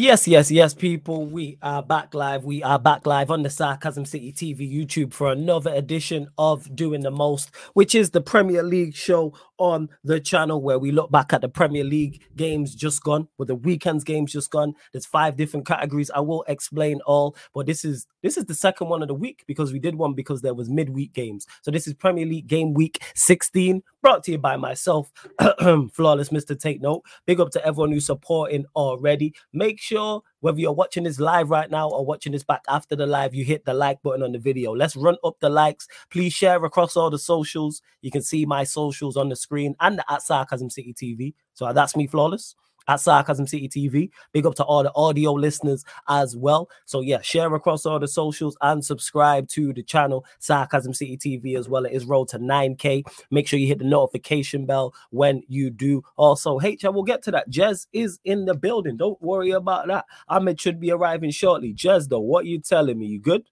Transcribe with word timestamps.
Yes, 0.00 0.28
yes, 0.28 0.48
yes, 0.48 0.74
people. 0.74 1.26
We 1.26 1.58
are 1.60 1.82
back 1.82 2.14
live. 2.14 2.44
We 2.44 2.62
are 2.62 2.78
back 2.78 3.04
live 3.04 3.32
on 3.32 3.42
the 3.42 3.50
Sarcasm 3.50 4.04
City 4.04 4.32
TV 4.32 4.72
YouTube 4.72 5.12
for 5.12 5.32
another 5.32 5.74
edition 5.74 6.28
of 6.38 6.76
Doing 6.76 7.00
the 7.00 7.10
Most, 7.10 7.50
which 7.72 7.96
is 7.96 8.10
the 8.10 8.20
Premier 8.20 8.62
League 8.62 8.94
show 8.94 9.34
on 9.58 9.88
the 10.04 10.20
channel 10.20 10.62
where 10.62 10.78
we 10.78 10.90
look 10.90 11.10
back 11.10 11.32
at 11.32 11.40
the 11.40 11.48
Premier 11.48 11.84
League 11.84 12.22
games 12.36 12.74
just 12.74 13.02
gone, 13.02 13.28
with 13.38 13.48
the 13.48 13.54
weekend's 13.54 14.04
games 14.04 14.32
just 14.32 14.50
gone. 14.50 14.74
There's 14.92 15.06
five 15.06 15.36
different 15.36 15.66
categories. 15.66 16.10
I 16.14 16.20
will 16.20 16.44
explain 16.48 17.00
all, 17.06 17.36
but 17.54 17.66
this 17.66 17.84
is 17.84 18.06
this 18.22 18.36
is 18.36 18.46
the 18.46 18.54
second 18.54 18.88
one 18.88 19.02
of 19.02 19.08
the 19.08 19.14
week 19.14 19.44
because 19.46 19.72
we 19.72 19.78
did 19.78 19.94
one 19.94 20.14
because 20.14 20.42
there 20.42 20.54
was 20.54 20.68
midweek 20.68 21.12
games. 21.12 21.46
So 21.62 21.70
this 21.70 21.86
is 21.86 21.94
Premier 21.94 22.26
League 22.26 22.46
game 22.46 22.74
week 22.74 23.02
16, 23.14 23.82
brought 24.02 24.24
to 24.24 24.32
you 24.32 24.38
by 24.38 24.56
myself, 24.56 25.12
flawless 25.92 26.30
Mr. 26.30 26.58
Take 26.58 26.80
Note. 26.80 27.02
Big 27.26 27.40
up 27.40 27.50
to 27.50 27.64
everyone 27.64 27.92
who's 27.92 28.06
supporting 28.06 28.64
already. 28.74 29.34
Make 29.52 29.80
sure 29.80 30.22
whether 30.40 30.60
you're 30.60 30.72
watching 30.72 31.04
this 31.04 31.18
live 31.18 31.50
right 31.50 31.70
now 31.70 31.88
or 31.88 32.04
watching 32.04 32.32
this 32.32 32.44
back 32.44 32.62
after 32.68 32.94
the 32.94 33.06
live, 33.06 33.34
you 33.34 33.44
hit 33.44 33.64
the 33.64 33.74
like 33.74 34.02
button 34.02 34.22
on 34.22 34.32
the 34.32 34.38
video. 34.38 34.74
Let's 34.74 34.96
run 34.96 35.16
up 35.24 35.36
the 35.40 35.48
likes. 35.48 35.88
Please 36.10 36.32
share 36.32 36.64
across 36.64 36.96
all 36.96 37.10
the 37.10 37.18
socials. 37.18 37.82
You 38.02 38.10
can 38.10 38.22
see 38.22 38.46
my 38.46 38.64
socials 38.64 39.16
on 39.16 39.28
the 39.28 39.36
screen 39.36 39.74
and 39.80 40.00
at 40.08 40.22
Sarcasm 40.22 40.70
City 40.70 40.94
TV. 40.94 41.34
So 41.54 41.72
that's 41.72 41.96
me, 41.96 42.06
flawless 42.06 42.54
at 42.88 43.00
Sarcasm 43.00 43.46
City 43.46 43.68
TV. 43.68 44.10
Big 44.32 44.46
up 44.46 44.54
to 44.56 44.64
all 44.64 44.82
the 44.82 44.92
audio 44.94 45.32
listeners 45.32 45.84
as 46.08 46.36
well. 46.36 46.68
So 46.86 47.00
yeah, 47.00 47.20
share 47.20 47.54
across 47.54 47.86
all 47.86 47.98
the 47.98 48.08
socials 48.08 48.56
and 48.60 48.84
subscribe 48.84 49.48
to 49.50 49.72
the 49.72 49.82
channel 49.82 50.24
Sarcasm 50.40 50.94
City 50.94 51.16
TV 51.16 51.56
as 51.56 51.68
well. 51.68 51.84
It 51.84 51.92
is 51.92 52.06
road 52.06 52.28
to 52.28 52.38
9k. 52.38 53.04
Make 53.30 53.46
sure 53.46 53.58
you 53.58 53.68
hit 53.68 53.78
the 53.78 53.84
notification 53.84 54.66
bell 54.66 54.94
when 55.10 55.42
you 55.46 55.70
do. 55.70 56.02
Also, 56.16 56.58
H, 56.60 56.84
I 56.84 56.88
will 56.88 57.04
get 57.04 57.22
to 57.24 57.30
that. 57.32 57.50
Jez 57.50 57.86
is 57.92 58.18
in 58.24 58.46
the 58.46 58.54
building. 58.54 58.96
Don't 58.96 59.20
worry 59.22 59.50
about 59.50 59.86
that. 59.88 60.06
Ahmed 60.28 60.60
should 60.60 60.80
be 60.80 60.90
arriving 60.90 61.30
shortly. 61.30 61.74
Jez, 61.74 62.08
though, 62.08 62.20
what 62.20 62.46
you 62.46 62.58
telling 62.58 62.98
me? 62.98 63.06
You 63.06 63.20
good? 63.20 63.44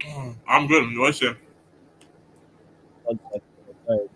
Mm, 0.00 0.36
I'm 0.48 0.66
good. 0.66 0.96
What's 0.96 1.20
your 1.20 1.36
Say 3.86 4.08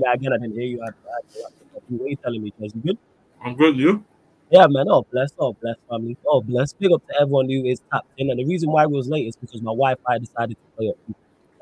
that 0.00 0.14
again. 0.14 0.32
I 0.32 0.38
didn't 0.38 0.54
hear 0.54 0.62
you. 0.62 0.82
I, 0.82 0.90
what 1.88 2.06
are 2.06 2.08
you 2.08 2.16
telling 2.16 2.42
me? 2.42 2.52
Jez? 2.60 2.74
You 2.74 2.82
good? 2.82 2.98
I'm 3.44 3.56
good. 3.56 3.76
You? 3.76 4.04
Yeah, 4.50 4.66
man. 4.68 4.86
Oh, 4.90 5.06
bless. 5.12 5.30
Oh, 5.38 5.54
bless, 5.60 5.76
family. 5.88 6.16
Oh, 6.26 6.42
bless. 6.42 6.72
Big 6.74 6.92
up 6.92 7.06
to 7.08 7.14
everyone 7.20 7.48
who 7.48 7.64
is 7.64 7.80
tapped 7.92 8.08
in. 8.18 8.30
And 8.30 8.38
the 8.38 8.44
reason 8.44 8.70
why 8.70 8.86
we 8.86 8.96
was 8.96 9.08
late 9.08 9.26
is 9.26 9.36
because 9.36 9.62
my 9.62 9.70
Wi-Fi 9.72 10.18
decided 10.18 10.56
to 10.56 10.76
play 10.76 10.88
up. 10.90 10.96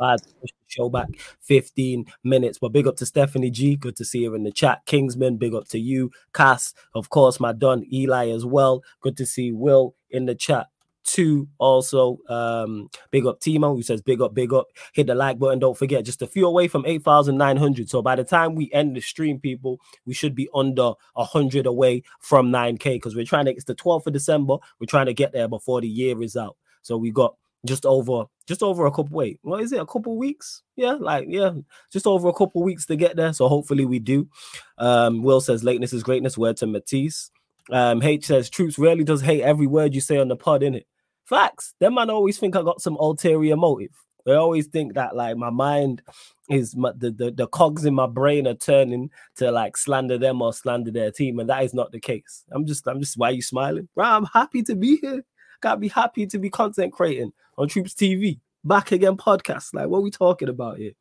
I 0.00 0.12
had 0.12 0.22
to 0.22 0.28
push 0.40 0.50
the 0.50 0.68
show 0.68 0.88
back 0.88 1.08
15 1.40 2.06
minutes. 2.24 2.58
But 2.58 2.72
big 2.72 2.86
up 2.86 2.96
to 2.96 3.06
Stephanie 3.06 3.50
G. 3.50 3.76
Good 3.76 3.96
to 3.96 4.04
see 4.04 4.24
her 4.24 4.34
in 4.34 4.44
the 4.44 4.52
chat. 4.52 4.82
Kingsman, 4.86 5.36
big 5.36 5.54
up 5.54 5.68
to 5.68 5.78
you. 5.78 6.10
Cass, 6.32 6.74
of 6.94 7.10
course, 7.10 7.38
my 7.38 7.52
Don 7.52 7.84
Eli 7.92 8.30
as 8.30 8.44
well. 8.44 8.82
Good 9.02 9.16
to 9.18 9.26
see 9.26 9.52
Will 9.52 9.94
in 10.10 10.26
the 10.26 10.34
chat 10.34 10.68
two 11.04 11.48
also 11.58 12.18
um 12.28 12.88
big 13.10 13.26
up 13.26 13.40
timo 13.40 13.74
who 13.74 13.82
says 13.82 14.02
big 14.02 14.20
up 14.20 14.34
big 14.34 14.52
up. 14.52 14.66
Hit 14.92 15.06
the 15.06 15.14
like 15.14 15.38
button. 15.38 15.58
Don't 15.58 15.76
forget 15.76 16.04
just 16.04 16.22
a 16.22 16.26
few 16.26 16.46
away 16.46 16.68
from 16.68 16.84
8900 16.86 17.88
so 17.88 18.02
by 18.02 18.16
the 18.16 18.24
time 18.24 18.54
we 18.54 18.70
end 18.72 18.96
the 18.96 19.00
stream 19.00 19.38
people 19.38 19.80
we 20.06 20.14
should 20.14 20.34
be 20.34 20.48
under 20.54 20.92
100 21.14 21.66
away 21.66 22.02
from 22.20 22.50
9k 22.50 22.84
because 22.94 23.14
we're 23.16 23.24
trying 23.24 23.46
to 23.46 23.52
it's 23.52 23.64
the 23.64 23.74
12th 23.74 24.06
of 24.06 24.12
december. 24.12 24.56
We're 24.78 24.86
trying 24.86 25.06
to 25.06 25.14
get 25.14 25.32
there 25.32 25.48
before 25.48 25.80
the 25.80 25.88
year 25.88 26.22
is 26.22 26.36
out. 26.36 26.56
So 26.82 26.96
we 26.96 27.10
got 27.10 27.34
just 27.66 27.84
over 27.84 28.24
just 28.46 28.62
over 28.62 28.86
a 28.86 28.90
couple 28.90 29.16
wait 29.16 29.38
what 29.42 29.60
is 29.60 29.72
it? 29.72 29.80
A 29.80 29.86
couple 29.86 30.16
weeks? 30.16 30.62
Yeah 30.76 30.92
like 30.92 31.26
yeah 31.28 31.52
just 31.92 32.06
over 32.06 32.28
a 32.28 32.32
couple 32.32 32.62
weeks 32.62 32.86
to 32.86 32.96
get 32.96 33.16
there. 33.16 33.32
So 33.32 33.48
hopefully 33.48 33.84
we 33.84 33.98
do. 33.98 34.28
Um 34.78 35.22
will 35.22 35.40
says 35.40 35.64
lateness 35.64 35.92
is 35.92 36.02
greatness. 36.02 36.38
Word 36.38 36.56
to 36.58 36.66
matisse 36.66 37.30
um, 37.72 38.02
H 38.02 38.26
says 38.26 38.50
troops 38.50 38.78
rarely 38.78 39.04
does 39.04 39.22
hate 39.22 39.42
every 39.42 39.66
word 39.66 39.94
you 39.94 40.00
say 40.00 40.18
on 40.18 40.28
the 40.28 40.36
pod, 40.36 40.62
in 40.62 40.74
it. 40.74 40.86
Facts. 41.24 41.74
Them 41.80 41.94
man 41.94 42.10
always 42.10 42.38
think 42.38 42.56
I 42.56 42.62
got 42.62 42.80
some 42.80 42.96
ulterior 42.96 43.56
motive. 43.56 43.94
They 44.26 44.34
always 44.34 44.66
think 44.66 44.94
that 44.94 45.16
like 45.16 45.36
my 45.36 45.50
mind 45.50 46.02
is 46.48 46.76
my, 46.76 46.92
the, 46.96 47.10
the 47.10 47.30
the 47.30 47.46
cogs 47.46 47.84
in 47.84 47.94
my 47.94 48.06
brain 48.06 48.46
are 48.46 48.54
turning 48.54 49.10
to 49.36 49.50
like 49.50 49.76
slander 49.76 50.18
them 50.18 50.42
or 50.42 50.52
slander 50.52 50.90
their 50.90 51.10
team, 51.10 51.38
and 51.38 51.48
that 51.48 51.64
is 51.64 51.72
not 51.72 51.92
the 51.92 52.00
case. 52.00 52.44
I'm 52.52 52.66
just 52.66 52.86
I'm 52.86 53.00
just 53.00 53.16
why 53.16 53.30
are 53.30 53.32
you 53.32 53.42
smiling? 53.42 53.88
Right, 53.94 54.14
I'm 54.14 54.26
happy 54.26 54.62
to 54.64 54.74
be 54.74 54.96
here. 54.96 55.24
Gotta 55.60 55.78
be 55.78 55.88
happy 55.88 56.26
to 56.26 56.38
be 56.38 56.50
content 56.50 56.92
creating 56.92 57.32
on 57.56 57.68
Troops 57.68 57.94
TV 57.94 58.40
back 58.64 58.92
again 58.92 59.16
podcast. 59.16 59.74
Like, 59.74 59.88
what 59.88 60.02
we 60.02 60.10
talking 60.10 60.48
about 60.48 60.78
here? 60.78 60.92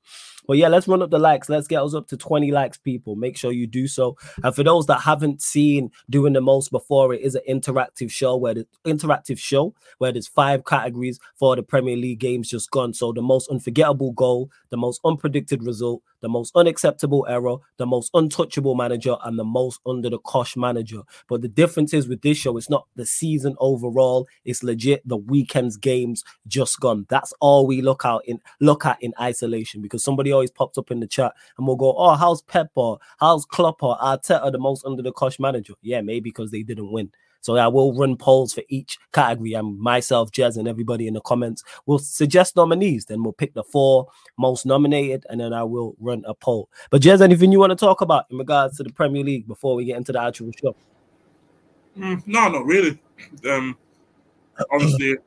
Well, 0.50 0.58
yeah, 0.58 0.68
let's 0.68 0.88
run 0.88 1.04
up 1.04 1.12
the 1.12 1.20
likes. 1.20 1.48
Let's 1.48 1.68
get 1.68 1.84
us 1.84 1.94
up 1.94 2.08
to 2.08 2.18
20 2.18 2.52
likes, 2.52 2.80
people. 2.80 3.16
Make 3.16 3.38
sure 3.38 3.52
you 3.52 3.68
do 3.68 3.88
so. 3.88 4.18
And 4.42 4.56
for 4.56 4.64
those 4.64 4.88
that 4.88 5.00
haven't 5.02 5.44
seen 5.44 5.92
doing 6.10 6.34
the 6.34 6.42
most 6.42 6.72
before, 6.72 7.14
it 7.14 7.22
is 7.22 7.36
an 7.36 7.44
interactive 7.48 8.10
show 8.10 8.36
where 8.36 8.56
the 8.56 8.66
interactive 8.84 9.38
show 9.38 9.76
where 10.00 10.12
there's 10.12 10.28
five 10.28 10.66
categories 10.66 11.20
for 11.36 11.56
the 11.56 11.62
Premier 11.62 11.96
League 11.96 12.20
games 12.20 12.50
just 12.50 12.72
gone. 12.72 12.96
So 12.96 13.12
the 13.12 13.22
most 13.22 13.48
unforgettable 13.52 14.12
goal, 14.14 14.50
the 14.72 14.78
most 14.78 15.00
unpredicted 15.04 15.64
result, 15.64 16.02
the 16.22 16.30
most 16.30 16.56
unacceptable 16.56 17.26
error, 17.30 17.58
the 17.78 17.86
most 17.86 18.10
untouchable 18.14 18.76
manager, 18.76 19.16
and 19.24 19.38
the 19.38 19.44
most 19.44 19.80
under 19.86 20.10
the 20.10 20.20
cosh 20.20 20.58
manager. 20.58 21.02
But 21.28 21.42
the 21.42 21.48
difference 21.48 21.94
is 21.94 22.08
with 22.08 22.22
this 22.22 22.38
show, 22.38 22.58
it's 22.58 22.70
not 22.70 22.88
the 22.96 23.06
season 23.06 23.56
overall, 23.60 24.28
it's 24.46 24.64
legit 24.64 25.08
the 25.08 25.18
weekend's 25.18 25.78
games 25.78 26.24
just 26.48 26.80
gone. 26.80 27.06
That's 27.10 27.34
all 27.40 27.68
we 27.68 27.82
look 27.82 28.02
out 28.04 28.24
in 28.26 28.40
look 28.60 28.86
at 28.86 29.02
in 29.02 29.14
isolation 29.20 29.82
because 29.82 30.04
somebody 30.04 30.32
always 30.40 30.52
pops 30.52 30.78
up 30.78 30.92
in 30.92 31.00
the 31.00 31.08
chat 31.08 31.34
and 31.58 31.68
we'll 31.68 31.76
go, 31.76 31.94
Oh, 31.98 32.16
how's 32.16 32.42
Pepper? 32.42 32.96
How's 33.20 33.46
Klopp 33.46 33.84
or 33.84 33.98
Arteta 33.98 34.52
the 34.52 34.58
most 34.58 34.86
under 34.86 35.04
the 35.04 35.12
cosh 35.12 35.40
manager? 35.40 35.74
Yeah, 35.82 36.02
maybe 36.02 36.30
because 36.30 36.52
they 36.52 36.64
didn't 36.64 36.92
win. 36.92 37.12
So 37.42 37.56
I 37.56 37.68
will 37.68 37.94
run 37.94 38.18
polls 38.18 38.54
for 38.54 38.64
each 38.70 38.98
category. 39.14 39.54
And 39.54 39.80
myself, 39.80 40.32
Jez, 40.32 40.58
and 40.58 40.68
everybody 40.68 41.08
in 41.08 41.14
the 41.14 41.22
comments 41.22 41.64
will 41.86 42.00
suggest 42.00 42.56
nominees. 42.56 43.06
Then 43.06 43.24
we'll 43.24 43.34
pick 43.34 43.54
the 43.54 43.64
four 43.64 44.08
most 44.38 44.66
nominated, 44.66 45.26
and 45.30 45.40
then 45.40 45.54
I 45.54 45.64
will 45.64 45.96
run 46.00 46.24
a 46.28 46.34
poll. 46.34 46.70
But 46.90 47.02
Jez, 47.02 47.22
anything 47.22 47.52
you 47.52 47.60
want 47.60 47.72
to 47.72 47.78
talk 47.78 48.02
about 48.02 48.26
in 48.30 48.38
regards 48.38 48.78
to 48.78 48.84
the 48.84 48.92
Premier 48.92 49.24
League 49.24 49.48
before 49.48 49.76
we 49.76 49.86
get 49.86 49.98
into 49.98 50.12
the 50.12 50.22
actual 50.22 50.52
show? 50.52 50.76
Mm, 51.98 52.28
no, 52.28 52.50
not 52.50 52.66
really. 52.66 53.00
Um, 53.50 53.78
obviously, 54.72 55.18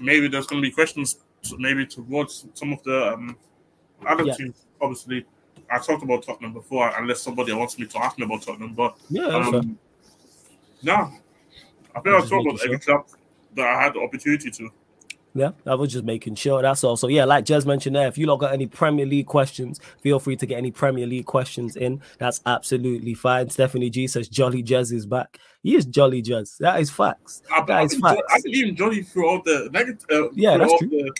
maybe 0.00 0.28
there's 0.28 0.46
going 0.46 0.62
to 0.62 0.68
be 0.68 0.72
questions, 0.72 1.18
maybe 1.58 1.84
towards 1.86 2.46
some 2.54 2.72
of 2.72 2.82
the 2.84 3.12
um, 3.14 3.36
other 4.06 4.24
yeah. 4.24 4.34
teams. 4.34 4.66
Obviously, 4.80 5.26
I 5.70 5.78
talked 5.78 6.02
about 6.02 6.22
Tottenham 6.22 6.52
before, 6.52 6.92
unless 6.98 7.22
somebody 7.22 7.52
wants 7.52 7.78
me 7.78 7.86
to 7.86 7.98
ask 7.98 8.18
me 8.18 8.24
about 8.24 8.42
Tottenham. 8.42 8.74
But 8.74 8.96
yeah, 9.08 9.26
um, 9.26 9.78
no, 10.82 11.12
I 11.94 12.00
think 12.00 12.14
I 12.14 12.20
talked 12.20 12.46
about 12.46 12.64
every 12.64 12.78
club 12.78 13.06
that 13.56 13.66
I 13.66 13.82
had 13.82 13.94
the 13.94 14.00
opportunity 14.00 14.50
to. 14.50 14.70
Yeah, 15.32 15.52
I 15.64 15.76
was 15.76 15.92
just 15.92 16.04
making 16.04 16.34
sure. 16.34 16.60
That's 16.60 16.82
all. 16.82 16.96
So 16.96 17.06
yeah, 17.06 17.24
like 17.24 17.44
Jez 17.44 17.64
mentioned 17.64 17.94
there, 17.94 18.08
if 18.08 18.18
you 18.18 18.26
lot 18.26 18.38
got 18.38 18.52
any 18.52 18.66
Premier 18.66 19.06
League 19.06 19.26
questions, 19.26 19.80
feel 20.00 20.18
free 20.18 20.34
to 20.36 20.46
get 20.46 20.58
any 20.58 20.72
Premier 20.72 21.06
League 21.06 21.26
questions 21.26 21.76
in. 21.76 22.02
That's 22.18 22.40
absolutely 22.46 23.14
fine. 23.14 23.48
Stephanie 23.48 23.90
G 23.90 24.08
says 24.08 24.28
Jolly 24.28 24.62
Jez 24.62 24.92
is 24.92 25.06
back. 25.06 25.38
He 25.62 25.76
is 25.76 25.86
Jolly 25.86 26.22
Jez. 26.22 26.58
That 26.58 26.80
is 26.80 26.90
facts. 26.90 27.42
I, 27.52 27.62
that 27.64 27.84
is 27.84 27.98
facts. 27.98 28.22
I've 28.28 28.42
been 28.42 28.74
Jolly 28.74 29.02
through 29.02 29.28
all 29.28 29.42
the 29.44 29.68
negative. 29.72 30.04
Uh, 30.10 30.30
yeah, 30.32 30.56
that's 30.56 30.76
true. 30.78 30.88
The, 30.88 31.12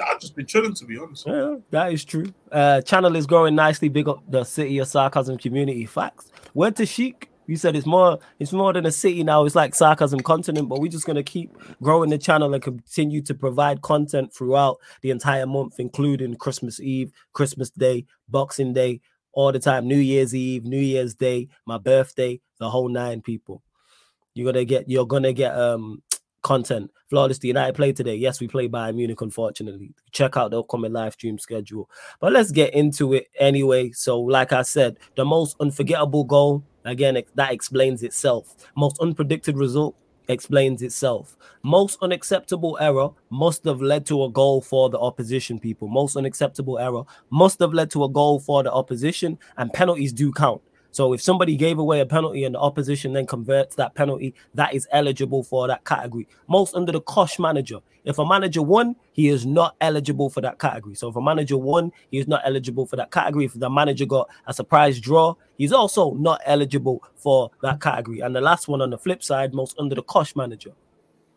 I've 0.00 0.20
just 0.20 0.36
been 0.36 0.46
chilling, 0.46 0.74
to 0.74 0.84
be 0.84 0.98
honest. 0.98 1.26
Yeah, 1.26 1.56
that 1.70 1.92
is 1.92 2.04
true. 2.04 2.32
Uh, 2.50 2.80
channel 2.82 3.16
is 3.16 3.26
growing 3.26 3.54
nicely. 3.54 3.88
Big 3.88 4.08
up 4.08 4.22
the 4.28 4.44
City 4.44 4.78
of 4.78 4.88
Sarcasm 4.88 5.38
community. 5.38 5.86
Facts. 5.86 6.30
Went 6.54 6.76
to 6.76 6.86
Sheik. 6.86 7.30
You 7.46 7.56
said 7.56 7.76
it's 7.76 7.86
more 7.86 8.18
it's 8.40 8.52
more 8.52 8.72
than 8.72 8.86
a 8.86 8.90
city 8.90 9.22
now. 9.22 9.44
It's 9.44 9.54
like 9.54 9.74
sarcasm 9.74 10.20
continent, 10.20 10.68
but 10.68 10.80
we're 10.80 10.90
just 10.90 11.06
gonna 11.06 11.22
keep 11.22 11.56
growing 11.80 12.10
the 12.10 12.18
channel 12.18 12.52
and 12.52 12.62
continue 12.62 13.22
to 13.22 13.34
provide 13.34 13.82
content 13.82 14.34
throughout 14.34 14.78
the 15.02 15.10
entire 15.10 15.46
month, 15.46 15.74
including 15.78 16.34
Christmas 16.36 16.80
Eve, 16.80 17.12
Christmas 17.32 17.70
Day, 17.70 18.04
Boxing 18.28 18.72
Day, 18.72 19.00
all 19.32 19.52
the 19.52 19.60
time, 19.60 19.86
New 19.86 19.98
Year's 19.98 20.34
Eve, 20.34 20.64
New 20.64 20.80
Year's 20.80 21.14
Day, 21.14 21.48
my 21.66 21.78
birthday, 21.78 22.40
the 22.58 22.68
whole 22.68 22.88
nine 22.88 23.22
people. 23.22 23.62
You're 24.34 24.52
gonna 24.52 24.64
get 24.64 24.88
you're 24.88 25.06
gonna 25.06 25.32
get 25.32 25.56
um 25.56 26.02
content. 26.46 26.92
Flawless 27.10 27.38
the 27.40 27.48
United 27.48 27.74
play 27.74 27.92
today. 27.92 28.14
Yes, 28.14 28.40
we 28.40 28.46
play 28.46 28.68
Bayern 28.68 28.94
Munich, 28.94 29.20
unfortunately. 29.20 29.92
Check 30.12 30.36
out 30.36 30.52
the 30.52 30.60
upcoming 30.60 30.92
live 30.92 31.14
stream 31.14 31.40
schedule. 31.40 31.90
But 32.20 32.32
let's 32.32 32.52
get 32.52 32.72
into 32.72 33.14
it 33.14 33.26
anyway. 33.40 33.90
So, 33.90 34.20
like 34.20 34.52
I 34.52 34.62
said, 34.62 34.98
the 35.16 35.24
most 35.24 35.56
unforgettable 35.58 36.22
goal, 36.22 36.62
again, 36.84 37.20
that 37.34 37.52
explains 37.52 38.04
itself. 38.04 38.54
Most 38.76 38.96
unpredicted 38.98 39.58
result 39.58 39.96
explains 40.28 40.82
itself. 40.82 41.36
Most 41.64 41.98
unacceptable 42.00 42.78
error 42.80 43.10
must 43.30 43.64
have 43.64 43.82
led 43.82 44.06
to 44.06 44.22
a 44.22 44.30
goal 44.30 44.60
for 44.60 44.88
the 44.88 45.00
opposition, 45.00 45.58
people. 45.58 45.88
Most 45.88 46.16
unacceptable 46.16 46.78
error 46.78 47.02
must 47.30 47.58
have 47.58 47.74
led 47.74 47.90
to 47.90 48.04
a 48.04 48.08
goal 48.08 48.38
for 48.38 48.62
the 48.62 48.72
opposition, 48.72 49.36
and 49.56 49.72
penalties 49.72 50.12
do 50.12 50.30
count. 50.30 50.62
So 50.96 51.12
if 51.12 51.20
somebody 51.20 51.56
gave 51.56 51.78
away 51.78 52.00
a 52.00 52.06
penalty 52.06 52.44
and 52.44 52.54
the 52.54 52.58
opposition 52.58 53.12
then 53.12 53.26
converts 53.26 53.76
that 53.76 53.94
penalty, 53.94 54.34
that 54.54 54.72
is 54.72 54.88
eligible 54.92 55.42
for 55.42 55.68
that 55.68 55.84
category. 55.84 56.26
Most 56.48 56.74
under 56.74 56.90
the 56.90 57.02
Kosh 57.02 57.38
manager. 57.38 57.80
If 58.04 58.18
a 58.18 58.24
manager 58.24 58.62
won, 58.62 58.96
he 59.12 59.28
is 59.28 59.44
not 59.44 59.76
eligible 59.82 60.30
for 60.30 60.40
that 60.40 60.58
category. 60.58 60.94
So 60.94 61.08
if 61.10 61.16
a 61.16 61.20
manager 61.20 61.58
won, 61.58 61.92
he 62.10 62.16
is 62.16 62.26
not 62.26 62.40
eligible 62.46 62.86
for 62.86 62.96
that 62.96 63.10
category. 63.10 63.44
If 63.44 63.52
the 63.52 63.68
manager 63.68 64.06
got 64.06 64.30
a 64.46 64.54
surprise 64.54 64.98
draw, 64.98 65.34
he's 65.58 65.70
also 65.70 66.14
not 66.14 66.40
eligible 66.46 67.02
for 67.14 67.50
that 67.60 67.78
category. 67.82 68.20
And 68.20 68.34
the 68.34 68.40
last 68.40 68.66
one 68.66 68.80
on 68.80 68.88
the 68.88 68.96
flip 68.96 69.22
side, 69.22 69.52
most 69.52 69.78
under 69.78 69.96
the 69.96 70.02
Kosh 70.02 70.34
manager. 70.34 70.70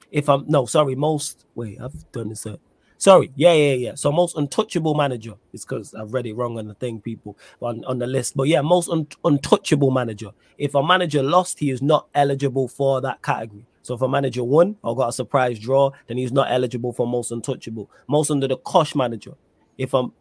If 0.10 0.30
I'm 0.30 0.46
no, 0.48 0.68
sorry, 0.68 0.96
most 0.96 1.46
wait, 1.56 1.82
I've 1.82 2.10
done 2.14 2.30
this. 2.30 2.46
Uh, 2.46 2.56
Sorry, 3.00 3.32
yeah, 3.38 3.54
yeah, 3.54 3.76
yeah. 3.76 3.96
So 3.96 4.12
most 4.12 4.38
untouchable 4.38 4.96
manager 4.96 5.36
is 5.54 5.66
because 5.66 5.96
I've 5.96 6.14
read 6.14 6.28
it 6.28 6.36
wrong 6.36 6.60
on 6.60 6.68
the 6.68 6.76
thing, 6.76 7.02
people 7.02 7.38
on, 7.62 7.86
on 7.86 8.00
the 8.00 8.08
list. 8.08 8.38
But 8.38 8.50
yeah, 8.50 8.62
most 8.62 8.90
un- 8.90 9.08
untouchable 9.26 9.92
manager. 9.92 10.32
If 10.58 10.76
a 10.76 10.84
manager 10.84 11.24
lost, 11.24 11.60
he 11.60 11.72
is 11.72 11.82
not 11.82 12.10
eligible 12.16 12.68
for 12.70 13.02
that 13.04 13.24
category. 13.24 13.66
So 13.84 13.96
if 13.96 14.04
a 14.04 14.10
manager 14.10 14.44
won 14.44 14.78
or 14.84 14.98
got 14.98 15.10
a 15.10 15.14
surprise 15.14 15.60
draw, 15.60 15.92
then 16.08 16.18
he's 16.18 16.34
not 16.34 16.52
eligible 16.52 16.94
for 16.94 17.08
most 17.08 17.32
untouchable. 17.32 17.90
Most 18.10 18.32
under 18.32 18.50
the 18.50 18.58
Kosh 18.58 18.96
manager. 18.96 19.36
If 19.78 19.96
I'm 19.96 20.14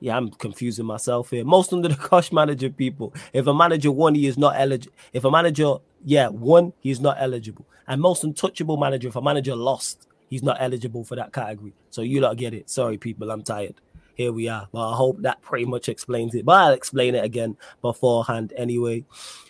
yeah, 0.00 0.16
I'm 0.16 0.30
confusing 0.30 0.86
myself 0.86 1.30
here. 1.30 1.44
Most 1.44 1.72
under 1.72 1.88
the 1.88 1.96
Kosh 2.10 2.32
manager 2.32 2.70
people. 2.70 3.14
If 3.34 3.48
a 3.48 3.54
manager 3.54 3.92
won, 3.92 4.14
he 4.14 4.28
is 4.28 4.38
not 4.38 4.54
eligible. 4.58 4.94
If 5.12 5.24
a 5.24 5.32
manager, 5.32 5.76
yeah, 6.04 6.28
won, 6.28 6.74
he's 6.80 7.00
not 7.00 7.16
eligible. 7.20 7.66
And 7.88 8.00
most 8.00 8.24
untouchable 8.24 8.78
manager, 8.78 9.08
if 9.08 9.16
a 9.16 9.22
manager 9.22 9.56
lost, 9.56 10.06
he's 10.30 10.42
not 10.42 10.56
eligible 10.60 11.04
for 11.04 11.16
that 11.16 11.32
category. 11.32 11.74
So 11.90 12.00
you 12.00 12.20
lot 12.20 12.38
get 12.38 12.54
it. 12.54 12.70
Sorry, 12.70 12.96
people, 12.96 13.30
I'm 13.30 13.42
tired. 13.42 13.74
Here 14.14 14.32
we 14.32 14.48
are. 14.48 14.68
But 14.72 14.90
I 14.90 14.96
hope 14.96 15.22
that 15.22 15.42
pretty 15.42 15.64
much 15.64 15.88
explains 15.88 16.34
it. 16.34 16.44
But 16.44 16.52
I'll 16.52 16.72
explain 16.72 17.14
it 17.14 17.24
again 17.24 17.56
beforehand 17.82 18.52
anyway. 18.56 19.04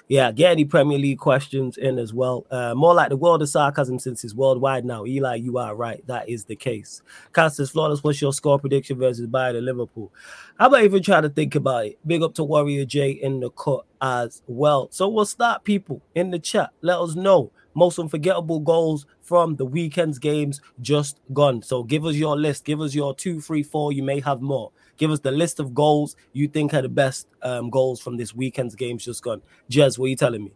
Yeah, 0.06 0.32
get 0.32 0.50
any 0.50 0.64
Premier 0.64 0.98
League 0.98 1.18
questions 1.18 1.76
in 1.76 1.98
as 1.98 2.12
well. 2.12 2.44
Uh, 2.50 2.74
more 2.74 2.94
like 2.94 3.10
the 3.10 3.16
world 3.16 3.42
of 3.42 3.48
sarcasm 3.48 4.00
since 4.00 4.24
it's 4.24 4.34
worldwide 4.34 4.84
now. 4.84 5.06
Eli, 5.06 5.36
you 5.36 5.58
are 5.58 5.76
right. 5.76 6.04
That 6.08 6.28
is 6.28 6.44
the 6.44 6.56
case. 6.56 7.02
Castus 7.32 7.70
Flawless, 7.70 8.02
what's 8.02 8.20
your 8.20 8.32
score 8.32 8.58
prediction 8.58 8.98
versus 8.98 9.28
Bayern 9.28 9.56
and 9.56 9.66
Liverpool? 9.66 10.12
How 10.58 10.66
about 10.66 10.82
even 10.82 11.02
try 11.02 11.20
to 11.20 11.28
think 11.28 11.54
about 11.54 11.86
it? 11.86 11.98
Big 12.06 12.22
up 12.22 12.34
to 12.34 12.44
Warrior 12.44 12.84
J 12.84 13.10
in 13.10 13.38
the 13.38 13.50
cut 13.50 13.84
as 14.00 14.42
well. 14.48 14.88
So 14.90 15.08
we'll 15.08 15.26
start 15.26 15.62
people 15.62 16.02
in 16.16 16.32
the 16.32 16.40
chat. 16.40 16.70
Let 16.80 16.98
us 16.98 17.14
know 17.14 17.52
most 17.74 17.98
unforgettable 17.98 18.60
goals 18.60 19.06
from 19.30 19.54
the 19.54 19.64
weekend's 19.64 20.18
games 20.18 20.60
just 20.80 21.20
gone. 21.32 21.62
So 21.62 21.84
give 21.84 22.04
us 22.04 22.16
your 22.16 22.36
list. 22.36 22.64
Give 22.64 22.80
us 22.80 22.96
your 22.96 23.14
two, 23.14 23.40
three, 23.40 23.62
four. 23.62 23.92
You 23.92 24.02
may 24.02 24.18
have 24.18 24.42
more. 24.42 24.72
Give 24.96 25.12
us 25.12 25.20
the 25.20 25.30
list 25.30 25.60
of 25.60 25.72
goals 25.72 26.16
you 26.32 26.48
think 26.48 26.74
are 26.74 26.82
the 26.82 26.88
best 26.88 27.28
um, 27.42 27.70
goals 27.70 28.00
from 28.00 28.16
this 28.16 28.34
weekend's 28.34 28.74
games 28.74 29.04
just 29.04 29.22
gone. 29.22 29.40
Jez, 29.70 29.98
what 29.98 30.06
are 30.06 30.08
you 30.08 30.16
telling 30.16 30.42
me? 30.46 30.52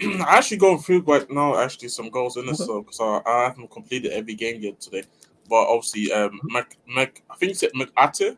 I 0.22 0.36
actually 0.38 0.58
going 0.58 0.78
through 0.78 1.00
right 1.00 1.28
now 1.28 1.58
actually 1.58 1.88
some 1.88 2.08
goals 2.08 2.36
in 2.36 2.46
this, 2.46 2.60
okay. 2.60 2.68
so 2.68 2.82
because 2.82 3.00
I, 3.00 3.20
I, 3.28 3.44
haven't 3.48 3.72
completed 3.72 4.12
every 4.12 4.36
game 4.36 4.62
yet 4.62 4.80
today. 4.80 5.02
But 5.50 5.66
obviously, 5.66 6.12
um. 6.12 6.40
Mac, 6.44 6.76
Mac, 6.86 7.20
I 7.28 7.34
think 7.34 7.50
it's 7.50 7.64
McAtee 7.64 8.36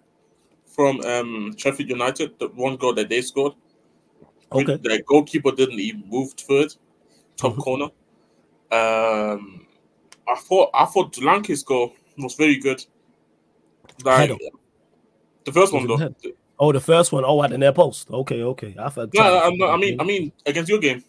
from 0.66 1.02
um, 1.02 1.54
Sheffield 1.58 1.90
United, 1.90 2.38
the 2.38 2.48
one 2.48 2.76
goal 2.76 2.94
that 2.94 3.10
they 3.10 3.20
scored. 3.20 3.52
Okay. 4.50 4.76
The 4.76 5.02
goalkeeper 5.06 5.52
didn't 5.52 5.80
even 5.80 6.04
move 6.08 6.34
to 6.34 6.44
third 6.46 6.74
top 7.36 7.52
mm-hmm. 7.52 7.60
corner. 7.60 7.88
Um, 8.74 9.66
I 10.26 10.34
thought 10.36 10.70
I 10.74 10.84
thought 10.86 11.14
Solanke's 11.14 11.62
goal 11.62 11.92
was 12.18 12.34
very 12.34 12.58
good. 12.58 12.84
Like, 14.04 14.30
the 15.44 15.52
first 15.52 15.72
one 15.72 15.86
though. 15.86 16.14
Oh, 16.58 16.72
the 16.72 16.80
first 16.80 17.12
one. 17.12 17.24
Oh, 17.24 17.42
at 17.42 17.50
the 17.50 17.58
near 17.58 17.72
post. 17.72 18.10
Okay, 18.10 18.42
okay. 18.42 18.74
I 18.78 18.88
thought. 18.88 19.10
Yeah, 19.12 19.50
no, 19.54 19.68
I 19.70 19.76
mean, 19.76 20.00
I 20.00 20.04
mean, 20.04 20.32
against 20.46 20.70
your 20.70 20.78
game. 20.78 21.04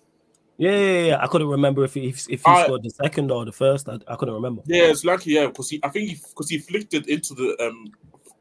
Yeah, 0.57 0.71
yeah, 0.71 1.01
yeah. 1.07 1.23
I 1.23 1.27
couldn't 1.27 1.47
remember 1.47 1.83
if 1.83 1.93
he, 1.93 2.07
if, 2.09 2.29
if 2.29 2.43
he 2.43 2.63
scored 2.63 2.83
the 2.83 2.89
second 2.89 3.31
or 3.31 3.45
the 3.45 3.51
first. 3.51 3.89
I, 3.89 3.99
I 4.07 4.15
couldn't 4.15 4.35
remember. 4.35 4.61
Yeah, 4.65 4.85
it's 4.85 5.03
lucky. 5.03 5.31
Yeah, 5.31 5.47
because 5.47 5.69
he, 5.69 5.79
I 5.83 5.89
think 5.89 6.09
he, 6.09 6.15
because 6.15 6.49
he 6.49 6.59
flicked 6.59 6.93
it 6.93 7.07
into 7.07 7.33
the 7.33 7.55
um 7.61 7.87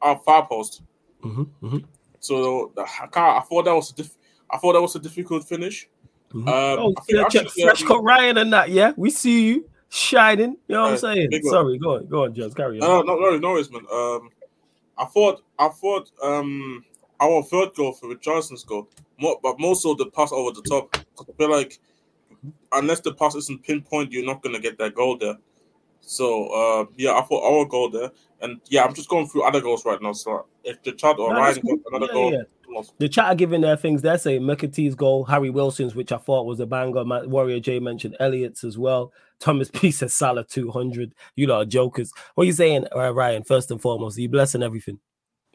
our 0.00 0.18
far 0.24 0.46
post. 0.46 0.82
Mm-hmm, 1.22 1.66
mm-hmm. 1.66 1.78
So 2.20 2.72
I, 2.78 3.08
I 3.12 3.40
thought 3.40 3.64
that 3.64 3.74
was 3.74 3.90
a 3.90 3.94
diff- 3.94 4.16
I 4.50 4.58
thought 4.58 4.74
that 4.74 4.82
was 4.82 4.96
a 4.96 5.00
difficult 5.00 5.48
finish. 5.48 5.88
Mm-hmm. 6.34 6.48
Um, 6.48 6.78
oh, 6.80 6.94
yeah, 7.08 7.44
fresh 7.64 7.84
cut 7.84 8.02
Ryan 8.02 8.38
and 8.38 8.52
that. 8.52 8.70
Yeah, 8.70 8.92
we 8.96 9.10
see 9.10 9.46
you 9.46 9.70
shining. 9.88 10.56
You 10.66 10.74
know 10.74 10.82
what 10.82 10.88
uh, 10.88 10.92
I'm 10.92 10.98
saying? 11.30 11.42
Sorry, 11.44 11.78
go 11.78 11.96
on, 11.96 12.06
go 12.06 12.24
on, 12.24 12.34
Just 12.34 12.56
carry 12.56 12.80
on. 12.80 12.88
No, 12.88 13.02
no, 13.02 13.20
no, 13.20 13.38
no, 13.38 13.50
worries, 13.52 13.70
man. 13.70 13.86
Um, 13.92 14.30
I 14.98 15.04
thought, 15.04 15.42
I 15.58 15.68
thought, 15.68 16.10
um, 16.22 16.84
our 17.20 17.42
third 17.44 17.74
goal 17.76 17.92
for 17.92 18.12
Richarlison's 18.12 18.64
goal, 18.64 18.88
more, 19.18 19.38
but 19.42 19.60
more 19.60 19.76
so 19.76 19.94
the 19.94 20.06
pass 20.06 20.32
over 20.32 20.50
the 20.50 20.62
top. 20.62 20.96
I 20.96 21.32
feel 21.38 21.50
like 21.50 21.78
unless 22.72 23.00
the 23.00 23.14
pass 23.14 23.36
isn't 23.36 23.62
pinpoint, 23.62 24.10
you're 24.10 24.26
not 24.26 24.42
gonna 24.42 24.58
get 24.58 24.76
that 24.78 24.94
goal 24.94 25.16
there. 25.16 25.36
So 26.00 26.48
uh, 26.48 26.86
yeah, 26.96 27.12
I 27.12 27.22
thought 27.22 27.44
our 27.44 27.64
goal 27.64 27.90
there, 27.90 28.10
and 28.40 28.60
yeah, 28.68 28.84
I'm 28.84 28.94
just 28.94 29.08
going 29.08 29.28
through 29.28 29.44
other 29.44 29.60
goals 29.60 29.84
right 29.84 30.02
now. 30.02 30.12
So 30.12 30.46
if 30.64 30.82
the 30.82 30.92
child 30.92 31.20
or 31.20 31.32
no, 31.32 31.38
Ryan 31.38 31.60
got 31.62 31.78
another 31.92 32.06
yeah, 32.06 32.12
goal, 32.12 32.32
yeah. 32.32 32.42
The 32.98 33.08
chat 33.08 33.26
are 33.26 33.34
giving 33.34 33.60
their 33.60 33.76
things. 33.76 34.02
They're 34.02 34.18
saying 34.18 34.42
McAtee's 34.42 34.94
goal, 34.94 35.24
Harry 35.24 35.50
Wilson's, 35.50 35.94
which 35.94 36.12
I 36.12 36.16
thought 36.16 36.46
was 36.46 36.60
a 36.60 36.66
banger. 36.66 37.04
Warrior 37.26 37.60
J 37.60 37.78
mentioned 37.78 38.16
Elliott's 38.20 38.64
as 38.64 38.78
well. 38.78 39.12
Thomas 39.40 39.70
P 39.70 39.90
says 39.92 40.14
Salah 40.14 40.44
200. 40.44 41.14
You 41.36 41.46
lot 41.46 41.62
are 41.62 41.64
jokers. 41.64 42.12
What 42.34 42.44
are 42.44 42.46
you 42.46 42.52
saying, 42.52 42.86
uh, 42.94 43.12
Ryan? 43.12 43.44
First 43.44 43.70
and 43.70 43.80
foremost, 43.80 44.18
are 44.18 44.22
you 44.22 44.28
blessing 44.28 44.62
everything? 44.62 44.98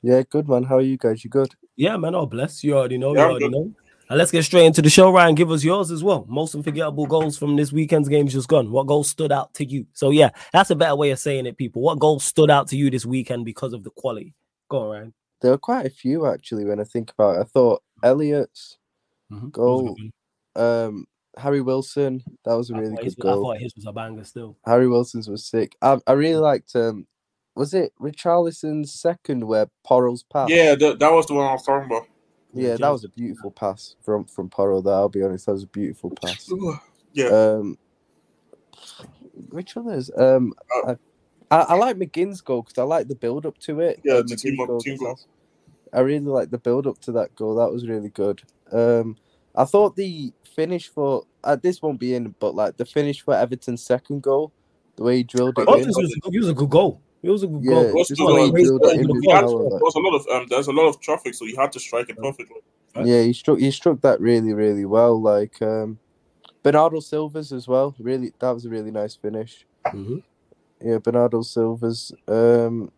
Yeah, 0.02 0.22
good 0.30 0.48
man. 0.48 0.64
How 0.64 0.78
are 0.78 0.82
you 0.82 0.98
guys? 0.98 1.24
You 1.24 1.30
good? 1.30 1.54
Yeah, 1.76 1.98
man. 1.98 2.16
Oh, 2.16 2.26
bless. 2.26 2.64
You 2.64 2.78
already 2.78 2.98
know. 2.98 3.14
Yeah, 3.14 3.26
you 3.26 3.32
already 3.32 3.50
know. 3.50 3.74
And 4.10 4.18
let's 4.18 4.32
get 4.32 4.44
straight 4.44 4.66
into 4.66 4.82
the 4.82 4.90
show. 4.90 5.12
Ryan, 5.12 5.36
give 5.36 5.52
us 5.52 5.64
yours 5.64 5.92
as 5.92 6.04
well. 6.04 6.26
Most 6.28 6.56
unforgettable 6.56 7.06
goals 7.06 7.38
from 7.38 7.56
this 7.56 7.72
weekend's 7.72 8.10
games 8.10 8.34
just 8.34 8.48
gone. 8.48 8.72
What 8.72 8.88
goals 8.88 9.08
stood 9.10 9.32
out 9.32 9.54
to 9.56 9.66
you? 9.66 9.86
So 9.94 10.10
yeah, 10.10 10.32
that's 10.52 10.72
a 10.72 10.76
better 10.76 10.96
way 10.96 11.12
of 11.12 11.20
saying 11.20 11.46
it, 11.46 11.58
people. 11.58 11.84
What 11.84 12.00
goals 12.00 12.26
stood 12.26 12.50
out 12.50 12.68
to 12.70 12.78
you 12.78 12.90
this 12.90 13.06
weekend 13.06 13.46
because 13.46 13.72
of 13.72 13.84
the 13.84 13.92
quality? 13.92 14.34
Go 14.68 14.80
on, 14.80 14.90
Ryan. 14.90 15.14
There 15.42 15.52
were 15.52 15.58
quite 15.58 15.86
a 15.86 15.90
few 15.90 16.26
actually 16.28 16.66
when 16.66 16.80
I 16.80 16.84
think 16.84 17.12
about 17.12 17.38
it. 17.38 17.42
I 17.42 17.44
thought 17.44 17.84
Elliott's 18.04 18.78
mm-hmm. 19.32 19.50
goal, 19.50 19.96
um, 20.56 21.06
Harry 21.38 21.62
Wilson, 21.62 22.24
that 22.46 22.56
was 22.56 22.70
a 22.70 22.76
really 22.76 22.96
good 22.96 23.06
his, 23.06 23.16
goal. 23.16 23.52
I 23.52 23.56
thought 23.56 23.62
his 23.62 23.76
was 23.76 23.86
a 23.86 23.94
banger 23.94 24.24
still. 24.24 24.58
Harry 24.66 24.88
Wilson's 24.88 25.30
was 25.30 25.46
sick. 25.46 25.76
I, 25.82 26.00
I 26.08 26.14
really 26.14 26.40
liked 26.40 26.76
um 26.76 27.08
was 27.56 27.74
it 27.74 27.94
Richarlison's 28.00 28.94
second 28.94 29.46
where 29.46 29.68
Porro's 29.84 30.24
pass? 30.24 30.50
Yeah, 30.50 30.76
the, 30.76 30.96
that 30.96 31.12
was 31.12 31.28
the 31.28 31.34
one 31.34 31.46
I 31.46 31.52
was 31.52 31.66
talking 31.66 31.88
about. 31.88 32.08
Yeah, 32.54 32.78
that 32.78 32.90
was 32.90 33.04
a 33.04 33.10
beautiful 33.10 33.52
pass 33.52 33.96
from 34.02 34.26
from 34.26 34.50
Porro. 34.50 34.82
There, 34.82 34.94
I'll 34.94 35.10
be 35.10 35.24
honest, 35.24 35.46
that 35.46 35.54
was 35.54 35.64
a 35.64 35.68
beautiful 35.68 36.12
pass. 36.12 36.50
yeah. 37.14 37.28
Um, 37.28 37.78
which 39.50 39.78
others? 39.78 40.10
Um, 40.18 40.54
uh, 40.86 40.96
I, 41.52 41.58
I, 41.62 41.74
like 41.76 41.98
McGinn's 41.98 42.42
goal 42.42 42.62
because 42.62 42.78
I 42.78 42.84
like 42.84 43.08
the 43.08 43.16
build 43.16 43.46
up 43.46 43.58
to 43.60 43.80
it. 43.80 44.02
Yeah, 44.04 44.22
the 44.26 44.36
team, 44.36 44.56
goal, 44.56 44.80
team 44.80 44.98
goal. 44.98 45.20
I 45.92 46.02
really 46.02 46.26
like 46.26 46.52
the 46.52 46.58
build 46.58 46.88
up 46.88 47.00
to 47.02 47.12
that 47.14 47.36
goal. 47.36 47.56
That 47.56 47.72
was 47.72 47.88
really 47.88 48.10
good. 48.10 48.42
Um, 48.72 49.18
I 49.56 49.66
thought 49.66 49.96
the 49.96 50.32
finish 50.56 50.88
for 50.88 51.26
uh, 51.44 51.56
this 51.56 51.82
won't 51.82 52.00
be 52.00 52.14
in, 52.14 52.36
but 52.40 52.56
like 52.56 52.78
the 52.78 52.86
finish 52.86 53.22
for 53.22 53.34
Everton's 53.34 53.84
second 53.84 54.22
goal, 54.22 54.52
the 54.96 55.04
way 55.04 55.18
he 55.18 55.24
drilled 55.24 55.58
it. 55.58 55.62
in, 55.62 55.88
was, 55.88 55.98
it 55.98 56.40
was 56.40 56.50
a 56.50 56.54
good 56.54 56.70
goal. 56.70 57.02
It 57.24 57.30
was 57.30 57.44
a 57.44 57.48
good 57.48 57.64
yeah, 57.64 57.92
goal. 57.92 58.06
Just 58.06 58.18
the 58.18 58.26
way 58.26 58.46
he 58.46 58.52
drilled 58.52 58.86
it 58.86 59.00
in 59.00 59.08
there 59.08 59.44
was 59.44 59.96
a 59.96 60.00
lot 60.00 60.16
of 60.16 60.28
um, 60.28 60.48
there's 60.50 60.68
a 60.68 60.72
lot 60.72 60.88
of 60.88 61.00
traffic, 61.02 61.34
so 61.34 61.46
he 61.46 61.56
had 61.56 61.72
to 61.72 61.80
strike 61.80 62.10
it 62.10 62.18
perfectly. 62.18 62.62
Yeah, 62.96 63.24
he 63.24 63.34
struck 63.34 63.60
he 63.60 63.72
struck 63.72 64.02
that 64.02 64.20
really 64.22 64.54
really 64.54 64.86
well. 64.86 65.20
Like 65.22 65.62
um, 65.62 66.00
Bernardo 66.64 67.00
Silva's 67.00 67.52
as 67.52 67.68
well. 67.68 67.96
Really, 68.00 68.34
that 68.40 68.52
was 68.52 68.66
a 68.66 68.70
really 68.70 68.92
nice 68.92 69.16
finish. 69.16 69.66
Mm-hmm. 69.88 70.18
Yeah, 70.84 70.98
Bernardo 71.00 71.42
Silva's. 71.42 72.14
Um, 72.28 72.92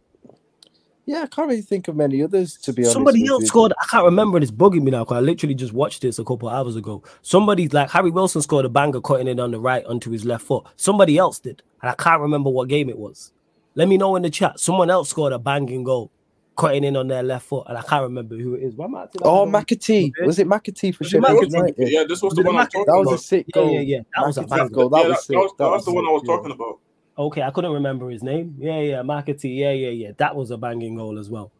yeah, 1.05 1.23
I 1.23 1.27
can't 1.27 1.49
really 1.49 1.61
think 1.61 1.87
of 1.87 1.95
many 1.95 2.21
others 2.23 2.57
to 2.57 2.73
be 2.73 2.83
honest. 2.83 2.93
Somebody 2.93 3.27
else 3.27 3.45
scored. 3.45 3.73
I 3.81 3.85
can't 3.87 4.05
remember. 4.05 4.37
and 4.37 4.43
It's 4.43 4.51
bugging 4.51 4.83
me 4.83 4.91
now 4.91 5.03
because 5.03 5.17
I 5.17 5.19
literally 5.19 5.55
just 5.55 5.73
watched 5.73 6.01
this 6.03 6.19
a 6.19 6.23
couple 6.23 6.47
hours 6.47 6.75
ago. 6.75 7.03
Somebody 7.21 7.67
like 7.67 7.89
Harry 7.89 8.11
Wilson 8.11 8.41
scored 8.41 8.65
a 8.65 8.69
banger, 8.69 9.01
cutting 9.01 9.27
it 9.27 9.39
on 9.39 9.51
the 9.51 9.59
right 9.59 9.83
onto 9.85 10.11
his 10.11 10.25
left 10.25 10.45
foot. 10.45 10.65
Somebody 10.75 11.17
else 11.17 11.39
did, 11.39 11.63
and 11.81 11.89
I 11.89 11.95
can't 11.95 12.21
remember 12.21 12.49
what 12.49 12.69
game 12.69 12.87
it 12.87 12.97
was. 12.97 13.33
Let 13.75 13.87
me 13.87 13.97
know 13.97 14.15
in 14.15 14.21
the 14.21 14.29
chat. 14.29 14.59
Someone 14.59 14.89
else 14.89 15.09
scored 15.09 15.33
a 15.33 15.39
banging 15.39 15.83
goal, 15.83 16.11
cutting 16.55 16.83
in 16.83 16.95
on 16.95 17.07
their 17.07 17.23
left 17.23 17.47
foot, 17.47 17.65
and 17.67 17.77
I 17.77 17.81
can't 17.81 18.03
remember 18.03 18.37
who 18.37 18.53
it 18.53 18.63
is. 18.63 18.75
Why 18.75 18.85
am 18.85 18.95
I 18.95 19.07
oh, 19.23 19.45
McAtee. 19.45 20.13
Was 20.25 20.37
it 20.39 20.47
McAtee 20.47 20.93
for 20.93 21.03
Sheffield 21.03 21.51
United? 21.51 21.75
Yeah, 21.77 22.03
this 22.03 22.21
was 22.21 22.35
the 22.35 22.43
one 22.43 22.57
I 22.57 22.59
was 22.59 22.67
talking 22.67 22.83
about. 22.83 22.93
That 22.93 23.09
was 23.09 23.21
a 23.21 23.23
sick 23.23 23.47
goal. 23.51 23.73
Yeah, 23.73 23.79
yeah, 23.79 23.97
yeah. 23.97 24.01
That 24.15 24.27
was 24.27 24.37
a 24.37 24.43
bang 24.43 24.67
goal. 24.67 24.89
That 24.89 25.07
was 25.07 25.25
sick. 25.25 25.37
That 25.57 25.71
was 25.71 25.85
the 25.85 25.93
one 25.93 26.05
I 26.05 26.11
was 26.11 26.23
talking 26.23 26.51
about. 26.51 26.79
Okay, 27.21 27.43
I 27.43 27.51
couldn't 27.51 27.71
remember 27.71 28.09
his 28.09 28.23
name. 28.23 28.55
Yeah, 28.57 28.79
yeah, 28.79 29.01
McAtee. 29.01 29.55
Yeah, 29.55 29.71
yeah, 29.71 29.89
yeah. 29.89 30.11
That 30.17 30.35
was 30.35 30.49
a 30.49 30.57
banging 30.57 30.95
goal 30.95 31.19
as 31.19 31.29
well. 31.29 31.51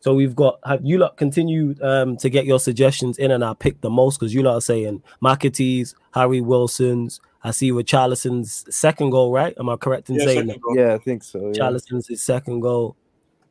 So 0.00 0.14
we've 0.14 0.34
got 0.34 0.58
have 0.64 0.84
you 0.84 0.98
lot 0.98 1.16
continue 1.16 1.74
um, 1.80 2.16
to 2.18 2.28
get 2.28 2.44
your 2.44 2.58
suggestions 2.58 3.18
in, 3.18 3.30
and 3.30 3.44
I 3.44 3.54
pick 3.54 3.80
the 3.80 3.90
most 3.90 4.18
because 4.18 4.34
you 4.34 4.42
lot 4.42 4.54
are 4.54 4.60
saying 4.60 5.02
McAtee's, 5.22 5.94
Harry 6.12 6.40
Wilson's. 6.40 7.20
I 7.44 7.52
see 7.52 7.70
Richarlison's 7.70 8.64
second 8.74 9.10
goal, 9.10 9.32
right? 9.32 9.54
Am 9.58 9.68
I 9.68 9.76
correct 9.76 10.10
in 10.10 10.16
yeah, 10.16 10.24
saying 10.24 10.46
that? 10.48 10.58
Yeah, 10.74 10.94
I 10.94 10.98
think 10.98 11.22
so. 11.22 11.38
Yeah. 11.38 11.52
Richarlison's 11.52 12.08
his 12.08 12.22
second 12.22 12.60
goal. 12.60 12.96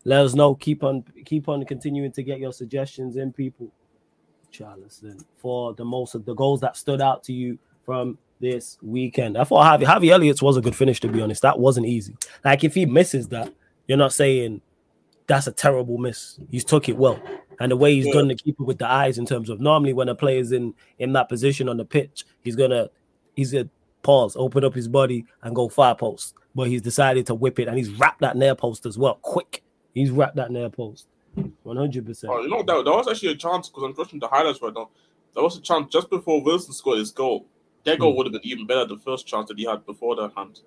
Let 0.03 0.25
us 0.25 0.33
know. 0.33 0.55
Keep 0.55 0.83
on, 0.83 1.05
keep 1.23 1.47
on 1.47 1.63
continuing 1.65 2.11
to 2.11 2.21
get 2.21 2.39
your 2.39 2.51
suggestions 2.51 3.15
in, 3.15 3.31
people. 3.31 3.71
Richarlison 4.51 5.23
for 5.37 5.73
the 5.73 5.85
most 5.85 6.15
of 6.15 6.25
the 6.25 6.33
goals 6.33 6.61
that 6.61 6.77
stood 6.77 7.01
out 7.01 7.23
to 7.23 7.33
you 7.33 7.57
from 7.85 8.17
this 8.39 8.77
weekend. 8.81 9.37
I 9.37 9.43
thought 9.43 9.63
Harvey 9.63 9.85
Harvey 9.85 10.11
Elliott's 10.11 10.41
was 10.41 10.57
a 10.57 10.61
good 10.61 10.75
finish 10.75 10.99
to 11.01 11.07
be 11.07 11.21
honest. 11.21 11.41
That 11.41 11.59
wasn't 11.59 11.87
easy. 11.87 12.15
Like 12.43 12.63
if 12.63 12.73
he 12.73 12.85
misses 12.85 13.29
that, 13.29 13.53
you're 13.87 13.97
not 13.97 14.13
saying 14.13 14.61
that's 15.27 15.47
a 15.47 15.51
terrible 15.51 15.97
miss. 15.97 16.39
He's 16.51 16.63
took 16.63 16.89
it 16.89 16.97
well. 16.97 17.19
And 17.59 17.71
the 17.71 17.77
way 17.77 17.95
he's 17.95 18.07
yeah. 18.07 18.13
done 18.13 18.27
the 18.27 18.35
keeper 18.35 18.63
with 18.63 18.79
the 18.79 18.89
eyes 18.89 19.17
in 19.17 19.25
terms 19.25 19.49
of 19.49 19.61
normally 19.61 19.93
when 19.93 20.09
a 20.09 20.15
player's 20.15 20.51
in 20.51 20.73
in 20.99 21.13
that 21.13 21.29
position 21.29 21.69
on 21.69 21.77
the 21.77 21.85
pitch, 21.85 22.25
he's 22.43 22.55
gonna 22.55 22.89
he's 23.35 23.51
gonna 23.51 23.69
pause, 24.03 24.35
open 24.35 24.63
up 24.63 24.73
his 24.73 24.87
body 24.87 25.25
and 25.41 25.55
go 25.55 25.69
far 25.69 25.95
post. 25.95 26.35
But 26.53 26.67
he's 26.67 26.81
decided 26.81 27.25
to 27.27 27.35
whip 27.35 27.59
it 27.59 27.67
and 27.67 27.77
he's 27.77 27.89
wrapped 27.89 28.21
that 28.21 28.37
near 28.37 28.55
post 28.55 28.85
as 28.85 28.97
well. 28.97 29.15
Quick. 29.21 29.63
He's 29.93 30.11
wrapped 30.11 30.35
that 30.35 30.51
near 30.51 30.69
post. 30.69 31.07
100 31.63 32.05
percent 32.05 32.31
Oh, 32.31 32.41
you 32.41 32.49
know 32.49 32.63
that, 32.63 32.85
that 32.85 32.91
was 32.91 33.07
actually 33.07 33.31
a 33.31 33.35
chance 33.35 33.67
because 33.67 33.83
I'm 33.83 33.93
watching 33.97 34.19
the 34.19 34.27
highlights 34.27 34.61
right 34.61 34.73
now. 34.73 34.89
There 35.33 35.43
was 35.43 35.57
a 35.57 35.61
chance 35.61 35.91
just 35.91 36.09
before 36.09 36.41
Wilson 36.41 36.73
scored 36.73 36.99
his 36.99 37.11
goal. 37.11 37.45
Their 37.85 37.97
goal 37.97 38.13
mm. 38.13 38.17
would 38.17 38.25
have 38.25 38.33
been 38.33 38.45
even 38.45 38.67
better 38.67 38.85
the 38.85 38.97
first 38.97 39.25
chance 39.25 39.47
that 39.47 39.57
he 39.57 39.65
had 39.65 39.85
before 39.85 40.15
that 40.17 40.31
hand. 40.35 40.59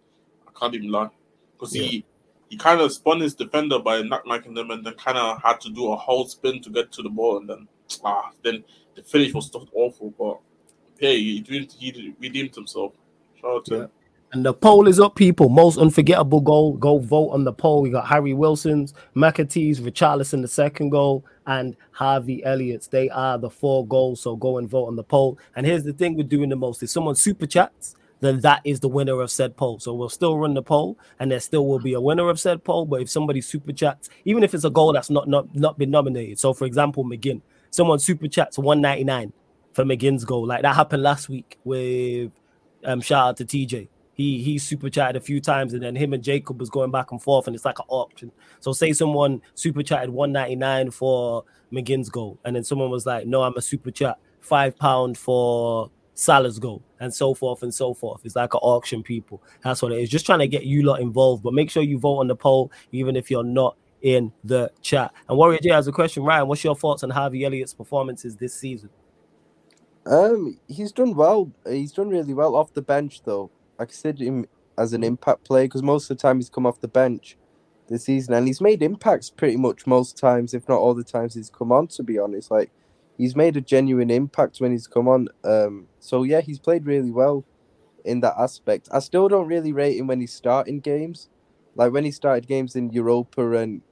I 0.46 0.58
can't 0.58 0.74
even 0.74 0.90
lie. 0.90 1.10
Because 1.52 1.74
yeah. 1.74 1.82
he 1.82 2.04
he 2.48 2.56
kind 2.56 2.80
of 2.80 2.92
spun 2.92 3.20
his 3.20 3.34
defender 3.34 3.78
by 3.78 4.00
knock-knocking 4.02 4.54
them 4.54 4.70
and 4.70 4.84
then 4.84 4.94
kind 4.94 5.18
of 5.18 5.42
had 5.42 5.60
to 5.60 5.70
do 5.70 5.92
a 5.92 5.96
whole 5.96 6.26
spin 6.26 6.62
to 6.62 6.70
get 6.70 6.90
to 6.92 7.02
the 7.02 7.10
ball 7.10 7.36
and 7.36 7.48
then 7.48 7.68
ah 8.04 8.30
then 8.42 8.64
the 8.94 9.02
finish 9.02 9.34
was 9.34 9.50
just 9.50 9.66
awful 9.74 10.14
but 10.18 10.38
hey, 10.98 11.18
he, 11.18 11.44
he 11.78 12.14
redeemed 12.18 12.54
himself 12.54 12.92
shout 13.40 13.50
out 13.50 13.64
to 13.66 13.74
yeah. 13.74 13.80
him 13.82 13.90
and 14.32 14.44
the 14.44 14.52
poll 14.52 14.86
is 14.88 15.00
up, 15.00 15.14
people. 15.14 15.48
Most 15.48 15.78
unforgettable 15.78 16.42
goal. 16.42 16.74
Go 16.74 16.98
vote 16.98 17.30
on 17.30 17.44
the 17.44 17.52
poll. 17.52 17.80
We 17.80 17.88
got 17.88 18.06
Harry 18.06 18.34
Wilson's, 18.34 18.92
McAtee's, 19.16 19.80
Richarlison, 19.80 20.42
the 20.42 20.48
second 20.48 20.90
goal, 20.90 21.24
and 21.46 21.74
Harvey 21.92 22.44
Elliott's. 22.44 22.88
They 22.88 23.08
are 23.08 23.38
the 23.38 23.48
four 23.48 23.86
goals. 23.86 24.20
So 24.20 24.36
go 24.36 24.58
and 24.58 24.68
vote 24.68 24.84
on 24.84 24.96
the 24.96 25.02
poll. 25.02 25.38
And 25.56 25.64
here's 25.64 25.84
the 25.84 25.94
thing 25.94 26.14
we're 26.14 26.24
doing 26.24 26.50
the 26.50 26.56
most. 26.56 26.82
If 26.82 26.90
someone 26.90 27.16
super 27.16 27.46
chats, 27.46 27.96
then 28.20 28.40
that 28.40 28.60
is 28.64 28.80
the 28.80 28.88
winner 28.88 29.18
of 29.18 29.30
said 29.30 29.56
poll. 29.56 29.78
So 29.78 29.94
we'll 29.94 30.10
still 30.10 30.36
run 30.36 30.52
the 30.52 30.62
poll, 30.62 30.98
and 31.18 31.32
there 31.32 31.40
still 31.40 31.66
will 31.66 31.78
be 31.78 31.94
a 31.94 32.00
winner 32.00 32.28
of 32.28 32.38
said 32.38 32.64
poll. 32.64 32.84
But 32.84 33.00
if 33.00 33.08
somebody 33.08 33.40
super 33.40 33.72
chats, 33.72 34.10
even 34.26 34.42
if 34.42 34.52
it's 34.54 34.64
a 34.64 34.70
goal 34.70 34.92
that's 34.92 35.08
not 35.08 35.26
not 35.26 35.54
not 35.54 35.78
been 35.78 35.90
nominated, 35.90 36.38
so 36.38 36.52
for 36.52 36.66
example, 36.66 37.04
McGinn, 37.04 37.40
someone 37.70 37.98
super 37.98 38.28
chats 38.28 38.58
199 38.58 39.32
for 39.72 39.84
McGinn's 39.84 40.24
goal, 40.24 40.46
like 40.46 40.62
that 40.62 40.74
happened 40.74 41.02
last 41.02 41.28
week 41.28 41.58
with 41.64 42.32
um 42.84 43.00
shout 43.00 43.28
out 43.28 43.36
to 43.38 43.44
TJ 43.44 43.88
he 44.18 44.42
he 44.42 44.58
super 44.58 44.90
chatted 44.90 45.14
a 45.14 45.20
few 45.20 45.40
times, 45.40 45.72
and 45.72 45.82
then 45.82 45.94
him 45.94 46.12
and 46.12 46.22
Jacob 46.22 46.58
was 46.58 46.68
going 46.68 46.90
back 46.90 47.12
and 47.12 47.22
forth, 47.22 47.46
and 47.46 47.54
it's 47.54 47.64
like 47.64 47.78
an 47.78 47.84
auction. 47.88 48.32
So 48.58 48.72
say 48.72 48.92
someone 48.92 49.40
super 49.54 49.82
chatted 49.84 50.10
199 50.10 50.90
for 50.90 51.44
McGinn's 51.72 52.10
goal, 52.10 52.38
and 52.44 52.56
then 52.56 52.64
someone 52.64 52.90
was 52.90 53.06
like, 53.06 53.28
No, 53.28 53.44
I'm 53.44 53.56
a 53.56 53.62
super 53.62 53.92
chat, 53.92 54.18
five 54.40 54.76
pound 54.76 55.16
for 55.16 55.88
Salah's 56.14 56.58
goal, 56.58 56.82
and 56.98 57.14
so 57.14 57.32
forth 57.32 57.62
and 57.62 57.72
so 57.72 57.94
forth. 57.94 58.22
It's 58.24 58.34
like 58.34 58.54
an 58.54 58.60
auction, 58.60 59.04
people. 59.04 59.40
That's 59.62 59.80
what 59.80 59.92
it 59.92 60.00
is. 60.00 60.10
Just 60.10 60.26
trying 60.26 60.40
to 60.40 60.48
get 60.48 60.64
you 60.64 60.82
lot 60.82 61.00
involved, 61.00 61.44
but 61.44 61.54
make 61.54 61.70
sure 61.70 61.84
you 61.84 61.96
vote 61.96 62.18
on 62.18 62.26
the 62.26 62.36
poll, 62.36 62.72
even 62.90 63.14
if 63.14 63.30
you're 63.30 63.44
not 63.44 63.76
in 64.02 64.32
the 64.42 64.68
chat. 64.82 65.12
And 65.28 65.38
Warrior 65.38 65.60
J 65.62 65.70
has 65.70 65.86
a 65.86 65.92
question, 65.92 66.24
Ryan. 66.24 66.48
What's 66.48 66.64
your 66.64 66.74
thoughts 66.74 67.04
on 67.04 67.10
Harvey 67.10 67.44
Elliott's 67.44 67.72
performances 67.72 68.34
this 68.34 68.52
season? 68.52 68.90
Um, 70.06 70.58
he's 70.66 70.90
done 70.90 71.14
well. 71.14 71.52
He's 71.68 71.92
done 71.92 72.08
really 72.08 72.34
well 72.34 72.56
off 72.56 72.74
the 72.74 72.82
bench, 72.82 73.22
though. 73.22 73.52
I 73.78 73.84
consider 73.84 74.24
him 74.24 74.46
as 74.76 74.92
an 74.92 75.04
impact 75.04 75.44
player 75.44 75.64
because 75.64 75.82
most 75.82 76.10
of 76.10 76.16
the 76.16 76.22
time 76.22 76.38
he's 76.38 76.50
come 76.50 76.66
off 76.66 76.80
the 76.80 76.88
bench 76.88 77.36
this 77.88 78.04
season 78.04 78.34
and 78.34 78.46
he's 78.46 78.60
made 78.60 78.82
impacts 78.82 79.30
pretty 79.30 79.56
much 79.56 79.86
most 79.86 80.16
times, 80.18 80.54
if 80.54 80.68
not 80.68 80.78
all 80.78 80.94
the 80.94 81.04
times 81.04 81.34
he's 81.34 81.50
come 81.50 81.72
on. 81.72 81.88
To 81.88 82.02
be 82.02 82.18
honest, 82.18 82.50
like 82.50 82.70
he's 83.16 83.36
made 83.36 83.56
a 83.56 83.60
genuine 83.60 84.10
impact 84.10 84.58
when 84.60 84.72
he's 84.72 84.86
come 84.86 85.08
on. 85.08 85.28
Um, 85.44 85.86
so 85.98 86.22
yeah, 86.22 86.40
he's 86.40 86.58
played 86.58 86.86
really 86.86 87.10
well 87.10 87.44
in 88.04 88.20
that 88.20 88.34
aspect. 88.38 88.88
I 88.92 89.00
still 89.00 89.28
don't 89.28 89.46
really 89.48 89.72
rate 89.72 89.98
him 89.98 90.06
when 90.06 90.20
he's 90.20 90.32
starting 90.32 90.80
games, 90.80 91.28
like 91.74 91.92
when 91.92 92.04
he 92.04 92.10
started 92.10 92.46
games 92.46 92.76
in 92.76 92.90
Europa 92.90 93.52
and 93.52 93.82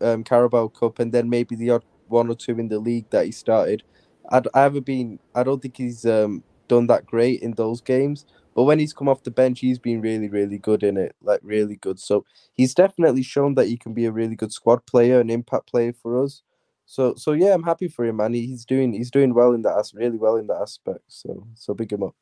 um, 0.00 0.24
Carabao 0.24 0.68
Cup, 0.68 0.98
and 0.98 1.12
then 1.12 1.30
maybe 1.30 1.56
the 1.56 1.70
odd 1.70 1.84
one 2.08 2.28
or 2.28 2.34
two 2.34 2.58
in 2.58 2.68
the 2.68 2.78
league 2.78 3.10
that 3.10 3.26
he 3.26 3.32
started. 3.32 3.82
I'd, 4.30 4.48
I 4.54 4.62
haven't 4.62 4.86
been. 4.86 5.18
I 5.34 5.42
don't 5.42 5.60
think 5.60 5.76
he's 5.76 6.06
um, 6.06 6.42
done 6.68 6.86
that 6.88 7.06
great 7.06 7.42
in 7.42 7.52
those 7.52 7.80
games. 7.80 8.26
But 8.54 8.64
when 8.64 8.78
he's 8.78 8.92
come 8.92 9.08
off 9.08 9.24
the 9.24 9.30
bench, 9.30 9.60
he's 9.60 9.78
been 9.78 10.00
really, 10.00 10.28
really 10.28 10.58
good 10.58 10.82
in 10.82 10.96
it, 10.96 11.14
like 11.20 11.40
really 11.42 11.76
good. 11.76 11.98
So 11.98 12.24
he's 12.52 12.74
definitely 12.74 13.22
shown 13.22 13.54
that 13.54 13.66
he 13.66 13.76
can 13.76 13.94
be 13.94 14.06
a 14.06 14.12
really 14.12 14.36
good 14.36 14.52
squad 14.52 14.86
player, 14.86 15.20
an 15.20 15.30
impact 15.30 15.70
player 15.70 15.92
for 15.92 16.22
us. 16.22 16.42
So, 16.86 17.14
so 17.16 17.32
yeah, 17.32 17.54
I'm 17.54 17.62
happy 17.62 17.88
for 17.88 18.04
him, 18.04 18.16
man. 18.16 18.34
He's 18.34 18.64
doing, 18.64 18.92
he's 18.92 19.10
doing 19.10 19.34
well 19.34 19.52
in 19.52 19.62
that, 19.62 19.90
really 19.94 20.18
well 20.18 20.36
in 20.36 20.46
that 20.48 20.60
aspect. 20.60 21.00
So, 21.08 21.46
so 21.54 21.74
big 21.74 21.92
him 21.92 22.02
up. 22.02 22.14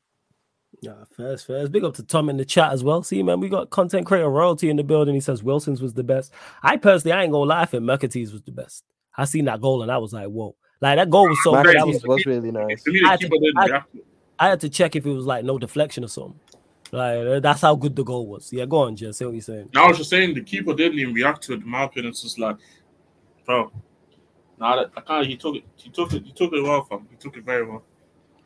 Yeah, 0.80 1.04
first, 1.14 1.46
first. 1.46 1.70
Big 1.70 1.84
up 1.84 1.94
to 1.96 2.02
Tom 2.02 2.30
in 2.30 2.38
the 2.38 2.44
chat 2.44 2.72
as 2.72 2.82
well. 2.82 3.02
See, 3.02 3.22
man, 3.22 3.40
we 3.40 3.48
got 3.48 3.70
content 3.70 4.06
creator 4.06 4.30
royalty 4.30 4.70
in 4.70 4.76
the 4.76 4.84
building. 4.84 5.14
He 5.14 5.20
says 5.20 5.42
Wilson's 5.42 5.82
was 5.82 5.92
the 5.92 6.02
best. 6.02 6.32
I 6.62 6.76
personally, 6.78 7.12
I 7.12 7.22
ain't 7.24 7.32
gonna 7.32 7.44
lie, 7.44 7.62
I 7.62 7.64
think 7.66 7.86
was 7.86 8.42
the 8.42 8.52
best. 8.52 8.84
I 9.16 9.26
seen 9.26 9.44
that 9.44 9.60
goal 9.60 9.82
and 9.82 9.92
I 9.92 9.98
was 9.98 10.12
like, 10.12 10.28
whoa. 10.28 10.56
Like 10.80 10.96
that 10.96 11.10
goal 11.10 11.28
was 11.28 11.38
so 11.44 11.62
good. 11.62 11.76
That 11.76 11.86
was, 11.86 12.02
was 12.04 12.26
really 12.26 12.50
nice. 12.50 12.82
I 13.04 13.10
had, 13.10 13.20
to, 13.20 13.52
I, 13.56 13.82
I 14.42 14.49
had 14.49 14.58
to 14.62 14.68
check 14.68 14.96
if 14.96 15.06
it 15.06 15.12
was 15.12 15.25
like 15.25 15.44
no 15.44 15.56
deflection 15.56 16.02
or 16.02 16.08
something. 16.08 16.34
Like 16.90 17.42
that's 17.44 17.61
how 17.61 17.76
good 17.76 17.94
the 17.94 18.02
goal 18.02 18.26
was. 18.26 18.52
Yeah, 18.52 18.66
go 18.66 18.78
on, 18.78 18.96
Jez. 18.96 19.14
Say 19.14 19.25
what 19.25 19.34
you're 19.34 19.40
saying. 19.40 19.68
Now 19.72 19.84
I 19.84 19.88
was 19.88 19.99
just 19.99 20.11
saying 20.11 20.34
the 20.34 20.42
keeper 20.42 20.75
didn't 20.75 20.99
even 20.99 21.14
react 21.14 21.44
to 21.44 21.52
it. 21.52 21.62
In 21.62 21.68
my 21.68 21.84
opinion, 21.84 22.11
it's 22.11 22.22
just 22.22 22.40
like, 22.40 22.56
bro, 23.46 23.70
nah, 24.58 24.87
I 24.96 25.00
can't. 25.00 25.28
He 25.28 25.37
took 25.37 25.54
it. 25.54 25.64
He 25.76 25.90
took 25.90 26.12
it. 26.12 26.25
He 26.25 26.32
took 26.32 26.52
it 26.52 26.61
well, 26.61 26.82
fam. 26.82 27.06
He 27.08 27.16
took 27.18 27.37
it 27.37 27.44
very 27.44 27.64
well. 27.64 27.84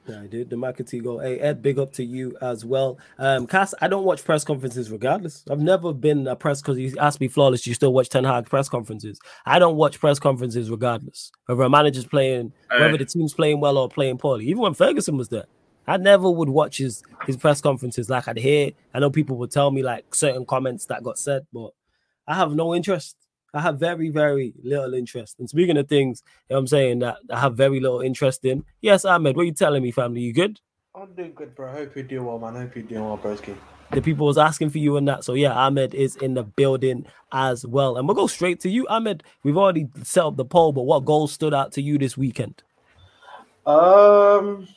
Yeah, 0.07 0.21
I 0.21 0.26
did. 0.26 0.50
The 0.50 0.57
McAtee 0.57 1.03
goal. 1.03 1.19
Hey, 1.19 1.41
Ed, 1.41 1.62
big 1.62 1.79
up 1.79 1.93
to 1.95 2.05
you 2.05 2.37
as 2.43 2.62
well. 2.62 2.99
Um, 3.19 3.47
Cass, 3.47 3.75
I 3.81 3.88
don't 3.88 4.05
watch 4.05 4.23
press 4.23 4.45
conferences 4.45 4.91
regardless. 4.91 5.45
I've 5.50 5.61
never 5.61 5.95
been 5.95 6.29
a 6.29 6.37
press 6.37 6.61
because 6.61 6.79
you 6.79 6.95
asked 7.00 7.23
me 7.23 7.29
flawless. 7.29 7.67
You 7.67 7.73
still 7.73 7.95
watch 7.95 8.11
Ten 8.11 8.23
Hag 8.23 8.50
press 8.50 8.69
conferences. 8.69 9.19
I 9.47 9.59
don't 9.59 9.76
watch 9.76 9.99
press 9.99 10.19
conferences 10.19 10.71
regardless. 10.71 11.33
Whether 11.47 11.62
a 11.62 11.71
manager's 11.71 12.07
playing, 12.07 12.53
whether 12.69 12.99
the 12.99 13.07
team's 13.07 13.33
playing 13.33 13.61
well 13.61 13.79
or 13.79 13.88
playing 13.88 14.19
poorly. 14.19 14.45
Even 14.45 14.61
when 14.61 14.75
Ferguson 14.75 15.17
was 15.17 15.31
there, 15.31 15.47
I 15.87 15.97
never 15.97 16.31
would 16.31 16.49
watch 16.49 16.78
his 16.78 17.02
his 17.26 17.37
press 17.37 17.61
conferences. 17.61 18.11
Like 18.11 18.28
I'd 18.28 18.38
hear, 18.38 18.73
I 18.93 18.99
know 18.99 19.11
people 19.11 19.37
would 19.38 19.50
tell 19.50 19.71
me 19.71 19.83
like 19.83 20.14
certain 20.14 20.45
comments 20.45 20.87
that 20.87 21.02
got 21.02 21.19
said, 21.19 21.47
but 21.52 21.71
I 22.26 22.35
have 22.35 22.55
no 22.55 22.75
interest. 22.75 23.16
I 23.55 23.61
have 23.61 23.78
very, 23.78 24.11
very 24.11 24.52
little 24.62 24.93
interest. 24.93 25.37
And 25.38 25.49
speaking 25.49 25.76
of 25.78 25.88
things, 25.88 26.23
you 26.49 26.55
know 26.55 26.59
I'm 26.59 26.66
saying 26.66 26.99
that 26.99 27.19
I 27.31 27.40
have 27.40 27.57
very 27.57 27.81
little 27.81 28.00
interest 28.00 28.45
in. 28.45 28.64
Yes, 28.81 29.05
Ahmed, 29.05 29.37
what 29.37 29.43
are 29.43 29.47
you 29.47 29.52
telling 29.52 29.83
me, 29.83 29.90
family? 29.93 30.21
You 30.21 30.33
good? 30.33 30.61
I'm 30.95 31.14
doing 31.14 31.33
good, 31.35 31.55
bro. 31.55 31.71
I 31.71 31.75
hope 31.75 31.95
you're 31.95 32.05
doing 32.05 32.26
well, 32.26 32.38
man. 32.38 32.57
I 32.57 32.61
hope 32.62 32.75
you're 32.75 32.85
doing 32.85 33.05
well, 33.05 33.19
broski. 33.19 33.57
The 33.93 34.02
people 34.02 34.26
was 34.26 34.38
asking 34.38 34.71
for 34.71 34.78
you 34.78 34.97
and 34.97 35.07
that. 35.09 35.25
So 35.25 35.35
yeah, 35.35 35.52
Ahmed 35.52 35.95
is 35.95 36.16
in 36.16 36.35
the 36.35 36.43
building 36.43 37.07
as 37.33 37.64
well. 37.64 37.97
And 37.97 38.09
we'll 38.09 38.14
go 38.14 38.26
straight 38.26 38.61
to 38.61 38.69
you, 38.69 38.87
Ahmed. 38.88 39.23
We've 39.43 39.57
already 39.57 39.88
set 40.02 40.25
up 40.25 40.37
the 40.37 40.45
poll, 40.45 40.73
but 40.73 40.83
what 40.83 41.05
goals 41.05 41.33
stood 41.33 41.55
out 41.55 41.73
to 41.73 41.83
you 41.83 41.97
this 41.97 42.16
weekend? 42.16 42.62
Um 43.64 44.69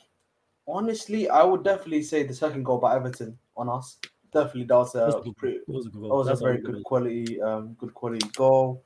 Honestly, 0.66 1.28
I 1.28 1.42
would 1.42 1.64
definitely 1.64 2.02
say 2.02 2.22
the 2.22 2.34
second 2.34 2.64
goal 2.64 2.78
by 2.78 2.96
Everton 2.96 3.38
on 3.56 3.68
us. 3.68 3.98
Definitely, 4.32 4.64
that 4.64 4.76
was 4.76 4.94
a, 4.94 4.98
that 4.98 5.06
was 5.06 5.26
a, 5.26 5.32
pretty, 5.32 5.58
was 5.66 5.86
a, 5.86 5.98
was 5.98 6.28
a 6.28 6.36
very 6.36 6.58
good 6.58 6.84
quality, 6.84 7.40
um, 7.42 7.74
good 7.74 7.92
quality 7.94 8.28
goal. 8.36 8.84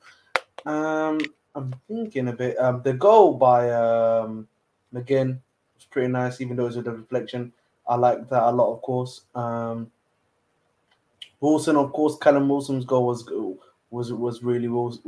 Um, 0.65 1.19
I'm 1.53 1.73
thinking 1.87 2.27
a 2.29 2.33
bit. 2.33 2.57
Um, 2.57 2.81
the 2.83 2.93
goal 2.93 3.35
by 3.35 3.69
um 3.69 4.47
McGinn 4.93 5.39
was 5.75 5.85
pretty 5.85 6.07
nice, 6.07 6.41
even 6.41 6.55
though 6.55 6.63
it 6.63 6.75
was 6.75 6.77
a 6.77 6.81
reflection. 6.81 7.53
I 7.87 7.95
like 7.95 8.27
that 8.29 8.43
a 8.43 8.51
lot, 8.51 8.73
of 8.73 8.81
course. 8.81 9.21
Um, 9.35 9.91
Wilson, 11.39 11.75
of 11.75 11.93
course, 11.93 12.17
Callum 12.17 12.49
Wilson's 12.49 12.85
goal 12.85 13.05
was 13.05 13.29
was 13.91 14.11
was 14.11 14.41
really 14.41 14.67
was 14.67 14.99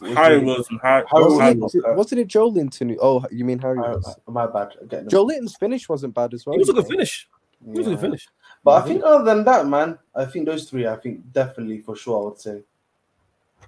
Harry 0.00 0.38
Wilson. 0.38 0.78
Harry, 0.82 1.04
wasn't, 1.12 1.74
it, 1.74 1.96
wasn't 1.96 2.20
it 2.20 2.28
Joelinton? 2.28 2.96
Oh, 3.00 3.24
you 3.30 3.44
mean 3.44 3.58
Harry? 3.58 3.78
Uh, 3.78 3.98
my 4.26 4.46
bad. 4.46 4.74
Joelinton's 4.88 5.56
finish 5.56 5.88
wasn't 5.88 6.14
bad 6.14 6.34
as 6.34 6.46
well. 6.46 6.56
It 6.56 6.60
was 6.60 6.68
a 6.68 6.72
good 6.72 6.86
finish. 6.86 7.28
It 7.66 7.78
was 7.78 7.86
a 7.86 7.90
good 7.90 8.00
finish. 8.00 8.28
But 8.64 8.82
I 8.82 8.86
think 8.86 9.02
other 9.04 9.24
than 9.24 9.44
that, 9.44 9.66
man, 9.66 9.98
I 10.14 10.24
think 10.24 10.46
those 10.46 10.68
three, 10.68 10.86
I 10.86 10.96
think 10.96 11.32
definitely 11.32 11.80
for 11.80 11.96
sure, 11.96 12.20
I 12.20 12.24
would 12.28 12.40
say. 12.40 12.62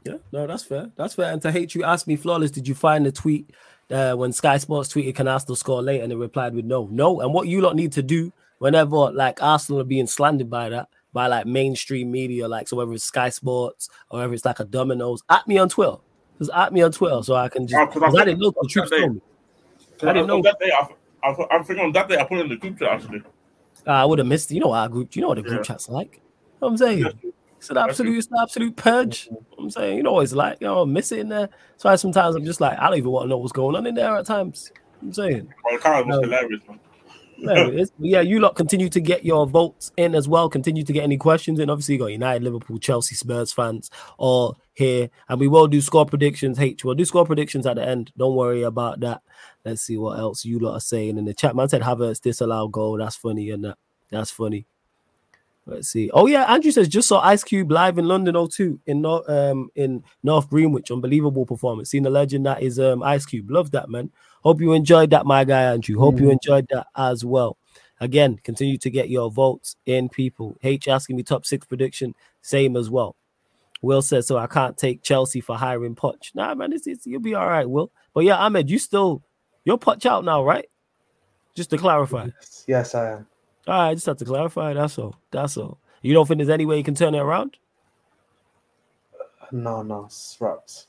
Yeah, 0.04 0.16
no, 0.32 0.46
that's 0.46 0.64
fair. 0.64 0.90
That's 0.96 1.14
fair. 1.14 1.32
And 1.32 1.42
to 1.42 1.52
hate 1.52 1.74
you, 1.74 1.84
ask 1.84 2.06
me, 2.06 2.16
flawless. 2.16 2.50
Did 2.50 2.66
you 2.66 2.74
find 2.74 3.04
the 3.04 3.12
tweet 3.12 3.50
uh, 3.90 4.14
when 4.14 4.32
Sky 4.32 4.58
Sports 4.58 4.92
tweeted, 4.92 5.14
"Can 5.14 5.28
Arsenal 5.28 5.56
score 5.56 5.82
late?" 5.82 6.00
and 6.00 6.10
they 6.10 6.16
replied 6.16 6.54
with 6.54 6.64
no, 6.64 6.88
no. 6.90 7.20
And 7.20 7.34
what 7.34 7.48
you 7.48 7.60
lot 7.60 7.76
need 7.76 7.92
to 7.92 8.02
do 8.02 8.32
whenever 8.58 9.10
like 9.10 9.42
Arsenal 9.42 9.80
are 9.80 9.84
being 9.84 10.06
slandered 10.06 10.48
by 10.48 10.68
that 10.70 10.88
by 11.12 11.26
like 11.26 11.46
mainstream 11.46 12.10
media, 12.10 12.48
like 12.48 12.68
so 12.68 12.76
whether 12.76 12.92
it's 12.92 13.04
Sky 13.04 13.28
Sports 13.28 13.88
or 14.10 14.20
whether 14.20 14.32
it's 14.32 14.44
like 14.44 14.60
a 14.60 14.64
Domino's, 14.64 15.22
at 15.28 15.46
me 15.46 15.58
on 15.58 15.68
Twitter. 15.68 15.96
Just 16.40 16.50
at 16.54 16.72
me 16.72 16.80
on 16.80 16.90
Twitter 16.90 17.22
so 17.22 17.34
I 17.34 17.48
can 17.48 17.66
just. 17.66 17.96
Oh, 17.96 18.02
I, 18.02 18.08
I, 18.08 18.24
didn't 18.24 18.40
know 18.40 18.50
the 18.50 18.68
troops 18.68 18.90
told 18.90 19.14
me. 19.14 19.20
I 20.02 20.12
didn't 20.14 20.26
know. 20.26 20.40
That 20.40 20.58
day, 20.58 20.72
I, 20.72 20.88
I, 21.22 21.46
I'm 21.50 21.64
thinking 21.64 21.84
on 21.84 21.92
that 21.92 22.08
day 22.08 22.18
I 22.18 22.24
put 22.24 22.38
in 22.38 22.48
the 22.48 22.56
group 22.56 22.78
chat 22.78 22.88
actually. 22.88 23.22
Uh, 23.86 23.90
I 23.90 24.04
would 24.06 24.18
have 24.18 24.26
missed. 24.26 24.50
You 24.50 24.60
know 24.60 24.72
our 24.72 24.88
group. 24.88 25.14
You 25.14 25.22
know 25.22 25.28
what 25.28 25.34
the 25.36 25.42
group 25.42 25.58
yeah. 25.58 25.62
chat's 25.62 25.88
like. 25.90 26.14
You 26.14 26.20
know 26.20 26.68
what 26.68 26.68
I'm 26.68 26.76
saying. 26.78 27.32
It's 27.58 27.68
an 27.68 27.76
absolute, 27.76 28.16
it's 28.16 28.28
an 28.28 28.38
absolute 28.40 28.74
purge. 28.74 29.26
You 29.26 29.32
know 29.32 29.44
I'm 29.58 29.70
saying, 29.70 29.98
you 29.98 30.02
know, 30.02 30.20
it's 30.20 30.32
like, 30.32 30.62
you 30.62 30.66
know, 30.66 30.86
miss 30.86 31.12
it 31.12 31.18
in 31.18 31.28
there. 31.28 31.50
So 31.76 31.90
I 31.90 31.96
sometimes 31.96 32.34
I'm 32.34 32.44
just 32.46 32.58
like, 32.58 32.78
I 32.78 32.88
don't 32.88 32.96
even 32.96 33.10
want 33.10 33.24
to 33.24 33.28
know 33.28 33.36
what's 33.36 33.52
going 33.52 33.76
on 33.76 33.86
in 33.86 33.94
there 33.94 34.16
at 34.16 34.24
times. 34.24 34.72
I'm 35.02 35.12
saying. 35.12 35.52
Well, 35.62 35.78
Kyle 35.78 36.06
was 36.06 36.20
hilarious, 36.20 36.62
man. 36.66 36.80
Yeah, 37.98 38.20
you 38.20 38.40
lot 38.40 38.54
continue 38.54 38.88
to 38.88 39.00
get 39.00 39.24
your 39.24 39.46
votes 39.46 39.92
in 39.96 40.14
as 40.14 40.28
well. 40.28 40.48
Continue 40.48 40.82
to 40.84 40.92
get 40.92 41.04
any 41.04 41.16
questions 41.16 41.58
in. 41.58 41.70
Obviously, 41.70 41.94
you 41.94 42.00
got 42.00 42.12
United, 42.12 42.42
Liverpool, 42.42 42.78
Chelsea, 42.78 43.14
Spurs 43.14 43.52
fans 43.52 43.90
all 44.18 44.58
here, 44.74 45.10
and 45.28 45.40
we 45.40 45.48
will 45.48 45.66
do 45.66 45.80
score 45.80 46.06
predictions. 46.06 46.58
H, 46.58 46.84
we'll 46.84 46.94
do 46.94 47.04
score 47.04 47.26
predictions 47.26 47.66
at 47.66 47.76
the 47.76 47.86
end. 47.86 48.12
Don't 48.16 48.36
worry 48.36 48.62
about 48.62 49.00
that. 49.00 49.22
Let's 49.64 49.82
see 49.82 49.96
what 49.96 50.18
else 50.18 50.44
you 50.44 50.58
lot 50.58 50.74
are 50.74 50.80
saying 50.80 51.18
in 51.18 51.24
the 51.24 51.34
chat. 51.34 51.56
Man 51.56 51.68
said 51.68 51.82
Havertz 51.82 52.20
disallowed 52.20 52.72
goal. 52.72 52.98
That's 52.98 53.16
funny, 53.16 53.50
and 53.50 53.64
that 53.64 53.78
that's 54.10 54.30
funny. 54.30 54.66
Let's 55.66 55.88
see. 55.88 56.10
Oh 56.12 56.26
yeah, 56.26 56.52
Andrew 56.52 56.72
says 56.72 56.88
just 56.88 57.08
saw 57.08 57.20
Ice 57.20 57.44
Cube 57.44 57.70
live 57.70 57.98
in 57.98 58.08
London 58.08 58.34
O2 58.34 58.78
in 58.86 59.02
North 59.02 59.28
um 59.28 59.70
in 59.76 60.02
North 60.22 60.48
Greenwich. 60.48 60.90
Unbelievable 60.90 61.46
performance. 61.46 61.90
Seen 61.90 62.02
the 62.02 62.10
legend 62.10 62.46
that 62.46 62.62
is 62.62 62.80
um 62.80 63.02
Ice 63.02 63.26
Cube. 63.26 63.50
Love 63.50 63.70
that 63.72 63.88
man. 63.88 64.10
Hope 64.42 64.60
you 64.60 64.72
enjoyed 64.72 65.10
that, 65.10 65.26
my 65.26 65.44
guy 65.44 65.64
Andrew. 65.64 65.98
Hope 65.98 66.16
mm. 66.16 66.20
you 66.20 66.30
enjoyed 66.30 66.66
that 66.70 66.86
as 66.96 67.24
well. 67.24 67.56
Again, 68.00 68.38
continue 68.42 68.78
to 68.78 68.90
get 68.90 69.10
your 69.10 69.30
votes 69.30 69.76
in, 69.84 70.08
people. 70.08 70.56
H 70.62 70.88
asking 70.88 71.16
me 71.16 71.22
top 71.22 71.44
six 71.44 71.66
prediction, 71.66 72.14
same 72.40 72.76
as 72.76 72.88
well. 72.88 73.16
Will 73.82 74.02
says 74.02 74.26
so. 74.26 74.38
I 74.38 74.46
can't 74.46 74.76
take 74.76 75.02
Chelsea 75.02 75.40
for 75.40 75.56
hiring 75.56 75.94
Poch. 75.94 76.34
Nah, 76.34 76.54
man, 76.54 76.72
it's, 76.72 76.86
it's 76.86 77.06
you'll 77.06 77.20
be 77.20 77.34
all 77.34 77.46
right, 77.46 77.68
Will. 77.68 77.90
But 78.14 78.24
yeah, 78.24 78.36
Ahmed, 78.36 78.70
you 78.70 78.78
still 78.78 79.22
you're 79.64 79.78
Poch 79.78 80.04
out 80.06 80.24
now, 80.24 80.44
right? 80.44 80.66
Just 81.54 81.70
to 81.70 81.78
clarify. 81.78 82.28
Yes, 82.38 82.64
yes 82.66 82.94
I 82.94 83.12
am. 83.12 83.26
All 83.66 83.78
right, 83.88 83.94
just 83.94 84.06
have 84.06 84.16
to 84.18 84.24
clarify. 84.24 84.72
That's 84.72 84.98
all. 84.98 85.16
That's 85.30 85.56
all. 85.56 85.78
You 86.02 86.14
don't 86.14 86.26
think 86.26 86.38
there's 86.38 86.48
any 86.48 86.64
way 86.64 86.78
you 86.78 86.84
can 86.84 86.94
turn 86.94 87.14
it 87.14 87.18
around? 87.18 87.56
No, 89.52 89.82
no, 89.82 90.06
scraps. 90.08 90.86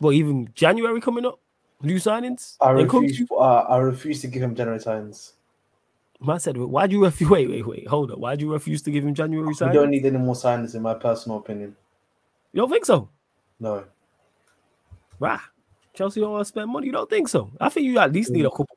Well, 0.00 0.12
even 0.12 0.48
January 0.54 1.00
coming 1.00 1.26
up, 1.26 1.40
new 1.82 1.96
signings. 1.96 2.56
I 2.60 2.70
refuse. 2.70 3.22
Uh, 3.30 3.36
I 3.36 3.78
refuse 3.78 4.20
to 4.22 4.28
give 4.28 4.42
him 4.42 4.54
January 4.54 4.80
signings. 4.80 5.32
I 6.26 6.38
said, 6.38 6.56
why 6.56 6.86
do 6.86 6.96
you 6.96 7.04
refuse? 7.04 7.30
Wait, 7.36 7.50
wait, 7.50 7.66
wait. 7.66 7.86
Hold 7.88 8.10
up. 8.10 8.18
Why 8.18 8.36
do 8.36 8.46
you 8.46 8.52
refuse 8.52 8.80
to 8.82 8.90
give 8.90 9.04
him 9.04 9.14
January 9.14 9.54
signings? 9.54 9.68
We 9.68 9.74
don't 9.74 9.90
need 9.90 10.06
any 10.06 10.16
more 10.16 10.34
signings, 10.34 10.74
in 10.74 10.80
my 10.80 10.94
personal 10.94 11.38
opinion. 11.38 11.76
You 12.52 12.62
don't 12.62 12.70
think 12.70 12.86
so? 12.86 13.10
No. 13.60 13.84
Rah. 15.20 15.40
Chelsea 15.92 16.20
don't 16.20 16.32
want 16.32 16.40
to 16.40 16.48
spend 16.48 16.70
money. 16.70 16.86
You 16.86 16.92
don't 16.92 17.08
think 17.08 17.28
so? 17.28 17.50
I 17.60 17.68
think 17.68 17.84
you 17.84 17.98
at 17.98 18.12
least 18.12 18.30
need 18.30 18.46
a 18.46 18.50
couple 18.50 18.76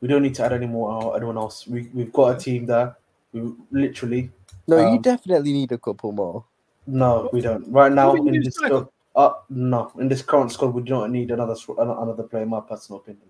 we 0.00 0.08
don't 0.08 0.22
need 0.22 0.34
to 0.36 0.44
add 0.44 0.52
any 0.52 0.66
more 0.66 0.90
uh, 0.90 1.16
anyone 1.16 1.36
else. 1.36 1.66
We 1.66 1.90
we've 1.92 2.12
got 2.12 2.36
a 2.36 2.38
team 2.38 2.66
there. 2.66 2.96
We 3.32 3.52
literally. 3.70 4.30
No, 4.66 4.78
um, 4.78 4.94
you 4.94 5.00
definitely 5.00 5.52
need 5.52 5.72
a 5.72 5.78
couple 5.78 6.12
more. 6.12 6.44
No, 6.86 7.28
we 7.32 7.40
don't. 7.40 7.66
Right 7.70 7.92
now 7.92 8.14
in 8.14 8.40
this 8.40 8.54
squad, 8.54 8.88
uh, 9.18 9.34
no, 9.50 9.90
in 9.98 10.06
this 10.06 10.22
current 10.22 10.52
squad, 10.52 10.68
we 10.68 10.82
do 10.82 10.92
not 10.92 11.10
need 11.10 11.32
another 11.32 11.56
another 11.76 12.22
player. 12.22 12.46
My 12.46 12.60
personal 12.60 13.00
opinion. 13.00 13.26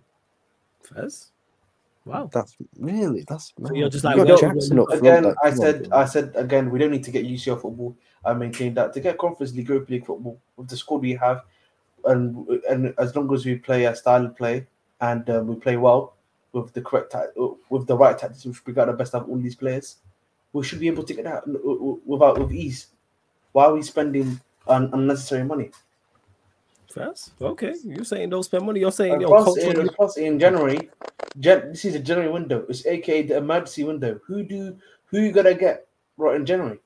Fez. 0.82 1.30
Wow, 2.04 2.28
that's 2.30 2.56
really 2.78 3.24
that's. 3.26 3.54
So 3.66 3.72
you're 3.72 3.88
just 3.88 4.04
like 4.04 4.16
Jackson 4.38 4.84
again. 4.92 5.22
Front, 5.22 5.38
I 5.42 5.50
said, 5.50 5.88
I 5.90 6.04
said 6.04 6.32
again, 6.34 6.70
we 6.70 6.78
don't 6.78 6.90
need 6.90 7.04
to 7.04 7.10
get 7.10 7.26
UCL 7.26 7.62
football. 7.62 7.96
I 8.22 8.34
maintain 8.34 8.74
that 8.74 8.92
to 8.92 9.00
get 9.00 9.16
Conference 9.16 9.54
League, 9.54 9.68
Europa 9.68 9.90
League 9.90 10.04
football 10.04 10.38
with 10.58 10.68
the 10.68 10.76
squad 10.76 11.00
we 11.00 11.12
have, 11.12 11.44
and 12.04 12.46
and 12.68 12.94
as 12.98 13.16
long 13.16 13.32
as 13.32 13.46
we 13.46 13.56
play 13.56 13.86
a 13.86 13.96
style 13.96 14.26
of 14.26 14.36
play 14.36 14.66
and 15.00 15.28
um, 15.30 15.46
we 15.46 15.54
play 15.56 15.78
well, 15.78 16.16
with 16.52 16.70
the 16.74 16.82
correct 16.82 17.14
with 17.70 17.86
the 17.86 17.96
right 17.96 18.18
tactics, 18.18 18.44
which 18.44 18.66
we 18.66 18.74
got 18.74 18.88
the 18.88 18.92
best 18.92 19.14
of 19.14 19.26
all 19.26 19.38
these 19.38 19.56
players, 19.56 19.96
we 20.52 20.62
should 20.64 20.80
be 20.80 20.88
able 20.88 21.02
to 21.04 21.14
get 21.14 21.24
that 21.24 21.44
without 22.04 22.38
with 22.38 22.52
ease. 22.52 22.88
Why 23.52 23.64
are 23.64 23.72
we 23.72 23.80
spending 23.80 24.38
un- 24.68 24.90
unnecessary 24.92 25.44
money? 25.44 25.70
First, 26.88 27.32
okay. 27.40 27.74
You're 27.84 28.04
saying 28.04 28.30
don't 28.30 28.42
spend 28.42 28.64
money. 28.64 28.80
You're 28.80 28.92
saying 28.92 29.20
yo, 29.20 29.28
plus, 29.28 29.58
in, 29.58 29.88
plus 29.90 30.16
in 30.16 30.38
January, 30.38 30.90
Jan- 31.38 31.70
this 31.70 31.84
is 31.84 31.94
a 31.94 32.00
January 32.00 32.32
window. 32.32 32.64
It's 32.68 32.86
aka 32.86 33.22
the 33.22 33.36
emergency 33.36 33.84
window. 33.84 34.18
Who 34.26 34.42
do 34.42 34.76
who 35.06 35.20
you 35.20 35.32
gonna 35.32 35.54
get 35.54 35.86
right 36.16 36.36
in 36.36 36.46
January? 36.46 36.78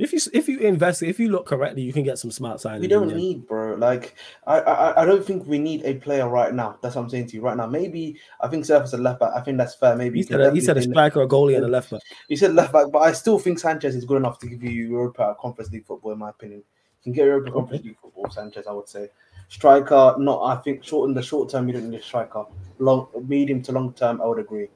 If 0.00 0.14
you 0.14 0.20
if 0.32 0.48
you 0.48 0.58
invest, 0.60 1.02
if 1.02 1.20
you 1.20 1.28
look 1.28 1.44
correctly, 1.44 1.82
you 1.82 1.92
can 1.92 2.04
get 2.04 2.18
some 2.18 2.30
smart 2.30 2.58
signings. 2.58 2.80
We 2.80 2.86
don't 2.88 3.14
need, 3.14 3.46
bro. 3.46 3.74
Like 3.74 4.14
I, 4.46 4.58
I 4.60 5.02
I 5.02 5.04
don't 5.04 5.22
think 5.22 5.46
we 5.46 5.58
need 5.58 5.84
a 5.84 5.94
player 5.96 6.26
right 6.26 6.54
now. 6.54 6.78
That's 6.80 6.96
what 6.96 7.02
I'm 7.02 7.10
saying 7.10 7.26
to 7.26 7.36
you 7.36 7.42
right 7.42 7.54
now. 7.56 7.66
Maybe 7.66 8.18
I 8.40 8.48
think 8.48 8.64
Surface 8.64 8.94
a 8.94 8.96
left 8.96 9.20
back. 9.20 9.32
I 9.36 9.42
think 9.42 9.58
that's 9.58 9.74
fair. 9.74 9.96
Maybe 9.96 10.20
he 10.20 10.22
said, 10.22 10.40
a, 10.40 10.52
he 10.52 10.62
said 10.62 10.78
a 10.78 10.82
striker, 10.82 11.20
a 11.20 11.28
goalie, 11.28 11.56
and 11.56 11.66
a 11.66 11.68
left 11.68 11.90
back. 11.90 12.00
He 12.28 12.36
said 12.36 12.54
left 12.54 12.72
back, 12.72 12.86
but 12.90 13.00
I 13.00 13.12
still 13.12 13.38
think 13.38 13.58
Sanchez 13.58 13.94
is 13.94 14.06
good 14.06 14.16
enough 14.16 14.38
to 14.38 14.46
give 14.46 14.62
you 14.62 14.70
Europa 14.70 15.36
Conference 15.38 15.70
League 15.70 15.84
football, 15.84 16.12
in 16.12 16.18
my 16.18 16.30
opinion. 16.30 16.64
You 17.02 17.04
can 17.04 17.12
get 17.12 17.26
Europa 17.26 17.48
okay. 17.48 17.54
Conference 17.54 17.84
League 17.84 17.96
football, 18.00 18.30
Sanchez. 18.30 18.66
I 18.66 18.72
would 18.72 18.88
say 18.88 19.08
striker. 19.48 20.14
Not 20.18 20.42
I 20.42 20.56
think 20.60 20.84
short 20.84 21.08
in 21.08 21.14
the 21.14 21.22
short 21.22 21.50
term, 21.50 21.66
you 21.68 21.74
don't 21.74 21.90
need 21.90 22.00
a 22.00 22.02
striker. 22.02 22.44
Long, 22.78 23.08
medium 23.26 23.62
to 23.62 23.72
long 23.72 23.92
term, 23.94 24.20
I 24.20 24.26
would 24.26 24.38
agree. 24.38 24.68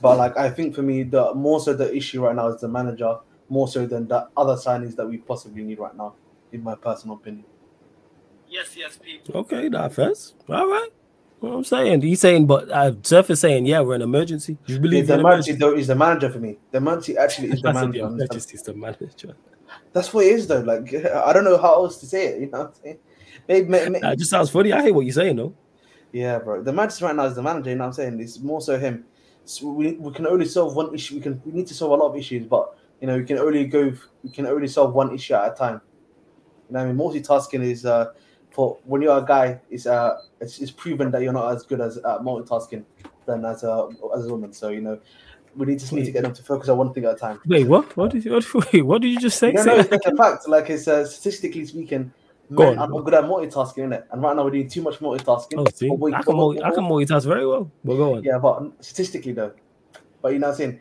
But 0.00 0.18
like 0.18 0.36
I 0.36 0.50
think 0.50 0.74
for 0.74 0.82
me, 0.82 1.02
the 1.02 1.34
more 1.34 1.60
so 1.60 1.74
the 1.74 1.94
issue 1.94 2.24
right 2.24 2.34
now 2.34 2.48
is 2.48 2.60
the 2.60 2.68
manager 2.68 3.18
more 3.48 3.68
so 3.68 3.86
than 3.86 4.08
the 4.08 4.28
other 4.36 4.54
signings 4.54 4.96
that 4.96 5.06
we 5.06 5.18
possibly 5.18 5.62
need 5.62 5.78
right 5.78 5.94
now, 5.94 6.14
in 6.52 6.62
my 6.62 6.74
personal 6.74 7.16
opinion. 7.16 7.44
Yes, 8.48 8.74
yes, 8.76 8.98
people. 8.98 9.40
Okay, 9.40 9.68
that 9.68 9.92
first. 9.92 10.34
All 10.48 10.66
right. 10.66 10.88
What 11.40 11.54
I'm 11.54 11.64
saying, 11.64 12.02
he's 12.02 12.20
saying, 12.20 12.46
but 12.46 12.70
uh, 12.70 12.92
Surf 13.02 13.30
is 13.30 13.40
saying, 13.40 13.66
yeah, 13.66 13.80
we're 13.80 13.96
in 13.96 14.02
emergency. 14.02 14.58
You 14.66 14.78
believe 14.78 15.08
the 15.08 15.18
emergency, 15.18 15.52
though 15.54 15.74
is 15.74 15.88
the 15.88 15.94
manager 15.96 16.30
for 16.30 16.38
me. 16.38 16.58
The 16.70 16.78
emergency 16.78 17.16
actually 17.18 17.50
is 17.50 17.60
the 17.60 17.72
manager. 17.74 17.98
The 17.98 18.06
emergency 18.06 18.54
is 18.54 18.62
the 18.62 18.74
manager. 18.74 19.34
That's 19.92 20.12
what 20.12 20.24
it 20.24 20.32
is, 20.32 20.46
though. 20.46 20.60
Like 20.60 20.94
I 20.94 21.32
don't 21.32 21.44
know 21.44 21.58
how 21.58 21.74
else 21.74 21.98
to 21.98 22.06
say 22.06 22.26
it. 22.26 22.40
You 22.40 22.50
know 22.50 22.58
what 22.58 22.68
I'm 22.68 22.74
saying? 22.82 22.98
Maybe, 23.48 23.68
maybe, 23.68 23.98
that 23.98 24.18
just 24.18 24.30
sounds 24.30 24.50
funny. 24.50 24.72
I 24.72 24.82
hate 24.82 24.92
what 24.92 25.04
you're 25.04 25.12
saying, 25.12 25.36
though. 25.36 25.54
Yeah, 26.12 26.38
bro. 26.38 26.62
The 26.62 26.72
manager 26.72 27.06
right 27.06 27.16
now 27.16 27.24
is 27.24 27.34
the 27.34 27.42
manager. 27.42 27.70
You 27.70 27.76
know 27.76 27.84
what 27.84 27.88
I'm 27.88 27.92
saying? 27.94 28.20
It's 28.20 28.38
more 28.38 28.60
so 28.60 28.78
him. 28.78 29.04
So 29.44 29.68
we, 29.68 29.92
we 29.92 30.12
can 30.12 30.26
only 30.26 30.46
solve 30.46 30.76
one 30.76 30.94
issue. 30.94 31.16
We 31.16 31.20
can 31.20 31.42
we 31.44 31.52
need 31.52 31.66
to 31.66 31.74
solve 31.74 31.92
a 31.92 32.02
lot 32.02 32.10
of 32.10 32.16
issues, 32.16 32.46
but 32.46 32.78
you 33.00 33.08
know, 33.08 33.16
you 33.16 33.24
can 33.24 33.38
only 33.38 33.64
go, 33.64 33.92
you 34.22 34.30
can 34.32 34.46
only 34.46 34.68
solve 34.68 34.94
one 34.94 35.12
issue 35.12 35.34
at 35.34 35.52
a 35.52 35.54
time. 35.56 35.80
You 36.68 36.74
know, 36.74 36.80
I 36.80 36.86
mean, 36.86 36.96
multitasking 36.96 37.62
is 37.62 37.84
uh, 37.84 38.12
for 38.50 38.78
when 38.84 39.02
you're 39.02 39.18
a 39.18 39.24
guy, 39.24 39.60
it's 39.70 39.86
uh, 39.86 40.18
it's, 40.40 40.60
it's 40.60 40.70
proven 40.70 41.10
that 41.10 41.22
you're 41.22 41.32
not 41.32 41.52
as 41.52 41.64
good 41.64 41.80
as 41.80 41.98
uh, 41.98 42.18
multitasking 42.20 42.84
than 43.26 43.44
as 43.44 43.64
a 43.64 43.88
as 44.16 44.26
a 44.26 44.30
woman. 44.30 44.52
So 44.52 44.68
you 44.68 44.82
know, 44.82 45.00
we 45.56 45.66
need 45.66 45.80
to 45.80 45.94
need 45.94 46.04
to 46.06 46.12
get 46.12 46.22
them 46.22 46.32
to 46.32 46.42
focus 46.42 46.68
on 46.68 46.78
one 46.78 46.92
thing 46.92 47.04
at 47.04 47.14
a 47.14 47.18
time. 47.18 47.40
Wait, 47.46 47.66
what? 47.66 47.96
What 47.96 48.10
did 48.12 48.24
you? 48.24 48.32
What, 48.32 48.54
wait, 48.72 48.82
what 48.82 49.02
did 49.02 49.08
you 49.08 49.20
just 49.20 49.38
say? 49.38 49.52
No, 49.52 49.64
no, 49.64 49.76
it's 49.76 49.90
like 49.90 50.04
a 50.04 50.16
fact. 50.16 50.48
Like 50.48 50.70
it's 50.70 50.88
uh, 50.88 51.04
statistically 51.04 51.64
speaking, 51.66 52.12
Go 52.54 52.70
men 52.70 52.78
on, 52.78 52.92
are 52.92 53.02
good 53.02 53.14
at 53.14 53.24
multitasking, 53.24 53.94
it? 53.94 54.06
And 54.10 54.22
right 54.22 54.36
now 54.36 54.44
we're 54.44 54.50
doing 54.50 54.68
too 54.68 54.82
much 54.82 54.98
multitasking. 54.98 55.54
Oh, 55.58 55.66
see, 55.74 55.90
we, 55.90 56.12
I 56.12 56.22
can 56.22 56.36
multi- 56.36 56.62
I 56.62 56.70
can 56.70 56.84
multitask 56.84 57.24
very 57.24 57.46
well. 57.46 57.70
We're 57.84 57.96
going. 57.96 58.24
Yeah, 58.24 58.38
but 58.38 58.72
statistically 58.80 59.32
though, 59.32 59.52
but 60.20 60.32
you 60.32 60.38
know 60.38 60.48
what 60.48 60.52
I'm 60.52 60.58
saying. 60.58 60.80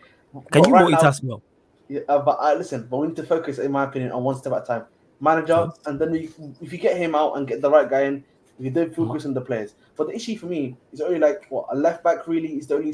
Can 0.52 0.66
you 0.66 0.74
right 0.74 0.86
multitask 0.86 1.24
now, 1.24 1.30
well? 1.30 1.42
Yeah, 1.88 2.02
uh, 2.08 2.20
but 2.20 2.38
I 2.40 2.54
uh, 2.54 2.56
listen, 2.56 2.88
but 2.90 2.98
we 2.98 3.08
need 3.08 3.16
to 3.18 3.24
focus, 3.24 3.60
in 3.60 3.72
my 3.72 3.84
opinion, 3.84 4.12
on 4.12 4.24
one 4.24 4.38
step 4.38 4.54
at 4.54 4.64
a 4.64 4.66
time. 4.66 4.86
Manager, 5.20 5.68
yes. 5.68 5.80
and 5.86 6.00
then 6.00 6.14
you, 6.14 6.32
if 6.62 6.72
you 6.72 6.80
get 6.80 6.98
him 6.98 7.16
out 7.16 7.38
and 7.38 7.48
get 7.48 7.62
the 7.62 7.70
right 7.70 7.90
guy 7.90 8.04
in, 8.04 8.24
you 8.60 8.72
don't 8.72 8.96
focus 8.96 9.22
mm-hmm. 9.22 9.30
on 9.30 9.34
the 9.34 9.42
players. 9.42 9.76
But 9.96 10.08
the 10.08 10.16
issue 10.16 10.38
for 10.38 10.48
me 10.48 10.78
is 10.92 11.02
only 11.02 11.20
like 11.20 11.46
what 11.50 11.68
a 11.72 11.76
left 11.76 12.04
back 12.04 12.28
really 12.28 12.58
is 12.58 12.68
the 12.68 12.76
only 12.76 12.94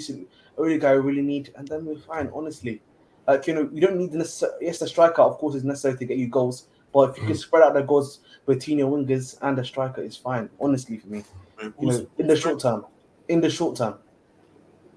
only 0.58 0.78
guy 0.78 0.96
we 0.96 1.02
really 1.02 1.22
need, 1.22 1.54
and 1.56 1.68
then 1.68 1.86
we're 1.86 1.98
fine. 1.98 2.30
Honestly, 2.34 2.82
like 3.28 3.46
you 3.48 3.54
know, 3.54 3.70
you 3.72 3.82
don't 3.82 3.98
need 3.98 4.12
the 4.12 4.20
necessary. 4.20 4.54
Yes, 4.62 4.80
the 4.80 4.88
striker, 4.88 5.22
of 5.22 5.38
course, 5.38 5.56
is 5.56 5.64
necessary 5.64 5.98
to 5.98 6.06
get 6.06 6.18
you 6.18 6.28
goals. 6.28 6.68
But 6.94 7.12
if 7.12 7.18
you 7.18 7.24
mm-hmm. 7.24 7.32
can 7.32 7.38
spread 7.38 7.64
out 7.64 7.74
the 7.74 7.82
goals 7.82 8.22
between 8.46 8.80
your 8.80 8.90
wingers 8.90 9.38
and 9.42 9.58
the 9.58 9.66
striker, 9.66 10.02
is 10.02 10.16
fine. 10.16 10.50
Honestly, 10.60 10.98
for 10.98 11.08
me, 11.08 11.24
you 11.62 11.88
know, 11.88 12.08
in 12.18 12.28
the 12.28 12.36
short 12.36 12.60
term, 12.60 12.86
in 13.28 13.42
the 13.42 13.50
short 13.50 13.78
term. 13.78 13.96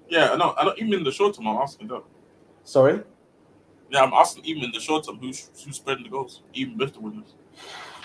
Yeah, 0.07 0.35
no, 0.35 0.53
I 0.57 0.63
don't 0.63 0.77
even 0.77 0.93
in 0.93 1.03
the 1.03 1.11
short 1.11 1.35
term. 1.35 1.47
I'm 1.47 1.57
asking 1.57 1.87
though. 1.87 2.05
Sorry. 2.63 3.01
Yeah, 3.89 4.03
I'm 4.03 4.13
asking 4.13 4.45
even 4.45 4.63
in 4.63 4.71
the 4.71 4.79
short 4.79 5.05
term 5.05 5.17
who's 5.17 5.49
who's 5.63 5.75
spreading 5.75 6.03
the 6.03 6.09
goals, 6.09 6.41
even 6.53 6.77
with 6.77 6.93
the 6.93 7.01
winners. 7.01 7.35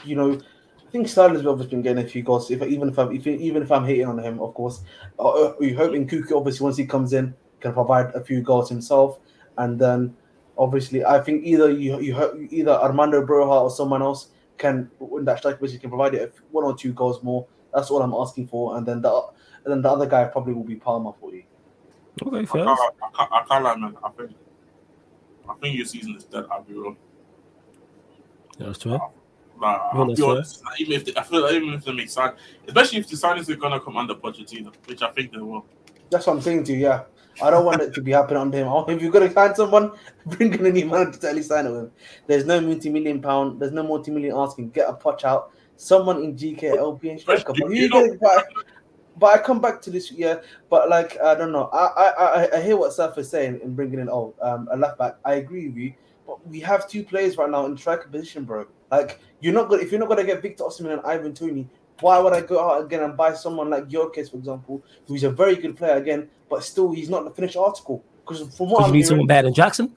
You 0.04 0.16
know, 0.16 0.32
I 0.32 0.90
think 0.90 1.08
Sterling's 1.08 1.66
been 1.66 1.82
getting 1.82 2.04
a 2.04 2.08
few 2.08 2.22
goals. 2.22 2.50
If 2.50 2.62
even 2.62 2.88
if 2.88 2.98
I'm 2.98 3.14
if, 3.14 3.26
even 3.26 3.62
if 3.62 3.70
I'm 3.70 3.84
hating 3.84 4.06
on 4.06 4.18
him, 4.18 4.40
of 4.40 4.54
course, 4.54 4.82
uh, 5.18 5.52
we 5.60 5.72
hope 5.72 5.94
in 5.94 6.06
Nkunku 6.06 6.32
obviously 6.36 6.64
once 6.64 6.76
he 6.76 6.86
comes 6.86 7.12
in 7.12 7.34
can 7.66 7.74
provide 7.74 8.14
a 8.14 8.22
few 8.22 8.40
goals 8.40 8.68
himself, 8.68 9.18
and 9.58 9.78
then 9.78 10.14
obviously 10.56 11.04
I 11.04 11.20
think 11.20 11.44
either 11.44 11.70
you 11.70 12.00
you 12.00 12.48
either 12.50 12.72
Armando 12.72 13.24
Broja 13.26 13.62
or 13.62 13.70
someone 13.70 14.02
else 14.02 14.28
can 14.56 14.90
in 15.18 15.24
that 15.24 15.38
strike 15.38 15.58
position 15.58 15.80
can 15.80 15.90
provide 15.90 16.14
it 16.14 16.34
one 16.52 16.64
or 16.64 16.76
two 16.76 16.92
goals 16.92 17.22
more. 17.22 17.46
That's 17.74 17.90
all 17.90 18.02
I'm 18.02 18.14
asking 18.14 18.46
for, 18.48 18.76
and 18.76 18.86
then 18.86 19.02
the 19.02 19.10
and 19.64 19.72
then 19.72 19.82
the 19.82 19.90
other 19.90 20.06
guy 20.06 20.24
probably 20.24 20.54
will 20.54 20.64
be 20.64 20.76
Palmer 20.76 21.12
for 21.20 21.34
you. 21.34 21.42
Okay, 22.22 22.46
fair. 22.46 22.62
I 22.62 22.76
can't, 22.76 22.80
I 23.02 23.16
can't, 23.16 23.32
I 23.32 23.42
can't 23.48 23.64
lie, 23.64 23.76
man. 23.76 23.96
I 24.02 24.08
think 24.10 24.30
I 25.48 25.54
think 25.54 25.76
your 25.76 25.86
season 25.86 26.16
is 26.16 26.24
dead. 26.24 26.44
I'll 26.50 26.62
be 26.62 26.74
real. 26.74 26.96
That's 28.58 28.78
true. 28.78 28.98
Like, 29.60 29.80
I'll 29.92 30.14
be 30.14 30.22
honest, 30.22 30.62
like, 30.64 30.80
even 30.80 30.92
if 30.92 31.04
they, 31.06 31.12
I 31.16 31.22
feel 31.22 31.42
like 31.42 31.54
even 31.54 31.72
if 31.74 31.84
they 31.84 31.92
make 31.92 32.10
sign, 32.10 32.32
especially 32.68 32.98
if 32.98 33.08
the 33.08 33.16
signings 33.16 33.48
are 33.48 33.56
gonna 33.56 33.80
come 33.80 33.96
under 33.96 34.14
Pochettino, 34.14 34.72
which 34.86 35.02
I 35.02 35.10
think 35.10 35.32
they 35.32 35.38
will. 35.38 35.64
That's 36.10 36.26
what 36.26 36.34
I'm 36.34 36.42
saying 36.42 36.64
to 36.64 36.72
you. 36.72 36.78
Yeah, 36.80 37.04
I 37.42 37.50
don't 37.50 37.64
want 37.64 37.82
it 37.82 37.92
to 37.94 38.02
be 38.02 38.12
happening 38.12 38.38
under 38.40 38.58
him. 38.58 38.68
Oh, 38.68 38.84
if 38.88 39.02
you're 39.02 39.12
gonna 39.12 39.30
find 39.30 39.54
someone, 39.54 39.92
bring 40.26 40.52
in 40.54 40.66
a 40.66 40.70
new 40.70 40.86
manager 40.86 41.18
to 41.18 41.28
at 41.28 41.36
least 41.36 41.48
sign 41.48 41.66
him. 41.66 41.90
There's 42.26 42.46
no 42.46 42.60
multi-million 42.60 43.20
pound. 43.20 43.60
There's 43.60 43.72
no 43.72 43.82
multi-million 43.82 44.34
asking. 44.36 44.70
Get 44.70 44.88
a 44.88 44.94
Poch 44.94 45.24
out. 45.24 45.52
Someone 45.76 46.22
in 46.22 46.34
GK. 46.36 46.76
But 47.26 47.56
who 47.58 47.72
you 47.72 47.90
gonna 47.90 48.14
buy? 48.14 48.42
but 49.18 49.38
I 49.38 49.42
come 49.42 49.60
back 49.60 49.80
to 49.82 49.90
this, 49.90 50.12
yeah. 50.12 50.36
But 50.68 50.88
like, 50.88 51.20
I 51.20 51.34
don't 51.34 51.52
know. 51.52 51.68
I 51.72 51.86
I 51.86 52.56
I, 52.56 52.60
hear 52.60 52.76
what 52.76 52.92
Saf 52.92 53.16
is 53.18 53.30
saying 53.30 53.60
in 53.62 53.74
bringing 53.74 54.00
in 54.00 54.08
oh 54.08 54.34
um 54.40 54.68
a 54.70 54.76
left 54.76 54.98
back. 54.98 55.16
I 55.24 55.34
agree 55.34 55.68
with 55.68 55.76
you. 55.76 55.94
But 56.26 56.46
we 56.46 56.60
have 56.60 56.88
two 56.88 57.04
players 57.04 57.36
right 57.36 57.48
now 57.48 57.66
in 57.66 57.76
striker 57.76 58.08
position, 58.08 58.44
bro. 58.44 58.66
Like 58.90 59.20
you're 59.40 59.54
not 59.54 59.68
good 59.68 59.80
if 59.80 59.90
you're 59.90 60.00
not 60.00 60.08
gonna 60.08 60.24
get 60.24 60.42
Victor 60.42 60.64
Osimhen 60.64 60.92
and 60.92 61.02
Ivan 61.02 61.34
Toney. 61.34 61.68
Why 62.00 62.18
would 62.18 62.34
I 62.34 62.42
go 62.42 62.60
out 62.60 62.84
again 62.84 63.02
and 63.02 63.16
buy 63.16 63.32
someone 63.32 63.70
like 63.70 63.88
Gyökeres, 63.88 64.30
for 64.30 64.36
example, 64.36 64.84
who's 65.06 65.24
a 65.24 65.30
very 65.30 65.56
good 65.56 65.76
player 65.78 65.96
again, 65.96 66.28
but 66.48 66.64
still 66.64 66.92
he's 66.92 67.08
not 67.08 67.24
the 67.24 67.30
finished 67.30 67.56
article? 67.56 68.04
Because 68.20 68.56
from 68.56 68.70
what 68.70 68.84
I'm 68.84 68.88
you 68.90 68.96
need 68.96 69.06
someone 69.06 69.26
better 69.26 69.46
than 69.46 69.54
Jackson. 69.54 69.92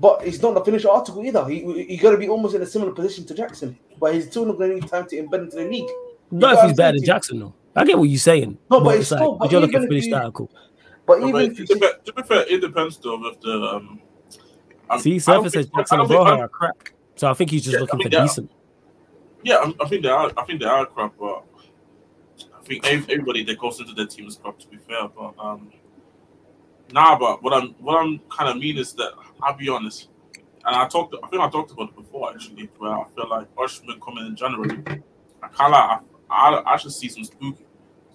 But 0.00 0.24
he's 0.24 0.42
not 0.42 0.54
the 0.54 0.64
finished 0.64 0.86
article 0.86 1.24
either. 1.24 1.46
He 1.48 1.84
he 1.84 1.96
got 1.96 2.12
to 2.12 2.16
be 2.16 2.28
almost 2.28 2.54
in 2.54 2.62
a 2.62 2.66
similar 2.66 2.92
position 2.92 3.24
to 3.26 3.34
Jackson, 3.34 3.78
but 4.00 4.14
he's 4.14 4.26
still 4.26 4.46
not 4.46 4.58
going 4.58 4.70
to 4.70 4.76
need 4.76 4.88
time 4.88 5.06
to 5.08 5.16
embed 5.16 5.44
into 5.44 5.56
the 5.56 5.64
league. 5.64 5.90
Not 6.30 6.58
if 6.58 6.64
he's 6.64 6.76
better 6.76 6.96
than 6.96 7.04
Jackson, 7.04 7.38
though. 7.40 7.54
I 7.74 7.84
get 7.84 7.98
what 7.98 8.08
you're 8.08 8.18
saying. 8.18 8.58
No, 8.70 8.80
but, 8.80 8.84
but 8.84 8.96
it's 8.98 9.06
still, 9.06 9.32
like, 9.32 9.38
but 9.38 9.52
you're 9.52 9.60
looking 9.60 9.82
for 9.82 9.88
the 9.88 10.14
article. 10.14 10.50
But 11.06 11.18
even 11.18 11.32
but 11.32 11.44
if 11.44 11.58
you, 11.58 11.66
to 11.66 12.12
be 12.14 12.22
fair, 12.22 12.44
it 12.48 12.60
depends 12.60 12.96
though 12.98 13.18
with 13.18 13.40
the 13.40 13.52
um. 13.52 14.00
See, 14.98 15.18
Surface 15.18 15.52
says 15.52 15.66
Jackson 15.74 16.00
and 16.00 16.08
Broja 16.08 16.38
are 16.38 16.48
crap, 16.48 16.76
so 17.16 17.30
I 17.30 17.34
think 17.34 17.50
he's 17.50 17.64
just 17.64 17.74
yeah, 17.74 17.80
looking 17.80 18.02
for 18.02 18.08
decent. 18.08 18.50
Yeah, 19.42 19.56
I, 19.56 19.84
I 19.84 19.88
think 19.88 20.02
they 20.02 20.10
are. 20.10 20.30
I 20.36 20.44
think 20.44 20.60
they 20.60 20.66
are 20.66 20.86
crap, 20.86 21.14
but 21.18 21.44
I 22.38 22.64
think 22.64 22.86
everybody 22.86 23.42
that 23.44 23.58
goes 23.58 23.80
into 23.80 23.94
their 23.94 24.06
team 24.06 24.26
is 24.26 24.36
crap. 24.36 24.58
To 24.58 24.68
be 24.68 24.76
fair, 24.76 25.08
but 25.08 25.34
um, 25.38 25.72
nah. 26.92 27.18
But 27.18 27.42
what 27.42 27.52
I'm 27.52 27.70
what 27.80 27.96
I'm 28.00 28.20
kind 28.30 28.50
of 28.50 28.56
mean 28.56 28.78
is 28.78 28.92
that 28.94 29.12
I'll 29.42 29.56
be 29.56 29.68
honest, 29.68 30.08
and 30.36 30.76
I 30.76 30.86
talked. 30.88 31.14
I 31.22 31.26
think 31.28 31.42
I 31.42 31.50
talked 31.50 31.72
about 31.72 31.90
it 31.90 31.96
before 31.96 32.30
actually, 32.30 32.70
where 32.78 32.92
I 32.92 33.04
feel 33.14 33.28
like 33.28 33.54
Osimhen 33.56 34.00
coming 34.00 34.26
in 34.26 34.36
January. 34.36 34.82
I 35.42 35.48
kind 35.48 35.74
of 35.74 36.04
I, 36.30 36.62
I 36.64 36.76
should 36.76 36.92
see 36.92 37.08
some 37.08 37.24
spooky, 37.24 37.64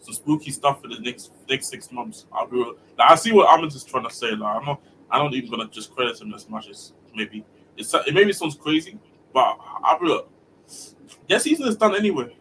some 0.01 0.13
spooky 0.13 0.51
stuff 0.51 0.81
for 0.81 0.87
the 0.87 0.99
next 0.99 1.31
next 1.49 1.67
six 1.67 1.91
months. 1.91 2.25
I'll 2.31 2.47
be. 2.47 2.57
Like, 2.57 2.75
I 3.11 3.15
see 3.15 3.31
what 3.31 3.47
Ahmed 3.47 3.73
is 3.73 3.83
trying 3.83 4.07
to 4.07 4.13
say. 4.13 4.31
Like 4.31 4.57
I'm 4.57 4.65
not. 4.65 4.81
I 5.09 5.17
don't 5.19 5.33
even 5.33 5.49
gonna 5.49 5.67
just 5.69 5.95
credit 5.95 6.19
him 6.19 6.33
as 6.33 6.49
much 6.49 6.69
as 6.69 6.93
maybe 7.15 7.45
it's. 7.77 7.93
It 7.93 8.13
maybe 8.13 8.33
sounds 8.33 8.55
crazy, 8.55 8.97
but 9.33 9.57
I'll 9.83 9.99
be 9.99 10.07
real. 10.07 10.27
Their 11.29 11.39
season 11.39 11.67
is 11.67 11.77
done 11.77 11.95
anyway. 11.95 12.35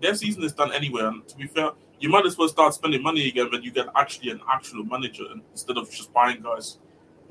Their 0.00 0.14
season 0.14 0.42
is 0.44 0.52
done 0.52 0.72
anyway. 0.72 1.02
And 1.02 1.26
to 1.28 1.36
be 1.36 1.46
fair, 1.46 1.72
you 1.98 2.08
might 2.08 2.26
as 2.26 2.36
well 2.36 2.48
start 2.48 2.74
spending 2.74 3.02
money 3.02 3.28
again 3.28 3.48
when 3.50 3.62
you 3.62 3.70
get 3.70 3.86
actually 3.96 4.30
an 4.30 4.40
actual 4.52 4.84
manager 4.84 5.24
instead 5.52 5.76
of 5.76 5.90
just 5.90 6.12
buying 6.12 6.42
guys 6.42 6.78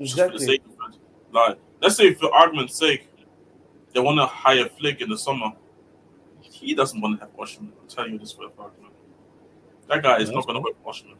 just 0.00 0.16
for 0.16 0.38
the 0.38 0.44
sake 0.44 0.62
of 0.64 0.94
it. 0.94 1.00
Like, 1.32 1.58
let's 1.80 1.96
say 1.96 2.14
for 2.14 2.32
argument's 2.32 2.76
sake, 2.76 3.08
they 3.92 4.00
want 4.00 4.18
to 4.18 4.26
hire 4.26 4.68
Flick 4.68 5.00
in 5.00 5.08
the 5.08 5.18
summer 5.18 5.52
he 6.60 6.74
doesn't 6.74 7.00
want 7.00 7.18
to 7.20 7.26
have 7.26 7.36
Osimhen. 7.36 7.70
I'll 7.80 7.86
tell 7.88 8.08
you 8.08 8.18
this 8.18 8.32
for 8.32 8.46
a 8.46 8.50
fact, 8.50 8.80
man. 8.80 8.90
That 9.88 10.02
guy 10.02 10.18
is 10.18 10.28
yeah, 10.28 10.36
not 10.36 10.46
going 10.46 10.56
to 10.56 10.60
work 10.60 10.84
Washington. 10.84 11.18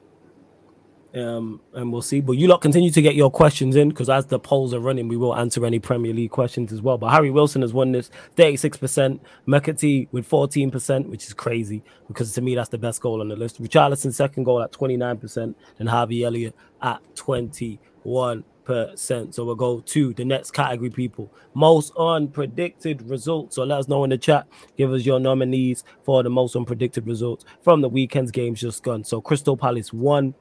Um, 1.15 1.61
and 1.73 1.93
we'll 1.93 2.03
see. 2.03 2.21
But 2.21 2.33
you 2.33 2.47
lot 2.47 2.61
continue 2.61 2.91
to 2.91 3.01
get 3.01 3.15
your 3.15 3.31
questions 3.31 3.75
in 3.77 3.89
because 3.89 4.11
as 4.11 4.27
the 4.27 4.39
polls 4.39 4.75
are 4.75 4.81
running, 4.81 5.09
we 5.09 5.17
will 5.17 5.35
answer 5.35 5.65
any 5.65 5.79
Premier 5.79 6.13
League 6.13 6.31
questions 6.31 6.73
as 6.73 6.83
well. 6.83 6.99
But 6.99 7.11
Harry 7.11 7.31
Wilson 7.31 7.63
has 7.63 7.73
won 7.73 7.93
this 7.93 8.11
36%, 8.37 9.21
McAtee 9.47 10.09
with 10.13 10.29
14%, 10.29 11.07
which 11.07 11.25
is 11.25 11.33
crazy 11.33 11.83
because 12.09 12.33
to 12.35 12.43
me 12.43 12.55
that's 12.55 12.69
the 12.69 12.79
best 12.79 13.01
goal 13.01 13.21
on 13.23 13.29
the 13.29 13.37
list. 13.37 13.63
Richarlison 13.63 14.13
second 14.13 14.45
goal 14.45 14.63
at 14.63 14.73
29%, 14.73 15.55
and 15.79 15.89
Harvey 15.89 16.23
Elliott 16.25 16.55
at 16.83 17.01
21 17.17 18.45
percent. 18.67 19.35
So 19.35 19.45
we'll 19.45 19.55
go 19.55 19.81
to 19.81 20.13
the 20.13 20.25
next 20.25 20.51
category, 20.51 20.91
people. 20.91 21.33
Most 21.55 21.95
unpredicted 21.95 23.09
results. 23.09 23.57
So 23.57 23.65
let 23.65 23.79
us 23.79 23.89
know 23.89 24.05
in 24.05 24.11
the 24.11 24.19
chat. 24.19 24.47
Give 24.77 24.93
us 24.93 25.07
your 25.07 25.21
nominees 25.21 25.85
for 26.03 26.23
the 26.23 26.31
most 26.31 26.55
unpredicted 26.55 27.07
results 27.07 27.47
from 27.63 27.81
the 27.81 27.89
weekend's 27.89 28.31
games 28.31 28.61
just 28.61 28.83
gone. 28.83 29.05
So 29.05 29.23
Crystal 29.23 29.57
Palace 29.57 29.93
one. 29.93 30.35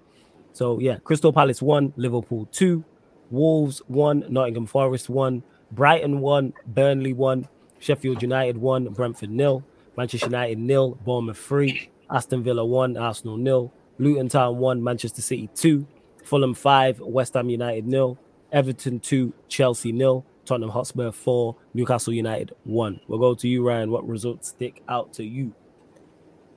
So 0.56 0.80
yeah, 0.80 1.00
Crystal 1.04 1.34
Palace 1.34 1.62
one, 1.62 1.92
Liverpool 1.98 2.48
two, 2.50 2.86
Wolves 3.30 3.82
one, 3.88 4.24
Nottingham 4.30 4.66
Forest 4.66 5.10
one, 5.10 5.44
Brighton 5.70 6.22
one, 6.22 6.54
Burnley 6.66 7.12
one, 7.12 7.50
Sheffield 7.80 8.22
United 8.22 8.58
one, 8.58 8.86
Brentford 8.86 9.32
nil, 9.32 9.66
Manchester 9.98 10.28
United 10.28 10.58
nil, 10.58 10.98
Bournemouth 11.04 11.38
three, 11.38 11.90
Aston 12.10 12.42
Villa 12.42 12.64
one, 12.64 12.96
Arsenal 12.96 13.36
nil, 13.36 13.74
Luton 14.00 14.30
Town 14.30 14.58
one, 14.58 14.82
Manchester 14.82 15.22
City 15.22 15.50
two, 15.56 15.86
Fulham 16.24 16.54
5, 16.54 17.02
West 17.02 17.34
Ham 17.34 17.50
United 17.50 17.86
nil, 17.86 18.18
Everton 18.54 19.02
2, 19.02 19.34
Chelsea 19.50 19.92
nil, 19.92 20.26
Tottenham 20.46 20.70
Hotspur 20.70 21.12
4, 21.12 21.54
Newcastle 21.74 22.14
United 22.14 22.54
1. 22.64 23.02
We'll 23.10 23.20
go 23.20 23.36
to 23.36 23.48
you, 23.50 23.68
Ryan. 23.68 23.92
What 23.92 24.08
results 24.08 24.50
stick 24.50 24.82
out 24.88 25.12
to 25.16 25.26
you? 25.26 25.54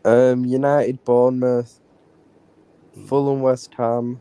Um, 0.04 0.44
United, 0.44 1.04
Bournemouth, 1.04 1.80
Fulham, 3.06 3.40
West 3.40 3.74
Ham, 3.76 4.20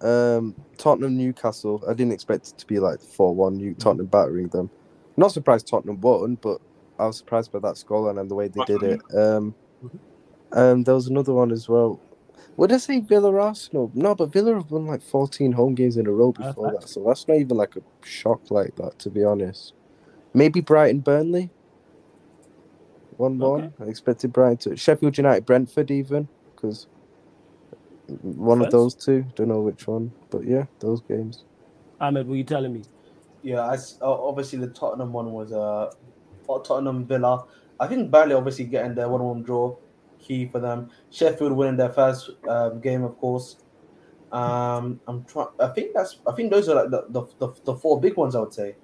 um, 0.00 0.54
Tottenham, 0.76 1.16
Newcastle. 1.16 1.82
I 1.88 1.94
didn't 1.94 2.12
expect 2.12 2.48
it 2.48 2.58
to 2.58 2.66
be 2.66 2.78
like 2.78 3.00
4 3.00 3.34
1, 3.34 3.56
New 3.56 3.74
Tottenham 3.74 4.06
battering 4.06 4.48
them. 4.48 4.70
Not 5.16 5.32
surprised 5.32 5.66
Tottenham 5.66 6.00
won, 6.00 6.36
but 6.36 6.60
I 6.98 7.06
was 7.06 7.18
surprised 7.18 7.52
by 7.52 7.58
that 7.60 7.74
scoreline 7.76 8.20
and 8.20 8.30
the 8.30 8.34
way 8.34 8.48
they 8.48 8.64
did 8.64 8.82
it. 8.82 9.00
Um, 9.14 9.54
um, 10.52 10.84
there 10.84 10.94
was 10.94 11.08
another 11.08 11.32
one 11.32 11.52
as 11.52 11.68
well. 11.68 12.00
Would 12.56 12.72
I 12.72 12.78
say 12.78 13.00
Villa 13.00 13.34
Arsenal? 13.38 13.90
No, 13.94 14.14
but 14.14 14.32
Villa 14.32 14.54
have 14.54 14.70
won 14.70 14.86
like 14.86 15.02
14 15.02 15.52
home 15.52 15.74
games 15.74 15.96
in 15.96 16.06
a 16.06 16.10
row 16.10 16.32
before 16.32 16.72
that, 16.72 16.88
so 16.88 17.04
that's 17.06 17.28
not 17.28 17.38
even 17.38 17.56
like 17.56 17.76
a 17.76 17.82
shock 18.06 18.50
like 18.50 18.76
that, 18.76 18.98
to 19.00 19.10
be 19.10 19.24
honest. 19.24 19.74
Maybe 20.32 20.60
Brighton 20.60 21.00
Burnley. 21.00 21.50
1 23.16 23.38
1. 23.38 23.64
Okay. 23.64 23.84
I 23.84 23.88
expected 23.88 24.32
Brighton 24.32 24.72
to. 24.72 24.76
Sheffield 24.76 25.16
United 25.16 25.44
Brentford, 25.44 25.90
even, 25.90 26.28
because 26.54 26.86
one 28.08 28.58
First? 28.58 28.66
of 28.66 28.72
those 28.72 28.94
two. 28.94 29.24
Don't 29.34 29.48
know 29.48 29.60
which 29.60 29.86
one, 29.86 30.12
but 30.30 30.44
yeah, 30.44 30.64
those 30.80 31.00
games. 31.02 31.44
Ahmed, 32.00 32.26
what 32.26 32.34
are 32.34 32.36
you 32.36 32.44
telling 32.44 32.72
me? 32.72 32.82
Yeah, 33.42 33.62
I, 33.62 33.78
obviously 34.02 34.58
the 34.58 34.68
Tottenham 34.68 35.12
one 35.12 35.32
was 35.32 35.52
uh, 35.52 35.92
Tottenham 36.46 37.04
Villa. 37.06 37.44
I 37.78 37.86
think 37.86 38.10
Burnley 38.10 38.34
obviously 38.34 38.64
getting 38.64 38.94
their 38.94 39.08
1 39.08 39.22
1 39.22 39.42
draw 39.42 39.76
key 40.18 40.46
for 40.46 40.58
them. 40.58 40.90
Sheffield 41.10 41.52
winning 41.52 41.76
their 41.76 41.90
first 41.90 42.30
um, 42.48 42.80
game, 42.80 43.04
of 43.04 43.18
course. 43.18 43.56
Um, 44.32 45.00
I'm 45.06 45.24
trying. 45.24 45.48
I 45.60 45.68
think 45.68 45.94
that's. 45.94 46.18
I 46.26 46.32
think 46.32 46.50
those 46.50 46.68
are 46.68 46.74
like 46.74 46.90
the 46.90 47.06
the, 47.08 47.26
the, 47.38 47.54
the 47.64 47.74
four 47.74 48.00
big 48.00 48.16
ones. 48.16 48.34
I 48.34 48.40
would 48.40 48.52
say. 48.52 48.74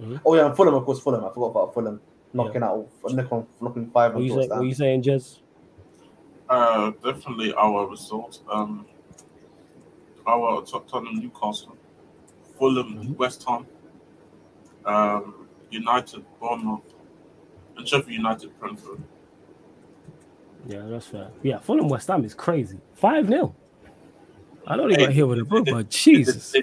Mm-hmm. 0.00 0.16
Oh 0.26 0.34
yeah, 0.34 0.46
and 0.46 0.56
Fulham, 0.56 0.74
of 0.74 0.84
course. 0.84 1.00
Fulham. 1.00 1.24
I 1.24 1.28
forgot 1.28 1.46
about 1.46 1.74
Fulham 1.74 2.00
knocking 2.32 2.62
yeah. 2.62 2.68
out, 2.68 2.88
knocking, 3.04 3.46
knocking 3.60 3.90
five. 3.90 4.12
What 4.12 4.20
are 4.20 4.24
you, 4.24 4.30
say, 4.30 4.48
what 4.48 4.58
are 4.58 4.64
you 4.64 4.74
saying, 4.74 5.02
Jez? 5.02 5.38
Uh, 6.48 6.92
definitely 7.02 7.52
our 7.54 7.86
result. 7.86 8.42
Um, 8.50 8.86
our 10.26 10.62
Tottenham, 10.64 11.16
Newcastle, 11.16 11.76
Fulham, 12.58 12.94
mm-hmm. 12.94 13.14
West 13.14 13.44
Ham, 13.48 13.66
um, 14.84 15.48
United, 15.70 16.24
Bournemouth, 16.40 16.94
and 17.76 17.86
Sheffield 17.86 18.12
United, 18.12 18.58
Brentford. 18.58 19.02
Yeah, 20.66 20.82
that's 20.86 21.06
fair. 21.06 21.30
Yeah, 21.42 21.58
Fulham 21.58 21.88
West 21.88 22.08
Ham 22.08 22.24
is 22.24 22.34
crazy. 22.34 22.78
5 22.94 23.28
0. 23.28 23.54
I 24.66 24.76
know 24.76 24.88
they 24.88 24.96
got 24.96 25.12
hit 25.12 25.28
with 25.28 25.40
a 25.40 25.44
book, 25.44 25.66
but 25.70 25.90
Jesus. 25.90 26.50
They, 26.52 26.62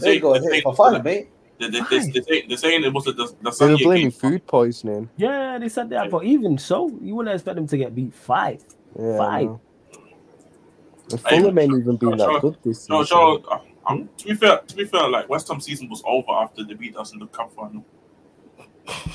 they, 0.00 0.20
got 0.20 0.40
hit 0.42 0.62
for 0.62 0.76
five, 0.76 1.02
mate. 1.02 1.28
They, 1.58 1.68
they, 1.68 1.80
they, 1.80 2.20
they, 2.20 2.42
they're 2.42 2.56
saying 2.56 2.84
it 2.84 2.92
was 2.92 3.04
the, 3.04 3.12
the, 3.12 3.34
the 3.42 3.50
They 3.50 3.72
were 3.72 3.78
blaming 3.78 4.10
food 4.12 4.46
poisoning. 4.46 5.08
Yeah, 5.16 5.58
they 5.58 5.68
said 5.68 5.90
that, 5.90 6.10
but 6.10 6.24
even 6.24 6.56
so, 6.56 6.88
you 7.00 7.16
wouldn't 7.16 7.34
expect 7.34 7.56
them 7.56 7.66
to 7.66 7.76
get 7.76 7.94
beat 7.94 8.14
five. 8.14 8.64
Yeah, 8.98 9.16
five. 9.18 9.58
Fulham 11.20 11.58
ain't 11.58 11.74
even 11.78 11.96
been 11.96 12.16
that 12.16 12.38
good 12.40 12.56
this 12.64 12.80
season. 12.82 12.96
No, 12.96 13.04
Joe, 13.04 13.44
uh, 13.50 13.58
um, 13.86 14.08
to 14.18 14.28
be 14.28 14.34
fair, 14.34 14.58
to 14.58 14.76
be 14.76 14.84
fair, 14.84 15.08
like 15.08 15.28
West 15.28 15.48
Ham 15.48 15.60
season 15.60 15.88
was 15.88 16.02
over 16.06 16.30
after 16.32 16.64
they 16.64 16.74
beat 16.74 16.96
us 16.96 17.12
in 17.12 17.18
the 17.18 17.26
cup 17.26 17.52
final. 17.52 17.84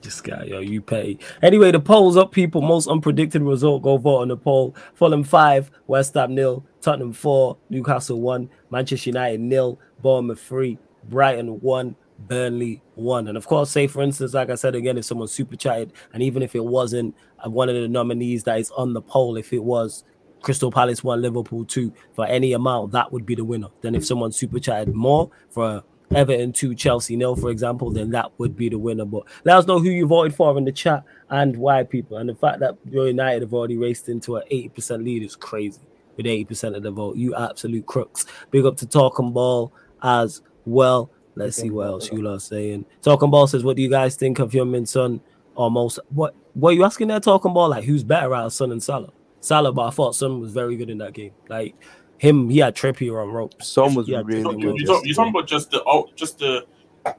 This 0.00 0.20
guy, 0.20 0.44
yo, 0.44 0.60
you 0.60 0.80
pay. 0.80 1.18
Anyway, 1.42 1.72
the 1.72 1.80
polls 1.80 2.16
up, 2.16 2.30
people. 2.30 2.62
Most 2.62 2.88
unpredicted 2.88 3.46
result. 3.46 3.82
Go 3.82 3.98
vote 3.98 4.22
on 4.22 4.28
the 4.28 4.36
poll. 4.36 4.74
Fulham 4.94 5.24
five, 5.24 5.70
West 5.86 6.14
Ham 6.14 6.34
nil, 6.34 6.64
Tottenham 6.80 7.12
four, 7.12 7.58
Newcastle 7.68 8.20
one, 8.20 8.48
Manchester 8.70 9.10
United 9.10 9.40
nil, 9.40 9.78
Bournemouth 10.00 10.40
three, 10.40 10.78
Brighton 11.08 11.60
one, 11.60 11.96
Burnley 12.18 12.82
one. 12.94 13.28
And 13.28 13.36
of 13.36 13.46
course, 13.46 13.70
say 13.70 13.86
for 13.86 14.02
instance, 14.02 14.34
like 14.34 14.50
I 14.50 14.54
said 14.54 14.74
again, 14.74 14.98
if 14.98 15.04
someone 15.04 15.28
super 15.28 15.56
chatted, 15.56 15.92
and 16.12 16.22
even 16.22 16.42
if 16.42 16.54
it 16.54 16.64
wasn't 16.64 17.14
uh, 17.44 17.50
one 17.50 17.68
of 17.68 17.74
the 17.74 17.88
nominees 17.88 18.44
that 18.44 18.58
is 18.58 18.70
on 18.72 18.92
the 18.92 19.02
poll, 19.02 19.36
if 19.36 19.52
it 19.52 19.62
was 19.62 20.04
Crystal 20.42 20.70
Palace 20.70 21.02
one, 21.04 21.22
Liverpool 21.22 21.64
two, 21.64 21.92
for 22.14 22.26
any 22.26 22.52
amount, 22.52 22.92
that 22.92 23.12
would 23.12 23.26
be 23.26 23.34
the 23.34 23.44
winner. 23.44 23.68
Then 23.80 23.94
if 23.94 24.04
someone 24.04 24.32
super 24.32 24.58
chatted 24.58 24.94
more 24.94 25.30
for 25.50 25.82
Everton 26.14 26.52
2, 26.52 26.74
Chelsea 26.74 27.16
nil, 27.16 27.36
for 27.36 27.50
example, 27.50 27.90
then 27.90 28.10
that 28.10 28.30
would 28.38 28.56
be 28.56 28.68
the 28.68 28.78
winner. 28.78 29.04
But 29.04 29.24
let 29.44 29.58
us 29.58 29.66
know 29.66 29.78
who 29.78 29.90
you 29.90 30.06
voted 30.06 30.34
for 30.34 30.56
in 30.56 30.64
the 30.64 30.72
chat 30.72 31.04
and 31.28 31.56
why, 31.56 31.84
people. 31.84 32.16
And 32.16 32.28
the 32.28 32.34
fact 32.34 32.60
that 32.60 32.78
United 32.90 33.42
have 33.42 33.52
already 33.52 33.76
raced 33.76 34.08
into 34.08 34.36
an 34.36 34.44
80% 34.50 35.04
lead 35.04 35.22
is 35.22 35.36
crazy 35.36 35.80
with 36.16 36.26
80% 36.26 36.76
of 36.76 36.82
the 36.82 36.90
vote. 36.90 37.16
You 37.16 37.34
absolute 37.34 37.84
crooks. 37.86 38.24
Big 38.50 38.64
up 38.64 38.76
to 38.78 38.86
Talking 38.86 39.32
Ball 39.32 39.72
as 40.02 40.40
well. 40.64 41.10
Let's 41.38 41.56
see 41.56 41.70
what 41.70 41.86
else 41.86 42.12
you 42.12 42.28
are 42.28 42.40
saying. 42.40 42.84
Talking 43.02 43.30
Ball 43.30 43.46
says, 43.46 43.64
What 43.64 43.76
do 43.76 43.82
you 43.82 43.90
guys 43.90 44.16
think 44.16 44.38
of 44.38 44.50
Heung-min 44.52 44.86
Son 44.86 45.20
almost. 45.58 45.98
What 46.08 46.34
what 46.54 46.70
you 46.74 46.84
asking 46.84 47.08
there? 47.08 47.20
Talking 47.20 47.50
about 47.50 47.70
like 47.70 47.84
who's 47.84 48.04
better 48.04 48.34
out 48.34 48.46
of 48.46 48.52
Son 48.52 48.72
and 48.72 48.82
Salah? 48.82 49.12
Salah, 49.40 49.72
but 49.72 49.86
I 49.86 49.90
thought 49.90 50.14
Son 50.14 50.40
was 50.40 50.52
very 50.52 50.76
good 50.76 50.88
in 50.88 50.98
that 50.98 51.12
game. 51.12 51.32
Like 51.48 51.74
him, 52.16 52.48
he 52.48 52.58
had 52.58 52.74
Trippier 52.74 53.22
on 53.22 53.30
ropes. 53.32 53.68
Son 53.68 53.94
was 53.94 54.08
Yeah, 54.08 54.22
really 54.24 54.40
You, 54.40 54.60
good. 54.60 54.80
you, 54.80 54.86
talk, 54.86 55.04
you 55.04 55.08
yesterday. 55.10 55.12
talking 55.14 55.30
about 55.30 55.46
just 55.46 55.70
the 55.70 55.82
oh, 55.84 56.08
just 56.16 56.38
the 56.38 56.64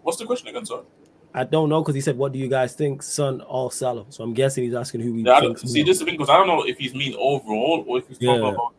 what's 0.02 0.18
the 0.18 0.26
question 0.26 0.48
again, 0.48 0.66
sir? 0.66 0.82
I 1.34 1.44
don't 1.44 1.70
know 1.70 1.82
because 1.82 1.94
he 1.94 2.02
said, 2.02 2.18
"What 2.18 2.32
do 2.32 2.40
you 2.40 2.48
guys 2.48 2.74
think, 2.74 3.04
Son 3.04 3.42
or 3.48 3.72
Salah?" 3.72 4.06
So 4.10 4.24
I'm 4.24 4.34
guessing 4.34 4.64
he's 4.64 4.74
asking 4.74 5.02
who 5.02 5.14
he 5.14 5.22
Yeah, 5.22 5.34
I 5.34 5.42
don't, 5.42 5.60
see, 5.60 5.80
more. 5.82 5.86
this 5.86 5.98
is 6.00 6.04
because 6.04 6.28
I 6.28 6.36
don't 6.38 6.48
know 6.48 6.66
if 6.66 6.80
he's 6.80 6.96
mean 6.96 7.14
overall 7.20 7.86
or 7.88 8.00
if 8.00 8.08
he's 8.08 8.18
talking 8.18 8.42
Yeah. 8.42 8.50
about 8.50 8.74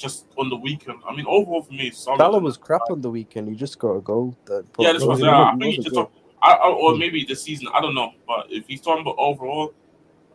just 0.00 0.24
on 0.38 0.48
the 0.48 0.56
weekend. 0.56 0.98
I 1.06 1.14
mean, 1.14 1.26
overall 1.28 1.62
for 1.62 1.72
me, 1.74 1.90
Salah. 1.90 2.16
Salah 2.18 2.38
was 2.38 2.56
crap 2.56 2.80
on 2.90 3.00
the 3.02 3.10
weekend. 3.10 3.48
He 3.50 3.54
just 3.54 3.78
got 3.78 3.92
a 3.92 4.00
goal. 4.00 4.34
That 4.46 4.64
Yeah, 4.78 4.92
this 4.94 5.04
was. 5.04 5.20
Yeah, 5.20 5.28
I 5.30 5.38
wasn't- 5.54 5.62
think 5.62 5.74
he 5.76 5.82
just 5.82 5.94
talk, 5.94 6.10
I, 6.42 6.52
I, 6.52 6.68
or 6.70 6.96
maybe 6.96 7.24
the 7.24 7.36
season. 7.36 7.68
I 7.74 7.80
don't 7.82 7.94
know, 7.94 8.12
but 8.26 8.46
if 8.50 8.66
he's 8.66 8.80
talking 8.80 9.02
about 9.02 9.16
overall, 9.18 9.74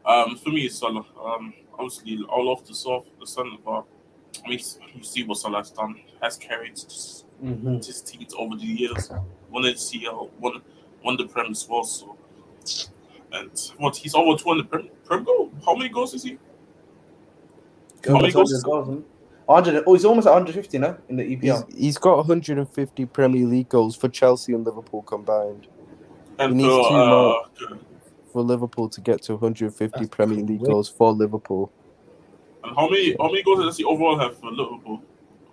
um, 0.06 0.38
for 0.38 0.50
me 0.52 0.62
it's 0.68 0.78
Salah. 0.78 1.04
Um, 1.24 1.54
obviously, 1.74 2.20
I 2.32 2.42
love 2.42 2.66
the 2.68 2.76
soft 2.76 3.10
the 3.20 3.26
Son, 3.26 3.58
but 3.66 3.84
I 4.46 4.50
mean, 4.50 4.60
you 4.94 5.04
see 5.04 5.24
what 5.24 5.38
Salah 5.40 5.58
has 5.58 5.72
done, 5.72 5.96
has 6.22 6.38
carried 6.38 6.74
his, 6.74 7.26
Mhm. 7.44 7.84
his 7.86 8.02
teams 8.04 8.34
over 8.38 8.56
the 8.56 8.66
years. 8.66 9.10
Won 9.50 9.64
the 9.64 9.76
CL, 9.76 10.30
won 10.40 10.62
won 11.04 11.18
the 11.18 11.26
Prem 11.26 11.50
as 11.52 11.68
well. 11.68 11.84
So, 11.84 12.16
and 13.32 13.50
what 13.80 13.96
he's 13.96 14.14
over 14.14 14.38
200 14.38 14.70
Prem, 14.70 14.90
Prem 15.06 15.24
goal. 15.24 15.50
How 15.66 15.74
many 15.76 15.90
goals 15.90 16.14
is 16.14 16.24
he? 16.24 16.38
How 18.06 18.14
many 18.20 18.32
Almost 18.34 18.64
goals? 18.64 19.04
100 19.46 19.72
goals, 19.74 19.76
isn't 19.76 19.78
it? 19.78 19.84
100 19.84 19.84
Oh, 19.88 19.94
he's 19.94 20.06
almost 20.06 20.28
at 20.28 20.32
150 20.34 20.78
now 20.80 20.98
in 21.10 21.16
the 21.18 21.24
E 21.24 21.36
He's, 21.36 21.52
EPL. 21.52 21.76
he's 21.78 21.98
got 21.98 22.18
150 22.18 23.06
Premier 23.06 23.46
League 23.46 23.70
goals 23.70 23.96
for 23.96 24.10
Chelsea 24.10 24.54
and 24.54 24.66
Liverpool 24.66 25.04
combined. 25.04 25.68
And 26.40 26.60
He 26.60 26.64
needs 26.64 26.76
for 26.76 26.90
two 26.90 26.96
uh, 26.96 27.06
more. 27.10 27.42
For 28.34 28.42
Liverpool 28.42 28.90
to 28.90 29.02
get 29.02 29.22
to 29.24 29.34
150 29.34 30.08
Premier 30.08 30.44
League 30.44 30.60
quick. 30.60 30.70
goals 30.72 30.90
for 30.90 31.14
Liverpool, 31.14 31.72
and 32.64 32.76
how 32.76 32.90
many 32.90 33.16
how 33.18 33.28
many 33.28 33.44
goals 33.44 33.60
does 33.64 33.78
he 33.78 33.84
overall 33.86 34.18
have 34.20 34.38
for 34.40 34.52
Liverpool? 34.52 35.02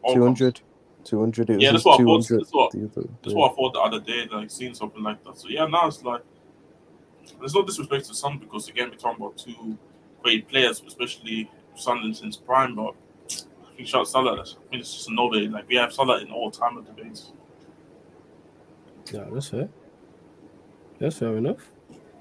All 0.03 0.15
200, 0.15 0.61
200. 1.05 1.51
It 1.51 1.55
was 1.57 1.63
Yeah, 1.63 1.73
that's 1.73 1.85
what 1.85 2.01
I 2.01 2.05
thought. 2.05 2.29
That's 2.29 2.53
what- 2.53 2.73
the 2.73 2.79
other 2.79 3.09
That's 3.23 3.29
day. 3.29 3.35
what 3.35 3.53
I 3.53 3.55
thought 3.55 3.73
the 3.75 3.81
other 3.81 4.01
day, 4.01 4.27
like 4.33 4.51
seeing 4.51 4.75
something 4.75 5.03
like 5.03 5.23
that. 5.25 5.39
So 5.39 5.49
yeah, 5.49 5.67
now 5.67 5.87
it's 5.87 6.03
like 6.03 6.23
there's 7.39 7.55
no 7.55 7.63
disrespect 7.63 8.07
to 8.07 8.15
Son 8.15 8.39
because 8.39 8.69
again 8.69 8.91
we're 8.91 8.97
talking 8.97 9.23
about 9.23 9.39
two 9.39 9.79
great 10.23 10.49
players, 10.49 10.83
especially 10.85 11.49
Son 11.77 11.99
in 11.99 12.13
his 12.15 12.37
prime, 12.37 12.75
but 12.75 12.95
I 13.83 13.85
think 13.85 13.89
Shot 13.91 14.07
Salah, 14.07 14.33
I 14.35 14.71
mean 14.71 14.81
it's 14.81 14.95
just 14.95 15.09
a 15.09 15.15
no 15.15 15.27
way. 15.27 15.49
Like 15.49 15.69
we 15.69 15.75
have 15.75 15.93
Salah 15.93 16.21
in 16.21 16.31
all 16.31 16.53
time 16.53 16.77
of 16.77 16.87
debates. 16.87 17.33
Yeah, 19.13 19.25
that's 19.33 19.49
fair. 19.49 19.69
That's 21.01 21.19
fair 21.19 21.37
enough. 21.37 21.69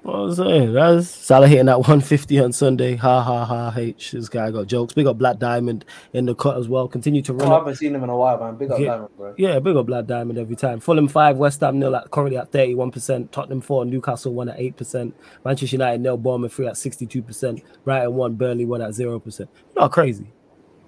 What 0.02 0.16
was 0.22 0.40
I 0.40 0.46
saying? 0.46 0.72
That's 0.72 1.06
Salah 1.08 1.46
hitting 1.46 1.66
that 1.66 1.78
150 1.78 2.40
on 2.40 2.52
Sunday. 2.52 2.96
Ha 2.96 3.22
ha 3.22 3.44
ha. 3.44 3.72
H. 3.76 4.10
This 4.10 4.28
guy 4.28 4.50
got 4.50 4.66
jokes. 4.66 4.92
Big 4.92 5.06
up 5.06 5.18
Black 5.18 5.38
Diamond 5.38 5.84
in 6.14 6.26
the 6.26 6.34
cut 6.34 6.56
as 6.56 6.66
well. 6.68 6.88
Continue 6.88 7.22
to 7.22 7.32
Oh, 7.32 7.36
run 7.36 7.52
I 7.52 7.54
haven't 7.58 7.76
seen 7.76 7.94
him 7.94 8.02
in 8.02 8.10
a 8.10 8.16
while, 8.16 8.40
man. 8.40 8.56
Big 8.56 8.72
up 8.72 8.80
Yeah. 8.80 8.86
Diamond, 8.88 9.16
bro. 9.16 9.34
Yeah, 9.38 9.60
big 9.60 9.76
up 9.76 9.86
Black 9.86 10.06
Diamond 10.06 10.40
every 10.40 10.56
time. 10.56 10.80
Fulham 10.80 11.06
five, 11.06 11.36
West 11.36 11.60
Ham 11.60 11.78
nil 11.78 11.94
at 11.94 12.10
currently 12.10 12.38
at 12.38 12.50
31%, 12.50 13.30
Tottenham 13.30 13.60
four, 13.60 13.84
Newcastle 13.84 14.34
one 14.34 14.48
at 14.48 14.58
8%, 14.58 15.12
Manchester 15.44 15.76
United 15.76 16.00
nil, 16.00 16.16
Bournemouth 16.16 16.52
three 16.54 16.66
at 16.66 16.74
62%, 16.74 17.62
Brighton 17.84 18.14
one, 18.14 18.34
Burnley 18.34 18.64
one 18.64 18.82
at 18.82 18.90
0%. 18.90 19.46
Not 19.76 19.92
crazy. 19.92 20.26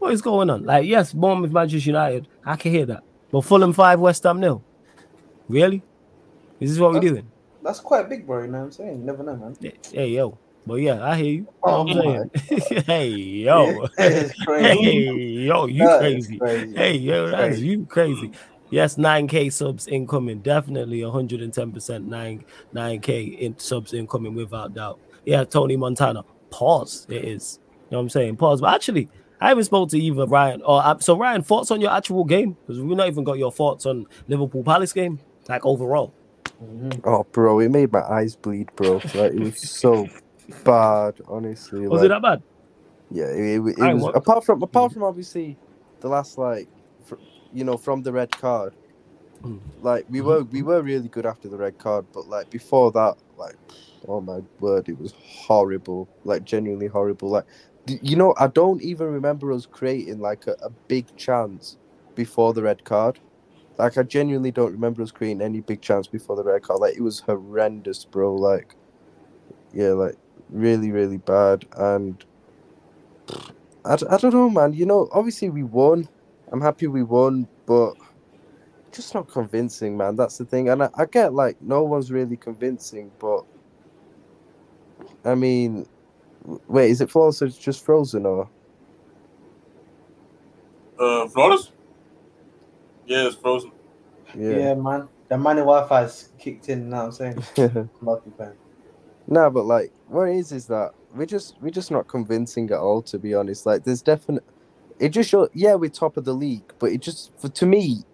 What 0.04 0.12
is 0.12 0.20
going 0.20 0.50
on? 0.50 0.64
Like, 0.66 0.86
yes, 0.86 1.14
Bournemouth, 1.14 1.50
Manchester 1.50 1.88
United, 1.88 2.28
I 2.44 2.56
can 2.56 2.70
hear 2.72 2.84
that. 2.84 3.04
But 3.32 3.40
Fulham 3.40 3.72
five, 3.72 3.98
West 3.98 4.22
Ham 4.24 4.38
nil. 4.38 4.62
Really? 5.48 5.82
Is 6.60 6.72
this 6.72 6.78
what 6.78 6.92
we're 6.92 7.00
doing? 7.00 7.26
That's 7.62 7.80
quite 7.80 8.10
big, 8.10 8.26
bro. 8.26 8.42
You 8.42 8.48
know 8.48 8.58
what 8.58 8.64
I'm 8.64 8.72
saying? 8.72 8.98
You 8.98 9.04
never 9.06 9.22
know, 9.22 9.34
man. 9.34 9.56
Hey 9.90 10.08
yo. 10.08 10.36
But 10.66 10.74
yeah, 10.74 11.02
I 11.02 11.16
hear 11.16 11.32
you. 11.32 11.48
Oh, 11.62 11.86
You 11.86 11.94
know 11.94 12.02
I'm 12.02 12.30
oh, 12.34 12.38
saying? 12.38 12.82
hey 12.86 13.08
yo. 13.08 13.86
hey 13.96 14.90
yo, 14.92 15.64
you 15.68 15.86
That 15.86 16.00
crazy. 16.00 16.36
crazy. 16.36 16.76
Hey 16.76 16.96
yo, 16.98 17.30
that's 17.30 17.60
you 17.60 17.86
crazy. 17.86 18.30
Yes, 18.68 18.96
9k 18.96 19.50
subs 19.54 19.86
incoming. 19.86 20.40
Definitely 20.42 21.00
110% 21.00 22.04
9 22.04 22.44
9k 22.74 23.38
in 23.38 23.58
subs 23.58 23.94
incoming 23.94 24.34
without 24.34 24.74
doubt. 24.74 25.00
Yeah, 25.24 25.44
Tony 25.44 25.78
Montana. 25.78 26.26
Pause. 26.50 27.06
It 27.08 27.24
is. 27.24 27.58
You 27.64 27.92
know 27.92 27.98
what 27.98 28.02
I'm 28.02 28.10
saying? 28.10 28.36
Pause. 28.36 28.60
But 28.60 28.74
actually, 28.74 29.08
I 29.40 29.48
haven't 29.48 29.64
spoke 29.64 29.90
to 29.90 29.98
either 29.98 30.26
Ryan 30.26 30.62
or 30.62 30.82
uh, 30.84 30.98
so 30.98 31.16
Ryan, 31.18 31.42
thoughts 31.42 31.70
on 31.70 31.80
your 31.80 31.90
actual 31.90 32.24
game? 32.24 32.56
Because 32.66 32.80
we've 32.80 32.96
not 32.96 33.08
even 33.08 33.24
got 33.24 33.38
your 33.38 33.52
thoughts 33.52 33.84
on 33.86 34.06
Liverpool 34.28 34.62
Palace 34.64 34.92
game, 34.92 35.18
like 35.48 35.64
overall. 35.66 36.12
Mhm. 36.62 37.00
Oh, 37.04 37.26
bro, 37.32 37.58
it 37.60 37.70
made 37.70 37.92
my 37.92 38.02
eyes 38.02 38.36
bleed, 38.36 38.70
bro. 38.76 38.94
Like 39.14 39.32
it 39.34 39.40
was 39.40 39.58
so 39.60 40.06
bad, 40.64 41.20
honestly. 41.28 41.86
Was 41.88 42.00
like, 42.00 42.06
it 42.06 42.08
that 42.08 42.22
bad? 42.22 42.42
Yeah, 43.10 43.24
it, 43.26 43.60
it, 43.60 43.78
it 43.78 43.94
was. 43.94 44.02
wa- 44.04 44.10
Apart 44.10 44.44
from 44.44 44.62
apart 44.62 44.92
from 44.92 45.02
obviously 45.02 45.56
the 46.00 46.08
last 46.08 46.38
like, 46.38 46.68
fr- 47.04 47.16
you 47.52 47.64
know, 47.64 47.76
from 47.76 48.02
the 48.02 48.12
red 48.12 48.30
card, 48.30 48.74
Mm. 49.42 49.60
like 49.82 50.06
we 50.08 50.22
were 50.22 50.44
we 50.44 50.62
were 50.62 50.80
really 50.80 51.08
good 51.08 51.26
after 51.26 51.48
the 51.50 51.56
red 51.58 51.76
card, 51.76 52.06
but 52.14 52.26
like 52.28 52.48
before 52.48 52.90
that, 52.92 53.16
like, 53.36 53.56
oh 54.08 54.22
my 54.22 54.40
word, 54.58 54.88
it 54.88 54.98
was 54.98 55.12
horrible. 55.22 56.08
Like 56.24 56.44
genuinely 56.44 56.86
horrible. 56.86 57.28
Like, 57.28 57.44
you 57.86 58.16
know, 58.16 58.34
I 58.38 58.46
don't 58.48 58.82
even 58.82 59.08
remember 59.08 59.52
us 59.52 59.66
creating 59.66 60.20
like 60.20 60.46
a, 60.46 60.52
a 60.62 60.70
big 60.70 61.14
chance 61.16 61.76
before 62.14 62.54
the 62.54 62.62
red 62.62 62.84
card. 62.84 63.20
Like, 63.76 63.98
I 63.98 64.04
genuinely 64.04 64.52
don't 64.52 64.72
remember 64.72 65.02
us 65.02 65.10
creating 65.10 65.42
any 65.42 65.60
big 65.60 65.80
chance 65.80 66.06
before 66.06 66.36
the 66.36 66.44
red 66.44 66.62
card. 66.62 66.80
Like, 66.80 66.96
it 66.96 67.02
was 67.02 67.20
horrendous, 67.20 68.04
bro. 68.04 68.34
Like, 68.34 68.76
yeah, 69.72 69.90
like 69.90 70.16
really, 70.50 70.92
really 70.92 71.18
bad. 71.18 71.66
And 71.76 72.24
I, 73.84 73.94
I 73.94 74.16
don't 74.16 74.32
know, 74.32 74.48
man. 74.48 74.72
You 74.72 74.86
know, 74.86 75.08
obviously 75.12 75.50
we 75.50 75.62
won. 75.62 76.08
I'm 76.52 76.60
happy 76.60 76.86
we 76.86 77.02
won, 77.02 77.48
but 77.66 77.94
just 78.92 79.14
not 79.14 79.28
convincing, 79.28 79.96
man. 79.96 80.16
That's 80.16 80.38
the 80.38 80.44
thing. 80.44 80.68
And 80.68 80.84
I, 80.84 80.90
I 80.94 81.06
get 81.06 81.34
like 81.34 81.60
no 81.60 81.82
one's 81.82 82.12
really 82.12 82.36
convincing, 82.36 83.10
but 83.18 83.44
I 85.24 85.34
mean, 85.34 85.86
wait, 86.68 86.90
is 86.90 87.00
it 87.00 87.10
flawless 87.10 87.42
or 87.42 87.48
just 87.48 87.84
frozen 87.84 88.26
or? 88.26 88.48
Uh, 90.98 91.26
Flawless? 91.28 91.72
Yeah, 93.06 93.26
it's 93.26 93.36
frozen. 93.36 93.72
Yeah. 94.36 94.50
Yeah. 94.50 94.74
man. 94.74 95.08
The 95.28 95.38
money 95.38 95.60
Wi-Fi's 95.60 96.30
kicked 96.38 96.68
in. 96.68 96.84
You 96.84 96.84
know 96.86 97.06
what 97.08 97.20
I'm 97.20 97.44
saying? 97.56 97.88
Lucky 98.02 98.30
fan. 98.38 98.52
no, 99.26 99.50
but 99.50 99.64
like, 99.64 99.90
what 100.08 100.28
it 100.28 100.36
is 100.36 100.52
is 100.52 100.66
that 100.66 100.92
we're 101.14 101.26
just 101.26 101.56
we're 101.60 101.70
just 101.70 101.90
not 101.90 102.06
convincing 102.08 102.70
at 102.70 102.78
all. 102.78 103.02
To 103.02 103.18
be 103.18 103.34
honest, 103.34 103.66
like, 103.66 103.84
there's 103.84 104.02
definite. 104.02 104.44
It 105.00 105.08
just 105.08 105.30
show 105.30 105.48
yeah 105.54 105.74
we're 105.74 105.90
top 105.90 106.16
of 106.16 106.24
the 106.24 106.34
league, 106.34 106.72
but 106.78 106.92
it 106.92 107.00
just 107.00 107.32
for 107.38 107.48
to 107.48 107.66
me, 107.66 108.04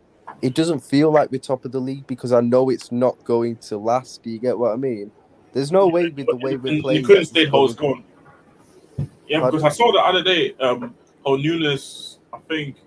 it 0.41 0.55
doesn't 0.55 0.81
feel 0.81 1.11
like 1.11 1.31
we're 1.31 1.39
top 1.39 1.65
of 1.65 1.73
the 1.73 1.81
league 1.81 2.07
because 2.07 2.33
I 2.33 2.41
know 2.41 2.71
it's 2.71 2.91
not 2.91 3.23
going 3.25 3.57
to 3.57 3.77
last. 3.77 4.23
Do 4.23 4.31
you 4.31 4.39
get 4.39 4.59
what 4.59 4.73
I 4.73 4.77
mean? 4.77 5.11
There's 5.53 5.73
no 5.73 5.89
way 5.89 6.09
with 6.09 6.27
the 6.27 6.37
way 6.37 6.57
we're 6.57 6.81
playing. 6.81 7.01
you 7.01 7.07
couldn't 7.07 7.27
stay 7.27 7.43
state 7.43 7.53
we're 7.53 7.59
how 7.59 7.65
it's 7.67 7.75
going- 7.75 8.05
going. 8.99 9.11
Yeah, 9.31 9.45
because 9.45 9.63
I 9.63 9.69
saw 9.69 9.93
the 9.93 10.01
other 10.01 10.25
day, 10.25 10.55
um, 10.59 10.93
how 11.25 11.37
Nunez, 11.37 12.19
I 12.33 12.39
think, 12.39 12.79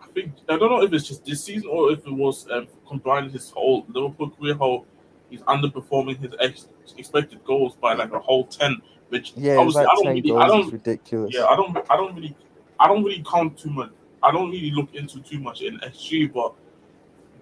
I 0.00 0.06
think, 0.06 0.32
I 0.48 0.56
don't 0.56 0.70
know 0.70 0.82
if 0.82 0.92
it's 0.92 1.08
just 1.08 1.24
this 1.24 1.42
season 1.42 1.68
or 1.68 1.90
if 1.90 2.06
it 2.06 2.12
was 2.12 2.48
um, 2.52 2.68
combined 2.86 3.32
his 3.32 3.50
whole 3.50 3.84
Liverpool 3.88 4.30
career, 4.30 4.54
how 4.54 4.84
he's 5.28 5.40
underperforming 5.42 6.18
his 6.18 6.30
ex- 6.38 6.68
expected 6.96 7.44
goals 7.44 7.74
by 7.74 7.94
like 7.94 8.12
a 8.12 8.20
whole 8.20 8.46
ten, 8.46 8.80
which 9.08 9.32
Yeah, 9.36 9.56
obviously 9.56 9.86
I 9.86 9.94
don't 9.96 10.06
really, 10.06 10.20
goals. 10.20 10.40
I 10.40 10.46
don't, 10.46 10.72
ridiculous. 10.72 11.34
yeah, 11.34 11.46
I 11.46 11.56
don't, 11.56 11.76
I 11.90 11.96
don't 11.96 12.14
really, 12.14 12.36
I 12.78 12.86
don't 12.86 13.02
really 13.02 13.24
count 13.28 13.58
too 13.58 13.70
much. 13.70 13.90
I 14.22 14.30
don't 14.30 14.50
really 14.52 14.70
look 14.70 14.94
into 14.94 15.20
too 15.20 15.40
much 15.40 15.62
in 15.62 15.80
XG, 15.80 16.32
but 16.32 16.54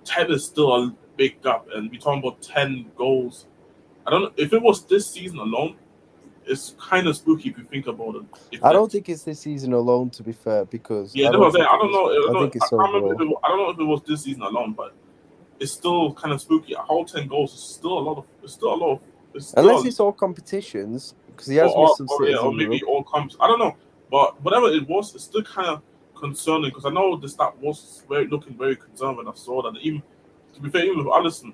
ten 0.05 0.33
is 0.33 0.47
still 0.47 0.73
a 0.73 0.95
big 1.19 1.43
gap, 1.43 1.67
and 1.75 1.91
we're 1.91 2.01
talking 2.01 2.21
about 2.27 2.41
ten 2.41 2.91
goals. 2.97 3.47
I 4.07 4.11
don't 4.11 4.23
know 4.23 4.33
if 4.39 4.55
it 4.55 4.63
was 4.63 4.83
this 4.87 5.11
season 5.11 5.41
alone. 5.41 5.77
It's 6.49 6.75
kind 6.81 7.07
of 7.07 7.17
spooky 7.17 7.51
if 7.51 7.59
you 7.59 7.65
think 7.65 7.87
about 7.87 8.17
it. 8.17 8.61
I 8.63 8.73
don't 8.73 8.91
think 8.91 9.09
it's 9.09 9.23
this 9.23 9.41
season 9.41 9.73
alone, 9.75 10.11
to 10.11 10.23
be 10.23 10.33
fair, 10.33 10.65
because 10.65 11.15
Yeah, 11.15 11.29
I 11.29 11.33
that's 11.33 11.39
what 11.41 11.47
I'm 11.47 11.53
saying. 11.53 11.67
I 11.71 11.77
don't 11.79 11.93
know. 11.93 12.07
I, 12.07 12.15
don't 12.15 12.33
know. 12.33 12.39
I 12.39 12.43
think 12.43 12.57
it's 12.57 12.65
I, 12.65 12.69
can't 12.69 12.95
remember 12.95 13.15
if 13.15 13.21
it, 13.21 13.37
I 13.45 13.49
don't 13.49 13.59
know 13.59 13.71
if 13.71 13.79
it 13.79 13.85
was 13.85 14.03
this 14.07 14.23
season 14.23 14.43
alone, 14.43 14.73
but 14.73 14.95
it's 15.61 15.73
still 15.73 16.15
kind 16.15 16.33
of 16.33 16.41
spooky. 16.41 16.75
A 16.75 16.79
whole 16.79 17.05
ten 17.05 17.29
goals 17.29 17.53
is 17.55 17.61
still 17.61 17.99
a 17.99 18.01
lot 18.01 18.19
of. 18.19 18.27
It's 18.43 18.55
still 18.55 18.73
a 18.73 18.77
lot 18.77 18.93
of. 18.93 19.01
It's 19.35 19.49
still 19.49 19.69
Unless 19.69 19.85
it's 19.85 20.01
all 20.01 20.13
competitions, 20.13 21.15
because 21.27 21.47
he 21.47 21.57
has 21.57 21.71
or, 21.73 21.85
missed 21.85 21.99
some 21.99 22.09
or, 22.09 22.29
yeah, 22.29 22.37
or 22.39 22.53
maybe 22.53 22.83
all 22.85 23.05
comes. 23.05 23.37
I 23.41 23.47
don't 23.47 23.59
know, 23.59 23.77
but 24.11 24.43
whatever 24.43 24.69
it 24.69 24.89
was, 24.89 25.15
it's 25.15 25.25
still 25.25 25.43
kind 25.43 25.69
of 25.69 25.83
concerning 26.19 26.71
because 26.71 26.85
I 26.85 26.91
know 26.91 27.17
the 27.17 27.29
stat 27.29 27.57
was 27.59 28.05
very 28.09 28.27
looking 28.27 28.57
very 28.57 28.77
concerned 28.77 29.19
when 29.19 29.29
I 29.29 29.35
saw 29.35 29.63
that. 29.63 29.79
Even 29.81 30.03
to 30.55 30.61
be 30.61 30.71
fair, 30.71 30.85
even 30.85 30.99
with 30.99 31.07
Alisson, 31.07 31.53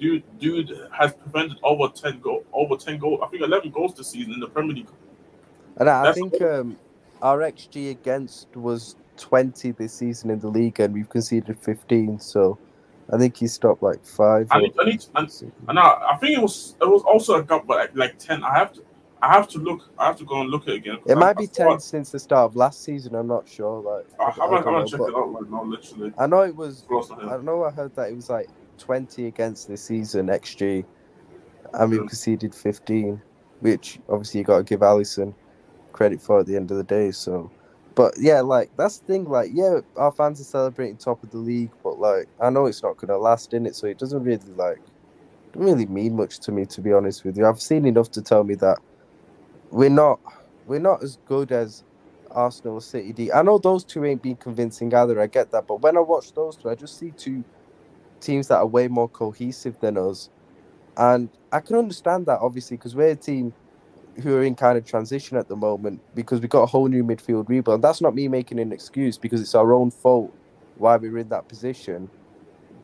dude, 0.00 0.22
dude 0.38 0.88
has 0.92 1.12
prevented 1.12 1.58
over 1.62 1.88
ten 1.88 2.20
goal, 2.20 2.44
over 2.52 2.76
ten 2.76 2.98
goals. 2.98 3.20
I 3.22 3.26
think 3.28 3.42
eleven 3.42 3.70
goals 3.70 3.94
this 3.94 4.08
season 4.08 4.32
in 4.32 4.40
the 4.40 4.48
Premier 4.48 4.74
League. 4.76 4.88
And 5.76 5.88
I, 5.88 6.00
I 6.00 6.04
That's- 6.04 6.14
think 6.16 6.42
um, 6.42 6.76
our 7.22 7.38
XG 7.38 7.90
against 7.90 8.54
was 8.56 8.96
20 9.18 9.72
this 9.72 9.92
season 9.92 10.30
in 10.30 10.40
the 10.40 10.48
league, 10.48 10.80
and 10.80 10.94
we've 10.94 11.08
conceded 11.08 11.58
15. 11.58 12.18
So 12.18 12.58
I 13.12 13.18
think 13.18 13.36
he 13.36 13.46
stopped 13.46 13.82
like 13.82 14.04
five. 14.04 14.48
I 14.50 14.60
need, 14.60 14.74
I 14.80 14.84
need, 14.84 15.04
and, 15.14 15.52
and 15.68 15.78
I, 15.78 16.12
I 16.12 16.16
think 16.16 16.38
it 16.38 16.40
was 16.42 16.76
it 16.80 16.88
was 16.88 17.02
also 17.02 17.36
a 17.36 17.42
gap, 17.42 17.66
but 17.66 17.76
like, 17.76 17.96
like 17.96 18.18
ten. 18.18 18.42
I 18.42 18.56
have 18.56 18.72
to, 18.74 18.82
I 19.20 19.32
have 19.32 19.48
to 19.48 19.58
look. 19.58 19.90
I 19.98 20.06
have 20.06 20.16
to 20.18 20.24
go 20.24 20.40
and 20.40 20.50
look 20.50 20.62
at 20.62 20.74
it 20.74 20.76
again. 20.76 20.98
It 21.06 21.12
I, 21.12 21.14
might 21.14 21.30
I 21.30 21.40
be 21.40 21.46
ten 21.46 21.80
since 21.80 22.10
the 22.10 22.18
start 22.18 22.50
of 22.50 22.56
last 22.56 22.82
season. 22.84 23.14
I'm 23.14 23.26
not 23.26 23.48
sure. 23.48 23.80
Like, 23.80 24.06
I, 24.20 24.40
I'm, 24.40 24.50
I 24.50 24.54
don't 24.54 24.64
gonna 24.64 24.78
know, 24.78 24.86
check 24.86 25.00
it 25.00 25.14
out 25.14 25.32
right 25.32 25.50
now. 25.50 25.64
Literally, 25.64 26.12
I 26.18 26.26
know 26.26 26.40
it 26.42 26.54
was. 26.54 26.82
To. 26.82 27.14
I 27.20 27.38
know 27.38 27.64
I 27.64 27.70
heard 27.70 27.94
that 27.96 28.10
it 28.10 28.14
was 28.16 28.30
like 28.30 28.48
20 28.80 29.26
against 29.26 29.68
this 29.68 29.84
season 29.84 30.28
XG, 30.28 30.84
and 31.74 31.90
we've 31.90 32.00
Mm. 32.02 32.08
conceded 32.08 32.54
15, 32.54 33.22
which 33.60 34.00
obviously 34.08 34.40
you 34.40 34.44
got 34.44 34.58
to 34.58 34.64
give 34.64 34.80
Alisson 34.80 35.34
credit 35.92 36.22
for 36.22 36.40
at 36.40 36.46
the 36.46 36.56
end 36.56 36.70
of 36.70 36.76
the 36.78 36.84
day. 36.84 37.10
So, 37.12 37.50
but 37.94 38.14
yeah, 38.18 38.40
like 38.42 38.70
that's 38.76 38.98
the 39.00 39.06
thing. 39.06 39.24
Like, 39.26 39.50
yeah, 39.54 39.80
our 39.96 40.12
fans 40.12 40.40
are 40.40 40.44
celebrating 40.44 40.96
top 40.98 41.22
of 41.24 41.30
the 41.30 41.38
league, 41.38 41.72
but 41.84 41.98
like 41.98 42.28
I 42.40 42.50
know 42.50 42.66
it's 42.66 42.82
not 42.82 42.96
gonna 42.98 43.18
last 43.18 43.54
in 43.54 43.66
it, 43.66 43.76
so 43.76 43.86
it 43.86 43.98
doesn't 43.98 44.24
really 44.24 44.52
like 44.56 44.82
really 45.56 45.86
mean 45.86 46.16
much 46.16 46.40
to 46.40 46.52
me 46.52 46.66
to 46.66 46.80
be 46.82 46.92
honest 46.92 47.24
with 47.24 47.36
you. 47.36 47.46
I've 47.46 47.60
seen 47.60 47.86
enough 47.86 48.10
to 48.12 48.22
tell 48.22 48.44
me 48.44 48.54
that 48.56 48.78
we're 49.70 49.90
not 49.90 50.20
we're 50.66 50.80
not 50.80 51.02
as 51.02 51.18
good 51.26 51.52
as 51.52 51.84
Arsenal 52.30 52.80
City 52.80 53.12
D. 53.12 53.32
I 53.32 53.42
know 53.42 53.58
those 53.58 53.84
two 53.84 54.04
ain't 54.04 54.22
been 54.22 54.36
convincing 54.36 54.94
either. 54.94 55.20
I 55.20 55.26
get 55.26 55.50
that, 55.52 55.66
but 55.66 55.82
when 55.82 55.96
I 55.96 56.00
watch 56.00 56.32
those 56.34 56.56
two, 56.56 56.70
I 56.70 56.74
just 56.76 56.98
see 56.98 57.12
two 57.12 57.44
teams 58.20 58.48
that 58.48 58.56
are 58.56 58.66
way 58.66 58.88
more 58.88 59.08
cohesive 59.08 59.78
than 59.80 59.98
us, 59.98 60.30
and 60.96 61.28
I 61.52 61.60
can 61.60 61.76
understand 61.76 62.26
that 62.26 62.40
obviously 62.40 62.76
because 62.76 62.94
we're 62.94 63.10
a 63.10 63.16
team 63.16 63.52
who 64.22 64.36
are 64.36 64.42
in 64.42 64.54
kind 64.54 64.76
of 64.76 64.84
transition 64.84 65.36
at 65.36 65.48
the 65.48 65.56
moment 65.56 66.00
because 66.14 66.40
we 66.40 66.48
got 66.48 66.62
a 66.62 66.66
whole 66.66 66.88
new 66.88 67.02
midfield 67.02 67.48
rebuild. 67.48 67.76
And 67.76 67.84
That's 67.84 68.00
not 68.00 68.14
me 68.14 68.28
making 68.28 68.58
an 68.58 68.72
excuse 68.72 69.16
because 69.16 69.40
it's 69.40 69.54
our 69.54 69.72
own 69.72 69.90
fault 69.90 70.34
why 70.76 70.96
we're 70.96 71.18
in 71.18 71.28
that 71.30 71.48
position. 71.48 72.10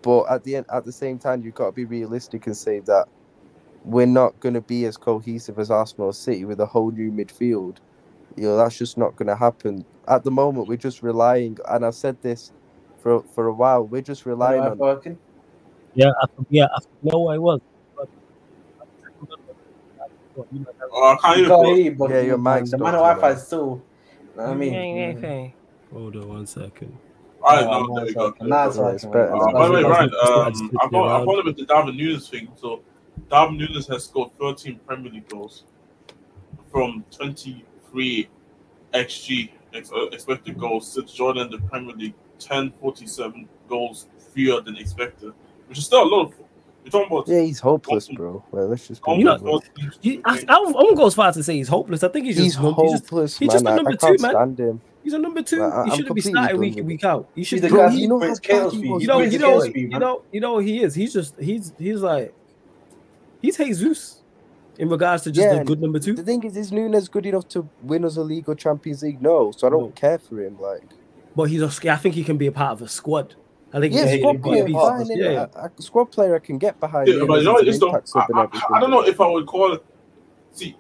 But 0.02 0.24
at 0.30 0.44
the 0.44 0.56
end, 0.56 0.66
at 0.72 0.84
the 0.84 0.92
same 0.92 1.18
time, 1.18 1.42
you've 1.42 1.54
got 1.54 1.66
to 1.66 1.72
be 1.72 1.84
realistic 1.84 2.46
and 2.46 2.56
say 2.56 2.80
that 2.80 3.06
we're 3.84 4.06
not 4.06 4.38
going 4.40 4.54
to 4.54 4.60
be 4.60 4.84
as 4.84 4.96
cohesive 4.96 5.58
as 5.58 5.70
Arsenal 5.70 6.12
City 6.12 6.44
with 6.44 6.60
a 6.60 6.66
whole 6.66 6.90
new 6.90 7.10
midfield. 7.10 7.78
You 8.36 8.44
know, 8.44 8.56
that's 8.56 8.76
just 8.76 8.98
not 8.98 9.16
going 9.16 9.28
to 9.28 9.36
happen. 9.36 9.84
At 10.08 10.24
the 10.24 10.30
moment, 10.30 10.68
we're 10.68 10.76
just 10.76 11.02
relying, 11.02 11.58
and 11.68 11.84
I've 11.84 11.94
said 11.94 12.20
this 12.22 12.52
for 12.98 13.22
for 13.22 13.46
a 13.46 13.54
while. 13.54 13.84
We're 13.86 14.02
just 14.02 14.26
relying 14.26 14.60
on. 14.60 14.78
working? 14.78 15.18
Yeah, 15.96 16.10
I, 16.20 16.26
yeah, 16.50 16.66
I 16.66 16.78
know 17.02 17.20
what 17.20 17.36
it 17.36 17.40
was. 17.40 17.60
oh, 20.92 21.16
I 21.16 21.16
can't 21.22 21.38
You 21.38 21.46
can't 21.46 21.66
hear 21.66 21.76
you, 21.76 21.90
but 21.92 22.10
Yeah, 22.10 22.20
your 22.20 22.38
man, 22.38 22.58
mic's 22.58 22.70
the 22.70 22.76
not 22.78 22.84
man 22.84 22.92
too 22.92 22.98
Wi-Fi 22.98 23.28
loud. 23.28 23.36
is 23.36 23.46
still. 23.46 23.82
I 24.38 24.54
mean, 24.54 25.44
Hold 25.90 26.16
on 26.16 26.28
one 26.28 26.46
second. 26.46 26.98
I 27.46 27.62
Oh, 27.62 27.64
know. 27.64 27.86
no, 27.86 27.94
There 27.94 28.04
we 28.04 28.08
it's 28.08 28.14
go. 28.14 28.24
working. 28.26 28.48
Now 28.48 28.66
it's 28.68 28.76
Yeah, 28.76 28.90
it's 28.90 29.04
better 29.06 29.32
Uh, 29.32 29.52
by 29.52 29.66
the 29.66 29.72
way, 29.72 29.82
Ryan, 29.84 30.10
I 30.12 30.48
was 30.48 30.60
um, 30.60 30.68
I 30.68 30.72
looking 30.72 30.90
followed, 31.24 31.42
I 31.42 31.44
with 31.46 31.56
the 31.56 31.64
Darwin 31.64 31.96
Nunez 31.96 32.28
thing. 32.28 32.48
So, 32.56 32.82
Darwin 33.30 33.56
Nunez 33.56 33.86
has 33.86 34.04
scored 34.04 34.32
13 34.38 34.80
Premier 34.86 35.12
League 35.12 35.28
goals 35.28 35.64
from 36.70 37.04
23 37.10 38.28
XG 38.92 39.50
uh, 39.74 40.06
expected 40.12 40.58
goals 40.58 40.92
since 40.92 41.12
joining 41.12 41.50
the 41.50 41.58
Premier 41.70 41.94
League. 41.96 42.14
10 42.38 42.70
47 42.80 43.48
goals 43.68 44.06
fewer 44.34 44.60
than 44.60 44.76
expected, 44.76 45.32
which 45.68 45.78
is 45.78 45.84
still 45.86 46.02
a 46.02 46.08
lot. 46.08 46.26
Of, 46.26 46.34
we're 46.84 46.90
talking 46.90 47.06
about. 47.16 47.28
Yeah, 47.28 47.40
he's 47.40 47.58
hopeless, 47.58 48.08
bro. 48.08 48.44
Well, 48.52 48.68
let's 48.68 48.86
just. 48.88 49.02
be 49.02 49.10
almost 49.10 49.18
You 49.20 49.24
know- 49.24 49.36
real. 49.52 49.60
14 49.60 49.92
You, 50.02 50.22
I, 50.24 50.44
I 50.48 50.58
won't 50.60 50.96
go 50.96 51.06
as 51.06 51.14
far 51.14 51.28
as 51.28 51.34
to 51.34 51.42
say 51.42 51.56
he's 51.56 51.68
hopeless. 51.68 52.02
I 52.04 52.08
think 52.08 52.26
he's 52.26 52.36
just 52.36 52.44
He's 52.44 52.58
num- 52.58 52.74
he's 52.74 52.92
just, 52.92 53.04
hopeless, 53.10 53.38
he's 53.38 53.48
man. 53.48 53.54
just 53.54 53.64
a 53.64 53.68
I, 53.70 53.74
number 53.76 53.90
I 53.90 53.92
two, 53.94 53.98
can't 54.06 54.20
man. 54.20 54.30
stand 54.30 54.60
him. 54.60 54.80
he's 55.02 55.12
a 55.12 55.18
number 55.18 55.42
two. 55.42 55.58
Well, 55.60 55.72
I- 55.72 55.84
he 55.84 55.90
shouldn't 55.90 56.14
be 56.14 56.22
completely 56.22 56.32
starting 56.32 56.60
week 56.60 56.76
in 56.76 56.86
week 56.86 57.04
out. 57.04 57.28
He 57.34 57.42
should. 57.44 57.56
He's 57.56 57.62
the 57.62 57.68
Bro, 57.76 57.88
guy 57.88 57.94
you 57.94 58.08
know 58.08 58.18
brings 58.20 58.38
how 58.38 58.42
chaos 58.42 58.72
he 58.72 58.78
you. 58.82 58.92
was 58.92 59.02
you 59.02 59.08
know, 59.08 59.20
you 59.20 59.38
know, 59.38 59.64
you 59.64 59.88
know, 59.98 60.22
you 60.32 60.40
know, 60.40 60.58
he 60.58 60.82
is. 60.82 60.94
He's 60.94 61.12
just 61.12 61.34
he's 61.40 61.72
he's 61.78 62.00
like 62.02 62.32
he's 63.42 63.56
Jesus 63.56 64.22
in 64.78 64.88
regards 64.88 65.22
to 65.24 65.30
just 65.32 65.44
Yeah, 65.44 65.54
a 65.54 65.58
and 65.58 65.66
good 65.66 65.80
number 65.80 65.98
two. 65.98 66.14
The 66.14 66.22
thing 66.22 66.44
is, 66.44 66.56
is 66.56 66.70
Nunez 66.70 67.08
good 67.08 67.26
enough 67.26 67.48
to 67.48 67.68
win 67.82 68.04
us 68.04 68.16
a 68.16 68.22
league 68.22 68.48
or 68.48 68.54
Champions 68.54 69.02
League? 69.02 69.20
No, 69.22 69.50
so 69.50 69.66
I 69.66 69.70
don't 69.70 69.80
No. 69.84 69.88
care 69.88 70.18
for 70.18 70.40
him. 70.40 70.60
Like, 70.60 70.82
But 71.34 71.44
he's 71.44 71.62
a, 71.62 71.90
I 71.92 71.96
think 71.96 72.14
he 72.14 72.22
can 72.22 72.36
be 72.36 72.46
a 72.46 72.52
part 72.52 72.72
of 72.72 72.82
a 72.82 72.88
squad. 72.88 73.34
I 73.72 73.80
think 73.80 73.94
yeah, 73.94 74.06
he 74.06 74.18
squad 74.18 74.32
can 74.32 74.42
player, 74.42 74.64
be 74.64 74.72
fine. 74.72 75.06
Yeah, 75.08 75.46
A, 75.54 75.70
a 75.76 75.82
squad 75.82 76.06
player 76.06 76.36
I 76.36 76.38
can 76.38 76.58
get 76.58 76.78
behind. 76.78 77.08
Yeah, 77.08 77.24
but 77.26 77.38
you 77.38 77.44
know, 77.44 77.56
it's 77.58 77.78
the, 77.78 77.86
impact 77.86 78.08
sub 78.08 78.28
and 78.30 78.38
I, 78.38 78.42
I, 78.42 78.76
I 78.76 78.80
don't 78.80 78.90
know 78.90 79.04
if 79.04 79.20
I 79.20 79.26
would 79.26 79.46
call 79.46 79.72
it. 79.74 79.84
See, 80.52 80.76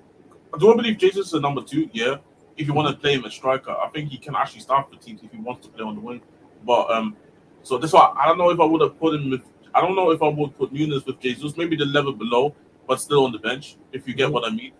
do 0.58 0.72
I 0.72 0.76
believe 0.76 0.98
Jesus 0.98 1.28
is 1.28 1.32
a 1.34 1.40
number 1.40 1.62
two? 1.62 1.88
Yeah. 1.92 2.16
If 2.56 2.66
you 2.66 2.72
want 2.72 2.88
to 2.88 2.98
play 2.98 3.14
him 3.14 3.24
as 3.26 3.34
striker, 3.34 3.72
I 3.72 3.88
think 3.88 4.10
he 4.10 4.16
can 4.16 4.34
actually 4.34 4.60
start 4.60 4.88
for 4.90 4.96
teams 4.98 5.22
if 5.22 5.30
he 5.30 5.38
wants 5.38 5.66
to 5.66 5.72
play 5.72 5.84
on 5.84 5.94
the 5.94 6.00
wing. 6.00 6.22
But 6.64 6.90
um, 6.90 7.16
so 7.62 7.76
that's 7.76 7.92
why 7.92 8.14
I 8.16 8.26
don't 8.26 8.38
know 8.38 8.50
if 8.50 8.60
I 8.60 8.64
would 8.64 8.80
have 8.80 8.98
put 8.98 9.14
him 9.14 9.30
with. 9.30 9.42
I 9.74 9.80
don't 9.82 9.94
know 9.94 10.10
if 10.10 10.22
I 10.22 10.28
would 10.28 10.56
put 10.56 10.72
Nunez 10.72 11.04
with 11.04 11.20
Jesus, 11.20 11.54
maybe 11.56 11.76
the 11.76 11.84
level 11.84 12.12
below, 12.12 12.54
but 12.86 12.98
still 13.00 13.24
on 13.24 13.32
the 13.32 13.38
bench. 13.38 13.76
If 13.92 14.08
you 14.08 14.14
get 14.14 14.32
what 14.32 14.46
I 14.46 14.50
mean, 14.50 14.72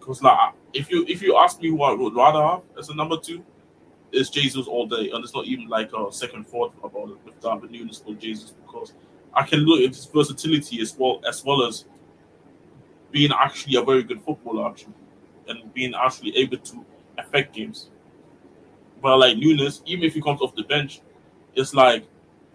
because 0.00 0.20
like 0.20 0.52
if 0.72 0.90
you 0.90 1.04
if 1.08 1.22
you 1.22 1.36
ask 1.36 1.60
me 1.60 1.68
who 1.68 1.82
I 1.82 1.92
would 1.92 2.14
rather 2.14 2.42
have 2.42 2.62
as 2.76 2.88
a 2.88 2.94
number 2.94 3.18
two, 3.18 3.44
it's 4.12 4.28
Jesus 4.30 4.66
all 4.66 4.86
day, 4.86 5.10
and 5.10 5.24
it's 5.24 5.34
not 5.34 5.46
even 5.46 5.68
like 5.68 5.90
a 5.92 6.12
second 6.12 6.46
thought 6.46 6.74
about 6.84 7.08
it 7.10 7.16
with 7.24 7.40
Darwin 7.40 7.72
Nunez 7.72 8.02
or 8.06 8.14
Jesus 8.14 8.50
because 8.50 8.92
I 9.34 9.44
can 9.44 9.60
look 9.60 9.80
at 9.80 9.94
his 9.94 10.04
versatility 10.04 10.80
as 10.80 10.96
well 10.96 11.20
as 11.26 11.44
well 11.44 11.66
as 11.66 11.86
being 13.10 13.30
actually 13.32 13.76
a 13.76 13.82
very 13.82 14.02
good 14.02 14.22
footballer 14.22 14.68
actually, 14.68 14.94
and 15.48 15.72
being 15.74 15.94
actually 15.94 16.36
able 16.36 16.58
to 16.58 16.84
affect 17.18 17.54
games. 17.54 17.90
But 19.00 19.18
like 19.18 19.38
Nunez, 19.38 19.82
even 19.86 20.04
if 20.04 20.14
he 20.14 20.20
comes 20.20 20.40
off 20.40 20.54
the 20.54 20.62
bench, 20.62 21.00
it's 21.54 21.74
like 21.74 22.04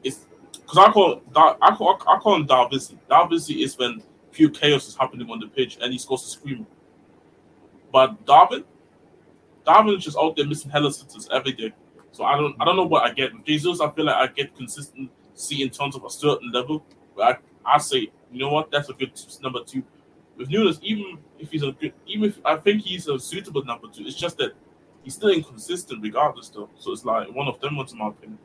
it's 0.04 0.26
because 0.54 0.78
I 0.78 0.91
call 0.91 1.22
Dar- 1.34 1.58
I 1.62 1.76
call 1.76 2.02
I 2.08 2.20
call 2.20 2.36
him 2.36 2.48
Darvisi. 2.48 2.98
Darvisi 3.10 3.63
is 3.63 3.78
when 3.78 4.04
pure 4.32 4.50
chaos 4.50 4.88
is 4.88 4.96
happening 4.96 5.30
on 5.30 5.39
the 5.39 5.48
pitch 5.48 5.78
and 5.82 5.91
he 5.91 5.98
scores 5.98 6.24
a 6.24 6.30
screamer. 6.30 6.65
But 7.91 8.26
Darwin, 8.26 8.63
Darwin 9.68 9.98
is 9.98 10.04
just 10.06 10.18
out 10.18 10.38
there 10.38 10.48
missing 10.48 10.72
hella 10.72 10.92
sitters 10.92 11.28
every 11.32 11.52
day. 11.52 11.74
So 12.14 12.24
I 12.24 12.38
don't 12.38 12.56
I 12.60 12.66
don't 12.66 12.78
know 12.78 12.86
what 12.86 13.04
I 13.04 13.14
get. 13.14 13.32
Jesus, 13.46 13.82
I 13.82 13.92
feel 13.92 14.06
like 14.06 14.16
I 14.16 14.28
get 14.34 14.56
consistency 14.56 15.62
in 15.62 15.70
terms 15.70 15.96
of 15.96 16.06
a 16.06 16.10
certain 16.10 16.52
level. 16.52 16.84
But 17.16 17.42
I, 17.66 17.76
I 17.76 17.78
say, 17.78 18.10
you 18.32 18.40
know 18.40 18.50
what, 18.50 18.72
that's 18.72 18.90
a 18.90 18.94
good 18.94 19.12
number 19.44 19.60
two. 19.66 19.84
With 20.38 20.50
Nunez, 20.50 20.80
even 20.82 21.18
if 21.38 21.52
he's 21.52 21.64
a 21.64 21.74
good, 21.74 21.94
even 22.08 22.30
if 22.30 22.40
I 22.46 22.56
think 22.56 22.82
he's 22.82 23.10
a 23.10 23.20
suitable 23.20 23.64
number 23.66 23.88
two, 23.94 24.06
it's 24.06 24.16
just 24.16 24.38
that 24.38 24.54
he's 25.04 25.16
still 25.16 25.32
inconsistent 25.32 26.02
regardless, 26.02 26.48
though. 26.48 26.70
So 26.80 26.94
it's 26.94 27.04
like 27.04 27.34
one 27.36 27.48
of 27.48 27.60
them 27.60 27.76
ones, 27.76 27.92
in 27.92 27.98
my 27.98 28.08
opinion. 28.08 28.40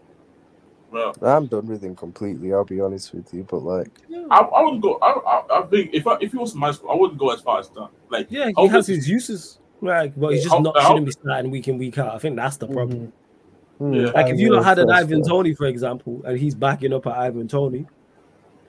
Well, 0.91 1.15
I'm 1.23 1.47
done 1.47 1.69
with 1.69 1.85
him 1.85 1.95
completely. 1.95 2.53
I'll 2.53 2.65
be 2.65 2.81
honest 2.81 3.15
with 3.15 3.33
you, 3.33 3.45
but 3.45 3.59
like, 3.59 3.91
I, 4.31 4.41
I 4.41 4.63
wouldn't 4.63 4.83
go. 4.83 4.99
I, 5.01 5.13
I, 5.13 5.61
I 5.61 5.67
think 5.67 5.91
if 5.95 6.07
I, 6.07 6.17
if 6.21 6.33
he 6.33 6.37
was 6.37 6.55
my 6.55 6.73
school, 6.73 6.91
I 6.91 6.97
wouldn't 6.97 7.19
go 7.19 7.31
as 7.31 7.41
far 7.41 7.61
as 7.61 7.69
that. 7.71 7.89
Like, 8.11 8.27
yeah, 8.29 8.51
he 8.57 8.67
has 8.67 8.89
his 8.89 9.09
uses. 9.09 9.59
Right, 9.83 10.13
but 10.19 10.33
he's 10.33 10.45
just 10.45 10.61
not 10.61 10.79
how- 10.81 10.89
shouldn't 10.89 11.07
be 11.07 11.13
starting 11.13 11.51
week 11.51 11.67
in 11.69 11.77
week 11.77 11.99
out. 11.99 12.15
I 12.15 12.19
think 12.19 12.37
that's 12.37 12.57
the 12.57 12.69
problem. 12.69 13.13
hmm, 13.79 13.93
Yeah. 13.93 14.07
Like 14.13 14.33
if 14.33 14.39
you 14.41 14.51
yeah, 14.51 14.57
not 14.61 14.65
had 14.65 14.79
an 14.79 14.91
Ivan 14.91 15.23
fair. 15.23 15.31
Tony, 15.31 15.55
for 15.55 15.67
example, 15.67 16.23
and 16.25 16.39
he's 16.39 16.55
backing 16.55 16.93
up 16.93 17.07
at 17.09 17.15
Ivan 17.19 17.49
Toney, 17.49 17.87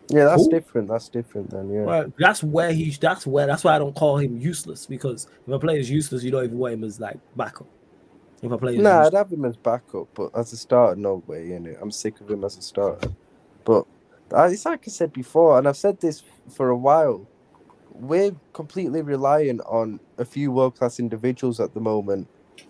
yeah, 0.10 0.26
that's 0.26 0.41
Cool. 0.43 0.49
different. 0.49 0.88
That's 0.89 1.08
different 1.10 1.49
then. 1.52 1.69
Yeah. 1.71 1.80
right? 1.82 2.13
That's 2.17 2.43
where 2.43 2.71
he. 2.73 2.89
That's 2.99 3.26
where. 3.26 3.45
That's 3.47 3.63
why 3.63 3.76
I 3.76 3.80
don't 3.80 3.95
call 3.95 4.17
him 4.17 4.38
useless 4.38 4.86
because 4.86 5.28
if 5.47 5.54
a 5.54 5.60
player 5.60 5.80
is 5.80 5.89
useless, 5.89 6.23
you 6.23 6.32
don't 6.32 6.43
even 6.45 6.58
want 6.58 6.73
him 6.73 6.84
as 6.84 6.99
like 6.99 7.17
backup. 7.36 7.67
If 8.41 8.52
a 8.52 8.58
player 8.58 8.76
is 8.76 8.82
Nah, 8.82 9.06
I'd 9.06 9.13
have 9.13 9.32
him 9.32 9.45
as 9.45 9.56
backup, 9.56 10.08
but 10.15 10.32
as 10.36 10.52
a 10.52 10.58
starter, 10.58 10.99
no 10.99 11.23
way, 11.28 11.49
innit? 11.49 11.78
I'm 11.82 11.91
sick 11.91 12.19
of 12.19 12.30
him 12.30 12.43
as 12.43 12.58
a 12.58 12.62
starter. 12.62 13.10
But 13.63 13.86
uh, 14.36 14.49
it's 14.52 14.65
like 14.65 14.84
I 14.86 14.91
said 14.91 15.13
before, 15.13 15.58
and 15.58 15.67
I've 15.67 15.78
said 15.78 16.02
this 16.02 16.23
for 16.49 16.69
a 16.69 16.76
while. 16.78 17.26
We're 17.93 18.34
completely 18.53 19.03
reliant 19.03 19.62
on 19.67 20.01
a 20.19 20.25
few 20.25 20.51
world 20.53 20.77
class 20.77 20.99
individuals 20.99 21.62
at 21.62 21.75
the 21.75 21.82
moment. 21.82 22.29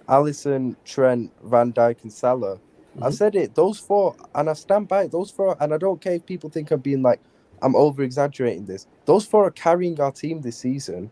Alisson, 0.09 0.77
Trent, 0.85 1.33
Van 1.43 1.73
Dijk, 1.73 2.03
and 2.03 2.13
Salah. 2.13 2.61
I've 3.01 3.13
Mhm. 3.13 3.17
said 3.17 3.35
it. 3.35 3.55
Those 3.55 3.79
four, 3.79 4.15
and 4.35 4.49
I 4.49 4.53
stand 4.53 4.89
by 4.89 5.03
it. 5.05 5.11
Those 5.13 5.31
four, 5.31 5.57
and 5.61 5.73
I 5.73 5.79
don't 5.79 6.01
care 6.01 6.15
if 6.15 6.25
people 6.27 6.51
think 6.51 6.71
I'm 6.71 6.81
being 6.81 7.03
like 7.03 7.21
I'm 7.63 7.75
over 7.75 8.03
exaggerating 8.03 8.65
this. 8.67 8.87
Those 9.05 9.25
four 9.25 9.45
are 9.47 9.51
carrying 9.51 9.99
our 10.01 10.13
team 10.13 10.41
this 10.41 10.59
season 10.59 11.11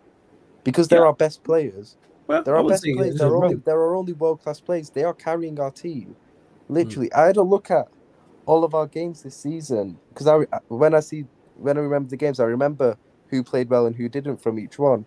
because 0.65 0.89
they're 0.89 1.01
Yeah. 1.01 1.07
our 1.07 1.15
best 1.15 1.43
players. 1.43 1.97
Well, 2.27 2.43
They're 2.43 2.57
our 2.57 2.63
best 2.65 2.83
players. 2.93 3.17
They're 3.17 3.35
only 3.35 3.55
they're 3.65 3.81
our 3.81 3.95
only 3.95 4.13
world 4.13 4.41
class 4.41 4.61
players. 4.61 4.91
They 4.91 5.03
are 5.05 5.15
carrying 5.15 5.59
our 5.59 5.71
team. 5.71 6.17
Hmm. 6.69 6.73
Literally, 6.73 7.13
I 7.13 7.27
had 7.27 7.37
a 7.37 7.43
look 7.43 7.71
at 7.71 7.89
all 8.45 8.63
of 8.63 8.75
our 8.75 8.87
games 8.87 9.23
this 9.23 9.37
season 9.37 9.99
because 10.09 10.27
I 10.27 10.45
when 10.69 10.95
I 10.95 11.01
see 11.01 11.27
when 11.55 11.77
I 11.77 11.81
remember 11.81 12.09
the 12.09 12.17
games, 12.17 12.39
I 12.39 12.45
remember 12.45 12.97
who 13.31 13.43
played 13.43 13.69
well 13.69 13.87
and 13.87 13.95
who 13.95 14.09
didn't 14.09 14.37
from 14.43 14.59
each 14.59 14.77
one. 14.77 15.05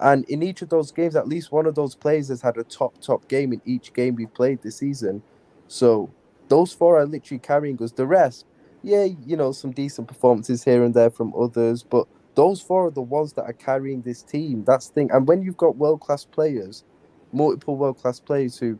And 0.00 0.24
in 0.26 0.42
each 0.42 0.62
of 0.62 0.68
those 0.68 0.92
games, 0.92 1.16
at 1.16 1.28
least 1.28 1.52
one 1.52 1.66
of 1.66 1.74
those 1.74 1.94
players 1.94 2.28
has 2.28 2.42
had 2.42 2.56
a 2.56 2.64
top 2.64 3.00
top 3.00 3.28
game 3.28 3.52
in 3.52 3.60
each 3.64 3.92
game 3.92 4.14
we've 4.14 4.32
played 4.32 4.62
this 4.62 4.76
season. 4.76 5.22
So 5.68 6.10
those 6.48 6.72
four 6.72 6.98
are 6.98 7.06
literally 7.06 7.40
carrying 7.40 7.82
us. 7.82 7.92
The 7.92 8.06
rest, 8.06 8.46
yeah, 8.82 9.04
you 9.26 9.36
know, 9.36 9.52
some 9.52 9.72
decent 9.72 10.08
performances 10.08 10.64
here 10.64 10.84
and 10.84 10.94
there 10.94 11.10
from 11.10 11.34
others, 11.34 11.82
but 11.82 12.06
those 12.34 12.60
four 12.60 12.86
are 12.86 12.90
the 12.90 13.02
ones 13.02 13.34
that 13.34 13.44
are 13.44 13.52
carrying 13.52 14.02
this 14.02 14.22
team. 14.22 14.64
That's 14.64 14.88
the 14.88 14.94
thing. 14.94 15.10
And 15.12 15.28
when 15.28 15.42
you've 15.42 15.56
got 15.56 15.76
world 15.76 16.00
class 16.00 16.24
players, 16.24 16.84
multiple 17.32 17.76
world 17.76 17.98
class 17.98 18.20
players 18.20 18.58
who 18.58 18.78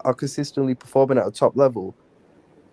are 0.00 0.14
consistently 0.14 0.74
performing 0.74 1.18
at 1.18 1.26
a 1.26 1.30
top 1.30 1.56
level, 1.56 1.94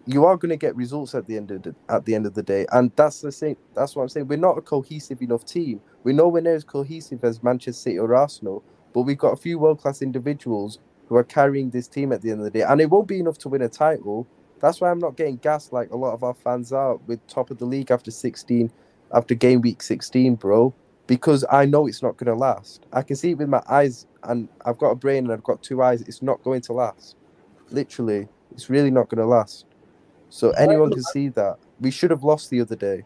you 0.07 0.25
are 0.25 0.37
going 0.37 0.49
to 0.49 0.57
get 0.57 0.75
results 0.75 1.15
at 1.15 1.25
the 1.25 1.37
end 1.37 1.51
of 1.51 1.63
the, 1.63 1.75
at 1.89 2.05
the 2.05 2.15
end 2.15 2.25
of 2.25 2.33
the 2.33 2.43
day, 2.43 2.65
and 2.71 2.91
that's 2.95 3.21
the 3.21 3.31
same. 3.31 3.57
That's 3.75 3.95
what 3.95 4.03
I'm 4.03 4.09
saying. 4.09 4.27
We're 4.27 4.37
not 4.37 4.57
a 4.57 4.61
cohesive 4.61 5.21
enough 5.21 5.45
team. 5.45 5.81
We're 6.03 6.15
nowhere 6.15 6.41
near 6.41 6.55
as 6.55 6.63
cohesive 6.63 7.23
as 7.23 7.41
Manchester 7.43 7.73
City 7.73 7.99
or 7.99 8.13
Arsenal, 8.15 8.63
but 8.93 9.01
we've 9.01 9.17
got 9.17 9.33
a 9.33 9.37
few 9.37 9.57
world 9.57 9.79
class 9.79 10.01
individuals 10.01 10.79
who 11.07 11.15
are 11.15 11.23
carrying 11.23 11.69
this 11.69 11.87
team 11.87 12.11
at 12.11 12.21
the 12.21 12.31
end 12.31 12.39
of 12.39 12.45
the 12.45 12.51
day, 12.51 12.61
and 12.61 12.81
it 12.81 12.89
won't 12.89 13.07
be 13.07 13.19
enough 13.19 13.37
to 13.39 13.49
win 13.49 13.61
a 13.61 13.69
title. 13.69 14.27
That's 14.61 14.79
why 14.81 14.91
I'm 14.91 14.99
not 14.99 15.17
getting 15.17 15.37
gassed 15.37 15.73
like 15.73 15.91
a 15.91 15.97
lot 15.97 16.13
of 16.13 16.23
our 16.23 16.33
fans 16.33 16.71
are 16.71 16.95
with 17.07 17.25
top 17.27 17.51
of 17.51 17.57
the 17.57 17.65
league 17.65 17.91
after 17.91 18.11
16, 18.11 18.71
after 19.13 19.35
game 19.35 19.61
week 19.61 19.81
16, 19.81 20.35
bro. 20.35 20.73
Because 21.07 21.45
I 21.51 21.65
know 21.65 21.85
it's 21.85 22.01
not 22.01 22.17
going 22.17 22.33
to 22.33 22.35
last. 22.35 22.87
I 22.91 23.03
can 23.03 23.15
see 23.15 23.31
it 23.31 23.37
with 23.37 23.49
my 23.49 23.61
eyes, 23.69 24.07
and 24.23 24.49
I've 24.65 24.79
got 24.79 24.89
a 24.89 24.95
brain 24.95 25.25
and 25.25 25.33
I've 25.33 25.43
got 25.43 25.61
two 25.61 25.83
eyes. 25.83 26.01
It's 26.01 26.23
not 26.23 26.43
going 26.43 26.61
to 26.61 26.73
last. 26.73 27.15
Literally, 27.69 28.27
it's 28.51 28.69
really 28.69 28.89
not 28.89 29.09
going 29.09 29.19
to 29.19 29.27
last. 29.27 29.65
So 30.35 30.49
anyone 30.51 30.91
can 30.91 31.01
see 31.01 31.29
that. 31.29 31.55
We 31.79 31.91
should 31.91 32.11
have 32.11 32.25
lost 32.25 32.49
the 32.49 32.59
other 32.59 32.75
day, 32.75 33.05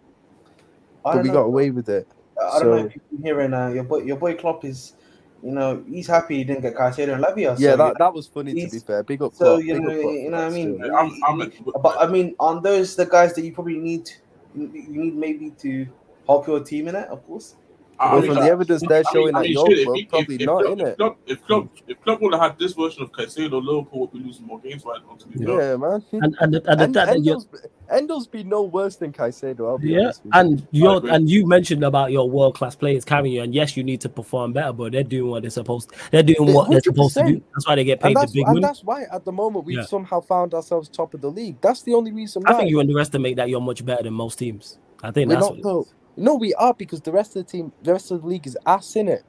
but 1.03 1.21
we 1.21 1.27
know. 1.27 1.35
got 1.35 1.41
away 1.41 1.69
with 1.69 1.87
it. 1.87 2.07
I 2.41 2.53
don't 2.53 2.59
so, 2.59 2.65
know 2.65 2.85
if 2.87 2.95
you're 2.95 3.21
hearing 3.21 3.53
uh, 3.53 3.67
your 3.67 3.83
boy, 3.83 3.99
your 3.99 4.17
boy 4.17 4.33
Klopp 4.33 4.65
is 4.65 4.95
you 5.43 5.51
know, 5.51 5.83
he's 5.87 6.07
happy 6.07 6.37
he 6.37 6.43
didn't 6.43 6.61
get 6.61 6.75
Caicedo 6.75 7.13
and 7.13 7.23
Lavia. 7.23 7.55
Yeah, 7.59 7.71
so, 7.73 7.77
that, 7.77 7.95
that 7.99 8.13
was 8.15 8.25
funny 8.25 8.53
to 8.55 8.71
be 8.71 8.79
fair. 8.79 9.03
Big 9.03 9.21
up. 9.21 9.35
So 9.35 9.57
Klopp, 9.57 9.63
you 9.63 9.79
know, 9.79 9.91
you 9.91 10.31
know 10.31 10.37
what 10.37 10.47
I 10.47 10.49
mean. 10.49 10.83
I'm, 10.83 11.11
I'm, 11.27 11.53
but 11.83 12.01
I 12.01 12.07
mean, 12.07 12.35
on 12.39 12.63
those 12.63 12.95
the 12.95 13.05
guys 13.05 13.35
that 13.35 13.43
you 13.43 13.53
probably 13.53 13.77
need, 13.77 14.09
you 14.55 14.67
need 14.67 15.15
maybe 15.15 15.51
to 15.59 15.87
help 16.25 16.47
your 16.47 16.63
team 16.63 16.87
in 16.87 16.95
it, 16.95 17.07
of 17.09 17.23
course. 17.27 17.55
Well, 17.99 18.21
from 18.21 18.35
the 18.35 18.41
evidence 18.41 18.81
they're 18.87 19.03
showing 19.11 19.35
I 19.35 19.41
mean, 19.41 19.57
at 19.57 19.63
Liverpool, 19.63 20.01
probably 20.07 20.35
if, 20.35 20.41
if 20.41 20.47
not 20.47 20.65
in 20.65 20.79
it. 20.79 20.97
If 21.27 21.43
Klopp, 21.45 21.69
if 21.87 22.01
Klopp 22.01 22.21
would 22.21 22.33
have 22.33 22.41
had 22.41 22.59
this 22.59 22.71
version 22.71 23.03
of 23.03 23.11
Caicedo, 23.11 23.61
Liverpool 23.61 24.01
would 24.01 24.13
be 24.13 24.19
losing 24.19 24.45
more 24.45 24.59
games 24.59 24.85
right 24.85 25.01
now. 25.05 25.15
To 25.15 25.27
be 25.27 25.43
yeah, 25.43 25.75
man. 25.75 26.03
And 26.13 26.35
and, 26.39 26.53
the, 26.53 26.71
and, 26.71 26.81
and, 26.81 26.93
the, 26.93 27.01
and 27.01 27.25
Endo's, 27.25 27.47
Endo's 27.91 28.27
been 28.27 28.47
no 28.47 28.63
worse 28.63 28.95
than 28.95 29.11
Caicedo. 29.11 29.79
yeah, 29.83 30.11
and 30.33 30.65
you 30.71 30.89
and 30.89 31.29
you 31.29 31.45
mentioned 31.45 31.83
about 31.83 32.11
your 32.13 32.29
world 32.29 32.55
class 32.55 32.73
players 32.73 33.03
carrying 33.03 33.35
you, 33.35 33.41
and 33.41 33.53
yes, 33.53 33.75
you 33.75 33.83
need 33.83 33.99
to 34.01 34.09
perform 34.09 34.53
better, 34.53 34.71
but 34.71 34.93
they're 34.93 35.03
doing 35.03 35.29
what 35.29 35.41
they're 35.41 35.51
supposed. 35.51 35.89
To, 35.89 35.97
they're 36.11 36.23
doing 36.23 36.53
what 36.53 36.69
they 36.69 36.77
are 36.77 36.81
supposed 36.81 37.15
to 37.15 37.23
do. 37.23 37.41
That's 37.53 37.67
why 37.67 37.75
they 37.75 37.83
get 37.83 37.99
paid 37.99 38.15
the 38.15 38.29
big 38.33 38.45
and 38.45 38.53
money. 38.53 38.61
that's 38.61 38.83
why 38.83 39.03
at 39.11 39.25
the 39.25 39.33
moment 39.33 39.65
we've 39.65 39.79
yeah. 39.79 39.85
somehow 39.85 40.21
found 40.21 40.53
ourselves 40.53 40.87
top 40.87 41.13
of 41.13 41.19
the 41.19 41.29
league. 41.29 41.57
That's 41.59 41.81
the 41.81 41.95
only 41.95 42.13
reason. 42.13 42.43
Why. 42.43 42.53
I 42.53 42.57
think 42.57 42.69
you 42.69 42.79
underestimate 42.79 43.35
that 43.35 43.49
you're 43.49 43.59
much 43.59 43.85
better 43.85 44.03
than 44.03 44.13
most 44.13 44.39
teams. 44.39 44.77
I 45.03 45.11
think 45.11 45.29
We're 45.29 45.35
that's 45.35 45.49
not, 45.49 45.63
what 45.63 45.87
no, 46.19 46.35
we 46.35 46.53
are 46.55 46.73
because 46.73 47.01
the 47.01 47.11
rest 47.11 47.35
of 47.35 47.45
the 47.45 47.51
team, 47.51 47.71
the 47.81 47.93
rest 47.93 48.11
of 48.11 48.21
the 48.21 48.27
league 48.27 48.45
is 48.45 48.57
ass 48.65 48.95
in 48.95 49.07
it. 49.07 49.23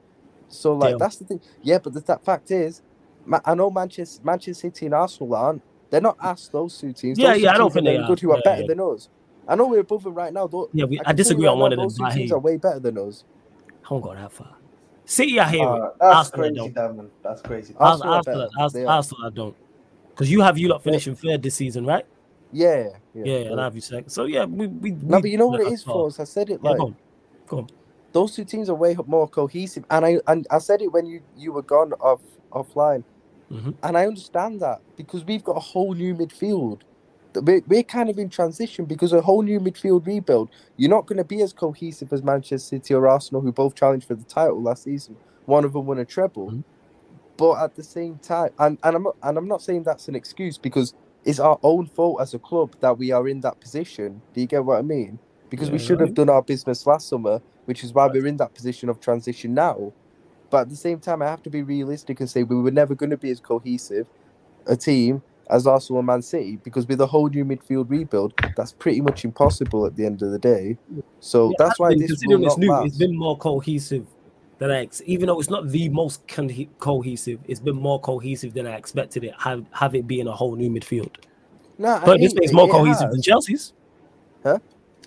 So 0.49 0.73
like 0.73 0.97
that's 0.97 1.17
the 1.17 1.25
thing. 1.25 1.41
Yeah, 1.61 1.79
but 1.79 1.93
the 1.93 2.01
that 2.01 2.23
fact 2.23 2.51
is, 2.51 2.81
I 3.45 3.55
know 3.55 3.71
Manchester, 3.71 4.21
Manchester 4.23 4.53
City 4.53 4.85
and 4.87 4.95
Arsenal 4.95 5.33
aren't. 5.35 5.61
They're 5.89 6.01
not 6.01 6.17
ass 6.21 6.47
those 6.47 6.77
two 6.77 6.93
teams. 6.93 7.17
Yeah, 7.17 7.33
those 7.33 7.41
yeah, 7.41 7.53
I 7.53 7.57
don't 7.57 7.71
think 7.71 7.85
they 7.85 7.97
are. 7.97 8.07
Good, 8.07 8.19
who 8.19 8.31
are 8.31 8.37
yeah, 8.37 8.41
better 8.43 8.61
yeah. 8.61 8.67
than 8.67 8.79
us. 8.79 9.09
I 9.47 9.55
know 9.55 9.67
we're 9.67 9.79
above 9.79 10.03
them 10.03 10.13
right 10.13 10.31
now. 10.31 10.47
Though. 10.47 10.69
Yeah, 10.73 10.85
we, 10.85 10.99
I, 10.99 11.03
I 11.07 11.13
disagree 11.13 11.47
on 11.47 11.59
one 11.59 11.73
of 11.73 11.77
them. 11.77 11.85
Those 11.85 11.97
two 11.97 12.09
teams 12.11 12.31
are 12.31 12.39
way 12.39 12.57
better 12.57 12.79
than 12.79 12.97
us. 12.97 13.23
I 13.89 13.93
won't 13.93 14.03
go 14.03 14.15
that 14.15 14.31
far. 14.31 14.55
City, 15.05 15.39
I 15.39 15.49
hear 15.49 15.67
uh, 15.67 15.89
That's 15.99 16.31
Arsenal, 16.31 16.51
crazy, 16.51 16.69
Devin. 16.69 17.09
That's 17.23 17.41
crazy. 17.41 17.75
Arsenal, 17.77 18.13
Arsenal, 18.13 18.49
Arsenal, 18.57 18.89
Arsenal, 18.89 19.25
I 19.25 19.29
don't. 19.29 19.55
Because 20.09 20.31
you 20.31 20.41
have 20.41 20.57
you 20.57 20.67
lot 20.69 20.83
finishing 20.83 21.15
third 21.15 21.41
this 21.41 21.55
season, 21.55 21.85
right? 21.85 22.05
Yeah, 22.53 22.89
yeah, 23.13 23.23
yeah, 23.25 23.51
and 23.51 23.59
have 23.59 23.75
you. 23.75 23.81
So 23.81 24.25
yeah, 24.25 24.45
we 24.45 24.67
we. 24.67 24.91
No, 24.91 25.17
we, 25.17 25.21
but 25.21 25.29
you 25.31 25.37
know 25.37 25.47
what 25.47 25.61
it 25.61 25.71
is 25.71 25.83
for 25.83 26.07
us. 26.07 26.19
I 26.19 26.25
said 26.25 26.49
it 26.49 26.61
like. 26.63 26.77
Go 26.77 26.85
on. 26.85 26.95
Go 27.47 27.57
on 27.59 27.67
those 28.13 28.35
two 28.35 28.45
teams 28.45 28.69
are 28.69 28.75
way 28.75 28.95
more 29.07 29.27
cohesive. 29.27 29.85
And 29.89 30.05
I 30.05 30.17
and 30.27 30.47
I 30.51 30.59
said 30.59 30.81
it 30.81 30.91
when 30.91 31.05
you 31.05 31.21
you 31.37 31.51
were 31.51 31.61
gone 31.61 31.93
off 31.93 32.21
offline, 32.51 33.03
mm-hmm. 33.51 33.71
and 33.83 33.97
I 33.97 34.05
understand 34.05 34.61
that 34.61 34.81
because 34.97 35.23
we've 35.23 35.43
got 35.43 35.57
a 35.57 35.61
whole 35.61 35.93
new 35.93 36.15
midfield. 36.15 36.81
We're, 37.33 37.61
we're 37.65 37.83
kind 37.83 38.09
of 38.09 38.19
in 38.19 38.29
transition 38.29 38.83
because 38.83 39.13
a 39.13 39.21
whole 39.21 39.41
new 39.41 39.61
midfield 39.61 40.05
rebuild. 40.05 40.49
You're 40.75 40.89
not 40.89 41.05
going 41.05 41.17
to 41.17 41.23
be 41.23 41.41
as 41.41 41.53
cohesive 41.53 42.11
as 42.11 42.21
Manchester 42.21 42.57
City 42.57 42.93
or 42.93 43.07
Arsenal, 43.07 43.41
who 43.41 43.53
both 43.53 43.73
challenged 43.73 44.05
for 44.05 44.15
the 44.15 44.25
title 44.25 44.61
last 44.61 44.83
season. 44.83 45.15
One 45.45 45.63
of 45.63 45.71
them 45.71 45.85
won 45.85 45.97
a 45.99 46.03
treble, 46.03 46.47
mm-hmm. 46.47 46.61
but 47.37 47.53
at 47.63 47.75
the 47.75 47.83
same 47.83 48.17
time, 48.17 48.49
and, 48.59 48.77
and 48.83 48.95
I'm 48.97 49.07
and 49.23 49.37
I'm 49.37 49.47
not 49.47 49.61
saying 49.61 49.83
that's 49.83 50.09
an 50.09 50.15
excuse 50.15 50.57
because 50.57 50.93
it's 51.25 51.39
our 51.39 51.59
own 51.63 51.85
fault 51.85 52.21
as 52.21 52.33
a 52.33 52.39
club 52.39 52.75
that 52.81 52.97
we 52.97 53.11
are 53.11 53.27
in 53.27 53.41
that 53.41 53.59
position. 53.59 54.21
Do 54.33 54.41
you 54.41 54.47
get 54.47 54.65
what 54.65 54.79
I 54.79 54.81
mean? 54.81 55.19
Because 55.49 55.67
yeah, 55.67 55.73
we 55.73 55.79
should 55.79 55.99
right. 55.99 56.07
have 56.07 56.15
done 56.15 56.29
our 56.29 56.41
business 56.41 56.85
last 56.87 57.09
summer 57.09 57.41
which 57.65 57.83
is 57.83 57.93
why 57.93 58.07
we're 58.07 58.27
in 58.27 58.37
that 58.37 58.53
position 58.53 58.89
of 58.89 58.99
transition 58.99 59.53
now. 59.53 59.93
But 60.49 60.61
at 60.61 60.69
the 60.69 60.75
same 60.75 60.99
time, 60.99 61.21
I 61.21 61.27
have 61.27 61.43
to 61.43 61.49
be 61.49 61.63
realistic 61.63 62.19
and 62.19 62.29
say 62.29 62.43
we 62.43 62.55
were 62.55 62.71
never 62.71 62.95
going 62.95 63.11
to 63.11 63.17
be 63.17 63.31
as 63.31 63.39
cohesive 63.39 64.07
a 64.67 64.75
team 64.75 65.21
as 65.49 65.65
Arsenal 65.65 65.99
and 65.99 66.07
Man 66.07 66.21
City 66.21 66.57
because 66.63 66.85
with 66.87 66.99
a 67.01 67.07
whole 67.07 67.29
new 67.29 67.45
midfield 67.45 67.89
rebuild, 67.89 68.33
that's 68.55 68.73
pretty 68.73 69.01
much 69.01 69.23
impossible 69.23 69.85
at 69.85 69.95
the 69.95 70.05
end 70.05 70.21
of 70.21 70.31
the 70.31 70.39
day. 70.39 70.77
So 71.19 71.49
yeah, 71.49 71.55
that's 71.59 71.79
why 71.79 71.95
this 71.95 72.21
will 72.25 72.39
not 72.39 72.57
new, 72.57 72.73
it's 72.83 72.97
been 72.97 73.17
more 73.17 73.37
cohesive 73.37 74.07
than 74.61 74.69
I 74.69 74.81
ex- 74.83 75.01
even 75.07 75.25
though 75.25 75.39
it's 75.39 75.49
not 75.49 75.67
the 75.69 75.89
most 75.89 76.27
con- 76.27 76.67
cohesive, 76.77 77.39
it's 77.47 77.59
been 77.59 77.75
more 77.75 77.99
cohesive 77.99 78.53
than 78.53 78.67
I 78.67 78.75
expected 78.75 79.23
it. 79.23 79.33
Have 79.39 79.65
have 79.71 79.95
it 79.95 80.05
being 80.05 80.27
a 80.27 80.31
whole 80.31 80.55
new 80.55 80.69
midfield. 80.69 81.15
No, 81.79 81.99
but 82.05 82.17
I 82.17 82.21
this 82.21 82.35
makes 82.35 82.53
more 82.53 82.69
cohesive 82.69 83.07
has. 83.07 83.11
than 83.11 83.21
Chelsea's. 83.23 83.73
Huh? 84.43 84.59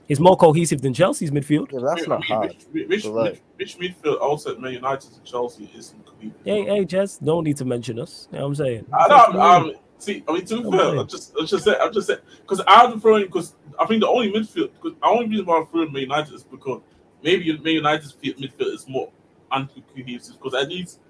It's 0.08 0.18
more 0.18 0.36
cohesive 0.36 0.82
than 0.82 0.92
Chelsea's 0.92 1.30
midfield. 1.30 1.70
Yeah, 1.70 1.78
that's 1.84 2.08
not 2.08 2.24
hard. 2.24 2.56
Which, 2.72 2.88
which, 2.88 3.04
which, 3.04 3.40
which 3.54 3.78
midfield 3.78 4.20
also 4.20 4.58
Man 4.58 4.72
United 4.72 5.12
and 5.12 5.24
Chelsea 5.24 5.70
isn't 5.72 6.04
cohesive? 6.04 6.34
Hey, 6.44 6.64
hey, 6.64 6.84
Jez, 6.84 7.22
no 7.22 7.40
need 7.40 7.56
to 7.58 7.64
mention 7.64 8.00
us. 8.00 8.26
You 8.32 8.38
know 8.38 8.48
what 8.48 8.48
I'm 8.48 8.54
saying? 8.56 8.86
I 8.92 9.06
don't. 9.08 9.36
Um, 9.36 9.72
see, 9.98 10.24
I 10.26 10.32
mean, 10.32 10.44
to 10.46 10.62
be 10.62 10.76
fair, 10.76 10.98
I'm 10.98 11.06
just, 11.06 11.32
I'm 11.38 11.46
just 11.46 11.64
saying, 11.64 11.78
I'm 11.80 11.92
just 11.92 12.08
saying, 12.08 12.20
because 12.42 12.60
I'm 12.66 13.00
throwing, 13.00 13.26
because 13.26 13.54
I 13.78 13.86
think 13.86 14.00
the 14.00 14.08
only 14.08 14.32
midfield, 14.32 14.72
because 14.82 14.98
the 15.00 15.06
only 15.06 15.28
reason 15.28 15.46
why 15.46 15.58
I'm 15.58 15.66
throwing 15.68 15.92
Man 15.92 16.02
United 16.02 16.34
is 16.34 16.42
because 16.42 16.82
maybe 17.22 17.56
Man 17.56 17.74
United's 17.74 18.14
midfield 18.14 18.74
is 18.74 18.88
more 18.88 19.12
uncohesive, 19.54 20.32
because 20.32 20.54
at 20.54 20.68
least, 20.68 21.00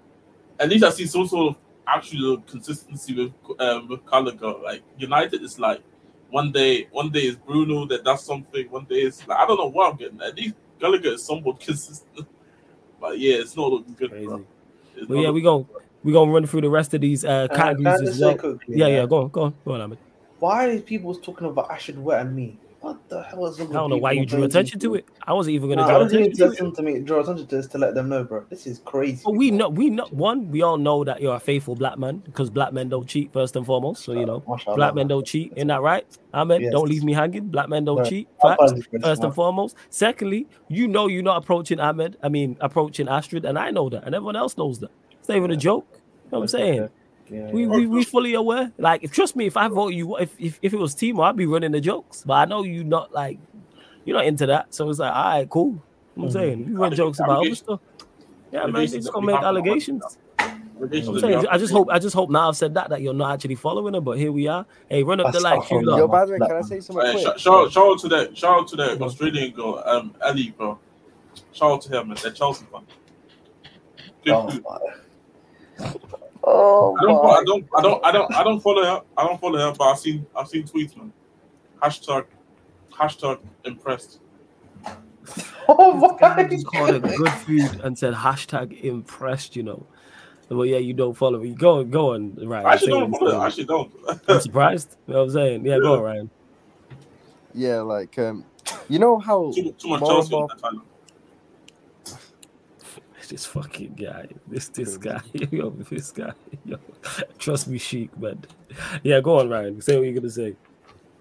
at 0.59 0.69
least 0.69 0.85
I 0.85 0.91
see 0.91 1.07
some 1.07 1.27
sort 1.27 1.55
of 1.55 1.63
actual 1.87 2.39
consistency 2.43 3.15
with 3.15 3.61
um, 3.61 3.89
with 3.89 4.05
Gallagher. 4.11 4.55
Like 4.63 4.83
United 4.99 5.43
is 5.43 5.59
like 5.59 5.83
one 6.31 6.53
day, 6.53 6.89
one 6.91 7.11
day 7.11 7.21
is 7.21 7.37
Bruno 7.37 7.87
that 7.87 8.05
does 8.05 8.25
something. 8.25 8.71
One 8.71 8.85
day 8.85 9.03
is 9.03 9.27
like 9.27 9.39
I 9.39 9.47
don't 9.47 9.59
know 9.59 9.71
what 9.71 9.93
I'm 9.93 9.97
getting. 9.97 10.21
At 10.21 10.37
least 10.37 10.55
Gallagher 10.81 11.11
is 11.11 11.25
somewhat 11.25 11.61
consistent. 11.67 12.27
But 13.01 13.19
yeah, 13.19 13.37
it's 13.37 13.57
not 13.57 13.71
looking 13.71 13.95
good. 13.95 14.11
Crazy. 14.11 14.27
Well, 15.09 15.23
yeah, 15.23 15.31
we 15.31 15.43
go 15.43 15.67
We're 16.03 16.13
gonna 16.13 16.31
run 16.31 16.47
through 16.47 16.63
the 16.63 16.71
rest 16.71 16.95
of 16.95 17.01
these 17.01 17.25
uh, 17.25 17.49
uh 17.51 17.57
categories 17.57 18.01
as 18.01 18.21
well. 18.21 18.37
Quickly, 18.37 18.77
yeah, 18.77 18.87
yeah, 18.87 19.07
go 19.07 19.23
on, 19.23 19.29
go 19.29 19.43
on, 19.43 19.55
go 19.65 19.73
on, 19.73 19.81
Ahmed. 19.81 19.99
Why 20.39 20.67
are 20.67 20.79
people 20.79 21.15
talking 21.15 21.47
about 21.47 21.71
Ashford 21.71 21.99
Wet 21.99 22.21
and 22.21 22.35
me? 22.37 22.59
What 22.85 23.09
the 23.09 23.23
hell 23.23 23.47
is? 23.47 23.59
I 23.59 23.65
don't 23.65 23.89
know 23.89 23.97
why 23.97 24.13
you 24.13 24.27
drew 24.27 24.43
attention 24.43 24.79
to 24.81 24.95
it. 24.95 25.09
I 25.23 25.33
wasn't 25.33 25.55
even 25.55 25.69
going 25.69 25.79
to 25.79 25.85
no, 25.85 25.89
draw 25.89 26.03
attention 26.03 26.37
to, 26.37 26.67
it. 26.67 26.75
to 26.75 26.83
me. 26.83 27.01
Draw 27.01 27.21
attention 27.21 27.47
to 27.47 27.57
this 27.57 27.67
to 27.69 27.79
let 27.79 27.95
them 27.95 28.11
know, 28.11 28.25
bro. 28.25 28.45
This 28.51 28.67
is 28.67 28.81
crazy. 28.85 29.23
But 29.25 29.37
we 29.37 29.51
know, 29.51 29.71
we 29.71 29.89
know. 29.89 30.05
One, 30.11 30.51
we 30.51 30.61
all 30.61 30.77
know 30.77 31.03
that 31.03 31.23
you're 31.23 31.35
a 31.35 31.41
faithful 31.41 31.77
black 31.77 31.97
man 31.97 32.19
because 32.19 32.51
black 32.51 32.75
men 32.75 32.91
don't 32.91 33.09
cheat 33.09 33.33
first 33.33 33.57
and 33.57 33.65
foremost. 33.65 34.05
So 34.05 34.13
you 34.13 34.27
know, 34.27 34.41
black 34.75 34.95
men 34.95 35.09
don't 35.09 35.27
cheat. 35.27 35.55
Isn't 35.57 35.69
that 35.69 35.81
right? 35.81 36.07
Amen. 36.35 36.61
Yes. 36.61 36.73
Don't 36.73 36.87
leave 36.87 37.05
me 37.05 37.15
hanging. 37.15 37.49
Black 37.49 37.71
men 37.71 37.87
don't 37.87 38.05
cheat. 38.07 38.29
Facts. 38.43 38.75
First 39.01 39.25
and 39.25 39.35
foremost. 39.35 39.77
Secondly, 39.89 40.47
you 40.69 40.87
know 40.87 41.07
you're 41.07 41.23
not 41.23 41.43
approaching 41.43 41.81
Ahmed. 41.81 42.19
I 42.23 42.29
mean, 42.29 42.59
approaching 42.61 43.09
Astrid, 43.09 43.47
and 43.47 43.59
I 43.59 43.71
know 43.71 43.89
that, 43.89 44.05
and 44.05 44.15
everyone 44.15 44.37
else 44.37 44.59
knows 44.59 44.79
that. 44.81 44.91
It's 45.21 45.31
not 45.31 45.39
even 45.39 45.53
a 45.53 45.57
joke. 45.57 45.87
You 45.91 46.01
know 46.33 46.39
what 46.41 46.43
I'm 46.43 46.49
saying? 46.49 46.89
Yeah, 47.29 47.51
we, 47.51 47.67
we 47.67 47.87
we 47.87 48.05
fully 48.05 48.35
aware. 48.35 48.71
Like, 48.77 49.11
trust 49.11 49.35
me, 49.35 49.47
if 49.47 49.57
I 49.57 49.69
vote 49.69 49.95
you, 49.95 50.17
if, 50.19 50.35
if 50.39 50.59
if 50.61 50.75
it 50.75 50.79
was 50.79 50.95
Timo, 50.95 51.25
I'd 51.25 51.37
be 51.37 51.47
running 51.47 51.73
the 51.73 51.81
jokes. 51.81 52.23
But 52.27 52.35
I 52.35 52.45
know 52.45 52.65
you 52.65 52.85
not 52.85 53.13
like 53.13 53.39
you're 54.05 54.17
not 54.17 54.27
into 54.27 54.47
that. 54.47 54.75
So 54.75 54.91
it's 54.91 54.99
like, 54.99 55.15
all 55.15 55.25
right, 55.25 55.49
cool. 55.49 55.83
I'm 56.17 56.25
mm-hmm. 56.25 56.33
saying 56.33 56.69
you 56.69 56.77
run 56.77 56.95
jokes 56.95 57.19
about 57.21 57.45
other 57.45 57.55
stuff. 57.55 57.81
Yeah, 58.53 58.67
man, 58.67 58.87
just 58.87 59.13
gonna 59.13 59.27
make 59.27 59.37
allegations. 59.37 60.19
I'm 60.81 61.21
saying, 61.21 61.47
I 61.49 61.57
just 61.57 61.73
hope 61.73 61.89
I 61.91 61.99
just 61.99 62.15
hope 62.15 62.31
now 62.31 62.49
I've 62.49 62.57
said 62.57 62.75
that 62.75 62.91
that 62.91 63.01
you're 63.01 63.15
not 63.15 63.33
actually 63.33 63.55
following 63.55 63.93
them, 63.93 64.05
but 64.05 64.19
here 64.19 64.33
we 64.33 64.49
are. 64.49 64.67
Hey, 64.89 65.03
run 65.03 65.21
up 65.21 65.27
That's 65.27 65.39
the 65.39 65.43
like, 65.43 65.71
Yo, 65.71 66.09
by 66.09 66.27
the 66.27 66.33
way, 66.33 66.39
can 66.39 66.53
I 66.53 66.61
say 66.63 66.81
something? 66.81 67.07
Uh, 67.07 67.13
quick? 67.13 67.39
Shout, 67.39 67.71
shout 67.73 67.77
out 67.77 67.99
to 68.01 68.09
that, 68.09 68.37
shout 68.37 68.61
out 68.61 68.69
to 68.69 68.77
that 68.77 69.01
Australian 69.01 69.53
girl, 69.53 69.83
um, 69.87 70.15
Ellie, 70.23 70.51
bro. 70.57 70.79
Shout 71.53 71.71
out 71.71 71.83
to 71.83 72.01
him, 72.01 72.09
man. 72.09 72.19
That 72.23 72.35
Chelsea 72.35 72.67
fan. 72.71 72.83
Oh, 74.29 74.81
oh 76.47 76.95
I 76.99 77.05
don't, 77.05 77.25
I 77.27 77.45
don't, 77.45 77.69
I 77.77 77.83
don't, 77.83 78.07
I 78.07 78.13
don't, 78.13 78.35
I 78.35 78.45
don't 78.45 78.61
follow 78.61 78.85
her. 78.85 79.03
I 79.17 79.27
don't 79.27 79.41
follow 79.41 79.59
her, 79.59 79.75
but 79.77 79.85
I've 79.85 79.99
seen, 79.99 80.27
I've 80.37 80.49
seen 80.49 80.65
tweets, 80.65 80.97
man. 80.97 81.13
Hashtag 81.83 82.27
hashtag 82.93 83.41
impressed. 83.65 84.21
Oh 85.67 85.95
my! 85.95 86.45
Just 86.45 86.67
called 86.67 86.91
it 86.91 87.03
good 87.03 87.33
food 87.33 87.81
and 87.83 87.97
said 87.97 88.13
hashtag 88.13 88.85
impressed. 88.85 89.57
You 89.57 89.63
know. 89.63 89.87
Well, 90.51 90.67
yeah, 90.67 90.77
you 90.77 90.93
don't 90.93 91.15
follow 91.15 91.39
me. 91.39 91.55
Go, 91.55 91.83
go 91.85 92.13
on, 92.13 92.35
Ryan. 92.35 92.67
I 92.67 92.75
actually 92.75 92.89
don't 92.89 93.11
follow. 93.13 93.39
I 93.39 93.47
actually 93.47 93.65
don't. 93.65 93.91
I'm 94.29 94.41
surprised. 94.41 94.99
You 95.07 95.15
know 95.15 95.21
what 95.21 95.25
I'm 95.29 95.33
saying? 95.33 95.65
Yeah, 95.65 95.79
go 95.79 95.95
on, 95.95 96.01
Ryan. 96.03 96.31
Yeah, 97.55 97.81
like 97.81 98.19
um, 98.19 98.45
you 98.91 98.99
know 98.99 99.19
how 99.19 99.53
too, 99.53 99.73
too 99.73 99.89
much 99.89 100.01
Chelsea 100.01 100.33
more... 100.33 100.49
this 103.29 103.47
fucking 103.47 103.95
guy, 103.95 104.29
this 104.47 104.69
this 104.69 104.97
guy, 104.97 105.21
yo, 105.51 105.71
this 105.71 106.11
guy, 106.13 106.33
yo. 106.65 106.79
Trust 107.39 107.69
me, 107.69 107.79
Sheik, 107.79 108.17
man. 108.19 108.45
Yeah, 109.03 109.21
go 109.21 109.39
on, 109.41 109.49
Ryan. 109.49 109.81
Say 109.81 109.97
what 109.97 110.05
you're 110.05 110.15
gonna 110.15 110.31
say. 110.31 110.57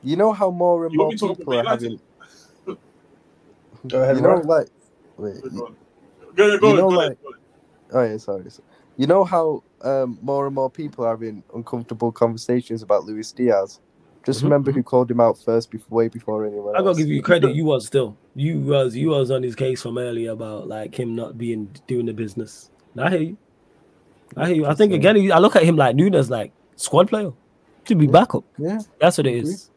You 0.03 0.15
know 0.17 0.33
how 0.33 0.49
more 0.51 0.85
and 0.85 0.95
more 0.95 1.07
want 1.07 1.13
me 1.13 1.17
to 1.19 1.27
talk 1.27 1.37
people 1.37 1.59
are 1.59 1.63
having. 1.65 1.99
Go 3.87 4.01
ahead, 4.01 4.15
You 4.17 4.21
know, 4.21 4.39
bro. 4.41 4.55
like, 4.57 4.69
wait, 5.17 5.41
Go 5.41 5.49
you- 5.51 5.65
on. 5.65 5.75
Go, 6.35 6.57
go, 6.59 6.69
You 6.69 6.75
know, 6.77 6.89
go, 6.89 6.95
like- 6.95 7.21
go. 7.21 7.29
oh 7.99 8.03
yeah, 8.03 8.17
sorry. 8.17 8.49
sorry. 8.49 8.67
You 8.97 9.07
know 9.07 9.23
how 9.23 9.63
um, 9.81 10.17
more 10.21 10.45
and 10.45 10.55
more 10.55 10.69
people 10.69 11.03
are 11.05 11.09
having 11.11 11.43
uncomfortable 11.55 12.11
conversations 12.11 12.81
about 12.83 13.05
Luis 13.05 13.31
Diaz. 13.31 13.79
Just 14.25 14.39
Mhm, 14.39 14.43
remember 14.43 14.71
who 14.71 14.83
called 14.83 15.11
him 15.11 15.19
out 15.19 15.37
first, 15.37 15.69
before 15.69 15.97
way 15.97 16.07
before 16.07 16.45
anyone 16.45 16.75
I 16.75 16.81
gotta 16.81 16.97
give 16.97 17.07
you 17.09 17.21
credit. 17.21 17.55
You 17.55 17.65
was 17.65 17.85
still 17.85 18.15
you 18.35 18.59
was 18.59 18.95
you 18.95 19.09
was 19.09 19.29
on 19.31 19.43
his 19.43 19.55
case 19.55 19.81
from 19.81 19.97
earlier 19.97 20.31
about 20.31 20.67
like 20.67 20.97
him 20.97 21.15
not 21.15 21.37
being 21.37 21.69
doing 21.87 22.05
the 22.05 22.13
business. 22.13 22.69
I 22.97 23.09
hear 23.09 23.19
you. 23.21 23.37
I 24.37 24.47
hear 24.47 24.55
you. 24.55 24.65
I 24.65 24.73
think 24.75 24.93
again, 24.93 25.31
I 25.31 25.39
look 25.39 25.55
at 25.55 25.63
him 25.63 25.75
like 25.75 25.95
Nunez, 25.95 26.29
like 26.29 26.53
squad 26.75 27.09
player, 27.09 27.31
to 27.85 27.95
be 27.95 28.07
backup. 28.07 28.45
Yeah. 28.57 28.79
That's 28.99 29.17
what 29.17 29.27
it 29.27 29.35
is. 29.35 29.69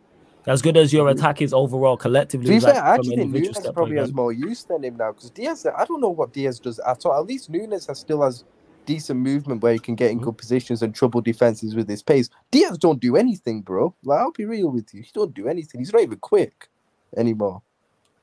As 0.47 0.63
good 0.63 0.77
as 0.77 0.93
your 0.93 1.09
attack 1.09 1.43
is 1.43 1.53
overall 1.53 1.97
collectively. 1.97 2.61
like, 2.61 2.75
fair, 2.75 2.85
I 2.85 2.95
actually 2.95 3.17
think 3.17 3.33
Nunez 3.33 3.59
probably 3.75 3.97
has 3.97 4.13
more 4.13 4.33
use 4.33 4.63
than 4.63 4.85
him 4.85 4.97
now 4.97 5.11
because 5.11 5.31
Diaz, 5.31 5.67
I 5.77 5.85
don't 5.85 6.01
know 6.01 6.11
what 6.11 6.33
Diaz 6.33 6.61
does 6.61 6.79
at 6.79 7.05
all. 7.05 7.19
At 7.19 7.27
least 7.27 7.51
Nunez 7.51 7.87
has, 7.89 7.99
still 7.99 8.23
has 8.23 8.45
decent 8.87 9.21
movement 9.21 9.63
where 9.63 9.73
he 9.73 9.79
can 9.79 9.95
get 9.95 10.11
in 10.11 10.21
Mhm. 10.21 10.25
good 10.25 10.39
positions 10.39 10.83
and 10.83 10.95
trouble 10.95 11.21
defenses 11.21 11.75
with 11.75 11.89
his 11.89 12.03
pace. 12.03 12.31
Diaz 12.51 12.79
don't 12.79 13.01
do 13.01 13.17
anything, 13.17 13.61
bro. 13.63 13.95
Like, 14.05 14.21
I'll 14.21 14.33
be 14.33 14.45
real 14.47 14.71
with 14.71 14.95
you. 14.95 15.03
He 15.03 15.11
don't 15.13 15.35
do 15.35 15.49
anything. 15.49 15.81
He's 15.81 15.93
not 15.93 16.03
even 16.03 16.19
quick 16.19 16.69
anymore. 17.17 17.63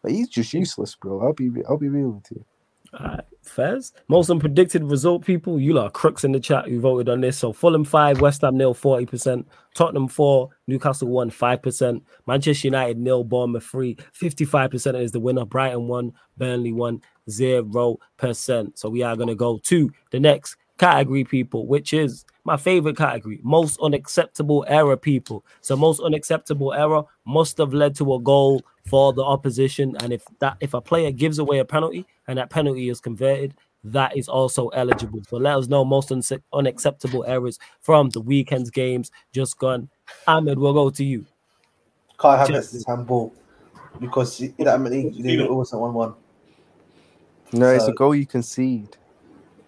Like, 0.04 0.14
he's 0.14 0.30
just 0.30 0.54
useless, 0.54 0.96
bro. 0.96 1.22
I'll 1.22 1.34
be 1.34 1.52
I'll 1.70 1.78
be 1.78 1.90
real 1.90 2.10
with 2.10 2.32
you. 2.32 2.44
Alright, 2.94 3.22
Fez. 3.42 3.92
Most 4.08 4.30
unpredicted 4.30 4.88
result, 4.90 5.26
people. 5.26 5.60
You 5.60 5.74
lot 5.74 5.86
are 5.86 5.90
crooks 5.90 6.24
in 6.24 6.32
the 6.32 6.40
chat 6.40 6.68
who 6.68 6.80
voted 6.80 7.10
on 7.10 7.22
this. 7.22 7.38
So 7.40 7.52
Fulham 7.52 7.84
5, 7.84 8.22
West 8.22 8.42
Ham 8.42 8.56
nil, 8.56 8.76
40%. 8.76 9.48
Tottenham 9.74 10.08
4, 10.08 10.50
Newcastle 10.68 11.08
1, 11.08 11.32
5%. 11.32 12.04
Manchester 12.28 12.68
United 12.68 13.00
nil, 13.00 13.24
Bournemouth 13.24 13.64
3. 13.64 13.98
55% 14.14 15.02
is 15.02 15.12
the 15.12 15.20
winner. 15.20 15.44
Brighton 15.44 15.88
1, 15.88 16.14
Burnley 16.38 16.72
1, 16.72 17.02
0%. 17.30 18.78
So 18.78 18.90
we 18.90 19.04
are 19.04 19.16
going 19.16 19.30
to 19.30 19.36
go 19.36 19.60
to 19.64 19.92
the 20.12 20.20
next 20.20 20.58
category, 20.78 21.24
people, 21.24 21.66
which 21.68 21.94
is 21.94 22.26
my 22.46 22.58
favorite 22.58 22.98
category 22.98 23.40
most 23.44 23.80
unacceptable 23.80 24.66
error, 24.68 24.98
people. 24.98 25.46
So, 25.62 25.76
most 25.76 26.02
unacceptable 26.02 26.74
error 26.74 27.04
must 27.26 27.58
have 27.58 27.74
led 27.74 27.96
to 27.96 28.14
a 28.16 28.20
goal 28.20 28.62
for 28.86 29.14
the 29.14 29.24
opposition. 29.24 29.96
And 30.02 30.12
if 30.12 30.26
that 30.40 30.58
if 30.60 30.74
a 30.74 30.82
player 30.82 31.12
gives 31.12 31.40
away 31.40 31.60
a 31.60 31.66
penalty 31.66 32.06
and 32.28 32.38
that 32.38 32.50
penalty 32.50 32.90
is 32.90 33.00
converted, 33.00 33.54
that 33.86 34.16
is 34.18 34.28
also 34.28 34.70
eligible. 34.70 35.22
So, 35.30 35.38
let 35.38 35.58
us 35.58 35.68
know 35.68 35.86
most 35.86 36.10
unse- 36.10 36.42
unacceptable 36.52 37.24
errors 37.26 37.60
from 37.82 38.10
the 38.10 38.22
weekend's 38.22 38.70
games 38.70 39.12
just 39.32 39.58
gone. 39.58 39.90
Ahmed, 40.28 40.58
we'll 40.60 40.74
go 40.74 40.90
to 40.90 41.04
you. 41.04 41.26
Kai 42.18 42.46
Just- 42.48 42.74
Havertz's 42.74 42.86
handball 42.86 43.34
because 44.00 44.40
you 44.42 44.54
know, 44.60 44.74
I 44.74 44.78
mean, 44.78 45.14
he- 45.14 45.36
it 45.36 45.52
wasn't 45.52 45.82
one-one. 45.82 46.14
No, 47.54 47.70
it's 47.70 47.88
a 47.88 47.94
goal 47.94 48.16
you 48.16 48.26
concede. 48.26 48.98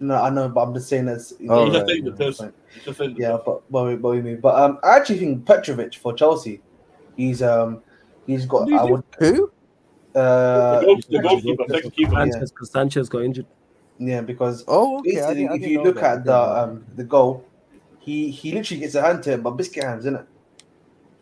No, 0.00 0.20
I 0.22 0.30
know, 0.30 0.48
but 0.48 0.62
I'm 0.62 0.74
just 0.74 0.88
saying 0.88 1.06
that's. 1.06 1.32
Oh, 1.48 1.66
You 1.66 1.72
just 1.72 1.86
right, 1.86 2.02
yeah, 2.02 2.10
piss. 2.18 2.38
fine. 2.38 2.52
You 2.74 2.80
just 2.82 2.98
take 2.98 3.14
the 3.16 3.20
Yeah, 3.22 3.38
but 3.44 3.62
but 3.70 3.84
we, 3.86 3.96
but 3.96 4.08
we 4.10 4.22
mean, 4.22 4.40
but 4.40 4.54
um, 4.56 4.78
I 4.84 4.96
actually 4.96 5.18
think 5.18 5.46
Petrovic 5.46 5.94
for 5.94 6.12
Chelsea, 6.12 6.60
he's 7.16 7.42
um, 7.42 7.82
he's 8.26 8.44
got. 8.44 8.70
I 8.70 8.84
would 8.84 9.02
Who? 9.18 9.50
uh, 10.14 10.80
The 10.80 10.86
goal- 10.86 11.00
the 11.08 11.18
goalkeeper. 11.22 11.64
Sanchez, 12.14 12.50
because 12.52 12.70
Sanchez 12.70 13.08
got 13.08 13.22
injured. 13.22 13.46
yeah, 13.98 14.20
because 14.20 14.64
Oh, 14.68 14.98
okay. 14.98 15.22
I 15.22 15.32
didn't, 15.34 15.48
I 15.50 15.54
if 15.54 15.60
didn't 15.60 15.72
you 15.72 15.82
look 15.82 15.94
that. 15.96 16.18
At 16.18 16.24
the 16.24 16.36
um 16.38 16.84
the 16.96 17.04
goal, 17.04 17.44
he 18.00 18.30
he 18.30 18.52
literally 18.52 18.80
gets 18.80 18.94
a 18.96 19.02
hand 19.02 19.22
to 19.24 19.32
him, 19.32 19.42
but 19.42 19.52
biscuit 19.52 19.84
hands, 19.84 20.04
isn't 20.04 20.16
it? 20.20 20.26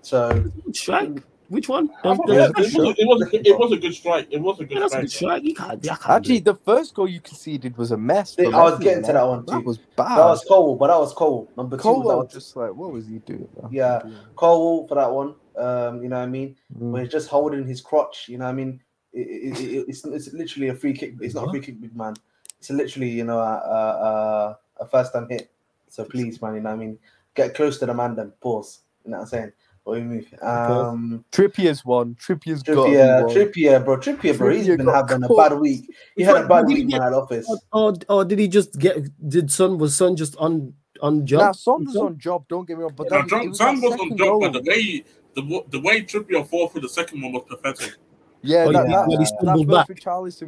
So 0.02 0.44
Strike? 0.72 1.22
Which 1.54 1.68
one? 1.68 1.88
I 2.02 2.14
thought 2.14 2.26
Don't- 2.26 2.36
it, 2.36 2.56
was, 2.58 2.74
it, 2.74 2.80
was, 2.80 2.96
it, 2.98 3.06
was, 3.06 3.28
it 3.32 3.58
was 3.58 3.72
a 3.72 3.76
good 3.76 3.94
strike. 3.94 4.26
It 4.30 4.38
was 4.40 4.58
a 4.60 4.62
Yeah, 4.64 4.68
good 4.68 4.82
that's 4.82 4.94
a 4.94 4.96
strike. 4.96 5.02
good 5.02 5.10
strike. 5.12 5.44
You 5.44 5.54
can't, 5.54 5.70
I 5.84 5.96
can't 5.96 6.10
Actually, 6.10 6.38
the 6.40 6.54
first 6.54 6.94
goal 6.94 7.08
you 7.08 7.20
conceded 7.20 7.76
was 7.78 7.92
a 7.92 7.96
mess. 7.96 8.34
I 8.38 8.42
was 8.48 8.74
Messi, 8.78 8.82
getting 8.82 9.04
to 9.04 9.12
that 9.12 9.26
one 9.26 9.44
That 9.46 9.64
was 9.64 9.78
bad. 9.96 10.18
that 10.18 10.24
was 10.24 10.44
Cole, 10.44 10.76
but 10.76 10.88
that 10.88 10.98
was 10.98 11.12
Cole 11.14 11.48
number 11.56 11.76
two. 11.76 11.82
Cole 11.82 12.02
was 12.02 12.24
was 12.24 12.32
just 12.32 12.56
like, 12.56 12.74
what 12.74 12.92
was 12.92 13.06
he 13.06 13.18
doing? 13.20 13.48
man? 13.62 13.70
Yeah. 13.72 14.02
Cole 14.36 14.86
for 14.88 14.96
that 14.96 15.10
one. 15.10 15.34
Um, 15.56 16.02
you 16.02 16.08
know 16.08 16.16
what 16.18 16.24
I 16.24 16.26
mean? 16.26 16.56
Mm. 16.76 16.90
Where 16.90 17.02
he's 17.02 17.12
just 17.12 17.28
holding 17.28 17.66
his 17.66 17.80
crotch. 17.80 18.28
You 18.28 18.38
know 18.38 18.46
what 18.46 18.50
I 18.50 18.54
mean? 18.54 18.80
It, 19.12 19.18
it, 19.56 19.60
it, 19.60 19.84
it's 19.88 20.04
it's 20.04 20.32
literally 20.32 20.68
a 20.68 20.74
free 20.74 20.92
kick. 20.92 21.14
It's 21.20 21.34
not 21.36 21.46
a 21.46 21.50
free 21.50 21.60
kick, 21.60 21.80
big 21.80 21.94
man. 21.96 22.14
It's 22.58 22.70
literally 22.70 23.10
you 23.10 23.22
know 23.24 23.38
a 23.38 23.42
a, 23.42 24.58
a, 24.80 24.82
a 24.82 24.86
first 24.88 25.12
time 25.12 25.28
hit. 25.30 25.50
So 25.88 26.04
please, 26.04 26.42
man, 26.42 26.56
you 26.56 26.60
know 26.60 26.70
what 26.70 26.76
I 26.76 26.78
mean? 26.78 26.98
Get 27.36 27.54
close 27.54 27.78
to 27.78 27.86
the 27.86 27.94
man, 27.94 28.16
then 28.16 28.32
pause. 28.40 28.80
You 29.04 29.12
know 29.12 29.18
what 29.18 29.22
I'm 29.24 29.28
saying? 29.28 29.52
What 29.84 29.98
you 29.98 30.04
move? 30.04 30.34
Um, 30.42 31.24
Trippier's 31.30 31.84
one. 31.84 32.14
Trippier's 32.14 32.62
got 32.62 32.76
Trippier, 32.86 33.22
one. 33.26 33.36
Trippier, 33.36 33.84
bro, 33.84 33.96
Trippier, 33.98 34.38
bro. 34.38 34.50
He's 34.50 34.66
Trippier 34.66 34.76
been 34.78 34.86
got 34.86 35.10
having 35.10 35.24
a 35.24 35.28
bad 35.28 35.58
week. 35.58 35.94
He 36.16 36.22
had 36.22 36.36
a 36.36 36.48
bad 36.48 36.48
what 36.48 36.68
did 36.68 36.76
he 36.78 36.82
week, 36.84 36.90
get? 36.90 37.00
man, 37.00 37.08
at 37.08 37.14
office. 37.14 37.64
Or, 37.70 37.92
or 38.08 38.24
did 38.24 38.38
he 38.38 38.48
just 38.48 38.78
get? 38.78 38.96
Did 39.28 39.50
Son 39.52 39.76
was 39.78 39.94
Son 39.94 40.16
just 40.16 40.36
on 40.36 40.72
on 41.02 41.26
job? 41.26 41.40
Nah, 41.40 41.52
Son 41.52 41.84
was 41.84 41.96
on 41.96 42.18
job. 42.18 42.48
Don't 42.48 42.66
get 42.66 42.78
me 42.78 42.84
wrong, 42.84 42.94
but 42.96 43.10
Now, 43.10 43.18
that, 43.18 43.26
it 43.26 43.28
John, 43.30 43.48
was 43.48 43.58
Sam 43.58 43.80
was 43.82 43.92
on 43.92 43.98
second 43.98 44.16
job, 44.16 44.26
goal. 44.28 44.40
but 44.40 44.52
the 44.54 44.62
way 44.70 45.04
the 45.34 45.42
wa- 45.44 45.64
the 45.68 45.80
way 45.80 46.00
Trippier 46.02 46.48
fought 46.48 46.72
for 46.72 46.80
the 46.80 46.88
second 46.88 47.20
one 47.20 47.32
was 47.32 47.44
pathetic. 47.46 47.94
Yeah, 48.40 48.64
Oh, 48.64 48.72
that, 48.72 48.86
yeah, 48.86 48.92
that, 48.94 49.08
when 49.08 49.18
he 49.20 49.24
that, 49.26 49.34
stumbled 49.40 49.68
that 49.68 49.72
back. 49.72 49.86
first 49.88 50.02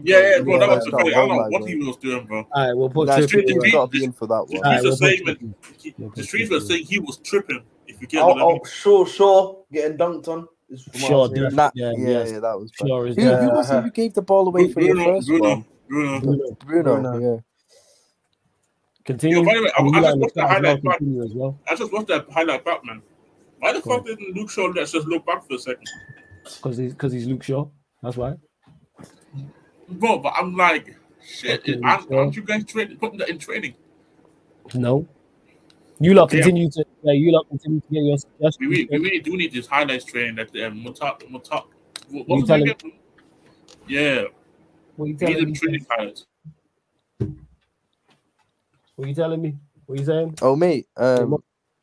Yeah, 0.04 0.20
goal, 0.20 0.30
yeah, 0.30 0.40
bro, 0.40 0.58
that 0.60 0.68
was 0.68 0.84
yeah, 0.86 0.90
pathetic. 0.90 1.14
I 1.14 1.16
oh 1.16 1.26
don't 1.26 1.28
know 1.36 1.48
what 1.48 1.60
God. 1.60 1.68
he 1.68 1.76
was 1.76 1.96
doing, 1.96 2.26
bro. 2.26 2.46
All 2.52 2.66
right, 2.66 2.74
we'll 2.76 2.88
put 2.90 3.08
Nah, 3.08 3.16
Trippier's 3.16 3.26
Trippier. 3.32 3.46
Trippier's 3.46 3.64
Trippier- 3.64 3.72
got 3.72 3.84
to 3.92 3.98
be 3.98 4.04
in 4.04 4.12
for 4.12 4.26
that 4.28 4.44
one. 4.48 4.72
He's 4.72 4.82
the 4.82 4.96
same. 4.96 5.26
Trippier. 5.26 5.54
He- 5.78 5.94
We'll 5.98 6.08
put 6.10 6.16
The 6.16 6.22
streets 6.24 6.50
were 6.50 6.60
saying 6.60 6.84
he 6.86 6.98
was 6.98 7.18
tripping. 7.18 7.62
If 7.96 8.02
you 8.02 8.08
get 8.08 8.22
oh, 8.22 8.32
I 8.32 8.40
Oh, 8.42 8.58
oh, 8.62 8.66
sure, 8.66 9.06
sure, 9.06 9.64
getting 9.72 9.96
dunked 9.96 10.28
on. 10.28 10.46
is 10.68 10.82
from 10.82 11.00
what 11.00 11.08
Sure, 11.08 11.24
I've 11.24 11.30
seen. 11.30 11.42
definitely. 11.44 11.56
Nah, 11.56 11.70
Yeah, 11.74 11.92
yeah, 11.96 12.08
yes. 12.18 12.30
yeah, 12.32 12.38
that 12.40 12.58
was 12.60 12.70
bad. 12.78 12.86
Sure 12.88 13.06
is 13.06 13.16
Who, 13.16 13.22
there. 13.22 13.42
who 13.42 13.50
was 13.50 13.70
it 13.70 13.72
who 13.72 13.78
uh-huh. 13.78 13.88
gave 13.94 14.14
the 14.14 14.22
ball 14.22 14.48
away 14.48 14.72
for 14.72 14.80
the 14.82 14.94
first 14.94 15.28
Bruno, 15.28 15.48
one? 15.48 15.64
Bruno. 15.88 16.20
Bruno. 16.20 16.56
Bruno, 16.66 17.00
Bruno. 17.02 17.34
yeah. 17.34 17.40
Continue. 19.04 19.36
Yo, 19.38 19.44
by 19.44 19.54
the 19.54 19.62
way, 19.62 19.70
I- 19.78 19.82
I 19.82 20.00
just 20.02 20.18
watched 20.18 20.34
the 20.34 20.42
as 20.42 20.44
well 20.44 20.48
highlight 20.48 20.82
back. 20.82 20.98
continue 20.98 21.22
as 21.24 21.32
well. 21.34 21.60
I 21.70 21.74
just 21.76 21.92
watched 21.92 22.08
that 22.08 22.26
highlight 22.30 22.64
back, 22.64 22.84
man. 22.84 23.02
Why 23.60 23.72
the 23.72 23.80
Cool. 23.80 23.96
fuck 23.96 24.06
didn't 24.06 24.34
Luke 24.36 24.50
Shaw 24.50 24.64
let's 24.66 24.92
just 24.92 25.06
look 25.06 25.24
back 25.24 25.46
for 25.46 25.54
a 25.54 25.58
second? 25.58 25.86
Because 26.44 26.76
he's 26.76 26.92
because 26.92 27.12
he's 27.12 27.26
Luke 27.26 27.42
Shaw. 27.42 27.66
That's 28.02 28.16
why. 28.16 28.34
Bro, 29.88 30.18
but 30.18 30.34
I'm 30.36 30.54
like, 30.56 30.96
shit, 31.24 31.60
Okay, 31.60 31.80
aren't, 31.82 32.12
aren't 32.12 32.36
you 32.36 32.42
guys 32.42 32.64
training, 32.64 32.98
putting 32.98 33.18
that 33.18 33.28
in 33.28 33.38
training? 33.38 33.74
No. 34.74 35.06
You 36.00 36.12
lot 36.14 36.32
Yeah. 36.32 36.40
continue 36.42 36.68
to 36.70 36.84
yeah, 37.06 37.12
you 37.12 37.30
lot 37.30 37.48
continue 37.48 37.80
to 37.80 37.86
get 37.88 38.02
your 38.02 38.18
suggestions. 38.18 38.56
We 38.58 38.66
really, 38.66 38.88
we 38.90 38.98
really 38.98 39.20
do 39.20 39.36
need 39.36 39.52
this 39.52 39.68
highlights 39.68 40.04
training 40.04 40.34
that 40.36 40.48
um, 40.66 40.82
Mutap, 40.82 41.22
Mutap, 41.30 41.64
what 42.10 42.28
You 42.28 42.34
was 42.34 42.48
tell 42.48 42.62
again? 42.62 42.74
Yeah, 43.86 44.24
What 44.96 45.06
you 45.06 45.16
we 45.20 45.26
need 45.26 45.34
telling 45.34 45.46
me? 45.46 45.56
training 45.56 45.86
highlights. 45.88 46.26
What 48.96 49.08
you 49.08 49.14
telling 49.14 49.40
me? 49.40 49.56
What 49.84 49.94
are 49.94 50.00
you 50.00 50.04
saying? 50.04 50.34
Oh, 50.42 50.56
mate. 50.56 50.88
Um, 50.96 51.36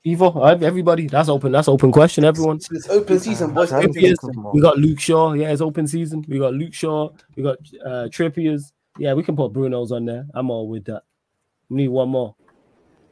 Evo, 0.06 0.62
everybody. 0.62 1.08
That's 1.08 1.30
open. 1.30 1.54
That's 1.54 1.70
open 1.70 1.90
question. 1.90 2.26
Everyone. 2.26 2.58
It's 2.58 2.90
open 2.90 3.18
season, 3.20 3.54
boys. 3.54 3.70
That's 3.70 3.86
Trippiers. 3.86 4.54
We 4.54 4.60
got 4.60 4.78
Luke 4.78 5.00
Shaw. 5.00 5.32
Yeah, 5.32 5.52
it's 5.52 5.62
open 5.62 5.88
season. 5.88 6.26
We 6.28 6.38
got 6.38 6.54
Luke 6.54 6.74
Shaw. 6.74 7.12
We 7.38 7.44
got 7.44 7.60
uh 7.86 8.10
Trippiers. 8.10 8.74
Yeah, 9.00 9.14
we 9.14 9.24
can 9.24 9.38
put 9.38 9.54
Bruno's 9.54 9.94
on 9.94 10.04
there. 10.04 10.26
I'm 10.34 10.50
all 10.50 10.68
with 10.68 10.84
that. 10.86 11.04
Need 11.70 11.88
one 11.88 12.10
more. 12.10 12.36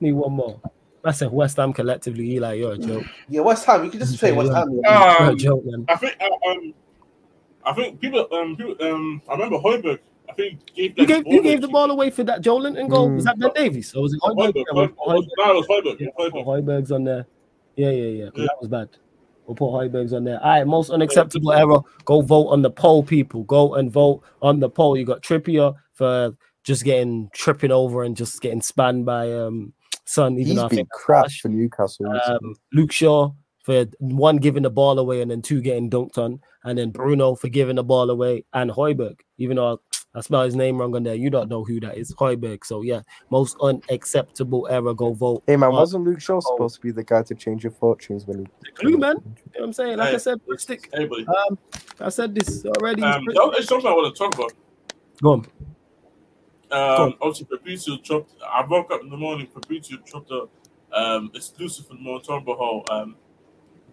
Need 0.01 0.11
one 0.11 0.33
more. 0.33 0.59
I 1.03 1.11
said 1.11 1.31
West 1.31 1.57
Ham 1.57 1.73
collectively. 1.73 2.31
Eli, 2.35 2.53
you're 2.53 2.73
a 2.73 2.77
joke. 2.77 3.03
Yeah, 3.27 3.41
West 3.41 3.65
Ham. 3.65 3.83
You 3.83 3.89
can 3.89 3.99
just 3.99 4.17
say 4.19 4.31
West 4.31 4.51
Ham. 4.53 4.69
You're 4.71 4.85
a 4.85 5.29
Um, 5.31 5.37
joke, 5.37 5.65
man. 5.65 5.85
I 5.89 5.95
think, 5.95 6.15
uh, 6.21 6.49
um, 6.49 6.73
I 7.65 7.73
think 7.73 7.99
people, 7.99 8.27
um, 8.31 8.55
people, 8.55 8.75
um, 8.81 9.21
I 9.27 9.33
remember 9.33 9.57
Højbjerg. 9.57 9.99
I 10.29 10.33
think 10.33 10.59
gave 10.75 10.97
You 10.97 11.05
gave, 11.05 11.23
you 11.27 11.41
gave 11.41 11.61
the 11.61 11.67
ball 11.67 11.89
away 11.91 12.09
for 12.09 12.23
that 12.23 12.41
Joelinton 12.41 12.87
goal. 12.89 13.09
Mm. 13.09 13.15
Was 13.15 13.25
that 13.25 13.37
Ben 13.39 13.49
Davies? 13.55 13.93
Or 13.95 14.03
was 14.03 14.13
it 14.13 14.21
Højbjerg? 14.21 14.53
Højbjerg. 14.53 14.55
Yeah, 14.55 14.73
Højbjerg. 14.73 14.95
Højbjerg. 14.97 15.27
No, 15.37 15.51
it 15.51 15.55
was 15.55 15.67
Højbjerg. 15.67 15.99
Yeah, 15.99 16.07
It 16.07 16.13
we'll 16.17 16.25
was 16.25 16.31
put 16.31 16.45
Højbjerg. 16.45 16.65
Højbjerg's 16.65 16.91
on 16.91 17.03
there. 17.03 17.25
Yeah, 17.75 17.89
yeah, 17.91 18.09
yeah. 18.19 18.29
'cause 18.29 18.37
Yeah. 18.39 18.45
That 18.45 18.57
was 18.61 18.69
bad. 18.69 18.89
We'll 19.47 19.55
put 19.55 19.71
Højbjerg's 19.71 20.13
on 20.13 20.23
there. 20.23 20.39
All 20.43 20.49
right, 20.51 20.67
most 20.67 20.89
unacceptable 20.91 21.51
error. 21.51 21.81
Go 22.05 22.21
vote 22.21 22.47
on 22.47 22.61
the 22.61 22.69
poll, 22.69 23.03
people. 23.03 23.43
Go 23.43 23.73
and 23.75 23.91
vote 23.91 24.21
on 24.41 24.59
the 24.59 24.69
poll. 24.69 24.95
You 24.95 25.03
got 25.05 25.21
Trippier 25.23 25.73
for 25.93 26.35
just 26.63 26.83
getting 26.85 27.29
tripping 27.33 27.71
over 27.71 28.03
and 28.03 28.15
just 28.15 28.39
getting 28.41 28.61
spanned 28.61 29.03
by 29.05 29.31
um 29.33 29.73
Son, 30.11 30.33
even 30.33 30.45
he's 30.45 30.55
though 30.57 30.65
I 30.65 30.67
been 30.67 30.75
think 30.77 30.89
crap 30.89 31.31
for 31.31 31.47
Newcastle. 31.49 32.05
um, 32.27 32.53
Luke 32.73 32.91
Shaw 32.91 33.31
for 33.63 33.85
one 33.99 34.37
giving 34.37 34.63
the 34.63 34.69
ball 34.69 34.99
away 34.99 35.21
and 35.21 35.31
then 35.31 35.41
two 35.41 35.61
getting 35.61 35.89
dunked 35.89 36.17
on, 36.17 36.39
and 36.65 36.77
then 36.77 36.89
Bruno 36.89 37.35
for 37.35 37.47
giving 37.47 37.75
the 37.77 37.83
ball 37.83 38.09
away, 38.09 38.43
and 38.53 38.69
Højbjerg, 38.71 39.19
even 39.37 39.55
though 39.55 39.73
I, 40.13 40.17
I 40.17 40.21
spell 40.21 40.41
his 40.43 40.55
name 40.55 40.79
wrong 40.79 40.93
on 40.95 41.03
there, 41.03 41.15
you 41.15 41.29
don't 41.29 41.47
know 41.47 41.63
who 41.63 41.79
that 41.79 41.97
is, 41.97 42.13
Højbjerg. 42.15 42.65
So 42.65 42.81
yeah, 42.81 43.01
most 43.29 43.55
unacceptable 43.61 44.67
error. 44.69 44.93
Go 44.93 45.13
vote. 45.13 45.43
hey 45.47 45.55
man, 45.55 45.69
on 45.69 45.75
wasn't 45.75 46.03
Luke 46.03 46.17
Oh. 46.17 46.19
Shaw 46.19 46.39
supposed 46.41 46.75
to 46.75 46.81
be 46.81 46.91
the 46.91 47.03
guy 47.05 47.21
to 47.23 47.33
change 47.35 47.63
your 47.63 47.71
fortunes 47.71 48.25
when 48.25 48.39
he? 48.39 48.45
the 48.63 48.71
glue, 48.81 48.97
man. 48.97 49.15
You 49.15 49.21
know 49.23 49.33
what 49.59 49.63
I'm 49.67 49.73
saying? 49.73 49.97
Like 49.99 50.13
I 50.15 50.17
said, 50.17 50.41
stick. 50.57 50.89
Hey. 50.93 51.07
Um, 51.47 51.57
I 52.01 52.09
said 52.09 52.35
this 52.35 52.65
already. 52.65 53.01
Um, 53.03 53.23
that- 53.25 53.55
it's 53.59 53.67
something 53.69 53.89
I 53.89 53.93
want 53.93 54.13
to 54.13 54.19
talk 54.19 54.35
about. 54.35 54.51
Go 55.21 55.31
on. 55.33 55.45
Um, 56.71 57.15
obviously, 57.21 57.47
Fabrizio 57.47 57.97
chopped. 57.97 58.33
I 58.47 58.65
woke 58.65 58.91
up 58.91 59.01
in 59.01 59.09
the 59.09 59.17
morning. 59.17 59.47
Fabrizio 59.47 59.97
chopped 60.05 60.31
a 60.31 60.47
um, 60.93 61.31
exclusive 61.33 61.85
the 61.97 62.03
talking 62.21 62.43
about 62.49 62.59
how 62.59 62.83
um, 62.95 63.15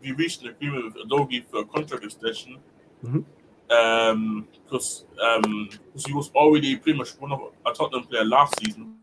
we 0.02 0.12
reached 0.12 0.42
an 0.42 0.48
agreement 0.48 0.84
with 0.84 0.94
Udogie 1.08 1.44
for 1.50 1.60
a 1.60 1.64
contract 1.64 2.04
extension. 2.04 2.58
Mhm. 3.04 3.24
Um, 3.70 4.48
because 4.64 5.04
um, 5.22 5.68
he 6.06 6.12
was 6.14 6.30
already 6.34 6.76
pretty 6.76 6.96
much 6.96 7.10
one 7.18 7.32
of 7.32 7.40
a 7.66 7.72
Tottenham 7.72 8.04
player 8.04 8.24
last 8.24 8.54
season, 8.64 8.96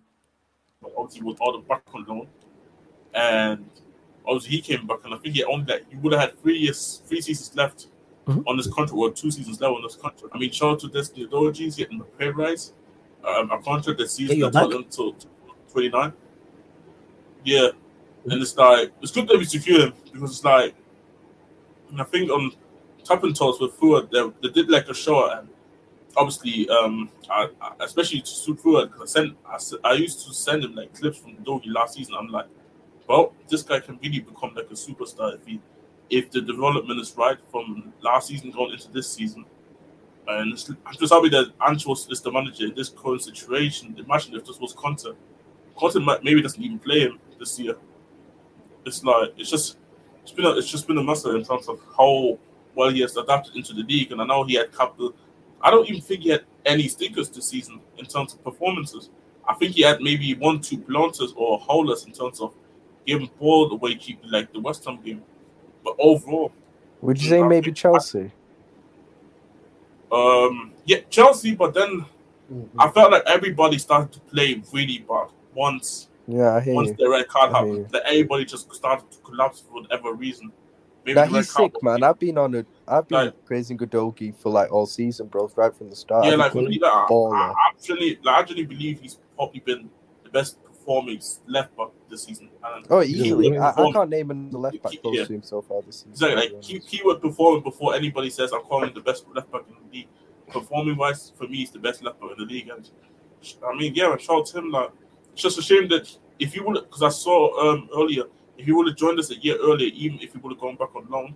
but 0.82 0.92
obviously 0.98 1.22
with 1.24 1.38
all 1.40 1.52
the 1.54 1.60
back 1.60 1.84
on 1.94 2.04
loan, 2.08 2.28
and 3.14 3.70
obviously 4.26 4.56
he 4.58 4.62
came 4.62 4.88
back, 4.88 5.00
and 5.06 5.14
I 5.14 5.18
think 5.18 5.36
he 5.36 5.44
only 5.44 5.66
like 5.72 5.86
he 5.90 5.98
would 5.98 6.14
have 6.14 6.22
had 6.22 6.42
three 6.42 6.58
years, 6.58 7.02
three 7.06 7.22
seasons 7.22 7.56
left 7.56 7.88
Mhm. 8.26 8.44
on 8.48 8.58
this 8.58 8.66
contract, 8.68 8.94
or 8.94 9.12
two 9.12 9.30
seasons 9.30 9.62
left 9.62 9.76
on 9.76 9.84
this 9.84 9.96
contract. 9.96 10.34
I 10.36 10.40
mean, 10.40 10.50
shout 10.52 10.72
out 10.72 10.80
to 10.80 10.88
Destiny 10.88 11.28
he's 11.60 11.76
getting 11.76 12.02
a 12.02 12.04
pay 12.04 12.30
rise, 12.30 12.74
um, 13.28 13.52
a 13.52 13.62
contract 13.62 14.00
that 14.00 14.10
sees 14.10 14.30
Hey, 14.30 14.38
you're 14.38 14.50
the 14.50 14.60
Tottenham 14.60 14.84
until 14.84 15.16
twenty 15.72 15.90
nine. 15.90 16.14
Yeah, 17.44 17.70
and 18.26 18.42
it's 18.42 18.56
like 18.56 18.92
it's 19.02 19.12
good 19.12 19.28
that 19.28 19.38
we 19.38 19.46
secure 19.46 19.82
him 19.82 19.94
because 20.12 20.32
it's 20.32 20.44
like, 20.44 20.76
and 21.90 22.02
I 22.02 22.06
think 22.06 22.32
on 22.32 22.52
top 23.04 23.24
and 23.24 23.36
toes 23.36 23.60
with 23.60 23.80
Fuad, 23.80 24.12
they, 24.12 24.48
they 24.48 24.54
did 24.54 24.70
like 24.70 24.88
a 24.90 24.94
show 24.94 25.32
and 25.32 25.48
obviously, 26.18 26.68
um, 26.70 27.10
I, 27.30 27.50
I, 27.62 27.72
especially 27.82 28.22
to 28.22 28.28
suit 28.28 28.60
Fuad 28.60 28.92
because 28.92 29.16
I 29.16 29.22
sent 29.22 29.38
I 29.84 29.94
used 29.94 30.26
to 30.28 30.34
send 30.34 30.64
him 30.64 30.76
like 30.76 30.94
clips 30.94 31.18
from 31.20 31.36
Dogi 31.38 31.74
last 31.74 31.96
season. 31.96 32.16
I'm 32.18 32.30
like, 32.30 32.48
well, 33.08 33.34
this 33.50 33.64
guy 33.64 33.80
can 33.80 34.00
really 34.02 34.20
become 34.20 34.54
like 34.56 34.68
a 34.72 34.76
superstar 34.76 35.36
if 35.36 35.46
he 35.46 35.60
if 36.10 36.30
the 36.32 36.42
development 36.42 37.00
is 37.00 37.16
right 37.18 37.38
from 37.52 37.94
last 38.02 38.28
season 38.28 38.52
going 38.52 38.74
into 38.74 38.92
this 38.92 39.12
season. 39.12 39.46
Uh, 40.28 40.40
and 40.40 40.54
it's, 40.54 40.70
I'm 40.70 40.96
just 41.00 41.14
happy 41.14 41.30
that 41.30 41.54
Anchos 41.60 42.12
is 42.12 42.22
the 42.22 42.32
manager 42.32 42.66
in 42.66 42.76
this 42.76 42.90
current 42.90 43.22
situation. 43.22 43.96
Imagine 43.98 44.36
if 44.36 44.46
this 44.46 44.60
was 44.60 44.74
Conte. 44.74 45.10
Conte 45.76 46.00
might, 46.00 46.24
maybe 46.24 46.42
doesn't 46.42 46.62
even 46.62 46.80
play 46.80 47.02
him 47.02 47.20
this 47.38 47.60
year. 47.60 47.76
It's 48.86 49.04
like 49.04 49.34
it's 49.38 49.50
just 49.50 49.78
it's 50.24 50.32
been 50.32 50.46
a, 50.46 50.52
it's 50.58 50.70
just 50.70 50.88
been 50.88 50.98
a 50.98 51.04
master 51.04 51.36
in 51.36 51.44
terms 51.44 51.68
of 51.68 51.80
how 51.96 52.40
well 52.74 52.90
he 52.90 53.02
has 53.02 53.16
adapted 53.18 53.56
into 53.56 53.74
the 53.74 53.84
league. 53.84 54.12
And 54.12 54.22
I 54.22 54.26
know 54.26 54.44
he 54.44 54.56
had 54.56 54.72
couple. 54.72 55.14
I 55.62 55.72
don't 55.72 55.88
even 55.88 56.02
think 56.02 56.22
he 56.22 56.30
had 56.30 56.46
any 56.66 56.88
stickers 56.88 57.30
this 57.30 57.48
season 57.48 57.80
in 57.98 58.06
terms 58.06 58.34
of 58.34 58.44
performances. 58.44 59.10
I 59.48 59.54
think 59.54 59.74
he 59.74 59.84
had 59.84 60.02
maybe 60.02 60.34
one, 60.36 60.60
two 60.60 60.78
blunders 60.78 61.34
or 61.36 61.60
howlers 61.60 62.06
in 62.06 62.12
terms 62.12 62.40
of 62.42 62.54
giving 63.06 63.30
ball 63.40 63.70
the 63.70 63.76
way 63.76 63.96
keeping 63.96 64.32
like 64.32 64.52
the 64.52 64.60
West 64.60 64.86
Ham 64.86 65.00
game. 65.04 65.22
But 65.84 65.96
overall, 66.00 66.52
Would 67.02 67.22
you 67.22 67.30
say 67.30 67.44
maybe 67.44 67.72
Chelsea? 67.72 68.32
Um, 70.12 70.72
yeah, 70.86 71.00
Chelsea. 71.10 71.56
But 71.56 71.74
then 71.74 72.06
Mm-hmm. 72.54 72.80
I 72.80 72.92
felt 72.92 73.12
like 73.12 73.24
everybody 73.26 73.80
started 73.80 74.12
to 74.12 74.20
play 74.20 74.62
really 74.72 75.00
bad 75.10 75.30
once 75.56 76.10
Yeah, 76.28 76.54
I 76.54 76.62
hear 76.62 76.76
once 76.76 76.90
you. 76.90 76.96
the 77.00 77.10
red 77.10 77.28
card 77.28 77.52
I 77.52 77.58
happened. 77.58 77.90
That 77.90 78.04
everybody 78.06 78.46
just 78.46 78.72
started 78.72 79.10
to 79.14 79.18
collapse 79.24 79.62
for 79.62 79.82
whatever 79.82 80.14
reason. 80.14 80.52
Maybe 81.04 81.16
Nah, 81.20 81.26
he's 81.26 81.50
sick, 81.50 81.74
man. 81.82 82.04
I've 82.04 82.20
been 82.20 82.38
on 82.38 82.54
a, 82.54 82.64
I've 82.88 83.08
been 83.08 83.26
Like- 83.26 83.46
praising 83.46 83.80
Godogi 83.80 84.36
for 84.36 84.52
like 84.52 84.72
all 84.72 84.86
season, 84.86 85.26
bro, 85.26 85.50
right 85.56 85.76
from 85.76 85.90
the 85.90 85.96
start. 85.96 86.26
Yeah, 86.26 86.36
like 86.36 86.54
been 86.54 86.66
for 86.66 86.70
me, 86.70 86.78
like, 86.80 86.92
I. 86.92 87.06
I 87.34 87.54
actually, 87.72 88.20
like, 88.24 88.36
I 88.36 88.40
actually 88.42 88.66
believe 88.66 89.00
he's 89.02 89.18
probably 89.36 89.62
been 89.62 89.90
the 90.24 90.30
best 90.30 90.60
performing 90.86 91.22
left 91.48 91.76
back 91.76 91.88
this 92.10 92.24
season. 92.24 92.50
And 92.64 92.86
Oh, 92.90 93.02
easily. 93.02 93.58
I, 93.58 93.70
I 93.70 93.72
perform- 93.72 93.94
cank 93.94 94.10
name 94.10 94.32
another 94.32 94.58
left 94.60 94.84
back 94.84 94.94
close 95.02 95.16
Yeah. 95.18 95.26
to 95.26 95.34
him 95.34 95.44
so 95.44 95.62
far 95.62 95.82
this 95.82 95.98
season. 95.98 96.12
Exactly, 96.12 96.36
like 96.36 96.64
he, 96.64 96.76
honest. 96.76 96.90
he 96.90 97.02
would 97.04 97.22
perform 97.22 97.64
before 97.64 97.96
anybody 97.96 98.30
says 98.30 98.52
I'm 98.54 98.62
calling 98.62 98.90
him 98.90 98.96
the 98.96 99.02
best 99.02 99.26
left 99.34 99.52
back 99.52 99.64
in 99.68 99.74
the 99.74 99.98
league. 99.98 100.08
Performing 100.50 100.96
wise, 100.96 101.32
for 101.36 101.48
me, 101.48 101.58
he's 101.58 101.72
the 101.72 101.80
best 101.80 102.04
left 102.04 102.20
back 102.22 102.30
in 102.32 102.38
the 102.38 102.54
league. 102.54 102.70
And 102.70 102.90
I 103.68 103.76
mean, 103.76 103.94
yeah, 103.96 104.16
shout 104.18 104.38
out 104.38 104.46
to 104.48 104.58
him. 104.60 104.70
Like, 104.72 104.92
it's 105.34 105.42
just 105.42 105.58
a 105.58 105.62
shame 105.62 105.88
that 105.90 106.16
if 106.40 106.56
you 106.56 106.64
would, 106.66 106.76
because 106.84 107.02
I 107.04 107.10
saw 107.10 107.72
um 107.72 107.90
earlier, 107.96 108.24
if 108.58 108.66
he 108.66 108.72
would 108.72 108.88
have 108.88 108.96
joined 108.96 109.20
us 109.20 109.32
a 109.32 109.36
year 109.38 109.58
earlier, 109.60 109.92
even 109.94 110.20
if 110.22 110.34
he 110.34 110.38
would 110.40 110.52
have 110.54 110.60
gone 110.62 110.76
back 110.76 110.96
on 110.96 111.08
loan, 111.10 111.36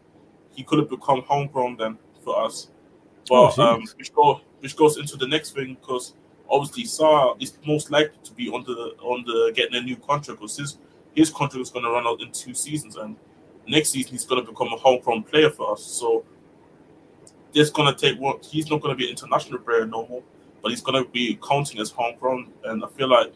he 0.55 0.63
could 0.63 0.79
have 0.79 0.89
become 0.89 1.23
homegrown 1.23 1.77
then 1.77 1.97
for 2.23 2.39
us. 2.45 2.69
Oh, 3.31 3.51
But 3.55 3.59
um, 3.59 3.83
which 3.97 4.13
go 4.13 4.41
which 4.59 4.75
goes 4.75 4.97
into 4.97 5.17
the 5.17 5.27
next 5.27 5.51
thing 5.55 5.75
because 5.79 6.13
obviously 6.49 6.83
Sarr 6.83 7.41
is 7.41 7.53
most 7.65 7.91
likely 7.91 8.17
to 8.23 8.33
be 8.33 8.49
on 8.49 8.63
the 8.63 8.95
on 9.01 9.23
the 9.25 9.51
getting 9.55 9.75
a 9.75 9.81
new 9.81 9.95
contract 9.95 10.39
because 10.39 10.57
his 10.57 10.77
his 11.15 11.29
contract 11.29 11.61
is 11.61 11.69
going 11.69 11.85
to 11.85 11.91
run 11.91 12.07
out 12.07 12.21
in 12.21 12.31
two 12.31 12.53
seasons 12.53 12.95
and 12.95 13.15
next 13.67 13.91
season 13.91 14.11
he's 14.11 14.25
going 14.25 14.43
to 14.43 14.51
become 14.51 14.67
a 14.73 14.77
homegrown 14.77 15.23
player 15.23 15.49
for 15.49 15.73
us. 15.73 15.83
So 15.83 16.23
this 17.53 17.69
going 17.69 17.93
to 17.93 17.99
take 17.99 18.19
what 18.19 18.45
he's 18.45 18.69
not 18.69 18.81
going 18.81 18.93
to 18.93 18.97
be 18.97 19.05
an 19.05 19.11
international 19.11 19.59
player 19.59 19.85
no 19.85 20.07
more, 20.07 20.23
but 20.61 20.69
he's 20.69 20.81
going 20.81 21.03
to 21.03 21.09
be 21.09 21.39
counting 21.47 21.79
as 21.79 21.89
homegrown. 21.91 22.51
And 22.65 22.83
I 22.83 22.87
feel 22.89 23.09
like 23.09 23.33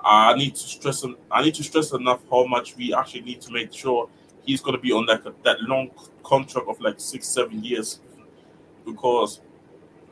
I 0.00 0.34
need 0.34 0.54
to 0.54 0.60
stress. 0.60 1.04
I 1.30 1.42
need 1.42 1.54
to 1.56 1.64
stress 1.64 1.92
enough 1.92 2.20
how 2.30 2.46
much 2.46 2.76
we 2.76 2.94
actually 2.94 3.22
need 3.22 3.40
to 3.42 3.52
make 3.52 3.72
sure 3.72 4.08
he's 4.44 4.60
going 4.60 4.76
to 4.76 4.82
be 4.82 4.92
on 4.92 5.08
a, 5.08 5.32
that 5.44 5.60
long 5.62 5.90
contract 6.22 6.68
of 6.68 6.80
like 6.80 7.00
six 7.00 7.26
seven 7.28 7.62
years 7.62 8.00
because 8.84 9.40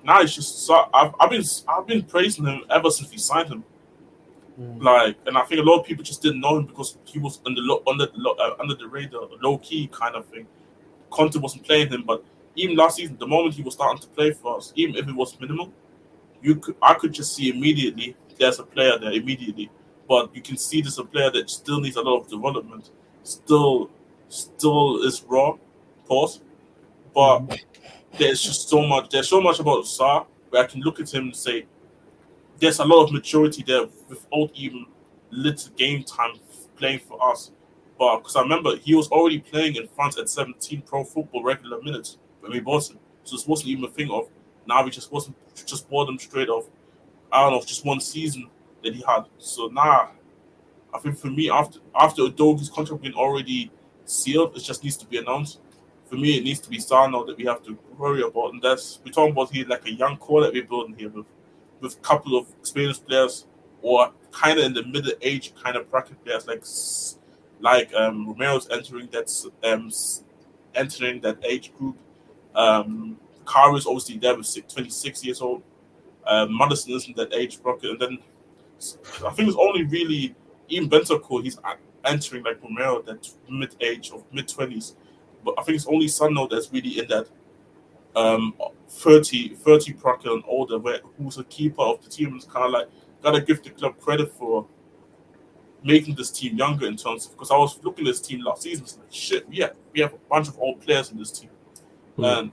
now 0.06 0.20
it's 0.20 0.34
just 0.34 0.66
so 0.66 0.88
I've, 0.94 1.14
I've 1.20 1.30
been 1.30 1.44
I've 1.68 1.86
been 1.86 2.02
praising 2.02 2.46
him 2.46 2.62
ever 2.70 2.90
since 2.90 3.10
we 3.10 3.18
signed 3.18 3.48
him. 3.48 3.64
Mm. 4.58 4.82
Like, 4.82 5.16
and 5.26 5.36
I 5.36 5.42
think 5.42 5.60
a 5.60 5.64
lot 5.64 5.80
of 5.80 5.86
people 5.86 6.02
just 6.02 6.22
didn't 6.22 6.40
know 6.40 6.56
him 6.56 6.64
because 6.64 6.96
he 7.04 7.18
was 7.18 7.40
under 7.44 7.60
low, 7.60 7.82
under 7.86 8.06
the 8.06 8.34
uh, 8.40 8.56
under 8.60 8.74
the 8.74 8.86
radar, 8.86 9.28
low 9.42 9.58
key 9.58 9.88
kind 9.92 10.14
of 10.14 10.24
thing. 10.26 10.46
Conte 11.10 11.38
wasn't 11.38 11.64
playing 11.64 11.88
him, 11.88 12.04
but 12.06 12.24
even 12.54 12.76
last 12.76 12.96
season, 12.96 13.16
the 13.18 13.26
moment 13.26 13.54
he 13.54 13.62
was 13.62 13.74
starting 13.74 14.00
to 14.00 14.08
play 14.08 14.32
for 14.32 14.56
us, 14.56 14.72
even 14.76 14.96
if 14.96 15.06
it 15.06 15.14
was 15.14 15.38
minimal, 15.40 15.70
you 16.40 16.56
could 16.56 16.76
I 16.80 16.94
could 16.94 17.12
just 17.12 17.34
see 17.34 17.50
immediately 17.50 18.16
there's 18.38 18.58
a 18.58 18.64
player 18.64 18.98
there 18.98 19.12
immediately. 19.12 19.70
But 20.08 20.34
you 20.34 20.40
can 20.40 20.56
see 20.56 20.80
there's 20.80 20.98
a 20.98 21.04
player 21.04 21.30
that 21.32 21.50
still 21.50 21.80
needs 21.80 21.96
a 21.96 22.02
lot 22.02 22.20
of 22.20 22.28
development, 22.28 22.90
still 23.24 23.90
still 24.28 25.02
is 25.02 25.24
raw, 25.28 25.56
pause. 26.06 26.40
But 27.14 27.60
there's 28.18 28.42
just 28.42 28.68
so 28.68 28.86
much. 28.86 29.10
There's 29.10 29.28
so 29.28 29.40
much 29.40 29.58
about 29.58 29.84
Sarr 29.84 30.26
where 30.50 30.62
I 30.62 30.66
can 30.66 30.80
look 30.80 31.00
at 31.00 31.12
him 31.12 31.24
and 31.24 31.36
say, 31.36 31.66
there's 32.58 32.78
a 32.78 32.84
lot 32.84 33.04
of 33.04 33.12
maturity 33.12 33.62
there 33.62 33.86
without 34.08 34.50
even 34.54 34.86
little 35.30 35.72
game 35.76 36.02
time 36.02 36.32
playing 36.76 37.00
for 37.00 37.18
us. 37.30 37.52
But 37.98 38.18
because 38.18 38.36
I 38.36 38.42
remember 38.42 38.76
he 38.76 38.94
was 38.94 39.08
already 39.08 39.40
playing 39.40 39.76
in 39.76 39.88
France 39.88 40.18
at 40.18 40.28
17 40.28 40.82
pro 40.82 41.04
football 41.04 41.42
regular 41.42 41.80
minutes 41.82 42.18
when 42.40 42.52
we 42.52 42.60
bought 42.60 42.90
him. 42.90 42.98
So 43.24 43.36
this 43.36 43.46
wasn't 43.46 43.70
even 43.70 43.84
a 43.84 43.88
thing 43.88 44.10
of 44.10 44.28
now 44.66 44.84
we 44.84 44.90
just 44.90 45.12
wasn't 45.12 45.36
just 45.66 45.88
bought 45.88 46.08
him 46.08 46.18
straight 46.18 46.48
off. 46.48 46.66
I 47.32 47.42
don't 47.42 47.52
know, 47.52 47.64
just 47.64 47.84
one 47.84 48.00
season 48.00 48.48
that 48.82 48.94
he 48.94 49.02
had. 49.06 49.24
So 49.38 49.66
now 49.68 50.10
I 50.94 50.98
think 50.98 51.18
for 51.18 51.28
me 51.28 51.50
after 51.50 51.80
after 51.98 52.22
Udogie's 52.22 52.70
contract 52.70 53.02
being 53.02 53.14
already 53.14 53.70
sealed, 54.04 54.56
it 54.56 54.60
just 54.60 54.84
needs 54.84 54.96
to 54.98 55.06
be 55.06 55.18
announced. 55.18 55.60
For 56.06 56.16
me, 56.16 56.38
it 56.38 56.44
needs 56.44 56.60
to 56.60 56.70
be 56.70 56.78
Sarr 56.78 57.10
now 57.10 57.24
that 57.24 57.36
we 57.36 57.44
have 57.44 57.62
to 57.64 57.76
worry 57.98 58.22
about. 58.22 58.52
And 58.52 58.62
that's 58.62 59.00
we're 59.04 59.12
talking 59.12 59.32
about 59.32 59.50
here 59.50 59.66
like 59.66 59.86
a 59.86 59.92
young 59.92 60.16
core 60.16 60.42
that 60.42 60.52
we're 60.52 60.64
building 60.64 60.94
here 60.96 61.08
with 61.08 61.26
with 61.80 61.96
a 61.96 62.00
couple 62.00 62.38
of 62.38 62.46
experienced 62.60 63.06
players 63.06 63.46
or 63.82 64.12
kind 64.30 64.58
of 64.58 64.64
in 64.64 64.72
the 64.72 64.84
middle 64.84 65.12
age 65.22 65.52
kind 65.62 65.76
of 65.76 65.90
bracket 65.90 66.22
players 66.24 66.46
like 66.46 66.64
like 67.60 67.92
um 67.94 68.26
Romero's 68.28 68.68
entering 68.70 69.08
that 69.12 69.30
um 69.64 69.90
entering 70.74 71.20
that 71.20 71.44
age 71.44 71.72
group. 71.76 71.96
Um 72.54 73.18
Kara 73.46 73.74
is 73.74 73.86
obviously 73.86 74.18
there 74.18 74.36
with 74.36 74.46
six, 74.46 74.72
26 74.72 75.24
years 75.24 75.40
old. 75.40 75.62
Um, 76.26 76.56
Maddison 76.56 76.92
is 76.94 77.06
in 77.06 77.14
that 77.14 77.32
age 77.32 77.62
bracket, 77.62 77.90
and 77.90 78.00
then 78.00 78.18
I 79.24 79.30
think 79.30 79.48
it's 79.48 79.56
only 79.56 79.84
really 79.84 80.34
even 80.68 80.90
Bentancur 80.90 81.42
he's 81.42 81.58
entering 82.04 82.42
like 82.42 82.62
Romero 82.62 83.02
that 83.02 83.28
mid 83.48 83.76
age 83.80 84.10
of 84.10 84.24
mid 84.32 84.48
twenties, 84.48 84.96
but 85.46 85.54
I 85.56 85.62
think 85.62 85.76
it's 85.76 85.86
only 85.86 86.06
Sunno 86.06 86.50
that's 86.50 86.70
really 86.72 86.98
in 86.98 87.06
that 87.08 87.28
um 88.16 88.54
30, 88.88 89.54
30 89.54 89.92
bracket 89.94 90.32
and 90.32 90.42
older, 90.46 90.78
where 90.78 91.00
who's 91.16 91.38
a 91.38 91.44
keeper 91.44 91.82
of 91.82 92.02
the 92.04 92.10
team 92.10 92.36
is 92.36 92.44
kind 92.44 92.66
of 92.66 92.72
like 92.72 92.88
gotta 93.22 93.40
give 93.40 93.62
the 93.62 93.70
club 93.70 93.98
credit 94.00 94.30
for 94.32 94.66
making 95.82 96.14
this 96.16 96.30
team 96.30 96.56
younger 96.56 96.86
in 96.86 96.96
terms 96.96 97.26
of 97.26 97.32
because 97.32 97.50
I 97.50 97.56
was 97.56 97.78
looking 97.84 98.06
at 98.06 98.10
this 98.10 98.20
team 98.20 98.42
last 98.42 98.62
season, 98.62 98.84
it's 98.84 98.98
like 98.98 99.12
shit, 99.12 99.46
yeah, 99.50 99.70
we 99.92 100.00
have 100.00 100.12
a 100.12 100.18
bunch 100.28 100.48
of 100.48 100.58
old 100.58 100.80
players 100.80 101.10
in 101.10 101.18
this 101.18 101.30
team, 101.30 101.50
Hmm. 102.16 102.24
and 102.24 102.52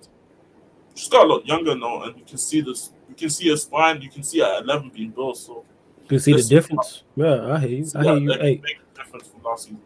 just 0.94 1.12
got 1.12 1.26
a 1.26 1.30
lot 1.34 1.46
younger 1.48 1.76
now, 1.76 2.04
and 2.04 2.18
you 2.18 2.26
can 2.26 2.38
see 2.38 2.62
this, 2.62 2.92
you 3.10 3.16
can 3.16 3.30
see 3.30 3.50
a 3.52 3.58
spine, 3.58 4.02
you 4.02 4.10
can 4.10 4.22
see 4.24 4.42
a 4.42 4.60
eleven 4.60 4.90
being 4.90 5.10
built, 5.10 5.38
so 5.38 5.64
You 6.04 6.08
can 6.10 6.20
see 6.20 6.34
the 6.34 6.44
difference. 6.44 7.04
Yeah, 7.16 7.54
I 7.54 7.60
hear 7.60 7.70
you. 7.70 7.86
I 7.96 8.04
hear 8.04 8.18
you. 8.18 8.34
Hey, 8.34 8.62
difference 8.94 9.28
from 9.30 9.42
last 9.44 9.64
season. 9.64 9.82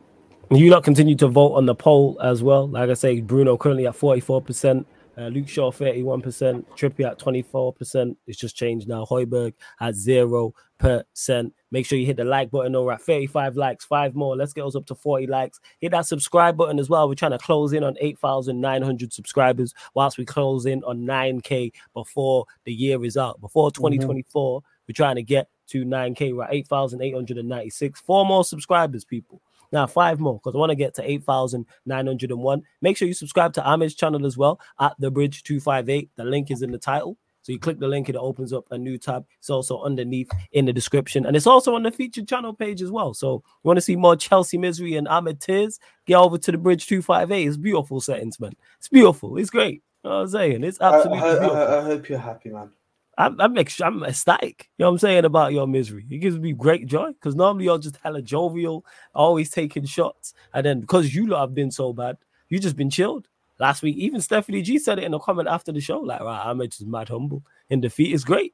You 0.49 0.69
lot 0.71 0.85
continue 0.85 1.15
to 1.17 1.27
vote 1.27 1.55
on 1.55 1.65
the 1.65 1.75
poll 1.75 2.17
as 2.23 2.41
well. 2.41 2.69
Like 2.69 2.89
I 2.89 2.93
say, 2.93 3.19
Bruno 3.19 3.57
currently 3.57 3.85
at 3.85 3.95
44%, 3.95 4.85
uh, 5.17 5.27
Luke 5.27 5.49
Shaw 5.49 5.71
31%, 5.71 6.63
Trippier 6.77 7.11
at 7.11 7.19
24%. 7.19 8.15
It's 8.27 8.37
just 8.37 8.55
changed 8.55 8.87
now. 8.87 9.05
Højbjerg 9.05 9.53
at 9.81 9.95
0%. 9.95 11.51
Make 11.71 11.85
sure 11.85 11.99
you 11.99 12.05
hit 12.05 12.15
the 12.15 12.23
like 12.23 12.49
button. 12.49 12.71
We're 12.71 12.93
at 12.93 13.01
35 13.01 13.57
likes, 13.57 13.83
five 13.83 14.15
more. 14.15 14.37
Let's 14.37 14.53
get 14.53 14.63
us 14.63 14.77
up 14.77 14.85
to 14.85 14.95
40 14.95 15.27
likes. 15.27 15.59
Hit 15.81 15.91
that 15.91 16.05
subscribe 16.05 16.55
button 16.55 16.79
as 16.79 16.89
well. 16.89 17.09
We're 17.09 17.15
trying 17.15 17.31
to 17.31 17.39
close 17.39 17.73
in 17.73 17.83
on 17.83 17.97
8,900 17.99 19.11
subscribers 19.11 19.73
whilst 19.95 20.17
we 20.17 20.23
close 20.23 20.65
in 20.65 20.81
on 20.85 20.99
9K 20.99 21.73
before 21.93 22.45
the 22.63 22.73
year 22.73 23.03
is 23.03 23.17
out. 23.17 23.41
Before 23.41 23.69
2024, 23.71 24.61
we're 24.87 24.93
trying 24.93 25.15
to 25.15 25.23
get 25.23 25.49
to 25.71 25.83
9K. 25.83 26.33
We're 26.35 26.45
at 26.45 26.53
8,896. 26.53 27.99
Four 27.99 28.25
more 28.25 28.45
subscribers, 28.45 29.03
people. 29.03 29.41
Now, 29.71 29.87
five 29.87 30.19
more 30.19 30.35
because 30.35 30.55
I 30.55 30.57
want 30.57 30.71
to 30.71 30.75
get 30.75 30.93
to 30.95 31.09
8,901. 31.09 32.63
Make 32.81 32.97
sure 32.97 33.07
you 33.07 33.13
subscribe 33.13 33.53
to 33.53 33.65
Ahmed's 33.65 33.95
channel 33.95 34.25
as 34.25 34.37
well 34.37 34.59
at 34.79 34.93
The 34.99 35.11
Bridge 35.11 35.43
258. 35.43 36.09
The 36.15 36.23
link 36.23 36.51
is 36.51 36.61
in 36.61 36.71
the 36.71 36.77
title. 36.77 37.17
So 37.47 37.53
you 37.53 37.59
click 37.59 37.79
the 37.79 37.87
link, 37.87 38.09
it 38.09 38.17
opens 38.17 38.51
up 38.51 38.65
a 38.71 38.77
new 38.77 38.97
tab. 38.97 39.25
It's 39.39 39.49
also 39.49 39.81
underneath 39.81 40.29
in 40.51 40.65
the 40.65 40.73
description, 40.73 41.25
and 41.25 41.33
it's 41.33 41.47
also 41.47 41.75
on 41.75 41.83
the 41.83 41.91
featured 41.91 42.27
channel 42.27 42.53
page 42.53 42.81
as 42.81 42.91
well. 42.91 43.13
So 43.13 43.35
you 43.35 43.41
want 43.63 43.77
to 43.77 43.81
see 43.81 43.95
more 43.95 44.17
Chelsea 44.17 44.57
misery 44.57 44.97
and 44.97 45.07
Ahmed 45.07 45.39
tears? 45.39 45.79
Get 46.05 46.15
over 46.15 46.37
to 46.37 46.51
the 46.51 46.57
Bridge 46.57 46.87
258. 46.87 47.47
It's 47.47 47.55
beautiful 47.55 48.01
settings, 48.01 48.37
man. 48.37 48.51
It's 48.79 48.89
beautiful. 48.89 49.37
It's 49.37 49.49
great. 49.49 49.81
You 50.03 50.09
know 50.09 50.21
I'm 50.23 50.27
saying? 50.27 50.65
It's 50.65 50.81
absolutely 50.81 51.23
I, 51.23 51.27
I, 51.27 51.39
beautiful. 51.39 51.57
I, 51.57 51.77
I 51.77 51.81
hope 51.83 52.09
you're 52.09 52.19
happy, 52.19 52.49
man. 52.49 52.69
I'm, 53.17 53.39
I'm, 53.41 53.57
I'm 53.57 54.03
ecstatic. 54.03 54.69
You 54.77 54.83
know 54.83 54.89
what 54.89 54.91
I'm 54.93 54.97
saying 54.99 55.25
about 55.25 55.51
your 55.53 55.67
misery? 55.67 56.05
It 56.09 56.19
gives 56.19 56.37
me 56.37 56.53
great 56.53 56.85
joy 56.85 57.07
because 57.13 57.35
normally 57.35 57.65
you're 57.65 57.79
just 57.79 57.97
hella 58.03 58.21
jovial, 58.21 58.85
always 59.15 59.49
taking 59.49 59.85
shots. 59.85 60.33
And 60.53 60.65
then 60.65 60.81
because 60.81 61.15
you 61.15 61.27
lot 61.27 61.41
have 61.41 61.55
been 61.55 61.71
so 61.71 61.93
bad, 61.93 62.17
you 62.49 62.59
just 62.59 62.75
been 62.75 62.89
chilled. 62.89 63.27
Last 63.59 63.81
week, 63.81 63.95
even 63.97 64.21
Stephanie 64.21 64.61
G 64.61 64.77
said 64.77 64.99
it 64.99 65.03
in 65.05 65.15
a 65.15 65.19
comment 65.19 65.47
after 65.47 65.71
the 65.71 65.81
show, 65.81 65.99
like, 65.99 66.21
right, 66.21 66.45
I'm 66.45 66.59
just 66.61 66.85
mad 66.85 67.09
humble. 67.09 67.41
In 67.71 67.81
defeat 67.81 68.13
is 68.13 68.23
great. 68.23 68.53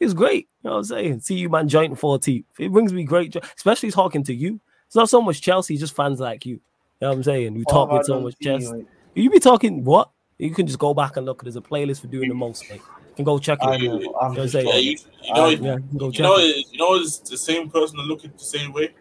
It's 0.00 0.14
great. 0.14 0.48
You 0.64 0.70
know 0.70 0.72
what 0.72 0.78
I'm 0.78 0.84
saying? 0.84 1.20
See 1.20 1.36
you, 1.36 1.48
man, 1.48 1.68
joint 1.68 1.94
14th. 1.94 2.44
It 2.58 2.72
brings 2.72 2.92
me 2.92 3.04
great 3.04 3.30
joy, 3.30 3.40
especially 3.56 3.92
talking 3.92 4.24
to 4.24 4.34
you. 4.34 4.60
It's 4.86 4.96
not 4.96 5.08
so 5.08 5.22
much 5.22 5.40
Chelsea, 5.40 5.76
just 5.76 5.94
fans 5.94 6.18
like 6.18 6.44
you. 6.44 6.54
You 6.54 6.60
know 7.02 7.08
what 7.10 7.16
I'm 7.18 7.22
saying? 7.22 7.54
We 7.54 7.64
talk 7.64 7.88
Oh, 7.90 7.98
with 7.98 8.06
so 8.06 8.20
much 8.20 8.34
chest. 8.40 8.64
you, 8.74 8.88
You 9.14 9.30
be 9.30 9.38
talking 9.38 9.84
what? 9.84 10.10
You 10.38 10.50
can 10.50 10.66
just 10.66 10.80
go 10.80 10.92
back 10.92 11.16
and 11.16 11.24
look. 11.24 11.44
There's 11.44 11.54
a 11.54 11.60
playlist 11.60 12.00
for 12.00 12.08
doing 12.08 12.28
the 12.28 12.34
most, 12.34 12.68
mate. 12.68 12.82
You 13.12 13.16
can 13.16 13.24
go 13.26 13.38
check 13.38 13.58
it. 13.62 13.66
I 13.66 13.76
You 13.76 13.88
know. 14.00 14.14
I'm 14.22 14.34
Don't 14.34 14.48
say 14.48 14.64
Yeah, 14.64 14.76
you, 14.76 14.96
you 15.22 15.34
know, 15.34 15.44
I- 15.44 15.50
you, 15.50 15.58
yeah, 15.62 15.74
you 15.76 15.82
can 15.90 15.98
go 15.98 16.06
you 16.06 16.12
check 16.12 16.22
know, 16.22 16.36
it. 16.38 16.42
it- 16.44 16.66
you 16.72 16.78
know, 16.78 16.94
it's 16.94 17.18
the 17.18 17.36
same 17.36 17.68
person 17.68 17.98
that 17.98 18.04
look 18.04 18.24
at 18.24 18.36
the 18.38 18.44
same 18.44 18.72
way. 18.72 18.94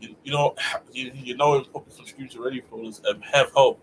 You, 0.00 0.16
you 0.24 0.32
know, 0.32 0.54
you, 0.92 1.12
you 1.14 1.36
know, 1.36 1.56
him 1.58 1.64
probably 1.70 1.94
from 1.94 2.06
streams 2.06 2.34
already 2.34 2.62
for 2.68 2.82
us. 2.84 3.02
Um, 3.08 3.20
have 3.20 3.50
hope. 3.52 3.78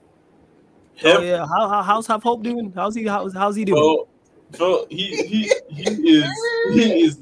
Oh 1.06 1.22
yeah, 1.22 1.46
how, 1.46 1.70
how 1.70 1.82
how's 1.84 2.08
Have 2.08 2.24
Hope 2.24 2.44
doing? 2.44 2.74
How's 2.76 2.94
he 2.96 3.06
how's, 3.06 3.34
how's 3.34 3.56
he 3.56 3.64
doing? 3.64 3.80
bro, 3.80 4.08
bro, 4.58 4.86
he 4.90 5.06
he 5.28 5.52
he 5.70 5.84
is 6.10 6.26
he 6.74 7.02
is 7.04 7.20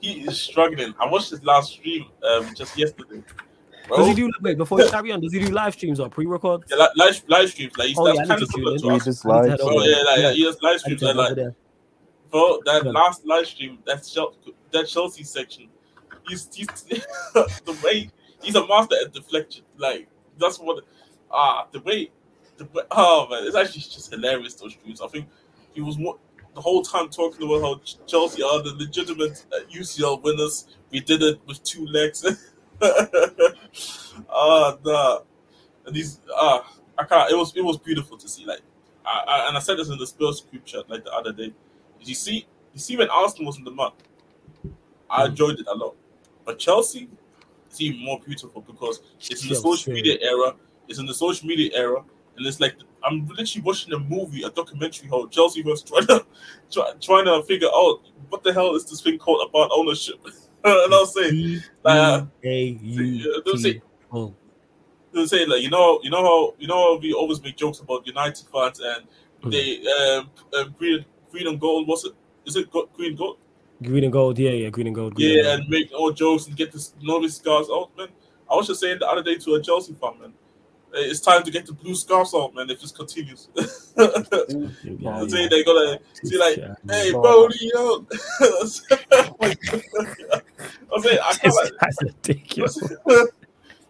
he 0.00 0.12
is 0.22 0.40
struggling. 0.40 0.94
I 1.00 1.06
watched 1.10 1.30
his 1.30 1.42
last 1.44 1.72
stream 1.72 2.06
um 2.22 2.54
just 2.54 2.78
yesterday. 2.78 3.22
Bro, 3.86 3.98
Does 3.98 4.06
he 4.08 4.14
do 4.14 4.30
wait 4.40 4.56
before 4.56 4.80
you 4.80 4.88
carry 4.88 5.12
on? 5.12 5.20
Does 5.20 5.32
he 5.34 5.40
do 5.40 5.50
live 5.50 5.74
streams 5.74 5.98
or 6.00 6.08
pre-record? 6.08 6.62
yeah, 6.70 6.76
li- 6.76 6.88
live 6.96 7.22
live 7.28 7.50
streams 7.50 7.76
like 7.76 7.88
he's 7.88 7.98
Oh, 7.98 8.06
yeah, 8.06 8.24
kind 8.24 8.42
of 8.42 8.48
similar 8.48 8.78
to 8.78 8.88
us. 8.92 9.04
just 9.04 9.26
I 9.26 9.28
need 9.28 9.42
to 9.42 9.42
live. 9.42 9.48
head 9.50 9.60
Bro, 9.60 9.82
yeah, 9.84 10.02
like 10.04 10.18
Yeah. 10.20 10.32
he 10.32 10.44
does 10.44 10.62
live 10.62 10.80
streams 10.80 11.00
to 11.00 11.08
and 11.08 11.18
head 11.18 11.26
over 11.26 11.28
like 11.28 11.36
there. 11.36 11.54
Bro, 12.30 12.60
that 12.64 12.84
Yeah. 12.84 12.90
last 12.92 13.24
live 13.26 13.46
stream, 13.46 13.78
that 13.86 14.06
Chel- 14.06 14.34
that 14.72 14.86
Chelsea 14.88 15.24
section, 15.24 15.68
he's 16.28 16.48
he's 16.54 16.66
the 17.34 17.78
way 17.82 18.10
he's 18.42 18.54
a 18.54 18.66
master 18.66 18.96
at 19.04 19.12
deflection. 19.12 19.64
Like 19.76 20.08
that's 20.38 20.58
what 20.58 20.84
ah 21.30 21.66
the 21.72 21.80
way 21.80 22.10
the 22.56 22.68
oh 22.90 23.26
man, 23.30 23.44
it's 23.46 23.56
actually 23.56 23.82
just 23.82 24.10
hilarious 24.12 24.54
those 24.54 24.72
streams. 24.72 25.00
I 25.00 25.06
think 25.08 25.28
he 25.72 25.80
was 25.80 25.96
more, 25.98 26.18
the 26.54 26.60
whole 26.60 26.82
time 26.82 27.08
talking 27.08 27.44
about 27.46 27.62
how 27.62 27.80
Chelsea 28.06 28.42
are 28.42 28.62
the 28.62 28.74
legitimate 28.74 29.44
uh, 29.52 29.60
UCL 29.70 30.22
winners. 30.22 30.66
We 30.90 31.00
did 31.00 31.22
it 31.22 31.40
with 31.46 31.62
two 31.62 31.86
legs. 31.86 32.24
Ah, 34.30 34.76
nah. 34.84 35.18
And 35.86 35.94
these 35.94 36.20
ah, 36.34 36.64
I 36.98 37.04
can't. 37.04 37.30
It 37.30 37.36
was 37.36 37.56
it 37.56 37.62
was 37.62 37.78
beautiful 37.78 38.16
to 38.18 38.28
see. 38.28 38.44
Like, 38.44 38.60
I, 39.04 39.22
I, 39.26 39.48
and 39.48 39.56
I 39.56 39.60
said 39.60 39.78
this 39.78 39.88
in 39.88 39.98
the 39.98 40.06
Spurs 40.06 40.40
group 40.40 40.64
chat 40.64 40.88
like 40.90 41.04
the 41.04 41.12
other 41.12 41.32
day. 41.32 41.52
Did 41.98 42.08
you 42.08 42.14
see? 42.14 42.46
You 42.74 42.80
see 42.80 42.96
when 42.96 43.08
Arsenal 43.10 43.46
was 43.46 43.58
in 43.58 43.64
the 43.64 43.70
mud, 43.70 43.92
I 45.10 45.22
Mm. 45.24 45.28
enjoyed 45.30 45.58
it 45.60 45.66
a 45.68 45.74
lot. 45.74 45.94
But 46.44 46.58
Chelsea, 46.58 47.08
it's 47.66 47.80
even 47.80 48.04
more 48.04 48.20
beautiful 48.20 48.60
because 48.62 49.00
it's 49.20 49.42
in 49.42 49.48
the 49.48 49.54
social 49.56 49.92
media 49.92 50.18
era. 50.20 50.54
It's 50.88 50.98
in 50.98 51.06
the 51.06 51.14
social 51.14 51.46
media 51.46 51.70
era, 51.74 52.02
and 52.36 52.46
it's 52.46 52.60
like 52.60 52.74
I'm 53.04 53.26
literally 53.28 53.62
watching 53.64 53.92
a 53.92 53.98
movie, 53.98 54.42
a 54.42 54.50
documentary 54.50 55.08
how 55.08 55.26
Chelsea 55.28 55.62
was 55.62 55.82
trying 55.82 56.06
to 56.06 56.24
try, 56.70 56.92
trying 57.00 57.24
to 57.26 57.42
figure 57.44 57.68
out 57.68 58.00
what 58.28 58.42
the 58.42 58.52
hell 58.52 58.74
is 58.74 58.84
this 58.84 59.00
thing 59.02 59.18
called 59.18 59.48
about 59.48 59.70
ownership. 59.72 60.16
and 60.64 60.94
I'll 60.94 61.06
say, 61.06 61.30
D 61.30 61.60
uh, 63.24 63.40
don't 63.44 63.58
say- 63.58 63.72
T 63.74 63.82
O. 64.12 64.34
they'll 65.12 65.26
say 65.28 65.44
like 65.46 65.62
you 65.62 65.70
know 65.70 66.00
you 66.02 66.10
know 66.10 66.22
how 66.22 66.54
you 66.58 66.66
know 66.66 66.76
how 66.94 66.98
we 66.98 67.12
always 67.12 67.40
make 67.42 67.56
jokes 67.56 67.78
about 67.80 68.06
United 68.06 68.46
fans 68.52 68.80
and 68.80 69.06
Mm. 69.44 69.52
they 69.52 70.16
um, 70.18 70.30
um 70.58 70.74
green 71.30 71.46
and 71.46 71.60
gold 71.60 71.86
what's 71.88 72.04
it 72.04 72.12
is 72.46 72.56
it 72.56 72.70
go- 72.70 72.88
green 72.96 73.14
gold 73.16 73.38
Green 73.80 74.02
and 74.02 74.12
gold, 74.12 74.36
yeah, 74.40 74.50
yeah, 74.50 74.70
green 74.70 74.88
and 74.88 74.96
gold. 74.96 75.14
green 75.14 75.36
yeah 75.38 75.52
and 75.52 75.60
and 75.62 75.68
make 75.70 75.92
all 75.92 76.10
jokes 76.10 76.46
and 76.48 76.56
get 76.56 76.72
this 76.72 76.94
novice 77.00 77.36
scarves 77.36 77.68
out 77.72 77.90
man 77.96 78.08
I 78.50 78.56
was 78.56 78.66
just 78.66 78.80
saying 78.80 78.98
the 78.98 79.06
other 79.06 79.22
day 79.22 79.36
to 79.36 79.54
a 79.54 79.62
Chelsea 79.62 79.94
fan 80.00 80.18
man 80.20 80.32
eh, 80.94 81.10
it's 81.10 81.20
time 81.20 81.42
to 81.44 81.50
get 81.50 81.64
the 81.66 81.72
blue 81.72 81.94
scarves 81.94 82.34
out 82.34 82.54
man 82.54 82.68
if 82.70 82.80
this 82.80 82.90
continues 82.90 83.48
gold. 83.54 83.68
Yeah, 84.82 85.22
yeah. 85.22 85.48
they're 85.48 85.64
gonna 85.64 85.98
see 86.24 86.38
like 86.38 86.56
Yeah. 86.56 86.74
hey 86.90 87.12
bro 87.12 87.44
are 87.44 87.50
you? 87.60 88.06
I'm 90.92 91.02
saying 91.02 91.18
I 91.24 91.32
can't 91.34 91.54
like 91.54 91.72
That's 91.80 92.02
ridiculous. 92.02 92.78
I, 93.08 93.26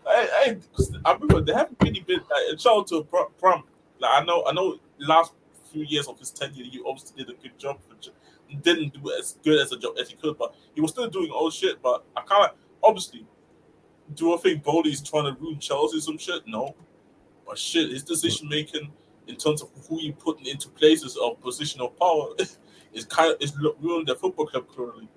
I, 0.07 0.57
I 1.05 1.13
remember 1.13 1.41
they 1.43 1.53
haven't 1.53 1.77
really 1.83 2.01
been 2.01 2.19
like, 2.21 2.55
a 2.55 2.59
shout 2.59 2.79
out 2.79 2.87
to 2.89 3.05
Pr- 3.05 3.31
Pram. 3.39 3.63
Like 4.01 4.23
I 4.23 4.25
know, 4.25 4.45
I 4.47 4.53
know. 4.53 4.79
Last 5.01 5.33
few 5.73 5.85
years 5.85 6.07
of 6.09 6.19
his 6.19 6.31
tenure, 6.31 6.65
you 6.65 6.85
obviously 6.87 7.25
did 7.25 7.35
a 7.35 7.43
good 7.43 7.59
job. 7.59 7.79
For, 7.89 8.11
didn't 8.63 8.95
do 8.95 9.13
as 9.19 9.37
good 9.45 9.61
as 9.61 9.73
a 9.73 9.79
job 9.79 9.95
as 10.01 10.09
he 10.09 10.17
could, 10.17 10.39
but 10.39 10.55
he 10.75 10.81
was 10.81 10.91
still 10.91 11.09
doing 11.09 11.31
all 11.31 11.51
shit. 11.51 11.83
But 11.83 12.05
I 12.17 12.23
kind 12.23 12.45
of 12.45 12.57
obviously 12.83 13.27
do 14.15 14.35
I 14.35 14.39
think 14.39 14.63
Boehly's 14.63 15.03
trying 15.03 15.25
to 15.25 15.41
ruin 15.41 15.59
Chelsea 15.59 16.01
some 16.01 16.19
shit? 16.19 16.43
No, 16.47 16.75
but 17.47 17.59
shit, 17.59 17.91
his 17.91 18.03
decision 18.03 18.49
making 18.49 18.91
in 19.27 19.37
terms 19.37 19.63
of 19.63 19.71
who 19.89 20.01
you 20.01 20.13
putting 20.13 20.47
into 20.47 20.69
places 20.71 21.17
of 21.17 21.41
position 21.41 21.81
of 21.81 21.97
power 21.99 22.29
is 22.93 23.05
kind 23.05 23.35
of 23.35 23.43
is 23.43 23.57
ruining 23.81 24.07
the 24.07 24.15
football 24.15 24.47
club 24.47 24.67
currently. 24.75 25.09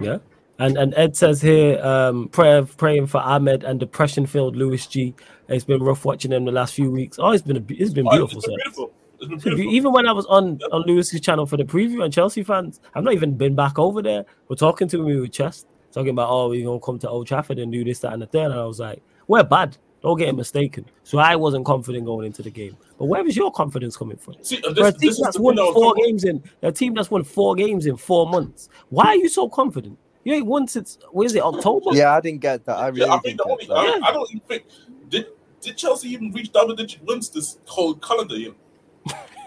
Yeah. 0.00 0.18
And 0.58 0.78
and 0.78 0.94
Ed 0.94 1.16
says 1.16 1.42
here, 1.42 1.82
um, 1.84 2.28
prayer 2.28 2.64
praying 2.64 3.08
for 3.08 3.18
Ahmed 3.18 3.62
and 3.62 3.78
depression 3.78 4.24
filled 4.24 4.56
Lewis 4.56 4.86
G. 4.86 5.14
It's 5.48 5.64
been 5.64 5.82
rough 5.82 6.04
watching 6.04 6.32
him 6.32 6.46
the 6.46 6.52
last 6.52 6.74
few 6.74 6.90
weeks. 6.90 7.18
Oh, 7.18 7.30
it's 7.32 7.42
been 7.42 7.58
a, 7.58 7.64
it's 7.68 7.92
been 7.92 8.08
beautiful, 8.08 8.38
It's 8.38 8.46
been 8.46 8.56
sir. 8.58 8.62
beautiful. 8.64 8.64
It's 8.64 8.64
been 8.64 8.66
It's 8.66 8.76
been 8.76 8.84
beautiful. 8.84 8.92
be- 9.44 9.68
Even 9.68 9.92
when 9.92 10.06
I 10.06 10.12
was 10.12 10.26
on 10.26 10.58
on 10.72 10.82
Lewis's 10.82 11.20
channel 11.20 11.46
for 11.46 11.56
the 11.56 11.64
preview 11.64 12.04
and 12.04 12.12
Chelsea 12.12 12.42
fans, 12.42 12.80
I've 12.94 13.04
not 13.04 13.14
even 13.14 13.36
been 13.36 13.54
back 13.54 13.78
over 13.78 14.02
there. 14.02 14.24
We're 14.48 14.56
talking 14.56 14.88
to 14.88 14.98
me 14.98 15.20
with 15.20 15.32
chest, 15.32 15.66
talking 15.92 16.10
about 16.10 16.30
oh 16.30 16.48
we're 16.48 16.64
gonna 16.64 16.80
come 16.80 16.98
to 17.00 17.08
Old 17.08 17.26
Trafford 17.26 17.58
and 17.58 17.72
do 17.72 17.84
this, 17.84 18.00
that, 18.00 18.12
and 18.12 18.22
the 18.22 18.26
third. 18.26 18.50
And 18.50 18.60
I 18.60 18.64
was 18.64 18.80
like, 18.80 19.02
we're 19.26 19.44
bad. 19.44 19.76
Don't 20.02 20.18
get 20.18 20.28
it 20.28 20.36
mistaken. 20.36 20.84
So 21.02 21.18
I 21.18 21.34
wasn't 21.34 21.64
confident 21.64 22.04
going 22.04 22.26
into 22.26 22.42
the 22.42 22.50
game. 22.50 22.76
But 22.98 23.06
where 23.06 23.26
is 23.26 23.36
your 23.36 23.50
confidence 23.50 23.96
coming 23.96 24.16
from? 24.16 24.34
See, 24.42 24.62
and 24.64 24.76
For 24.76 24.86
a 24.86 24.92
team 24.92 25.12
that's 25.20 25.38
won 25.38 25.56
thing 25.56 25.64
I 25.64 25.66
was 25.66 25.74
four 25.74 25.94
games 25.94 26.24
in 26.24 26.42
a 26.62 26.70
team 26.70 26.94
that's 26.94 27.10
won 27.10 27.24
four 27.24 27.54
games 27.54 27.86
in 27.86 27.96
four 27.96 28.28
months. 28.28 28.68
Why 28.90 29.06
are 29.06 29.16
you 29.16 29.28
so 29.28 29.48
confident? 29.48 29.98
You 30.22 30.34
ain't 30.34 30.46
won 30.46 30.68
since 30.68 30.98
what 31.10 31.26
is 31.26 31.34
it 31.34 31.42
October? 31.42 31.90
Yeah, 31.92 32.14
I 32.14 32.20
didn't 32.20 32.40
get 32.40 32.64
that. 32.66 32.76
I 32.76 32.88
really 32.88 33.06
Yeah, 33.06 33.14
I 33.14 33.18
think 33.18 33.24
didn't 33.24 33.38
the 33.38 33.44
only 33.44 33.66
get 33.66 33.74
that. 33.74 34.02
I, 34.04 34.08
I 34.08 34.12
don't 34.12 34.30
even 34.30 34.40
think 34.46 34.64
did 35.08 35.26
did 35.60 35.76
Chelsea 35.76 36.08
even 36.10 36.30
reach 36.32 36.52
double 36.52 36.74
digit 36.74 37.02
wins 37.04 37.30
this 37.30 37.58
whole 37.66 37.94
calendar 37.94 38.36
year. 38.36 38.52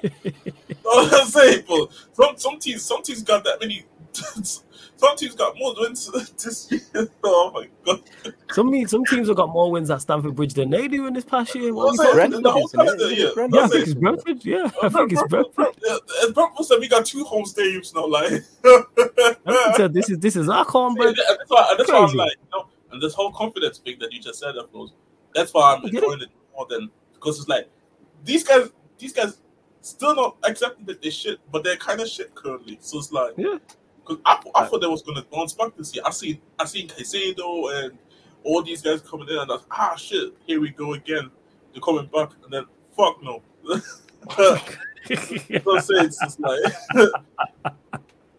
No, 0.03 0.91
I'm 1.11 1.27
saying, 1.27 1.63
but 1.67 1.89
some 2.13 2.37
some 2.37 2.59
teams 2.59 2.83
some 2.83 3.01
teams 3.03 3.23
got 3.23 3.43
that 3.43 3.59
many. 3.59 3.85
Some 4.99 5.15
teams 5.15 5.33
got 5.33 5.57
more 5.57 5.73
wins 5.77 6.11
this 6.43 6.69
year. 6.69 7.07
Oh 7.23 7.51
my 7.53 7.69
god! 7.85 8.01
Some 8.51 8.69
me- 8.69 8.85
some 8.85 9.05
teams 9.05 9.29
have 9.29 9.37
got 9.37 9.47
more 9.47 9.71
wins 9.71 9.89
at 9.89 10.01
Stamford 10.01 10.35
Bridge 10.35 10.53
than 10.53 10.69
they 10.71 10.89
do 10.89 11.07
in 11.07 11.13
this 11.13 11.23
past 11.23 11.55
year. 11.55 11.73
What 11.73 11.93
you 11.93 12.11
Brentford, 12.11 12.43
The 12.43 12.49
about? 12.49 12.51
whole 12.51 12.65
isn't 12.65 12.81
it? 12.81 12.83
calendar 12.83 13.05
Is 13.05 13.11
it 13.11 13.17
year. 13.17 13.33
Brentford? 13.33 13.55
Yeah, 13.55 13.63
I 13.63 13.67
think 13.69 13.87
it's 13.87 13.93
Brentford. 13.93 14.45
Yeah, 14.45 14.71
I 14.83 14.89
think 14.89 15.11
it's 15.13 15.23
Brentford. 15.23 15.67
Yeah, 15.85 15.97
Brentford 16.33 16.65
said 16.65 16.79
we 16.81 16.89
got 16.89 17.05
two 17.05 17.23
home 17.23 17.45
stadiums 17.45 17.95
now. 17.95 18.07
Like, 18.07 18.43
said, 19.77 19.93
this 19.93 20.09
is 20.09 20.17
this 20.19 20.35
is 20.35 20.49
our 20.49 20.65
cornbread. 20.65 21.09
and 21.09 21.17
that's 21.17 21.49
why, 21.49 21.75
that's 21.77 21.89
why 21.89 21.99
I'm 21.99 22.13
like, 22.15 22.31
you 22.31 22.59
know, 22.59 22.67
and 22.91 23.01
this 23.01 23.13
whole 23.13 23.31
confidence 23.31 23.77
thing 23.77 23.95
that 24.01 24.11
you 24.11 24.19
just 24.19 24.39
said, 24.39 24.57
of 24.57 24.69
course, 24.73 24.91
that's 25.33 25.53
why 25.53 25.75
I'm 25.75 25.85
enjoying 25.85 26.21
it 26.23 26.29
more 26.53 26.65
than 26.69 26.89
because 27.13 27.39
it's 27.39 27.47
like 27.47 27.69
these 28.25 28.43
guys, 28.43 28.69
these 28.97 29.13
guys 29.13 29.39
still 29.81 30.15
not 30.15 30.37
accepting 30.43 30.85
that 30.85 31.01
they 31.01 31.09
shit, 31.09 31.39
but 31.51 31.63
they're 31.63 31.77
kind 31.77 32.01
of 32.01 32.07
shit 32.07 32.33
currently. 32.35 32.77
So 32.81 32.99
it's 32.99 33.11
like, 33.11 33.33
Yeah. 33.37 33.57
because 34.01 34.17
I, 34.25 34.41
I 34.55 34.65
thought 34.65 34.81
they 34.81 34.87
was 34.87 35.01
gonna 35.01 35.25
bounce 35.31 35.53
back 35.53 35.75
this 35.77 35.93
year. 35.95 36.03
I 36.05 36.11
see, 36.11 36.41
I 36.59 36.65
seen 36.65 36.87
Caicedo 36.87 37.83
and 37.85 37.97
all 38.43 38.61
these 38.63 38.81
guys 38.81 39.01
coming 39.01 39.27
in, 39.29 39.37
and 39.37 39.51
I 39.51 39.55
was, 39.55 39.65
ah 39.71 39.95
shit, 39.95 40.33
here 40.45 40.59
we 40.61 40.69
go 40.69 40.93
again. 40.93 41.29
They're 41.73 41.81
coming 41.81 42.07
back, 42.07 42.31
and 42.43 42.51
then 42.53 42.65
fuck 42.97 43.21
no. 43.23 43.41
Don't 44.29 45.81
say 45.81 45.95
it's 45.95 46.19
just 46.19 46.39
like. 46.39 46.59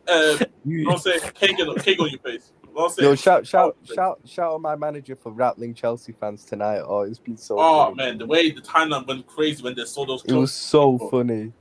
uh, 0.08 0.36
You- 0.64 0.84
don't 0.84 0.98
say 0.98 1.18
cake 1.34 1.58
on, 1.60 1.74
cake 1.76 1.98
on 2.00 2.10
your 2.10 2.18
face. 2.20 2.52
Don't 2.88 2.98
Yo, 2.98 3.14
shout, 3.14 3.46
shout, 3.46 3.76
Oh, 3.78 3.94
shout, 3.94 4.20
shout 4.24 4.52
out 4.54 4.60
my 4.60 4.76
manager 4.76 5.16
for 5.16 5.32
rattling 5.32 5.74
Chelsea 5.74 6.12
fans 6.12 6.44
tonight. 6.44 6.80
Oh, 6.84 7.02
it's 7.02 7.18
been 7.18 7.36
so. 7.36 7.56
Oh 7.58 7.84
funny. 7.84 7.96
man, 7.96 8.18
the 8.18 8.26
way 8.26 8.50
the 8.50 8.60
timeline 8.60 9.06
went 9.06 9.26
crazy 9.26 9.62
when 9.62 9.74
they 9.74 9.84
saw 9.84 10.06
those. 10.06 10.24
it 10.24 10.32
was 10.32 10.50
close- 10.50 10.98
so 10.98 11.10
funny. 11.10 11.52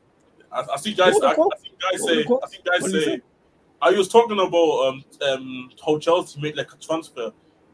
I, 0.52 0.66
I 0.74 0.78
see 0.78 0.94
guys. 0.94 1.16
I, 1.22 1.32
I 1.32 1.36
see 1.36 1.72
guys 1.80 2.02
What 2.02 2.10
say. 2.10 2.26
I 2.44 2.48
see 2.48 2.58
guys 2.66 2.82
What 2.82 2.92
say. 2.92 3.06
say? 3.06 3.22
I 3.82 3.92
was 3.92 4.08
talking 4.10 4.40
about 4.40 4.88
um 4.88 5.04
um 5.28 5.70
how 5.86 5.98
Chelsea 6.00 6.40
made 6.42 6.56
like 6.56 6.72
a 6.74 6.78
transfer 6.78 7.32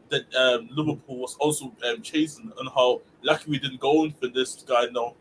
that 0.08 0.34
um, 0.34 0.68
Liverpool 0.70 1.18
was 1.18 1.36
also 1.40 1.74
um, 1.84 2.00
chasing 2.02 2.52
and 2.58 2.68
how 2.74 3.00
lucky 3.22 3.50
we 3.50 3.58
didn't 3.58 3.80
go 3.80 4.04
in 4.04 4.12
for 4.12 4.28
this 4.28 4.64
guy 4.66 4.86
now. 4.92 5.14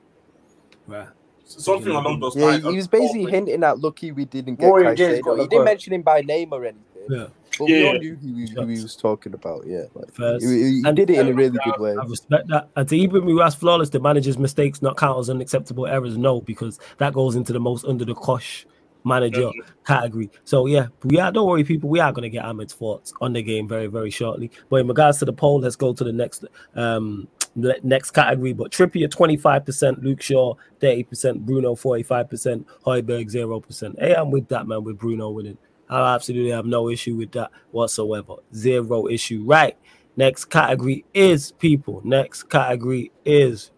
Right. 0.88 1.07
Something 1.43 1.93
yeah. 1.93 1.99
along 1.99 2.19
those 2.19 2.36
yeah, 2.36 2.45
lines. 2.45 2.63
He 2.63 2.76
was 2.76 2.88
basically 2.88 3.30
hinting 3.30 3.63
at 3.63 3.80
lucky 3.80 4.11
we 4.11 4.26
didn't 4.26 4.55
get 4.59 4.67
Rory 4.67 4.84
Caicedo. 4.86 5.39
He 5.41 5.47
didn't 5.47 5.65
mention 5.65 5.93
him 5.93 6.01
by 6.01 6.21
name 6.21 6.53
or 6.53 6.65
anything. 6.65 6.94
Yeah. 7.10 7.28
But 7.58 7.70
yeah, 7.70 7.78
we 7.78 7.88
all 7.88 7.97
knew 7.99 8.16
who, 8.16 8.62
who, 8.62 8.68
he 8.68 8.82
was 8.82 8.95
talking 8.95 9.34
about. 9.34 9.66
Yeah, 9.66 9.84
like, 9.93 10.14
First, 10.14 10.45
he, 10.45 10.82
he 10.82 10.91
did 10.91 11.10
it 11.10 11.20
in 11.20 11.28
a 11.30 11.34
really 11.34 11.58
good 11.64 11.80
way. 11.80 11.91
I 11.91 12.06
respect 12.06 12.49
that. 12.49 12.70
And 12.76 12.89
to 12.89 12.97
even 12.97 13.26
me 13.26 13.41
ask 13.41 13.58
flawless, 13.58 13.89
the 13.89 13.99
manager's 13.99 14.38
mistakes 14.38 14.82
not 14.82 14.97
count 14.97 15.20
as 15.20 15.30
unacceptable 15.30 15.88
errors. 15.88 16.18
No, 16.18 16.41
because 16.41 16.80
that 16.97 17.14
goes 17.14 17.36
into 17.36 17.53
the 17.53 17.60
most 17.60 17.86
under 17.86 18.03
the 18.03 18.16
cosh 18.16 18.66
manager 19.06 19.51
category. 19.86 20.30
So 20.43 20.66
yeah, 20.66 20.88
we 21.03 21.20
are. 21.20 21.32
Don't 21.32 21.47
worry, 21.47 21.64
people. 21.64 21.89
We 21.89 21.99
are 21.99 22.12
going 22.12 22.24
to 22.24 22.30
get 22.30 22.43
Ahmed's 22.43 22.74
thoughts 22.74 23.14
on 23.22 23.34
the 23.34 23.41
game 23.41 23.68
very, 23.70 23.88
very 23.88 24.10
shortly. 24.10 24.51
But 24.70 24.78
in 24.78 24.88
regards 24.88 25.20
to 25.20 25.26
the 25.26 25.34
poll, 25.34 25.62
let's 25.62 25.78
go 25.78 25.93
to 25.93 26.03
the 26.03 26.12
next 26.12 26.43
um 26.76 27.28
next 27.56 28.12
category. 28.12 28.51
But 28.51 28.72
Trippier 28.72 29.10
twenty 29.10 29.38
five 29.38 29.64
percent, 29.66 30.03
Luke 30.03 30.22
Shaw 30.22 30.56
thirty 30.82 31.03
percent, 31.03 31.45
Bruno 31.45 31.76
forty 31.76 32.03
five 32.03 32.30
percent, 32.30 32.68
Højbjerg 32.86 33.30
zero 33.30 33.62
percent. 33.62 33.95
Hey, 33.97 34.14
I'm 34.14 34.30
with 34.30 34.49
that 34.49 34.68
man. 34.68 34.84
With 34.84 34.97
Bruno 34.97 35.30
winning, 35.30 35.58
I 35.89 36.15
absolutely 36.15 36.51
have 36.51 36.65
no 36.65 36.89
issue 36.89 37.15
with 37.15 37.31
that 37.33 37.51
whatsoever. 37.71 38.36
Zero 38.53 39.07
issue. 39.07 39.43
Right. 39.45 39.77
Next 40.17 40.45
category 40.45 41.05
is 41.13 41.51
people. 41.53 42.01
Next 42.03 42.43
category 42.43 43.11
is 43.25 43.71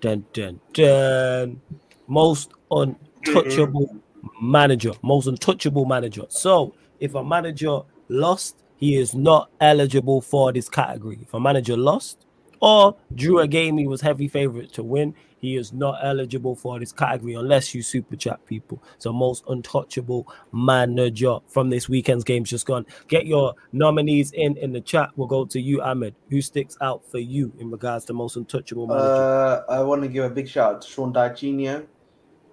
dun 0.00 0.24
dun 0.32 0.60
dun 0.72 1.60
most 2.08 2.52
untouchable 2.70 3.96
manager, 4.40 4.92
most 5.02 5.26
untouchable 5.26 5.84
manager. 5.84 6.24
So 6.28 6.74
if 7.00 7.14
a 7.14 7.24
manager 7.24 7.80
lost, 8.08 8.62
he 8.76 8.96
is 8.96 9.14
not 9.14 9.50
eligible 9.60 10.20
for 10.20 10.52
this 10.52 10.68
category. 10.68 11.20
If 11.22 11.34
a 11.34 11.40
manager 11.40 11.76
lost 11.76 12.26
or 12.60 12.96
drew 13.14 13.38
a 13.40 13.46
game 13.46 13.78
he 13.78 13.86
was 13.86 14.00
heavy 14.00 14.28
favorite 14.28 14.72
to 14.74 14.82
win, 14.82 15.14
he 15.42 15.56
is 15.56 15.72
not 15.72 15.98
eligible 16.02 16.56
for 16.56 16.78
this 16.78 16.92
category 16.92 17.34
unless 17.34 17.74
you 17.74 17.82
super 17.82 18.16
chat 18.16 18.44
people. 18.46 18.82
So 18.96 19.12
most 19.12 19.44
untouchable 19.48 20.26
manager 20.52 21.38
from 21.48 21.68
this 21.68 21.88
weekend's 21.88 22.24
games 22.24 22.48
just 22.48 22.64
gone. 22.64 22.86
Get 23.08 23.26
your 23.26 23.54
nominees 23.72 24.32
in 24.32 24.56
in 24.56 24.72
the 24.72 24.80
chat. 24.80 25.10
We'll 25.16 25.28
go 25.28 25.44
to 25.44 25.60
you, 25.60 25.82
Ahmed. 25.82 26.14
Who 26.30 26.40
sticks 26.40 26.78
out 26.80 27.04
for 27.10 27.18
you 27.18 27.52
in 27.58 27.70
regards 27.70 28.06
to 28.06 28.14
most 28.14 28.36
untouchable 28.36 28.86
manager? 28.86 29.04
Uh, 29.04 29.62
I 29.68 29.82
want 29.82 30.02
to 30.02 30.08
give 30.08 30.24
a 30.24 30.30
big 30.30 30.48
shout 30.48 30.76
out 30.76 30.82
to 30.82 30.88
Sean 30.88 31.12
Dichinio 31.12 31.86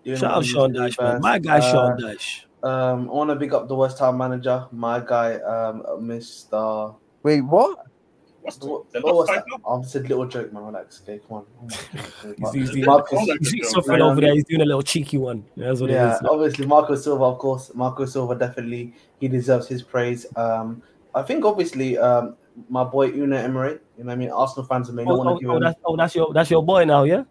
Shout 0.05 0.23
out 0.23 0.45
Sean 0.45 0.73
Dyche, 0.73 1.01
man. 1.01 1.21
My 1.21 1.39
guy, 1.39 1.57
uh, 1.57 1.71
Sean 1.71 1.97
Dyche. 1.99 2.45
Um, 2.63 3.09
I 3.09 3.13
want 3.13 3.29
to 3.29 3.35
big 3.35 3.53
up 3.53 3.67
the 3.67 3.75
West 3.75 3.99
Ham 3.99 4.17
manager, 4.17 4.67
my 4.71 4.99
guy, 4.99 5.35
um, 5.35 5.83
Mr. 6.01 6.95
Wait, 7.23 7.41
what? 7.41 7.85
What's 8.49 8.57
the, 8.91 9.01
what, 9.01 9.03
what 9.03 9.15
was 9.15 9.27
that? 9.27 9.45
I 9.67 9.81
said 9.83 10.09
little 10.09 10.25
joke, 10.25 10.51
man. 10.51 10.63
Relax, 10.63 11.01
okay, 11.03 11.19
come 11.27 11.37
on. 11.37 11.45
Oh 11.61 12.51
he's, 12.53 12.71
he's, 12.71 12.85
Marcus, 12.85 13.19
he's 13.51 13.69
suffering 13.69 14.01
over 14.01 14.19
there. 14.19 14.33
He's 14.33 14.45
doing 14.45 14.61
a 14.61 14.65
little 14.65 14.81
cheeky 14.81 15.17
one. 15.17 15.45
That's 15.55 15.81
what 15.81 15.91
yeah, 15.91 16.13
it 16.13 16.15
is. 16.15 16.29
obviously, 16.29 16.65
Marco 16.65 16.95
Silva, 16.95 17.25
of 17.25 17.37
course. 17.37 17.71
Marco 17.75 18.05
Silva 18.05 18.35
definitely 18.35 18.93
he 19.19 19.27
deserves 19.27 19.67
his 19.67 19.83
praise. 19.83 20.25
Um, 20.35 20.81
I 21.13 21.21
think 21.21 21.45
obviously, 21.45 21.97
um, 21.97 22.35
my 22.69 22.83
boy 22.83 23.11
Unai 23.11 23.43
Emery. 23.43 23.79
You 23.97 24.03
know, 24.03 24.07
what 24.07 24.13
I 24.13 24.15
mean, 24.15 24.31
Arsenal 24.31 24.65
fans 24.65 24.91
may 24.91 25.03
not 25.03 25.13
oh, 25.13 25.17
want 25.17 25.29
to 25.29 25.33
oh, 25.33 25.39
give 25.39 25.49
oh, 25.49 25.57
him. 25.57 25.63
That's, 25.63 25.79
oh, 25.85 25.95
that's 25.95 26.15
your 26.15 26.33
that's 26.33 26.49
your 26.49 26.63
boy 26.63 26.85
now, 26.85 27.03
yeah. 27.03 27.23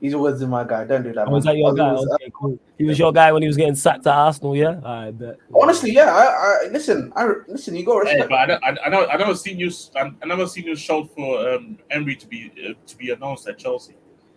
He's 0.00 0.12
always 0.12 0.38
been 0.38 0.50
my 0.50 0.62
guy. 0.64 0.84
Don't 0.84 1.02
do 1.02 1.12
that. 1.14 1.26
Oh, 1.26 1.30
was 1.30 1.44
that 1.44 1.56
your 1.56 1.74
guy? 1.74 1.92
Was, 1.92 2.06
okay, 2.06 2.30
cool. 2.34 2.58
He 2.76 2.84
was 2.84 2.98
your 2.98 3.12
guy 3.12 3.32
when 3.32 3.42
he 3.42 3.48
was 3.48 3.56
getting 3.56 3.74
sacked 3.74 4.06
at 4.06 4.14
Arsenal, 4.14 4.54
yeah. 4.54 4.78
I 4.84 5.10
bet. 5.10 5.38
Honestly, 5.54 5.90
yeah. 5.90 6.14
I, 6.14 6.66
I 6.66 6.68
listen. 6.70 7.12
I 7.16 7.32
listen. 7.48 7.74
You 7.74 7.84
got 7.84 7.98
respect. 7.98 8.22
Hey, 8.22 8.28
but 8.28 8.62
I, 8.62 8.70
I, 8.70 8.76
I 8.84 8.88
know. 8.90 9.06
I 9.06 9.16
never 9.16 9.34
seen 9.34 9.58
you. 9.58 9.70
I, 9.96 10.12
I 10.22 10.26
never 10.26 10.46
seen 10.46 10.66
you 10.66 10.76
shout 10.76 11.08
for 11.14 11.48
um, 11.48 11.78
Emery 11.90 12.16
to 12.16 12.26
be 12.26 12.52
uh, 12.68 12.74
to 12.86 12.96
be 12.98 13.10
announced 13.10 13.48
at 13.48 13.56
Chelsea. 13.58 13.94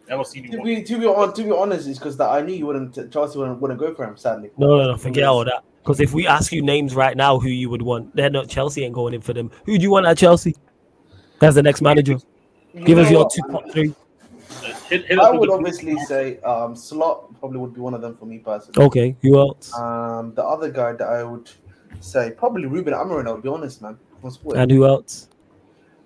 Never 0.08 0.24
seen 0.24 0.46
you. 0.46 0.52
To 0.52 0.64
be, 0.64 0.82
to 0.82 0.98
be 0.98 1.06
on, 1.06 1.34
to 1.34 1.44
be 1.44 1.52
honest, 1.52 1.88
is 1.88 2.00
because 2.00 2.16
that 2.18 2.30
I 2.30 2.42
knew 2.42 2.54
you 2.54 2.66
wouldn't. 2.66 3.12
Chelsea 3.12 3.38
wouldn't, 3.38 3.60
wouldn't 3.60 3.80
go 3.80 3.94
for 3.94 4.06
him. 4.06 4.16
Sadly. 4.16 4.52
No, 4.58 4.78
no, 4.78 4.92
no. 4.92 4.98
Forget 4.98 5.26
all 5.26 5.44
that. 5.44 5.64
Because 5.84 6.00
if 6.00 6.14
we 6.14 6.26
ask 6.26 6.52
you 6.54 6.62
names 6.62 6.96
right 6.96 7.18
now, 7.18 7.38
who 7.38 7.50
you 7.50 7.70
would 7.70 7.82
want, 7.82 8.16
they're 8.16 8.30
not 8.30 8.48
Chelsea 8.48 8.86
ain't 8.86 8.94
going 8.94 9.14
in 9.14 9.22
for 9.22 9.34
them. 9.34 9.52
Who 9.66 9.78
do 9.78 9.84
you 9.84 9.92
want 9.92 10.06
at 10.06 10.18
Chelsea? 10.18 10.56
That's 11.40 11.56
the 11.56 11.64
next 11.64 11.82
manager. 11.82 12.18
You 12.74 12.86
Give 12.86 12.98
us 12.98 13.10
your 13.10 13.30
two 13.30 13.42
top 13.52 13.64
three. 13.72 13.94
Hit, 14.90 15.06
hit 15.06 15.20
I 15.20 15.30
would 15.32 15.50
obviously 15.50 15.98
say 16.00 16.40
um, 16.40 16.76
Slot 16.76 17.40
probably 17.40 17.60
would 17.60 17.74
be 17.74 17.82
one 17.82 17.94
of 17.94 18.02
them 18.02 18.18
for 18.18 18.26
me 18.26 18.40
personally. 18.40 18.86
Okay, 18.88 19.16
who 19.22 19.38
else? 19.38 19.74
Um, 19.78 20.34
the 20.34 20.44
other 20.44 20.72
guy 20.72 20.94
that 20.94 21.08
I 21.08 21.24
would 21.24 21.50
say 22.00 22.32
probably 22.32 22.66
Ruben 22.66 22.94
Amorim. 22.94 23.28
I'll 23.28 23.38
be 23.38 23.50
honest, 23.50 23.82
man. 23.82 23.98
And 24.56 24.72
who 24.72 24.86
else? 24.86 25.30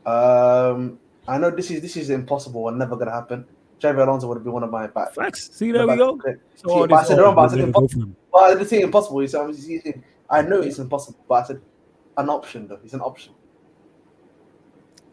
Um, 0.05 0.99
I 1.27 1.37
know 1.37 1.49
this 1.49 1.71
is 1.71 1.81
this 1.81 1.95
is 1.95 2.09
impossible 2.09 2.67
and 2.67 2.77
never 2.77 2.95
gonna 2.95 3.11
happen. 3.11 3.45
Xabi 3.79 4.05
Alonso 4.05 4.27
would 4.27 4.43
be 4.43 4.49
one 4.49 4.63
of 4.63 4.69
my 4.69 4.87
back. 4.87 5.13
Facts. 5.13 5.49
See, 5.53 5.71
there 5.71 5.87
we 5.87 5.95
go. 5.95 6.19
So 6.55 6.87
but 6.87 6.93
I 6.93 7.03
said, 7.03 7.19
wrong, 7.19 7.35
but 7.35 7.41
I 7.41 7.47
said 7.49 7.59
impossible. 7.59 8.09
But 8.31 8.39
I 8.39 8.53
didn't 8.53 8.67
say 8.67 8.81
impossible. 8.81 9.27
So 9.27 9.53
I 10.29 10.41
know 10.41 10.61
it's 10.61 10.79
impossible, 10.79 11.19
but 11.27 11.35
I 11.35 11.47
said 11.47 11.61
an 12.17 12.29
option 12.29 12.67
though. 12.67 12.79
It's 12.83 12.93
an 12.93 13.01
option. 13.01 13.33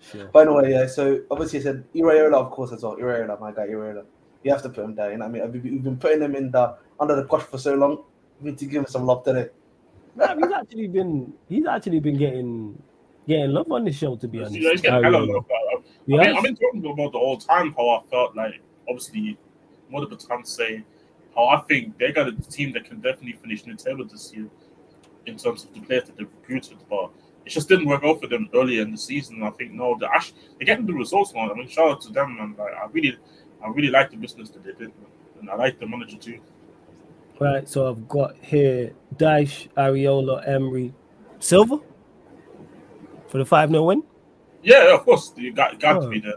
Sure. 0.01 0.29
But 0.33 0.49
anyway, 0.49 0.73
yeah. 0.73 0.87
So 0.87 1.21
obviously, 1.31 1.61
I 1.61 1.63
said 1.63 1.85
Iraola, 1.95 2.35
of 2.35 2.51
course, 2.51 2.73
as 2.73 2.83
well. 2.83 2.97
Iraola, 2.97 3.39
my 3.41 3.53
guy, 3.53 3.67
Iraola. 3.67 4.05
You 4.43 4.53
have 4.53 4.63
to 4.63 4.71
put 4.71 4.85
him 4.85 4.95
there. 4.95 5.13
You 5.13 5.19
know 5.19 5.29
what 5.29 5.43
I 5.43 5.47
mean? 5.47 5.63
We've 5.63 5.83
been 5.83 5.99
putting 5.99 6.23
him 6.23 6.35
in 6.35 6.51
the 6.51 6.77
under 6.99 7.17
the 7.17 7.25
cosh 7.25 7.43
for 7.43 7.59
so 7.59 7.75
long. 7.75 8.05
We 8.41 8.51
need 8.51 8.59
to 8.59 8.67
give 8.67 8.81
him 8.81 8.87
some 8.87 9.05
love 9.05 9.25
today. 9.25 9.49
Nah, 10.17 10.35
he's 10.35 10.53
actually 10.53 10.89
been 10.89 11.33
he's 11.49 11.67
actually 11.67 12.01
been 12.01 12.17
getting 12.17 12.83
getting 13.29 13.51
love 13.51 13.71
on 13.71 13.85
the 13.85 13.93
show. 13.93 14.17
To 14.17 14.27
be 14.27 14.39
honest, 14.39 14.57
yeah, 14.57 14.71
he's 14.71 14.81
getting 14.81 15.05
hella 15.05 15.19
love. 15.19 15.45
I, 15.51 15.77
mean, 16.07 16.21
I've 16.21 16.43
been 16.43 16.57
talking 16.57 16.85
about 16.85 17.13
the 17.13 17.19
whole 17.19 17.37
time 17.37 17.75
how 17.77 17.91
I 17.91 18.03
felt 18.11 18.35
like 18.35 18.61
obviously 18.89 19.39
multiple 19.91 20.17
times 20.17 20.49
saying 20.49 20.85
how 21.35 21.47
I 21.49 21.61
think 21.69 21.99
they 21.99 22.13
got 22.13 22.29
a 22.29 22.33
team 22.33 22.73
that 22.73 22.85
can 22.85 23.01
definitely 23.01 23.35
finish 23.35 23.63
in 23.65 23.71
the 23.71 23.77
table 23.77 24.05
this 24.05 24.33
year 24.33 24.49
in 25.27 25.37
terms 25.37 25.65
of 25.65 25.75
the 25.75 25.81
players 25.81 26.05
that 26.05 26.17
they've 26.17 26.29
recruited, 26.41 26.79
but 26.89 27.11
it 27.47 27.51
just 27.51 27.68
didn't 27.68 27.86
work 27.86 28.05
out 28.05 28.20
for 28.20 28.26
them 28.26 28.49
earlier 28.55 28.82
in 28.82 28.93
the 28.93 28.99
season. 28.99 29.43
I 29.43 29.51
think 29.51 29.72
no, 29.72 29.97
they're 29.99 30.09
actually 30.09 30.38
they're 30.59 30.66
getting 30.66 30.86
the 30.86 30.95
results 30.95 31.32
now. 31.34 31.51
I 31.51 31.55
mean, 31.55 31.68
shout 31.68 31.91
out 31.91 32.01
to 32.03 32.12
them, 32.12 32.36
and 32.41 32.57
like, 32.57 32.74
I 32.74 32.86
really, 32.93 33.16
I 33.64 33.68
really 33.68 33.91
like 33.91 34.11
the 34.11 34.16
business 34.16 34.51
that 34.51 34.64
they 34.64 34.72
did, 34.72 34.93
and 35.41 35.51
I 35.51 35.55
like 35.55 35.78
the 35.78 35.86
manager 35.86 36.16
too. 36.16 36.41
Right, 37.38 37.66
so 37.66 37.88
I've 37.88 38.07
got 38.07 38.36
here 38.43 38.93
Dyche, 39.16 39.68
Iraola, 39.76 40.47
Emery, 40.47 40.93
Silva 41.38 41.78
for 43.28 43.38
the 43.38 43.47
five 43.47 43.70
0 43.70 43.84
win. 43.84 44.03
Yeah, 44.62 44.95
of 44.95 45.05
course, 45.05 45.32
you 45.36 45.53
got 45.53 45.80
got 45.80 45.97
oh. 45.97 46.01
to 46.03 46.09
be 46.09 46.18
oh. 46.18 46.28
there. 46.28 46.34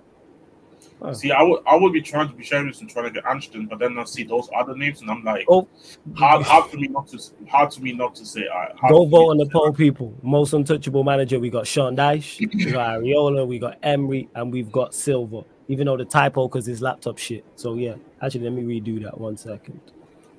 Oh. 1.06 1.12
See, 1.12 1.32
I 1.32 1.44
would 1.44 1.62
I 1.68 1.76
would 1.76 1.92
be 1.92 2.02
trying 2.02 2.30
to 2.30 2.34
be 2.34 2.46
shameless 2.46 2.80
and 2.80 2.90
trying 2.90 3.06
to 3.06 3.12
get 3.12 3.26
Anston, 3.26 3.68
but 3.68 3.80
then 3.80 3.98
I 4.00 4.06
see 4.06 4.24
those 4.24 4.50
other 4.56 4.74
names 4.74 5.02
and 5.02 5.12
I'm 5.12 5.22
like, 5.22 5.46
oh, 5.50 5.68
hard, 6.16 6.44
hard 6.46 6.72
for 6.72 6.78
me 6.78 6.88
not 6.88 7.10
to 7.10 7.20
hard 7.50 7.74
for 7.74 7.82
me 7.82 7.92
not 7.92 8.16
to 8.16 8.26
say. 8.26 8.48
Right, 8.48 8.72
Go 8.90 9.06
vote 9.06 9.32
on 9.32 9.38
the 9.38 9.46
poll, 9.48 9.74
people. 9.74 10.14
Most 10.22 10.54
untouchable 10.54 11.04
manager. 11.04 11.42
We 11.42 11.50
got 11.50 11.68
Sean 11.68 11.98
Dyche, 11.98 12.40
we 12.54 12.72
got 12.72 13.02
Iraola, 13.02 13.46
we 13.46 13.60
got 13.60 13.80
Emery, 13.84 14.30
and 14.34 14.52
we've 14.52 14.72
got 14.72 14.94
Silva. 14.94 15.44
Even 15.68 15.88
though 15.88 15.98
the 15.98 16.06
typo 16.06 16.48
because 16.48 16.66
his 16.66 16.82
laptop 16.82 17.18
shit. 17.18 17.44
So 17.58 17.76
yeah, 17.76 17.96
actually, 18.22 18.46
let 18.46 18.54
me 18.54 18.64
redo 18.64 19.04
that 19.04 19.20
one 19.20 19.36
second. 19.36 19.82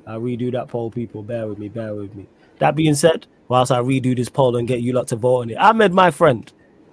I'll 0.07 0.21
redo 0.21 0.51
that 0.53 0.69
poll, 0.69 0.91
people. 0.91 1.23
Bear 1.23 1.47
with 1.47 1.59
me, 1.59 1.69
bear 1.69 1.95
with 1.95 2.15
me. 2.15 2.27
That 2.59 2.75
being 2.75 2.95
said, 2.95 3.27
whilst 3.49 3.71
I 3.71 3.81
redo 3.81 4.17
this 4.17 4.31
poll 4.31 4.57
and 4.57 4.67
get 4.67 4.81
you 4.81 4.95
lot 4.95 5.09
to 5.09 5.17
vote 5.17 5.43
on 5.43 5.51
it, 5.51 5.59
Ahmed, 5.59 5.93
my 5.93 6.11
friend, 6.11 6.51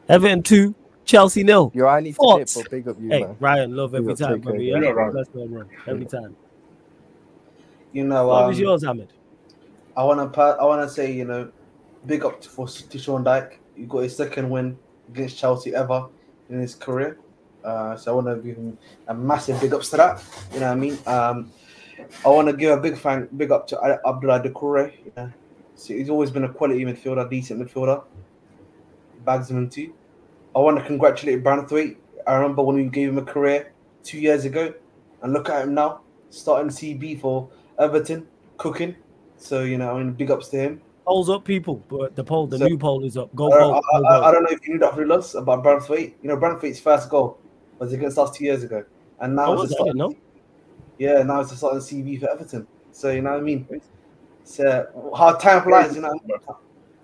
Everton 0.10 0.44
two, 0.44 0.76
Chelsea 1.06 1.44
nil. 1.44 1.72
Yo, 1.74 1.88
I 1.88 2.00
need 2.00 2.16
to 2.16 2.38
hit 2.38 2.50
for 2.50 2.64
big 2.70 2.88
up 2.88 2.98
you, 3.00 3.10
hey, 3.10 3.22
man. 3.22 3.36
Ryan, 3.40 3.76
love 3.76 3.96
every 3.96 4.16
time, 4.16 4.40
brother. 4.40 4.62
Yeah, 4.62 4.78
Let's 5.14 5.30
go, 5.30 5.46
run 5.46 5.70
every 5.88 6.06
time. 6.06 6.36
You 7.92 8.06
know, 8.06 8.28
what 8.28 8.44
um, 8.44 8.48
was 8.50 8.60
yours, 8.60 8.84
Ahmed? 8.84 9.12
I 9.96 10.04
want 10.04 10.34
to, 10.34 10.42
I 10.42 10.64
want 10.64 10.88
to 10.88 10.94
say, 10.94 11.12
you 11.12 11.26
know, 11.26 11.52
big 12.06 12.24
up 12.24 12.44
for 12.44 12.68
to 12.68 13.00
Sean 13.00 13.24
Dyche. 13.24 13.58
He 13.76 13.84
got 13.84 14.00
his 14.00 14.16
second 14.16 14.50
win 14.50 14.78
against 15.10 15.38
Chelsea 15.38 15.76
ever 15.76 16.08
in 16.50 16.60
his 16.60 16.76
career. 16.76 17.18
Uh, 17.64 17.96
so 17.96 18.12
I 18.12 18.16
want 18.16 18.28
to 18.28 18.36
give 18.48 18.58
him 18.58 18.78
a 19.08 19.14
massive 19.14 19.60
big 19.60 19.74
ups 19.74 19.90
to 19.90 19.98
that. 19.98 20.24
You 20.54 20.62
know 20.62 20.68
what 20.68 20.72
I 20.72 20.76
mean? 20.76 20.98
Um, 21.06 21.52
I 22.26 22.30
want 22.30 22.48
to 22.48 22.54
give 22.56 22.78
a 22.78 22.82
big 22.82 22.98
thank, 22.98 23.36
big 23.38 23.52
up 23.52 23.68
to 23.68 24.00
Abdoulaye 24.06 24.46
Doucouré. 24.46 24.94
You 25.06 25.12
know, 25.18 25.32
so 25.76 25.94
he's 25.94 26.10
always 26.10 26.32
been 26.32 26.46
a 26.46 26.50
quality 26.50 26.84
midfielder, 26.86 27.30
decent 27.30 27.62
midfielder. 27.62 28.04
Bags 29.26 29.52
him 29.52 29.70
too. 29.70 29.94
I 30.56 30.60
want 30.60 30.78
to 30.78 30.86
congratulate 30.86 31.44
Branthwaite. 31.44 31.98
I 32.28 32.36
remember 32.36 32.62
when 32.64 32.76
we 32.76 32.86
gave 32.86 33.10
him 33.10 33.18
a 33.18 33.24
career 33.24 33.74
two 34.04 34.20
years 34.20 34.46
ago, 34.46 34.74
and 35.22 35.34
look 35.34 35.50
at 35.50 35.64
him 35.64 35.74
now, 35.74 36.02
starting 36.30 36.70
CB 36.70 37.22
for 37.22 37.50
Everton, 37.80 38.28
cooking. 38.58 38.96
So 39.38 39.64
you 39.64 39.78
know, 39.78 39.96
I 39.96 39.98
mean, 39.98 40.14
big 40.14 40.30
ups 40.30 40.50
to 40.50 40.58
him. 40.58 40.82
Polls 41.06 41.30
up, 41.30 41.46
people. 41.46 41.84
But 41.90 42.16
the 42.16 42.24
poll, 42.24 42.48
the 42.48 42.58
so, 42.58 42.68
new 42.68 42.78
poll 42.78 43.04
is 43.04 43.18
up. 43.18 43.34
Go 43.36 43.52
I, 43.52 43.80
I, 43.98 44.00
I, 44.00 44.30
I, 44.30 44.32
don't 44.32 44.44
know 44.44 44.52
if 44.52 44.66
you 44.68 44.74
knew 44.74 44.80
that 44.80 44.94
through 44.94 45.12
us 45.12 45.34
about 45.34 45.64
Branthwaite. 45.64 46.14
You 46.22 46.30
know, 46.30 46.38
Branthwaite's 46.38 46.80
first 46.80 47.10
goal 47.10 47.40
was 47.80 47.92
against 47.94 48.18
us 48.18 48.32
two 48.32 48.46
years 48.46 48.64
ago, 48.64 48.84
and 49.20 49.36
now 49.36 49.58
oh, 49.58 49.62
it's 49.64 49.74
starting. 49.74 49.98
No? 49.98 50.16
Yeah, 51.00 51.24
now 51.24 51.42
it's 51.42 51.52
a 51.52 51.56
starting 51.56 51.80
CB 51.80 52.20
for 52.20 52.30
Everton. 52.30 52.68
So 52.92 53.10
you 53.10 53.22
know 53.22 53.32
what 53.32 53.40
I 53.40 53.42
mean. 53.42 53.68
It's 54.42 54.60
a 54.60 54.90
hard 55.14 55.40
time 55.40 55.64
flies, 55.64 55.96
you 55.96 56.02
know. 56.02 56.20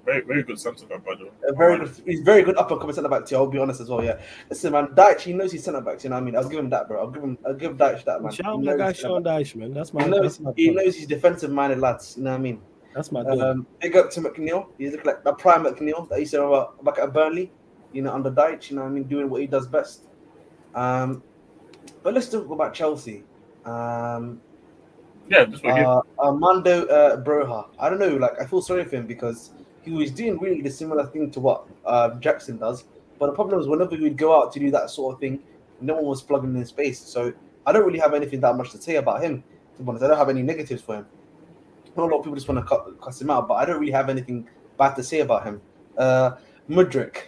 Very, 0.08 0.22
very 0.22 0.42
good 0.42 0.58
centre 0.58 0.86
back, 0.86 1.04
by 1.06 1.16
the 1.16 1.26
way. 1.26 1.32
A 1.50 1.54
very 1.54 1.78
good. 1.80 1.92
He's 2.06 2.22
very 2.22 2.42
good 2.42 2.56
upper 2.58 2.78
coming 2.78 2.96
centre 2.96 3.10
back 3.10 3.26
too. 3.26 3.36
I'll 3.36 3.46
be 3.46 3.60
honest 3.60 3.82
as 3.82 3.90
well. 3.90 4.02
Yeah. 4.02 4.18
Listen, 4.50 4.72
man, 4.72 4.88
Dyche, 4.96 5.20
he 5.20 5.34
knows 5.34 5.52
he's 5.52 5.66
centre 5.66 5.82
backs. 5.82 6.06
You 6.06 6.12
know 6.12 6.16
what 6.16 6.22
I 6.22 6.26
mean? 6.26 6.36
I'll 6.38 6.48
give 6.48 6.60
him 6.60 6.70
that, 6.70 6.88
bro. 6.88 7.02
I'll 7.02 7.12
give 7.12 7.22
him. 7.24 7.38
I'll 7.46 7.54
give 7.54 7.74
Dyche 7.74 8.06
that, 8.06 8.22
man. 8.22 8.32
Shout 8.32 8.46
out 8.46 8.60
He 8.60 8.66
my 8.66 8.72
knows 8.72 8.80
guy 8.80 8.88
he's 8.94 8.98
Sean 9.00 9.22
Dyche, 9.24 9.56
man. 9.58 9.74
That's 9.74 9.94
my. 9.94 10.04
He 10.06 10.10
knows, 10.10 10.22
that's 10.22 10.40
my 10.40 10.54
he 10.56 10.70
knows 10.72 10.96
he's 10.96 11.08
defensive 11.08 11.52
minded 11.52 11.80
lads. 11.80 12.16
You 12.18 12.24
know 12.24 12.32
what 12.32 12.38
I 12.38 12.40
mean? 12.40 12.62
That's 12.96 13.12
my 13.12 13.24
dog. 13.24 13.40
Um, 13.42 13.68
big 13.82 13.98
up 13.98 14.10
to 14.12 14.22
McNeil. 14.22 14.68
He's 14.78 14.94
looking 14.94 15.08
like 15.08 15.20
a 15.26 15.34
prime 15.34 15.66
McNeil 15.66 16.08
that 16.08 16.20
used 16.22 16.32
to 16.34 16.42
have 16.42 16.86
back 16.86 17.00
at 17.00 17.12
Burnley. 17.14 17.52
You 17.92 18.02
know, 18.04 18.14
under 18.14 18.32
Dyche. 18.32 18.70
You 18.70 18.78
know 18.78 18.84
what 18.84 18.92
I 18.92 18.94
mean? 18.94 19.04
Doing 19.04 19.30
what 19.30 19.42
he 19.42 19.48
does 19.48 19.68
best. 19.68 20.04
Um, 20.74 21.22
but 22.02 22.14
let's 22.14 22.30
talk 22.30 22.50
about 22.50 22.74
Chelsea. 22.74 23.26
Um, 23.66 24.40
Yeah, 25.30 25.44
just 25.44 25.62
for 25.62 25.76
him. 25.76 25.86
uh, 25.86 26.02
Armando 26.20 26.86
uh, 26.88 27.22
Broja. 27.22 27.68
I 27.78 27.90
don't 27.90 28.00
know. 28.00 28.16
Like, 28.16 28.40
I 28.40 28.46
feel 28.46 28.62
sorry 28.62 28.86
for 28.86 28.96
him 28.96 29.06
because 29.08 29.52
he 29.88 29.94
was 29.94 30.12
doing 30.12 30.38
really 30.40 30.62
the 30.62 30.70
similar 30.70 31.06
thing 31.06 31.32
to 31.32 31.40
what 31.40 31.66
uh, 31.86 32.16
Jackson 32.16 32.58
does. 32.58 32.84
But 33.20 33.28
the 33.28 33.34
problem 33.34 33.60
is, 33.60 33.68
whenever 33.68 33.96
he 33.96 34.04
would 34.04 34.18
go 34.18 34.40
out 34.40 34.52
to 34.54 34.60
do 34.60 34.70
that 34.72 34.90
sort 34.90 35.16
of 35.16 35.20
thing, 35.20 35.40
no 35.82 35.96
one 35.96 36.06
was 36.06 36.22
plugging 36.22 36.52
in 36.52 36.58
his 36.58 36.70
space. 36.70 37.00
So 37.00 37.34
I 37.66 37.72
don't 37.72 37.86
really 37.86 38.00
have 38.00 38.14
anything 38.14 38.40
that 38.42 38.56
much 38.56 38.72
to 38.72 38.82
say 38.82 38.96
about 38.96 39.24
him. 39.24 39.44
To 39.78 39.84
be 39.84 39.90
honest, 39.90 40.04
I 40.04 40.08
don't 40.08 40.18
have 40.18 40.30
any 40.30 40.42
negatives 40.42 40.82
for 40.82 40.96
him. 40.96 41.06
Know 41.96 42.04
a 42.04 42.10
lot 42.10 42.20
of 42.20 42.24
people 42.24 42.36
just 42.36 42.48
want 42.48 42.60
to 42.60 42.66
cut, 42.66 43.02
cuss 43.02 43.22
him 43.22 43.32
out, 43.32 43.48
but 43.48 43.56
I 43.56 43.66
don't 43.66 43.80
really 43.80 43.92
have 43.92 44.10
anything 44.10 44.48
bad 44.78 44.96
to 44.96 45.04
say 45.04 45.22
about 45.22 45.44
him. 45.46 45.62
Uh, 45.98 46.32
Mudryk. 46.70 47.24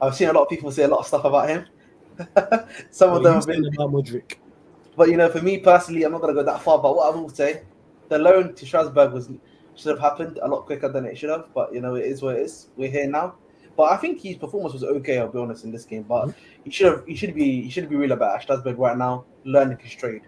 I've 0.00 0.14
seen 0.14 0.28
a 0.28 0.32
lot 0.32 0.42
of 0.42 0.48
people 0.48 0.70
say 0.70 0.84
a 0.84 0.88
lot 0.88 1.00
of 1.00 1.06
stuff 1.06 1.24
about 1.24 1.48
him. 1.48 1.66
Some 2.90 3.12
of 3.12 3.22
them 3.22 3.34
have 3.34 3.46
been 3.46 3.66
about 3.66 3.90
Modric? 3.90 4.36
but 4.96 5.08
you 5.08 5.16
know, 5.16 5.28
for 5.28 5.42
me 5.42 5.58
personally, 5.58 6.04
I'm 6.04 6.12
not 6.12 6.20
gonna 6.20 6.34
go 6.34 6.42
that 6.42 6.60
far. 6.62 6.78
But 6.78 6.96
what 6.96 7.12
I 7.12 7.16
will 7.16 7.28
say, 7.28 7.62
the 8.08 8.18
loan 8.18 8.54
to 8.54 8.66
Strasbourg 8.66 9.12
was 9.12 9.30
should 9.76 9.90
have 9.90 10.00
happened 10.00 10.38
a 10.42 10.48
lot 10.48 10.66
quicker 10.66 10.88
than 10.88 11.04
it 11.04 11.16
should 11.18 11.30
have. 11.30 11.52
But 11.54 11.72
you 11.74 11.80
know, 11.80 11.94
it 11.94 12.04
is 12.04 12.22
what 12.22 12.36
it 12.36 12.42
is. 12.42 12.68
We're 12.76 12.90
here 12.90 13.08
now. 13.08 13.34
But 13.76 13.92
I 13.92 13.96
think 13.96 14.20
his 14.20 14.36
performance 14.36 14.72
was 14.72 14.84
okay. 14.84 15.18
I'll 15.18 15.28
be 15.28 15.38
honest 15.38 15.64
in 15.64 15.72
this 15.72 15.84
game. 15.84 16.04
But 16.04 16.34
he 16.64 16.70
should 16.70 16.86
have. 16.86 17.06
He 17.06 17.16
should 17.16 17.34
be. 17.34 17.62
He 17.62 17.70
should 17.70 17.88
be 17.88 17.96
real 17.96 18.12
about 18.12 18.42
Strasbourg 18.42 18.78
right 18.78 18.96
now, 18.96 19.24
learning 19.44 19.78
his 19.78 19.94
trade. 19.94 20.22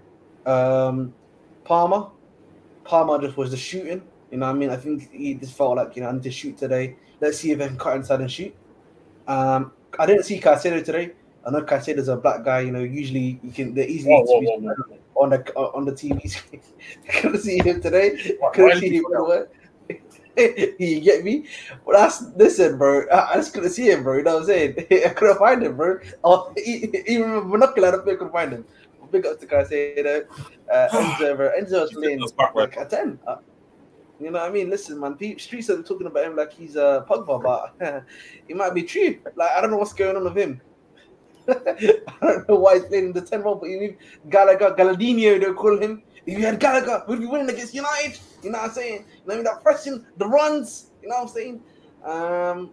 Um, 0.44 1.14
Palmer, 1.64 2.09
Palmer 2.84 3.20
just 3.20 3.36
was 3.36 3.51
the 3.51 3.57
shooting. 3.57 4.03
You 4.30 4.38
know, 4.38 4.47
what 4.47 4.57
I 4.57 4.59
mean, 4.59 4.70
I 4.70 4.76
think 4.76 5.11
he 5.12 5.34
just 5.34 5.57
felt 5.57 5.76
like 5.76 5.94
you 5.97 6.03
know 6.03 6.09
I 6.09 6.12
need 6.12 6.24
to 6.24 6.30
shoot 6.30 6.59
today. 6.59 6.97
Let's 7.20 7.38
see 7.38 7.53
if 7.53 7.61
I 7.61 7.68
can 7.68 7.78
cut 7.78 7.97
inside 7.97 8.20
and 8.20 8.30
shoot. 8.30 8.55
Um, 9.26 9.72
I 9.99 10.07
didn't 10.07 10.24
see 10.24 10.40
Caicedo 10.40 10.84
today. 10.84 11.12
I 11.47 11.51
know 11.51 11.62
Caicedo's 11.62 12.09
a 12.09 12.16
black 12.16 12.44
guy. 12.44 12.61
You 12.61 12.72
know, 12.72 12.82
usually 12.82 13.40
you 13.42 13.53
can 13.53 13.74
they're 13.74 13.88
easily 13.88 14.14
Whoa, 14.14 14.40
whoa, 14.40 14.59
whoa, 14.59 14.99
on 15.17 15.31
the 15.31 15.53
uh, 15.57 15.71
on 15.75 15.85
the 15.85 15.93
TV. 15.93 16.29
screen. 16.31 16.61
couldn't 17.21 17.41
see 17.41 17.59
him 17.59 17.81
today. 17.81 18.37
Couldn't 18.53 18.81
see 18.81 18.89
him 18.89 19.05
you- 19.09 19.14
anywhere. 19.14 19.49
you 20.79 21.01
get 21.01 21.25
me? 21.25 21.47
But 21.87 21.95
that's 21.95 22.23
listen, 22.37 22.77
bro. 22.77 23.07
I, 23.09 23.33
I 23.33 23.35
just 23.37 23.55
couldn't 23.55 23.71
see 23.71 23.91
him, 23.91 24.03
bro. 24.03 24.19
You 24.19 24.23
know 24.23 24.35
what 24.35 24.41
I'm 24.41 24.47
saying? 24.47 24.75
I 24.91 25.09
couldn't 25.11 25.39
find 25.39 25.62
him, 25.62 25.77
bro. 25.77 25.99
Oh, 26.25 26.53
even 26.57 27.35
with 27.35 27.51
binocular, 27.51 27.89
I 27.89 27.91
don't 27.93 28.05
think 28.05 28.21
I 28.21 28.25
could 28.25 28.33
find 28.33 28.53
him. 28.53 28.64
Big 29.11 29.25
up 29.25 29.41
to 29.41 29.47
Caicedo. 29.47 30.27
Uh, 30.71 30.89
Enzo, 30.93 31.37
bro. 31.37 31.53
Enzo 31.59 31.81
was 31.83 31.93
playing 31.93 32.23
like 32.55 32.77
a 32.77 32.85
ten. 32.85 33.19
Uh, 33.27 33.37
you 34.21 34.31
know 34.31 34.41
what 34.41 34.51
I 34.51 34.53
mean? 34.53 34.69
Listen, 34.69 34.99
man. 35.01 35.14
Pe- 35.14 35.37
Streets 35.37 35.71
are 35.71 35.83
talking 35.83 36.07
about 36.07 36.25
him 36.25 36.37
like 36.37 36.53
he's 36.53 36.77
a 36.77 37.07
Pogba, 37.09 37.43
but 37.43 38.05
it 38.49 38.57
might 38.57 38.75
be 38.75 38.83
true. 38.83 39.19
Like 39.37 39.51
I 39.53 39.61
don't 39.61 39.71
know 39.71 39.77
what's 39.79 39.93
going 39.93 40.17
on 40.17 40.25
with 40.25 40.37
him. 40.37 40.61
I 41.49 42.03
don't 42.20 42.49
know 42.49 42.57
why 42.57 42.74
he's 42.74 42.84
playing 42.84 43.07
in 43.07 43.12
the 43.12 43.20
10 43.20 43.42
role, 43.42 43.55
but 43.57 43.68
you 43.68 43.80
need 43.80 43.97
Gallagher, 44.28 44.74
Galladinho, 44.76 45.40
they 45.40 45.53
call 45.53 45.78
him. 45.80 46.03
If 46.26 46.38
you 46.38 46.44
had 46.44 46.59
Gallagher, 46.59 47.05
we'd 47.07 47.20
be 47.20 47.26
winning 47.26 47.49
against 47.51 47.74
United. 47.74 48.18
You 48.42 48.51
know 48.51 48.59
what 48.59 48.70
I'm 48.70 48.74
saying? 48.74 49.05
You 49.22 49.26
know 49.26 49.34
I 49.34 49.36
mean? 49.36 49.44
That 49.44 49.62
pressing, 49.62 50.05
the 50.16 50.26
runs, 50.26 50.90
you 51.03 51.09
know 51.09 51.16
what 51.16 51.22
I'm 51.22 51.28
saying? 51.28 51.61
Um, 52.05 52.70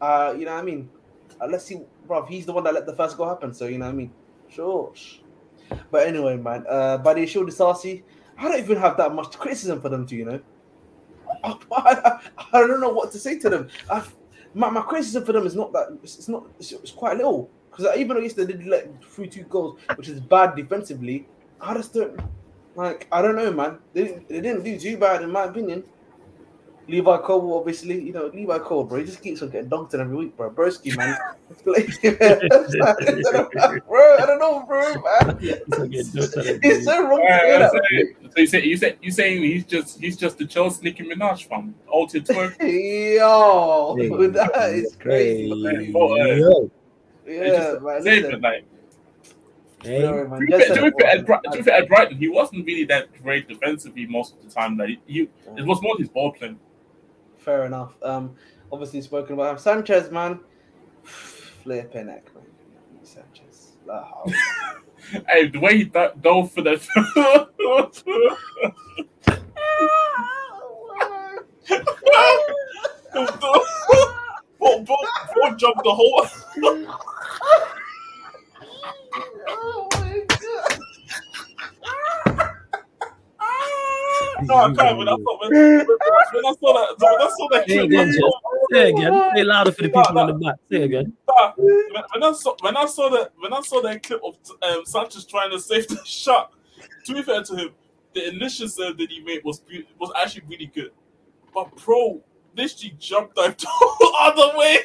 uh, 0.00 0.34
you 0.36 0.44
know 0.46 0.54
what 0.54 0.62
I 0.62 0.62
mean? 0.62 0.88
Uh, 1.40 1.46
let's 1.50 1.64
see, 1.64 1.80
bro. 2.06 2.24
He's 2.24 2.46
the 2.46 2.52
one 2.52 2.64
that 2.64 2.74
let 2.74 2.86
the 2.86 2.94
first 2.94 3.16
goal 3.16 3.28
happen, 3.28 3.52
so 3.52 3.66
you 3.66 3.78
know 3.78 3.86
what 3.86 3.92
I 3.92 3.96
mean? 3.96 4.12
Sure. 4.48 4.92
But 5.90 6.06
anyway, 6.06 6.36
man, 6.36 6.64
uh, 6.68 6.98
Badiashile 6.98 7.46
Disasi, 7.48 8.02
I 8.38 8.48
don't 8.48 8.58
even 8.58 8.78
have 8.78 8.96
that 8.96 9.14
much 9.14 9.32
criticism 9.38 9.80
for 9.80 9.88
them, 9.88 10.06
to, 10.06 10.16
you 10.16 10.24
know? 10.24 10.40
I 11.44 12.20
don't 12.52 12.80
know 12.80 12.90
what 12.90 13.12
to 13.12 13.18
say 13.18 13.38
to 13.40 13.50
them. 13.50 13.68
i 13.90 14.02
my, 14.54 14.70
my 14.70 14.80
criticism 14.80 15.24
for 15.24 15.32
them 15.32 15.46
is 15.46 15.54
not 15.54 15.72
that 15.74 15.98
it's, 16.02 16.16
it's 16.16 16.28
not 16.28 16.46
it's, 16.58 16.72
it's 16.72 16.90
quite 16.90 17.18
little 17.18 17.50
because 17.76 17.96
even 17.96 18.16
though 18.16 18.22
yesterday 18.22 18.52
they 18.52 18.58
did 18.58 18.68
let 18.68 19.04
through 19.04 19.26
two 19.26 19.42
goals, 19.44 19.78
which 19.96 20.08
is 20.08 20.20
bad 20.20 20.56
defensively, 20.56 21.26
I 21.60 21.74
just 21.74 21.94
don't 21.94 22.20
like. 22.74 23.06
I 23.12 23.22
don't 23.22 23.36
know, 23.36 23.52
man. 23.52 23.78
They 23.92 24.20
they 24.28 24.40
didn't 24.40 24.64
do 24.64 24.78
too 24.78 24.96
bad 24.96 25.22
in 25.22 25.30
my 25.30 25.44
opinion. 25.44 25.84
Levi 26.88 27.18
Colwill, 27.18 27.58
obviously, 27.58 28.00
you 28.00 28.12
know 28.12 28.30
Levi 28.32 28.58
Colwill, 28.60 28.84
bro. 28.84 29.00
He 29.00 29.06
just 29.06 29.20
keeps 29.22 29.42
on 29.42 29.50
getting 29.50 29.68
dunked 29.68 29.94
on 29.94 30.00
every 30.00 30.16
week, 30.16 30.36
bro. 30.36 30.50
Broski, 30.50 30.96
man. 30.96 31.16
bro, 33.88 34.16
I 34.18 34.26
don't 34.26 34.38
know, 34.38 34.64
bro, 34.66 35.02
man. 35.02 35.38
It's 35.40 36.84
so 36.84 37.08
wrong. 37.08 37.20
to 37.20 37.26
say 37.26 37.48
Yeah, 37.48 37.58
that, 37.58 37.72
so, 37.72 37.78
so 38.30 38.40
you 38.40 38.46
say 38.46 38.62
you 38.62 38.76
say 38.76 38.96
you 39.00 39.10
saying 39.10 39.42
he's 39.42 39.64
just 39.64 40.00
he's 40.00 40.16
just 40.16 40.38
the 40.38 40.46
Chelsea 40.46 40.84
Nicki 40.84 41.02
Minaj 41.02 41.48
fam, 41.48 41.74
altered 41.88 42.24
twerk. 42.24 42.54
Yo, 42.60 43.96
that 44.28 44.70
is 44.70 44.94
crazy. 44.96 45.48
Hey, 45.48 45.92
Oh, 45.94 46.12
uh, 46.12 46.34
yo. 46.34 46.70
Yeah, 47.26 47.78
man. 47.80 48.02
Listen. 48.04 48.40
like 48.40 48.64
Hey, 49.82 50.02
Sorry, 50.02 50.28
man. 50.28 50.40
to 50.40 50.46
be 50.46 50.52
fair, 50.52 50.74
to 50.74 50.90
be 50.90 50.98
fair, 50.98 51.10
at 51.10 51.26
to 51.44 51.50
be 51.58 51.62
fair, 51.62 51.74
at 51.74 51.88
Brighton, 51.88 52.18
he 52.18 52.28
wasn't 52.28 52.66
really 52.66 52.84
that 52.84 53.08
great 53.22 53.46
defensively 53.48 54.06
most 54.06 54.34
of 54.34 54.42
the 54.42 54.50
time. 54.50 54.76
Like 54.76 54.98
he, 55.06 55.28
it 55.56 55.64
was 55.66 55.80
more 55.82 55.96
his 55.98 56.08
ball 56.08 56.32
playing. 56.32 56.58
Fair 57.38 57.66
enough. 57.66 57.94
Um, 58.02 58.34
obviously 58.72 59.00
spoken 59.02 59.34
about 59.34 59.52
him. 59.52 59.58
Sanchez, 59.58 60.10
man, 60.10 60.40
flipping 61.04 62.08
heck, 62.08 62.34
man. 62.34 62.44
Sanchez. 63.02 63.72
Like, 63.86 64.02
how- 64.02 64.24
Hey, 65.28 65.46
the 65.48 65.60
way 65.60 65.76
he 65.78 65.84
do- 65.84 66.10
dove 66.20 66.50
for 66.50 66.62
that. 66.62 66.84
Ball, 74.58 74.82
ball, 74.82 75.06
ball 75.34 75.54
jumped 75.56 75.84
the 75.84 75.94
whole. 75.94 76.26
oh 79.48 79.88
my 79.92 80.24
god! 80.28 80.86
No, 84.42 84.54
I 84.54 84.74
can't. 84.74 84.98
When 84.98 85.08
I 85.08 85.16
saw 85.16 85.40
when, 85.40 85.50
when 85.52 85.86
I 86.46 86.54
saw 86.60 86.72
that, 86.72 86.96
when 86.98 87.20
I 87.20 87.30
saw 87.36 87.48
that 87.52 87.68
Say 87.68 87.78
again, 87.78 88.12
Jeff. 88.12 88.32
Say 88.72 88.90
again. 88.90 89.30
Say 89.34 89.44
louder 89.44 89.72
for 89.72 89.82
the 89.82 89.88
people 89.88 90.18
in 90.18 90.26
the 90.26 90.32
back. 90.34 90.54
Say 90.70 90.82
again. 90.82 91.12
Nah, 91.28 91.52
when, 91.56 92.02
when 92.12 92.22
I 92.22 92.32
saw 92.32 92.56
when 92.60 92.76
I 92.76 92.86
saw 92.86 93.08
that 93.10 93.32
when 93.38 93.52
I 93.52 93.60
saw 93.62 93.80
that 93.82 94.02
clip 94.02 94.20
of 94.24 94.36
um, 94.62 94.84
Sanchez 94.84 95.24
trying 95.24 95.50
to 95.50 95.60
save 95.60 95.88
the 95.88 96.00
shot, 96.04 96.52
to 97.04 97.14
be 97.14 97.22
fair 97.22 97.42
to 97.42 97.56
him, 97.56 97.70
the 98.14 98.28
initial 98.28 98.68
serve 98.68 98.98
that 98.98 99.10
he 99.10 99.20
made 99.20 99.42
was 99.44 99.62
was 99.98 100.12
actually 100.20 100.42
really 100.48 100.66
good. 100.66 100.90
But 101.54 101.74
bro, 102.56 102.62
literally 102.62 102.96
jumped 102.98 103.36
dived 103.36 103.60
the 103.60 104.12
other 104.20 104.56
way. 104.58 104.78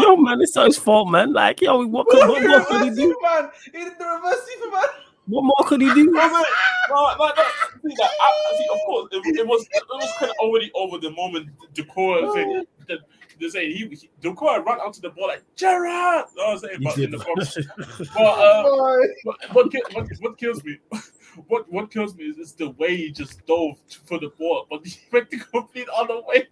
Yo, 0.00 0.16
man, 0.16 0.40
it's 0.40 0.56
not 0.56 0.66
his 0.66 0.78
fault, 0.78 1.10
man. 1.10 1.32
Like, 1.32 1.60
yo, 1.60 1.86
what, 1.86 2.06
could, 2.08 2.28
what 2.28 2.42
more 2.42 2.64
could 2.64 2.84
he 2.84 2.90
do? 2.90 3.16
Man, 3.22 3.50
He 3.66 3.70
did 3.72 3.98
the 3.98 4.04
reverse 4.04 4.40
Superman! 4.46 4.82
What 5.26 5.42
more 5.42 5.56
could 5.66 5.80
he 5.80 5.86
do? 5.94 6.12
Was? 6.12 6.46
No, 6.90 7.14
no, 7.18 7.32
no. 7.34 7.42
See 7.88 7.94
that? 7.96 8.10
I, 8.20 8.58
see, 8.58 8.68
of 8.70 8.78
course, 8.84 9.08
it, 9.10 9.38
it 9.38 9.46
was 9.46 9.66
it 9.72 9.82
was 9.88 10.12
kind 10.18 10.30
of 10.30 10.36
already 10.38 10.70
over 10.74 10.98
the 10.98 11.12
moment. 11.12 11.48
Decor 11.72 12.30
thing. 12.34 12.62
The, 12.86 12.98
they 13.40 13.48
say 13.48 13.72
he, 13.72 13.86
he 13.88 14.10
Decor 14.20 14.62
ran 14.62 14.80
out 14.82 14.92
to 14.92 15.00
the 15.00 15.08
ball 15.08 15.28
like 15.28 15.42
Gerard. 15.56 16.26
I 16.38 16.52
was 16.52 16.60
saying, 16.60 16.76
but 16.82 16.98
in 16.98 17.12
the 17.12 17.16
box. 17.16 17.56
But, 18.14 18.20
uh, 18.20 18.62
Boy. 18.64 18.98
what, 19.22 19.36
what, 19.52 19.72
what, 19.94 20.08
what 20.20 20.36
kills 20.36 20.62
me? 20.62 20.76
What 21.48 21.70
what 21.72 21.90
kills 21.90 22.14
me 22.16 22.24
is, 22.24 22.38
is 22.38 22.52
the 22.52 22.70
way 22.70 22.96
he 22.96 23.10
just 23.10 23.44
dove 23.46 23.76
for 24.04 24.18
the 24.18 24.30
ball, 24.38 24.66
but 24.70 24.84
he 24.86 24.98
went 25.12 25.30
the 25.30 25.38
complete 25.38 25.88
other 25.88 26.20
way. 26.26 26.48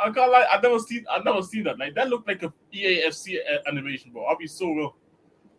I 0.00 0.10
can't 0.10 0.32
lie, 0.32 0.46
I 0.50 0.60
never 0.60 0.78
seen 0.78 1.04
I 1.10 1.20
never 1.22 1.42
seen 1.42 1.64
that. 1.64 1.78
Like 1.78 1.94
that 1.94 2.08
looked 2.08 2.26
like 2.26 2.42
a 2.42 2.52
EAFC 2.74 3.38
animation, 3.66 4.12
bro. 4.12 4.24
I'll 4.24 4.38
be 4.38 4.46
so 4.46 4.72
real. 4.72 4.96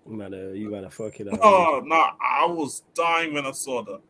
Man, 0.06 0.34
uh, 0.34 0.52
you 0.52 0.70
gotta 0.70 0.89
fuck 0.89 1.20
it 1.20 1.28
up. 1.28 1.39
Oh 1.41 1.82
nah, 1.86 2.12
I 2.22 2.46
was 2.46 2.84
dying 2.94 3.34
when 3.34 3.46
I 3.46 3.52
saw 3.52 3.84
that. 3.84 4.02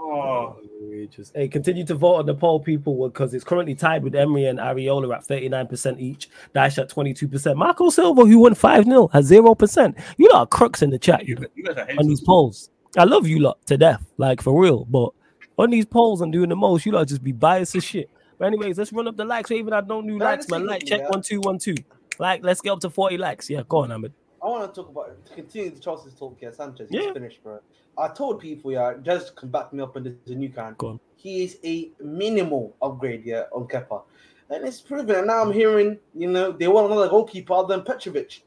Oh, 0.00 0.56
Outrageous. 0.56 1.32
Hey, 1.34 1.48
continue 1.48 1.84
to 1.84 1.94
vote 1.94 2.16
on 2.16 2.26
the 2.26 2.34
poll, 2.34 2.60
people, 2.60 3.08
because 3.08 3.34
it's 3.34 3.44
currently 3.44 3.74
tied 3.74 4.04
with 4.04 4.14
Emery 4.14 4.46
and 4.46 4.58
Iraola 4.58 5.16
at 5.16 5.26
39% 5.26 5.98
each. 5.98 6.30
Dash 6.54 6.78
at 6.78 6.88
22%. 6.88 7.56
Marco 7.56 7.90
Silva, 7.90 8.24
who 8.24 8.38
won 8.38 8.54
5 8.54 8.84
0, 8.84 9.08
has 9.08 9.30
0%. 9.30 10.00
You 10.16 10.28
lot 10.30 10.40
are 10.40 10.46
crooks 10.46 10.82
in 10.82 10.90
the 10.90 10.98
chat, 10.98 11.26
you, 11.26 11.36
you, 11.40 11.48
you 11.56 11.64
guys 11.64 11.76
are 11.76 11.98
on 11.98 12.06
these 12.06 12.20
polls. 12.20 12.70
I 12.96 13.04
love 13.04 13.26
you 13.26 13.40
lot 13.40 13.64
to 13.66 13.76
death, 13.76 14.04
like 14.16 14.40
for 14.42 14.60
real. 14.60 14.84
But 14.84 15.10
on 15.58 15.70
these 15.70 15.86
polls 15.86 16.20
and 16.20 16.32
doing 16.32 16.48
the 16.48 16.56
most, 16.56 16.86
you 16.86 16.92
lot 16.92 17.06
just 17.08 17.22
be 17.22 17.32
biased 17.32 17.76
as 17.76 17.84
shit. 17.84 18.10
But, 18.38 18.46
anyways, 18.46 18.78
let's 18.78 18.92
run 18.92 19.08
up 19.08 19.16
the 19.16 19.24
likes. 19.24 19.50
Even 19.50 19.72
I 19.72 19.80
don't 19.80 20.06
do 20.06 20.16
likes, 20.18 20.48
man. 20.48 20.64
Like, 20.66 20.84
check 20.84 21.00
yeah. 21.00 21.08
one, 21.08 21.22
two, 21.22 21.40
one, 21.40 21.58
two. 21.58 21.74
Like, 22.20 22.44
let's 22.44 22.60
get 22.60 22.70
up 22.70 22.80
to 22.80 22.90
40 22.90 23.18
likes. 23.18 23.50
Yeah, 23.50 23.62
go 23.68 23.78
on, 23.78 23.92
Ahmed. 23.92 24.12
I 24.42 24.46
want 24.46 24.72
to 24.72 24.80
talk 24.80 24.90
about 24.90 25.26
to 25.26 25.34
continue 25.34 25.70
the 25.70 25.80
Chelsea's 25.80 26.14
talk 26.14 26.38
here. 26.38 26.52
Sanchez, 26.52 26.88
Yeah. 26.90 27.02
he's 27.02 27.12
finished, 27.12 27.42
bro. 27.42 27.58
I 27.96 28.08
told 28.08 28.40
people, 28.40 28.70
yeah, 28.70 28.94
just 29.02 29.34
come 29.34 29.50
back 29.50 29.72
me 29.72 29.82
up 29.82 29.96
on 29.96 30.04
this 30.04 30.14
the 30.24 30.36
new 30.36 30.48
can. 30.50 30.76
Go 30.78 30.88
on. 30.88 31.00
He 31.16 31.42
is 31.42 31.58
a 31.64 31.90
minimal 32.00 32.76
upgrade, 32.80 33.24
yeah, 33.24 33.44
on 33.52 33.66
Kepa. 33.66 34.02
And 34.50 34.64
it's 34.64 34.80
proven. 34.80 35.16
And 35.16 35.26
now 35.26 35.42
I'm 35.42 35.52
hearing, 35.52 35.98
you 36.14 36.28
know, 36.28 36.52
they 36.52 36.68
want 36.68 36.90
another 36.90 37.08
goalkeeper 37.08 37.52
other 37.52 37.76
than 37.76 37.84
Petrovic. 37.84 38.42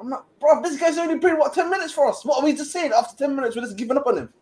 I'm 0.00 0.08
not, 0.08 0.26
bro. 0.40 0.60
This 0.62 0.78
guy's 0.78 0.98
only 0.98 1.18
played 1.18 1.38
what 1.38 1.54
ten 1.54 1.70
minutes 1.70 1.92
for 1.92 2.08
us. 2.08 2.24
What 2.24 2.42
are 2.42 2.44
we 2.44 2.54
just 2.54 2.72
saying? 2.72 2.92
After 2.92 3.16
ten 3.16 3.34
minutes, 3.36 3.54
we're 3.56 3.62
just 3.62 3.76
giving 3.76 3.96
up 3.96 4.06
on 4.06 4.18
him. 4.18 4.32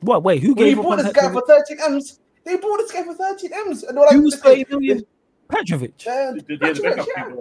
What? 0.00 0.22
Wait, 0.22 0.42
who 0.42 0.54
gave 0.54 0.78
up 0.78 0.84
bought 0.84 0.96
this 0.98 1.12
guy 1.12 1.32
for 1.32 1.42
13 1.46 1.78
m's. 1.80 2.20
They 2.44 2.56
bought 2.56 2.76
this 2.78 2.92
guy 2.92 3.02
for 3.02 3.14
13 3.14 3.50
m's. 3.66 3.82
And 3.82 3.96
they're 3.96 4.04
like, 4.04 4.14
Who's 4.14 4.32
this 4.34 4.40
guy- 4.42 4.62
30 4.62 4.66
million? 4.70 5.02
Petrovic. 5.48 6.04
Yeah, 6.06 6.32
They- 6.46 6.56
they 6.56 6.66
had 6.68 6.76
Petrovic, 6.76 7.06
yeah. 7.16 7.34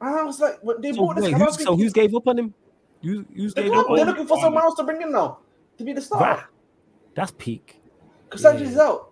I 0.00 0.22
was 0.22 0.38
like, 0.40 0.58
what, 0.62 0.80
they 0.82 0.92
So, 0.92 0.98
bought 0.98 1.16
this 1.16 1.24
wait, 1.24 1.30
guy. 1.32 1.36
and 1.38 1.42
I 1.42 1.46
who's, 1.46 1.62
so 1.64 1.76
who's 1.76 1.92
gave 1.92 2.14
up 2.14 2.28
on 2.28 2.38
him? 2.38 2.54
You, 3.00 3.24
who's 3.34 3.54
they're, 3.54 3.64
gave 3.64 3.72
up 3.72 3.88
on 3.90 3.96
they're 3.96 4.04
looking 4.06 4.26
for 4.26 4.38
someone 4.40 4.62
else 4.62 4.74
to 4.76 4.84
bring 4.84 5.02
in 5.02 5.10
now 5.12 5.38
to 5.78 5.84
be 5.84 5.92
the 5.92 6.00
Rah. 6.00 6.06
star. 6.06 6.48
That's 7.14 7.32
peak. 7.38 7.80
Because 8.24 8.42
Yeah. 8.44 8.50
Sanchez 8.50 8.70
is 8.72 8.78
out. 8.78 9.07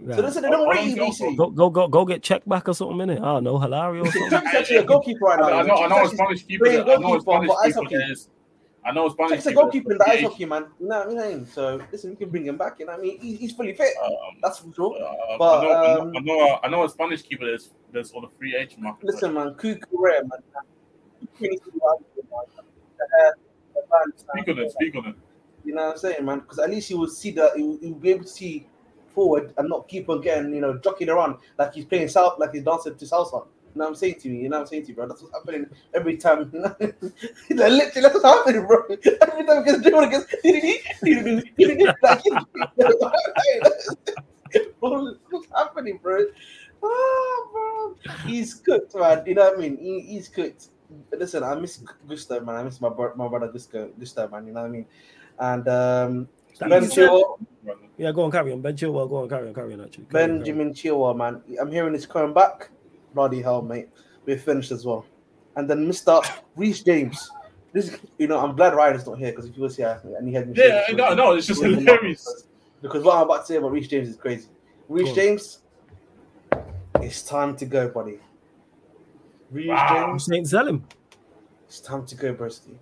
Right. 0.00 0.16
So 0.16 0.22
they 0.22 0.30
said 0.30 0.44
they 0.44 0.50
don't 0.50 0.66
Oh, 0.66 0.70
rate 0.70 0.80
oh, 0.80 0.84
you, 0.84 1.02
oh, 1.02 1.10
BC. 1.10 1.36
Go, 1.36 1.50
go, 1.50 1.70
go, 1.70 1.88
go 1.88 2.04
get 2.04 2.22
checked 2.22 2.48
back 2.48 2.68
or 2.68 2.74
something, 2.74 2.98
innit? 2.98 3.18
I 3.18 3.34
don't 3.34 3.44
know, 3.44 3.58
Hilario 3.58 4.04
or 4.04 4.34
actually 4.54 4.76
a 4.76 4.84
goalkeeper 4.84 5.24
right 5.24 5.38
now. 5.40 5.58
I 5.58 5.62
know, 5.62 5.76
I 5.76 5.88
know 5.88 6.04
a 6.04 6.08
Cech's 6.08 6.12
Spanish 6.16 6.46
keeper. 6.46 6.66
I 6.68 6.72
know 6.98 7.14
a 7.14 7.22
goalkeeper 7.22 7.22
Spanish 7.22 7.50
keeper 7.64 7.82
hockey. 7.82 8.16
I 8.84 8.92
know 8.92 9.06
a 9.06 9.10
Spanish 9.10 9.38
Cech's 9.38 9.46
a 9.46 9.52
goalkeeper 9.52 9.92
in 9.92 9.98
the 9.98 10.08
ice 10.08 10.22
hockey, 10.22 10.44
man. 10.44 10.66
You 10.78 10.88
know 10.88 11.06
what 11.06 11.24
I 11.24 11.28
mean? 11.28 11.46
So 11.46 11.80
listen, 11.90 12.10
we 12.10 12.16
can 12.16 12.28
bring 12.28 12.46
him 12.46 12.58
back. 12.58 12.78
You 12.78 12.86
know 12.86 12.92
what 12.92 13.00
I 13.00 13.02
mean? 13.02 13.20
He's, 13.20 13.38
he's 13.38 13.52
fully 13.52 13.74
fit. 13.74 13.94
Um, 14.04 14.12
That's 14.42 14.58
for 14.58 14.72
sure. 14.74 14.96
uh, 15.02 15.38
But, 15.38 15.58
I 15.58 15.62
know, 15.62 15.70
I 15.70 15.92
um, 15.98 16.12
know, 16.12 16.18
I 16.18 16.20
know, 16.20 16.40
a- 16.40 16.60
I 16.66 16.68
know 16.68 16.84
a 16.84 16.88
Spanish 16.88 17.22
keeper 17.22 17.50
that's 17.50 17.70
that's 17.92 18.12
on 18.12 18.22
the 18.22 18.28
free 18.28 18.54
agent 18.54 18.82
market. 18.82 19.06
Listen, 19.06 19.34
man, 19.34 19.54
Cuckoo 19.54 20.02
man. 20.02 20.28
Cuckoo 21.20 21.48
needs 21.48 21.62
to 21.62 21.70
be 21.72 21.78
out 21.88 22.02
there, 22.14 22.24
man. 22.30 22.64
The 22.98 23.06
hair, 23.18 23.34
the 23.74 23.80
bands, 23.90 24.24
man. 24.34 24.44
Speak 24.44 24.56
on 24.56 24.62
it. 24.62 24.72
Speak 24.72 24.94
on 24.96 25.06
it. 25.06 25.16
You 25.64 25.74
know 25.74 25.86
what 25.86 25.92
I'm 25.92 25.98
saying, 25.98 26.24
man? 26.24 26.40
Because 26.40 26.58
at 26.60 26.70
least 26.70 26.88
he 26.88 26.94
will 26.94 27.08
see 27.08 27.32
that 27.32 27.56
he 27.56 27.62
will, 27.62 27.78
he 27.80 27.86
will 27.88 27.98
be 27.98 28.10
able 28.10 28.24
to 28.24 28.30
see 28.30 28.68
forward 29.16 29.54
and 29.56 29.68
not 29.68 29.88
keep 29.88 30.08
on 30.10 30.20
getting, 30.20 30.54
you 30.54 30.60
know, 30.60 30.78
jockeying 30.78 31.10
around 31.10 31.38
like 31.58 31.74
he's 31.74 31.86
playing 31.86 32.06
south, 32.06 32.38
like 32.38 32.52
he's 32.52 32.62
dancing 32.62 32.94
to 32.94 33.04
salsa. 33.04 33.32
You 33.32 33.80
know 33.80 33.84
what 33.84 33.88
I'm 33.88 33.94
saying 33.96 34.20
to 34.20 34.28
you? 34.28 34.34
You 34.34 34.48
know 34.48 34.58
what 34.58 34.60
I'm 34.60 34.66
saying 34.68 34.82
to 34.84 34.88
you, 34.90 34.94
bro? 34.94 35.08
That's 35.08 35.22
what's 35.22 35.34
happening 35.34 35.66
every 35.92 36.16
time. 36.16 36.52
Like, 37.50 37.70
literally, 37.70 38.02
that's 38.02 38.14
what's 38.14 38.24
happening, 38.24 38.66
bro. 38.66 38.82
Every 38.88 39.44
time 39.46 39.64
he 39.64 39.70
gets 39.70 39.82
dribbled 39.82 40.04
against, 40.04 40.28
what's 44.80 45.46
happening, 45.54 45.98
bro? 46.02 46.24
Ah, 46.82 47.42
bro. 47.52 47.94
He's 48.24 48.54
cooked, 48.54 48.94
man. 48.94 49.22
You 49.26 49.34
know 49.34 49.44
what 49.44 49.58
I 49.58 49.60
mean? 49.60 49.78
He, 49.78 50.00
he's 50.00 50.28
cooked. 50.28 50.68
Listen, 51.12 51.42
I 51.42 51.54
miss 51.54 51.82
Gusto, 52.08 52.40
man. 52.40 52.56
I 52.56 52.62
miss 52.64 52.80
my, 52.80 52.88
bro- 52.90 53.14
my 53.16 53.28
brother 53.28 53.48
Gusto, 53.48 53.90
Gusto, 53.98 54.28
man. 54.28 54.46
You 54.46 54.52
know 54.52 54.60
what 54.62 54.68
I 54.68 54.70
mean? 54.70 54.86
And 55.38 55.68
um, 55.68 56.28
Ben 57.66 57.76
being 57.76 57.90
said- 57.90 57.96
Chilwell, 57.96 58.04
Yeah, 58.06 58.12
go 58.12 58.22
on, 58.24 58.30
carry 58.30 58.52
on. 58.52 58.60
Ben 58.62 58.76
Chilwell, 58.76 59.08
go 59.08 59.16
on, 59.16 59.28
carry 59.28 59.48
on, 59.48 59.54
carry 59.54 59.74
on, 59.74 59.80
actually. 59.82 60.04
Carry 60.04 60.24
on, 60.24 60.28
carry 60.28 60.32
on. 60.32 60.38
Benjamin 60.38 60.72
Chilwell, 60.74 61.16
man. 61.16 61.42
I'm 61.60 61.70
hearing 61.72 61.92
he's 61.94 62.06
coming 62.06 62.32
back. 62.32 62.70
Bloody 63.14 63.42
hell, 63.42 63.62
mate. 63.62 63.88
We're 64.24 64.38
finished 64.38 64.70
as 64.72 64.84
well. 64.84 65.04
And 65.56 65.68
then 65.68 65.86
Mr. 65.88 66.22
Reece 66.56 66.82
James. 66.82 67.30
This, 67.72 67.96
you 68.18 68.26
know, 68.26 68.38
I'm 68.38 68.56
glad 68.56 68.74
Ryan's 68.74 69.06
not 69.06 69.18
here 69.18 69.30
because 69.32 69.46
if 69.46 69.54
he 69.54 69.60
was 69.60 69.76
here 69.76 70.00
and 70.18 70.26
he 70.28 70.32
had 70.34 70.48
me. 70.48 70.54
Yeah, 70.56 70.84
no, 70.94 71.12
no, 71.14 71.32
it's 71.34 71.46
just 71.46 71.62
hilarious. 71.62 72.44
Because 72.80 73.02
what 73.02 73.16
I'm 73.16 73.22
about 73.24 73.40
to 73.40 73.46
say 73.46 73.56
about 73.56 73.72
Reece 73.72 73.88
James 73.88 74.08
is 74.08 74.16
crazy. 74.16 74.48
Reece 74.88 75.12
James, 75.12 75.58
it's 77.00 77.22
time 77.22 77.56
to 77.56 77.64
go, 77.66 77.88
buddy. 77.88 78.18
Reece 79.50 79.68
Wow. 79.68 80.06
James, 80.08 80.24
saying 80.26 80.44
sell 80.46 80.66
him. 80.68 80.84
it's 81.66 81.80
time 81.80 82.04
to 82.06 82.14
go, 82.14 82.34
Broski. 82.34 82.76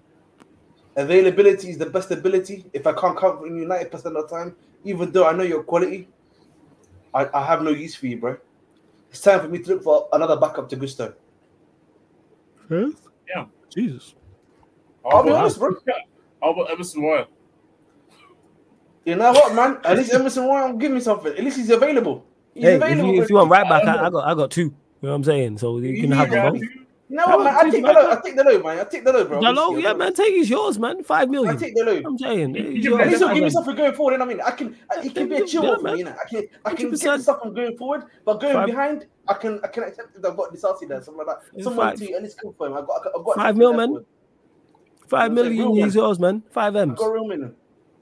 Availability 0.97 1.71
is 1.71 1.79
the 1.79 1.87
best 1.87 2.11
ability. 2.11 2.65
If 2.73 2.87
I 2.87 2.93
can't 2.93 3.17
cover 3.17 3.47
in 3.47 3.55
90% 3.67 3.93
of 3.95 4.03
the 4.13 4.27
time, 4.29 4.55
even 4.85 5.11
though 5.13 5.27
I 5.27 5.33
know 5.33 5.43
your 5.43 5.63
quality, 5.63 6.09
I, 7.13 7.29
I 7.33 7.45
have 7.47 7.63
no 7.63 7.71
use 7.71 7.95
for 7.95 8.07
you, 8.07 8.19
bro. 8.19 8.37
It's 9.11 9.21
time 9.21 9.41
for 9.41 9.49
me 9.49 9.59
to 9.61 9.71
look 9.75 9.83
for 9.85 10.09
another 10.13 10.37
backup 10.37 10.69
to 10.71 10.77
Gusto. 10.77 11.15
Yeah. 13.29 13.47
Jesus. 13.75 14.15
I'll 15.05 15.23
be 15.23 15.31
honest, 15.31 15.59
bro. 15.59 15.69
about- 15.69 15.83
How 16.43 16.53
about 16.53 16.71
Emerson 16.71 17.03
Royal? 17.03 17.27
You 19.05 19.17
know 19.17 19.33
what, 19.33 19.55
man? 19.55 19.79
At 19.85 19.99
least 19.99 20.13
Emerson 20.13 20.45
Royal 20.47 20.73
give 20.75 20.91
me 20.93 21.01
something. 21.01 21.33
At 21.33 21.45
least 21.45 21.57
he's 21.59 21.71
available. 21.71 22.25
He's 22.55 22.65
Hey, 22.65 22.75
if 22.77 22.83
available. 22.83 23.15
you, 23.15 23.23
if 23.23 23.31
you 23.31 23.37
want 23.37 23.51
right 23.51 23.69
back, 23.69 23.85
I, 23.85 24.07
I 24.07 24.11
got 24.11 24.25
I 24.27 24.35
got 24.35 24.51
two. 24.51 24.63
You 24.63 24.71
know 25.03 25.11
what 25.11 25.15
I'm 25.17 25.25
saying? 25.25 25.59
So 25.59 25.79
you 25.79 26.01
can 26.01 26.11
have 26.13 26.31
them 26.31 26.53
both. 26.53 26.63
You 27.15 27.21
know 27.21 27.27
what, 27.37 27.45
man? 27.45 27.55
I 27.55 27.71
take 27.71 27.85
the 27.85 27.93
low. 27.93 28.11
I 28.11 28.21
take 28.25 28.35
the 28.35 28.43
low, 28.43 28.61
man. 28.61 28.79
I 28.81 28.85
take 28.85 29.05
the 29.05 29.13
low, 29.13 29.25
bro. 29.25 29.41
Hello, 29.41 29.63
Honestly, 29.67 29.83
yeah, 29.85 29.93
man. 29.93 30.15
Take 30.15 30.33
is 30.35 30.51
yours, 30.51 30.81
man. 30.81 31.05
Five 31.05 31.31
million. 31.31 31.51
I 31.51 31.53
million. 31.53 31.61
take 31.75 31.77
the 31.77 31.85
low. 31.85 32.03
I'm 32.11 32.19
saying. 32.19 32.55
You- 32.57 32.61
eh, 32.61 32.75
it's 32.75 32.85
you 32.85 32.99
At 33.01 33.07
least 33.07 33.19
he'll 33.21 33.29
give 33.29 33.35
me 33.35 33.35
million. 33.35 33.51
something 33.53 33.77
going 33.77 33.95
forward. 33.95 34.13
You 34.15 34.19
know 34.19 34.25
what 34.25 34.31
I 34.33 34.35
mean? 34.37 34.45
I 34.45 34.51
can. 34.51 34.77
I, 34.91 35.07
it 35.07 35.15
can 35.15 35.29
be 35.29 35.37
a 35.37 35.47
chill 35.47 35.63
Yeah, 35.63 35.69
one 35.71 35.79
for 35.79 35.85
man. 35.85 35.93
me. 35.93 35.99
You 36.01 36.05
know, 36.07 36.17
I 36.21 36.29
can. 36.29 36.43
I 36.65 36.75
can 36.75 36.91
100%. 36.91 37.01
get 37.05 37.21
stuff 37.21 37.39
from 37.41 37.55
going 37.55 37.77
forward, 37.77 38.03
but 38.25 38.41
going 38.41 38.55
Five- 38.55 38.67
behind, 38.67 39.07
I 39.29 39.35
can. 39.35 39.61
I 39.63 39.69
can 39.69 39.85
accept 39.85 40.17
if 40.17 40.25
I've 40.25 40.37
got 40.37 40.53
Disasi 40.53 40.89
there, 40.89 41.01
something 41.05 41.25
like 41.25 41.27
that. 41.29 41.43
Yeah, 41.55 41.63
Someone 41.63 41.87
five. 41.91 41.99
to 42.01 42.13
at 42.15 42.23
least 42.25 42.41
come 42.41 42.53
for 42.59 42.67
him. 42.67 42.75
I've 42.75 42.87
got. 42.89 43.07
I've 43.17 43.25
got 43.25 43.37
Five 43.37 43.57
mil, 43.57 43.73
man. 43.75 43.93
for 43.93 43.99
him. 44.01 44.07
Five 45.07 45.31
I'm 45.31 45.37
saying, 45.37 45.49
million 45.57 45.73
real 45.77 45.85
is 45.87 45.95
yours, 45.95 46.19
man. 46.19 46.43
Five 46.51 46.75
I've 46.75 46.89
M's. 46.89 46.99
got 46.99 47.13
room 47.13 47.31
in 47.31 47.43
him. 47.45 47.57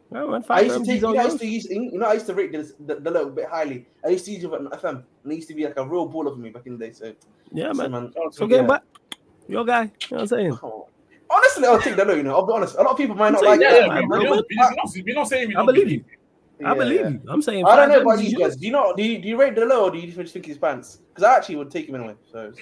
Right, 0.09 0.27
man. 0.31 0.45
I 0.49 0.61
used 0.63 0.79
to 0.79 0.85
take. 0.87 1.03
You 1.03 1.13
know, 1.13 1.21
I 1.21 1.25
used 1.25 1.39
to 1.39 1.47
use. 1.47 1.65
You 1.69 1.99
know, 1.99 2.07
I 2.07 2.15
used 2.15 2.27
to 2.29 2.35
rate 2.35 2.53
this 2.53 2.73
the, 2.81 2.95
the 2.95 3.11
low 3.11 3.27
a 3.29 3.31
bit 3.31 3.47
highly. 3.51 3.87
I 4.03 4.09
used 4.09 4.25
to 4.25 4.31
use 4.31 4.45
it 4.45 4.51
on 4.55 4.69
FM, 4.69 5.03
and 5.25 5.33
it 5.33 5.37
used 5.37 5.49
to 5.49 5.55
be 5.55 5.65
like 5.67 5.77
a 5.77 5.87
real 5.87 6.09
baller 6.09 6.33
for 6.33 6.39
me 6.39 6.49
back 6.49 6.67
in 6.67 6.79
the 6.79 6.87
day. 6.87 6.93
So, 6.95 7.13
Yeah, 7.53 7.73
so, 7.75 7.89
man. 7.91 8.11
Oh, 8.17 8.31
So 8.31 8.45
yeah. 8.47 8.59
get 8.59 8.69
back. 8.69 8.83
Your 9.53 9.65
guy. 9.67 9.83
You 9.83 9.89
know 9.89 9.95
what 10.11 10.21
I'm 10.21 10.27
saying? 10.29 10.59
Oh. 10.63 10.89
Honestly, 11.31 11.67
I'll 11.67 11.81
take 11.81 11.97
the 11.97 12.05
low. 12.05 12.15
You 12.15 12.23
know, 12.23 12.35
I'll 12.35 12.47
be 12.47 12.53
honest. 12.53 12.75
A 12.77 12.83
lot 12.83 12.91
of 12.93 12.97
people 12.99 13.17
might 13.17 13.33
not 13.33 13.43
like 13.45 13.61
Yeah, 13.61 13.71
that. 13.71 13.87
yeah, 13.87 14.01
we, 14.01 14.07
bro, 14.07 14.19
we, 14.19 14.25
man. 14.25 14.43
don't, 14.77 14.95
we, 14.95 15.03
we 15.03 15.13
don't 15.15 15.33
I 15.33 15.45
believe 15.47 15.67
believe 15.67 15.91
you. 15.91 16.05
I 16.67 16.75
believe 16.75 17.01
you. 17.01 17.21
I'm 17.29 17.41
saying. 17.41 17.65
I 17.65 17.77
don't 17.77 17.89
know 17.89 18.01
about 18.03 18.19
M's 18.19 18.23
is 18.27 18.33
you 18.33 18.39
guys. 18.39 18.57
Do 18.57 18.67
you 18.67 18.73
not? 18.73 18.97
Do 18.97 19.03
you, 19.03 19.19
do 19.19 19.29
you 19.29 19.41
rate 19.41 19.55
the 19.55 19.65
low 19.65 19.85
or 19.85 19.91
do 19.91 19.99
you 19.99 20.13
just 20.13 20.33
think 20.35 20.45
he's 20.47 20.59
pants? 20.59 20.99
Because 21.09 21.25
I 21.25 21.37
actually 21.37 21.57
would 21.57 21.71
take 21.71 21.89
him 21.89 21.95
anyway. 21.95 22.17
So 22.31 22.53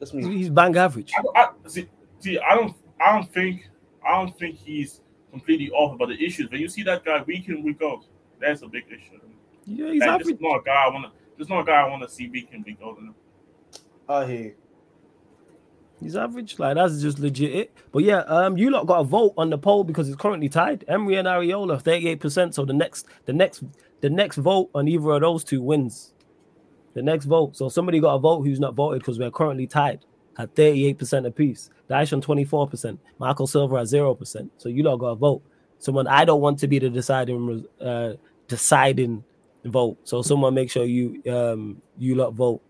that's 0.00 0.12
me. 0.14 0.36
He's 0.36 0.48
bang 0.50 0.76
average. 0.76 1.12
I, 1.36 1.40
I, 1.42 1.48
see, 1.68 1.88
see, 2.18 2.38
I 2.38 2.56
don't, 2.56 2.74
I 3.00 3.12
don't 3.12 3.32
think, 3.32 3.68
I 4.04 4.14
don't 4.20 4.36
think 4.36 4.56
he's 4.56 5.00
completely 5.30 5.70
off 5.70 5.94
about 5.94 6.08
the 6.08 6.24
issues. 6.24 6.48
But 6.48 6.58
you 6.58 6.68
see 6.68 6.82
that 6.82 7.04
guy 7.04 7.22
week 7.22 7.48
in 7.48 7.62
week 7.62 7.80
out, 7.82 8.04
that's 8.40 8.62
a 8.62 8.68
big 8.68 8.84
issue. 8.88 9.20
Yeah, 9.64 9.92
he's 9.92 10.00
Like, 10.00 10.10
average. 10.10 10.34
is 10.34 10.40
not 10.40 10.56
a 10.56 10.62
guy 10.64 10.84
I 10.86 10.88
want 10.88 11.04
to. 11.06 11.12
This 11.38 11.48
not 11.48 11.60
a 11.60 11.64
guy 11.64 11.80
I 11.82 11.88
want 11.88 12.02
to 12.02 12.08
see 12.08 12.28
week 12.28 12.48
in 12.52 12.62
week 12.64 12.78
out. 12.84 12.98
I 14.08 14.26
hear. 14.26 14.54
He's 16.02 16.16
average. 16.16 16.58
Like 16.58 16.76
that's 16.76 17.00
just 17.00 17.18
legit 17.18 17.54
it. 17.54 17.74
But 17.92 18.04
yeah, 18.04 18.20
um, 18.20 18.56
you 18.56 18.70
lot 18.70 18.86
got 18.86 19.00
a 19.00 19.04
vote 19.04 19.34
on 19.36 19.50
the 19.50 19.58
poll 19.58 19.84
because 19.84 20.08
it's 20.08 20.20
currently 20.20 20.48
tied. 20.48 20.84
Emery 20.88 21.16
and 21.16 21.28
Iraola, 21.28 21.82
38%. 21.82 22.54
So 22.54 22.64
the 22.64 22.72
next, 22.72 23.06
the 23.26 23.32
next, 23.32 23.62
the 24.00 24.10
next 24.10 24.36
vote 24.36 24.70
on 24.74 24.88
either 24.88 25.10
of 25.10 25.20
those 25.20 25.44
two 25.44 25.62
wins. 25.62 26.14
The 26.94 27.02
next 27.02 27.26
vote. 27.26 27.56
So 27.56 27.68
somebody 27.68 28.00
got 28.00 28.14
a 28.14 28.18
vote 28.18 28.42
who's 28.42 28.60
not 28.60 28.74
voted 28.74 29.00
because 29.00 29.18
we're 29.18 29.30
currently 29.30 29.66
tied 29.66 30.00
at 30.38 30.54
38% 30.54 31.26
apiece. 31.26 31.70
Dash 31.88 32.12
on 32.12 32.20
24%. 32.20 32.98
Michael 33.18 33.46
Silver 33.46 33.78
at 33.78 33.86
0%. 33.86 34.50
So 34.58 34.68
you 34.68 34.82
lot 34.82 34.96
got 34.96 35.08
a 35.08 35.14
vote. 35.14 35.42
Someone 35.78 36.06
I 36.06 36.24
don't 36.24 36.40
want 36.40 36.58
to 36.60 36.68
be 36.68 36.78
the 36.78 36.88
deciding 36.88 37.66
uh 37.80 38.12
deciding 38.46 39.24
vote. 39.64 39.98
So 40.04 40.22
someone 40.22 40.54
make 40.54 40.70
sure 40.70 40.84
you 40.84 41.22
um 41.28 41.82
you 41.98 42.14
lot 42.14 42.34
vote. 42.34 42.62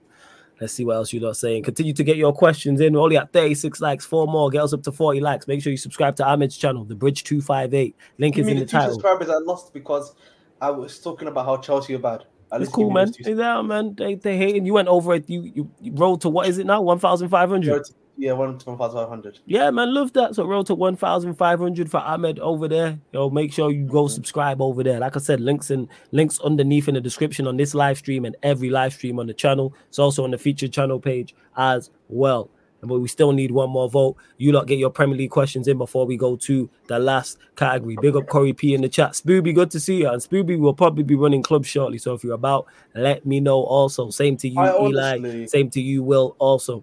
Let's 0.62 0.74
see 0.74 0.84
what 0.84 0.94
else 0.94 1.12
you're 1.12 1.20
not 1.20 1.36
saying. 1.36 1.64
Continue 1.64 1.92
to 1.92 2.04
get 2.04 2.16
your 2.16 2.32
questions 2.32 2.80
in. 2.80 2.92
We're 2.92 3.00
only 3.00 3.16
at 3.16 3.32
36 3.32 3.80
likes, 3.80 4.06
four 4.06 4.28
more. 4.28 4.48
Get 4.48 4.62
us 4.62 4.72
up 4.72 4.84
to 4.84 4.92
40 4.92 5.18
likes. 5.18 5.48
Make 5.48 5.60
sure 5.60 5.72
you 5.72 5.76
subscribe 5.76 6.14
to 6.16 6.24
Ahmed's 6.24 6.56
channel, 6.56 6.84
The 6.84 6.94
Bridge 6.94 7.24
258. 7.24 7.97
Link 8.18 8.36
Give 8.36 8.44
is 8.47 8.48
in 8.52 8.59
the 8.59 8.64
the 8.64 8.70
two 8.70 8.76
title. 8.76 8.93
subscribers 8.93 9.28
I 9.28 9.39
lost 9.39 9.74
because 9.74 10.14
I 10.60 10.70
was 10.70 11.01
talking 11.01 11.26
about 11.26 11.47
how 11.47 11.56
Chelsea 11.56 11.97
are 11.97 11.98
bad. 11.98 12.26
It's 12.52 12.70
cool, 12.70 12.90
man. 12.93 13.12
Hey, 13.18 13.32
there, 13.32 13.60
man. 13.64 13.97
They 13.97 14.14
they 14.14 14.36
hating. 14.36 14.64
You 14.64 14.74
went 14.74 14.86
over 14.86 15.14
it. 15.14 15.28
You 15.28 15.43
you, 15.43 15.70
you 15.80 15.93
rolled 15.94 16.20
to 16.20 16.28
what 16.28 16.47
is 16.47 16.59
it 16.59 16.66
now? 16.66 16.80
1,500. 16.80 17.64
subscribers. 17.64 17.94
Yeah, 18.16 18.32
one 18.32 18.59
to 18.59 18.66
one 18.70 18.78
thousand 18.78 19.01
five 19.01 19.09
hundred. 19.09 19.39
Yeah, 19.47 19.70
man, 19.70 19.94
love 19.94 20.12
that. 20.12 20.34
So 20.34 20.47
roll 20.47 20.64
to 20.64 20.74
1,500 20.74 21.90
for 21.90 21.98
Ahmed 21.98 22.39
over 22.40 22.68
there. 22.68 22.98
Yo, 23.12 23.30
make 23.30 23.52
sure 23.52 23.70
you 23.70 23.84
go 23.86 24.05
mm-hmm. 24.05 24.14
subscribe 24.14 24.60
over 24.60 24.82
there. 24.82 25.01
Like 25.01 25.16
I 25.16 25.20
said, 25.20 25.40
links 25.40 25.70
and 25.70 25.89
links 26.12 26.39
underneath 26.40 26.89
in 26.89 26.94
the 26.94 27.01
description 27.01 27.47
on 27.47 27.56
this 27.56 27.74
live 27.74 27.98
stream 27.98 28.24
and 28.24 28.36
every 28.43 28.70
live 28.70 28.93
stream 28.93 29.18
on 29.18 29.26
the 29.26 29.34
channel. 29.34 29.74
It's 29.89 29.98
also 29.98 30.24
on 30.24 30.30
the 30.30 30.39
featured 30.39 30.72
channel 30.72 31.01
page 31.01 31.34
as 31.56 31.90
well. 32.09 32.51
But 32.84 32.98
we 32.98 33.06
still 33.06 33.30
need 33.30 33.52
one 33.52 33.70
more 33.70 33.89
vote. 33.89 34.16
You 34.39 34.51
lot 34.51 34.66
get 34.66 34.76
your 34.76 34.90
Premier 34.90 35.16
League 35.16 35.30
questions 35.30 35.68
in 35.68 35.78
before 35.78 36.05
we 36.05 36.16
go 36.16 36.34
to 36.36 36.68
the 36.89 36.98
last 36.98 37.39
category. 37.55 37.97
Big 38.02 38.16
up 38.16 38.26
Corey 38.26 38.52
P 38.52 38.74
in 38.74 38.82
the 38.82 38.89
chat. 38.89 39.12
Spooby, 39.12 39.55
good 39.55 39.70
to 39.70 39.78
see 39.78 39.98
you. 39.98 40.09
And 40.09 40.20
Spooby 40.20 40.59
will 40.59 40.74
probably 40.74 41.05
be 41.05 41.14
running 41.14 41.44
clubs 41.44 41.68
shortly. 41.68 41.98
So 41.98 42.12
if 42.14 42.24
you're 42.24 42.34
about, 42.34 42.66
let 42.94 43.24
me 43.24 43.39
know 43.39 43.62
also. 43.62 44.10
Same 44.10 44.36
to 44.39 44.48
you, 44.48 44.59
I 44.59 44.84
Eli. 44.84 45.16
honestly- 45.16 45.47
Same 45.47 45.70
to 45.70 45.80
you, 45.80 46.02
Will, 46.02 46.34
also. 46.40 46.82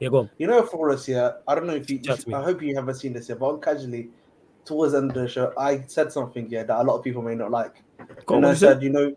Yeah, 0.00 0.08
go 0.08 0.18
on. 0.20 0.30
You 0.38 0.46
know, 0.46 0.62
for 0.64 0.90
us 0.90 1.06
here, 1.06 1.36
I 1.46 1.54
don't 1.54 1.66
know 1.66 1.74
if 1.74 1.88
you. 1.88 2.00
I 2.08 2.42
hope 2.42 2.62
you 2.62 2.74
haven't 2.74 2.94
seen 2.96 3.12
this 3.12 3.28
yet, 3.28 3.38
but 3.38 3.58
casually, 3.58 4.10
towards 4.64 4.92
the 4.92 4.98
end 4.98 5.10
of 5.10 5.14
the 5.14 5.28
show, 5.28 5.52
I 5.56 5.82
said 5.86 6.10
something 6.10 6.48
here 6.48 6.64
that 6.64 6.80
a 6.80 6.82
lot 6.82 6.96
of 6.96 7.04
people 7.04 7.22
may 7.22 7.34
not 7.34 7.50
like. 7.50 7.82
Go 8.26 8.36
and 8.36 8.44
what 8.44 8.52
I 8.52 8.54
said. 8.54 8.74
said, 8.74 8.82
you 8.82 8.90
know, 8.90 9.14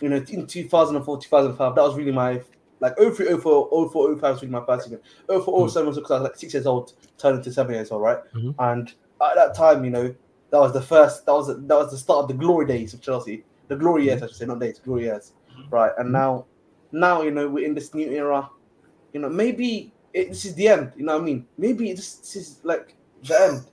you 0.00 0.08
know, 0.08 0.16
in 0.16 0.46
2004, 0.46 1.20
2005, 1.20 1.74
that 1.74 1.80
was 1.80 1.96
really 1.96 2.12
my 2.12 2.42
Like 2.80 2.96
03, 2.98 3.38
04, 3.38 3.90
04, 3.90 4.16
05 4.16 4.22
was 4.22 4.42
really 4.42 4.52
my 4.52 4.64
first 4.66 4.84
season. 4.84 5.00
04, 5.28 5.38
mm-hmm. 5.40 5.68
07 5.68 5.86
was 5.86 5.96
because 5.96 6.10
I 6.10 6.14
was 6.14 6.22
like 6.24 6.36
six 6.36 6.52
years 6.54 6.66
old, 6.66 6.92
turning 7.18 7.42
to 7.42 7.52
seven 7.52 7.74
years 7.74 7.90
old, 7.90 8.02
right? 8.02 8.18
Mhm. 8.34 8.54
And 8.58 8.92
at 9.22 9.34
that 9.36 9.54
time, 9.54 9.84
you 9.84 9.90
know, 9.90 10.14
that 10.50 10.58
was 10.58 10.72
the 10.72 10.82
first, 10.82 11.24
that 11.26 11.32
was 11.32 11.46
that 11.46 11.68
was 11.68 11.90
the 11.90 11.98
start 11.98 12.24
of 12.24 12.28
the 12.28 12.34
glory 12.34 12.66
days 12.66 12.94
of 12.94 13.00
Chelsea. 13.00 13.44
The 13.68 13.76
glory 13.76 14.04
years, 14.04 14.16
mm-hmm. 14.16 14.24
I 14.24 14.28
should 14.28 14.36
say, 14.36 14.46
not 14.46 14.60
days, 14.60 14.78
glory 14.78 15.04
years, 15.04 15.32
mm-hmm. 15.50 15.74
right? 15.74 15.92
And 15.98 16.12
now, 16.12 16.46
now 16.92 17.22
you 17.22 17.30
know 17.30 17.48
we're 17.48 17.64
in 17.64 17.74
this 17.74 17.94
new 17.94 18.10
era. 18.10 18.50
You 19.12 19.20
know, 19.20 19.30
maybe 19.30 19.92
it, 20.16 20.28
this 20.30 20.44
is 20.46 20.54
the 20.54 20.68
end. 20.68 20.92
You 20.96 21.04
know 21.04 21.14
what 21.14 21.22
I 21.22 21.24
mean? 21.24 21.46
Maybe 21.58 21.92
this, 21.92 22.14
this 22.16 22.36
is 22.36 22.60
like 22.64 22.96
the 23.22 23.40
end. 23.40 23.66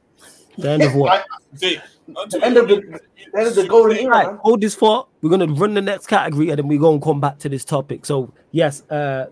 The 0.57 0.70
end 0.72 0.84
of 0.84 0.94
what? 0.94 1.26
See, 1.56 1.80
The 2.06 2.40
end 2.44 2.57
of 2.57 2.68
the, 2.68 2.76
the 2.76 3.40
end 3.40 3.48
of 3.48 3.56
the 3.56 3.65
golden 3.65 3.98
era. 3.98 4.10
Right, 4.10 4.28
man. 4.28 4.40
hold 4.44 4.61
this 4.61 4.76
thought. 4.76 5.10
We're 5.22 5.30
gonna 5.30 5.48
run 5.48 5.74
the 5.74 5.82
next 5.82 6.07
category 6.07 6.49
and 6.49 6.60
then 6.60 6.68
we're 6.68 6.80
gonna 6.80 6.99
come 6.99 7.22
back 7.22 7.40
to 7.40 7.49
this 7.49 7.64
topic. 7.64 8.06
So 8.06 8.34
yes, 8.52 8.84
uh 8.90 9.28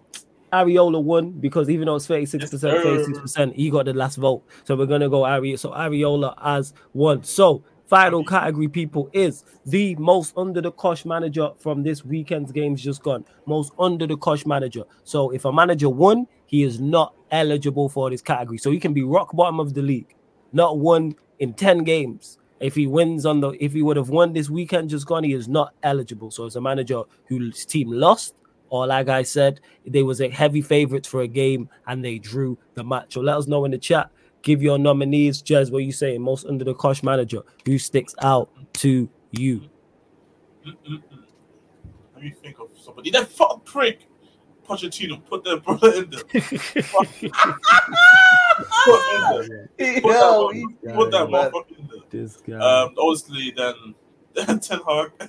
Iraola 0.53 1.01
won 1.01 1.31
because 1.31 1.69
even 1.69 1.85
though 1.85 1.95
it's 1.95 2.07
36%, 2.07 2.41
36%, 2.43 3.53
he 3.55 3.69
got 3.69 3.85
the 3.85 3.93
last 3.93 4.17
vote. 4.17 4.43
So 4.63 4.75
we're 4.75 4.85
gonna 4.85 5.09
go 5.09 5.25
Ari. 5.25 5.57
So 5.57 5.71
Iraola 5.71 6.33
as 6.41 6.73
one. 6.93 7.23
So 7.23 7.63
final 7.91 8.23
category, 8.23 8.69
people, 8.69 9.09
is 9.11 9.43
the 9.65 9.93
most 9.97 10.33
under 10.37 10.61
the 10.61 10.71
cosh 10.71 11.03
manager 11.03 11.49
from 11.59 11.83
this 11.83 12.05
weekend's 12.05 12.49
games 12.53 12.81
just 12.81 13.03
gone. 13.03 13.25
Most 13.45 13.73
under 13.77 14.07
the 14.07 14.15
cosh 14.15 14.45
manager. 14.45 14.83
So 15.03 15.31
if 15.31 15.43
a 15.43 15.51
manager 15.51 15.89
won, 15.89 16.25
he 16.45 16.63
is 16.63 16.79
not 16.79 17.13
eligible 17.31 17.89
for 17.89 18.09
this 18.09 18.21
category. 18.21 18.59
So 18.59 18.71
he 18.71 18.79
can 18.79 18.93
be 18.93 19.03
rock 19.03 19.33
bottom 19.33 19.59
of 19.59 19.73
the 19.73 19.81
league, 19.81 20.15
not 20.53 20.79
won 20.79 21.15
in 21.39 21.53
10 21.53 21.83
games. 21.83 22.37
If 22.61 22.75
he 22.75 22.87
wins 22.87 23.25
on 23.25 23.41
the, 23.41 23.49
if 23.61 23.73
he 23.73 23.81
would 23.81 23.97
have 23.97 24.07
won 24.07 24.31
this 24.31 24.49
weekend 24.49 24.89
just 24.89 25.05
gone, 25.05 25.25
he 25.25 25.33
is 25.33 25.49
not 25.49 25.73
eligible. 25.83 26.31
So 26.31 26.45
as 26.45 26.55
a 26.55 26.61
manager 26.61 27.03
whose 27.25 27.65
team 27.65 27.91
lost, 27.91 28.35
or 28.69 28.87
like 28.87 29.09
I 29.09 29.23
said, 29.23 29.59
they 29.85 30.01
was 30.01 30.21
a 30.21 30.29
heavy 30.29 30.61
favorites 30.61 31.09
for 31.09 31.23
a 31.23 31.27
game 31.27 31.67
and 31.87 32.05
they 32.05 32.19
drew 32.19 32.57
the 32.73 32.85
match. 32.85 33.15
So 33.15 33.19
let 33.19 33.35
us 33.35 33.47
know 33.47 33.65
in 33.65 33.71
the 33.71 33.77
chat. 33.77 34.09
Give 34.41 34.61
your 34.63 34.77
nominees, 34.79 35.41
Jez, 35.43 35.71
what 35.71 35.83
you 35.83 35.91
saying? 35.91 36.21
Most 36.21 36.45
under 36.45 36.63
the 36.65 36.73
cosh 36.73 37.03
manager 37.03 37.41
who 37.65 37.77
sticks 37.77 38.15
out 38.21 38.49
to 38.73 39.07
you. 39.31 39.61
Let 40.65 42.23
me 42.23 42.31
think 42.41 42.59
of 42.59 42.69
somebody. 42.79 43.11
That 43.11 43.27
fuck 43.29 43.65
prick. 43.65 44.07
Pochettino, 44.67 45.25
put 45.25 45.43
their 45.43 45.57
brother 45.57 45.91
in 45.91 46.09
there. 46.11 46.21
Put 46.93 47.07
in 47.23 47.31
there. 49.47 50.01
Put 50.01 50.11
Yo, 50.13 50.47
that, 50.47 50.53
he- 50.53 50.63
one- 50.63 50.95
put 50.95 51.11
that 51.11 51.27
motherfucker 51.27 51.79
in 51.79 51.87
there. 51.87 51.99
This 52.09 52.37
guy. 52.37 52.53
Um, 52.57 52.93
obviously, 52.97 53.51
then 53.57 53.95
Ten 54.59 54.79
Hag. 54.87 55.11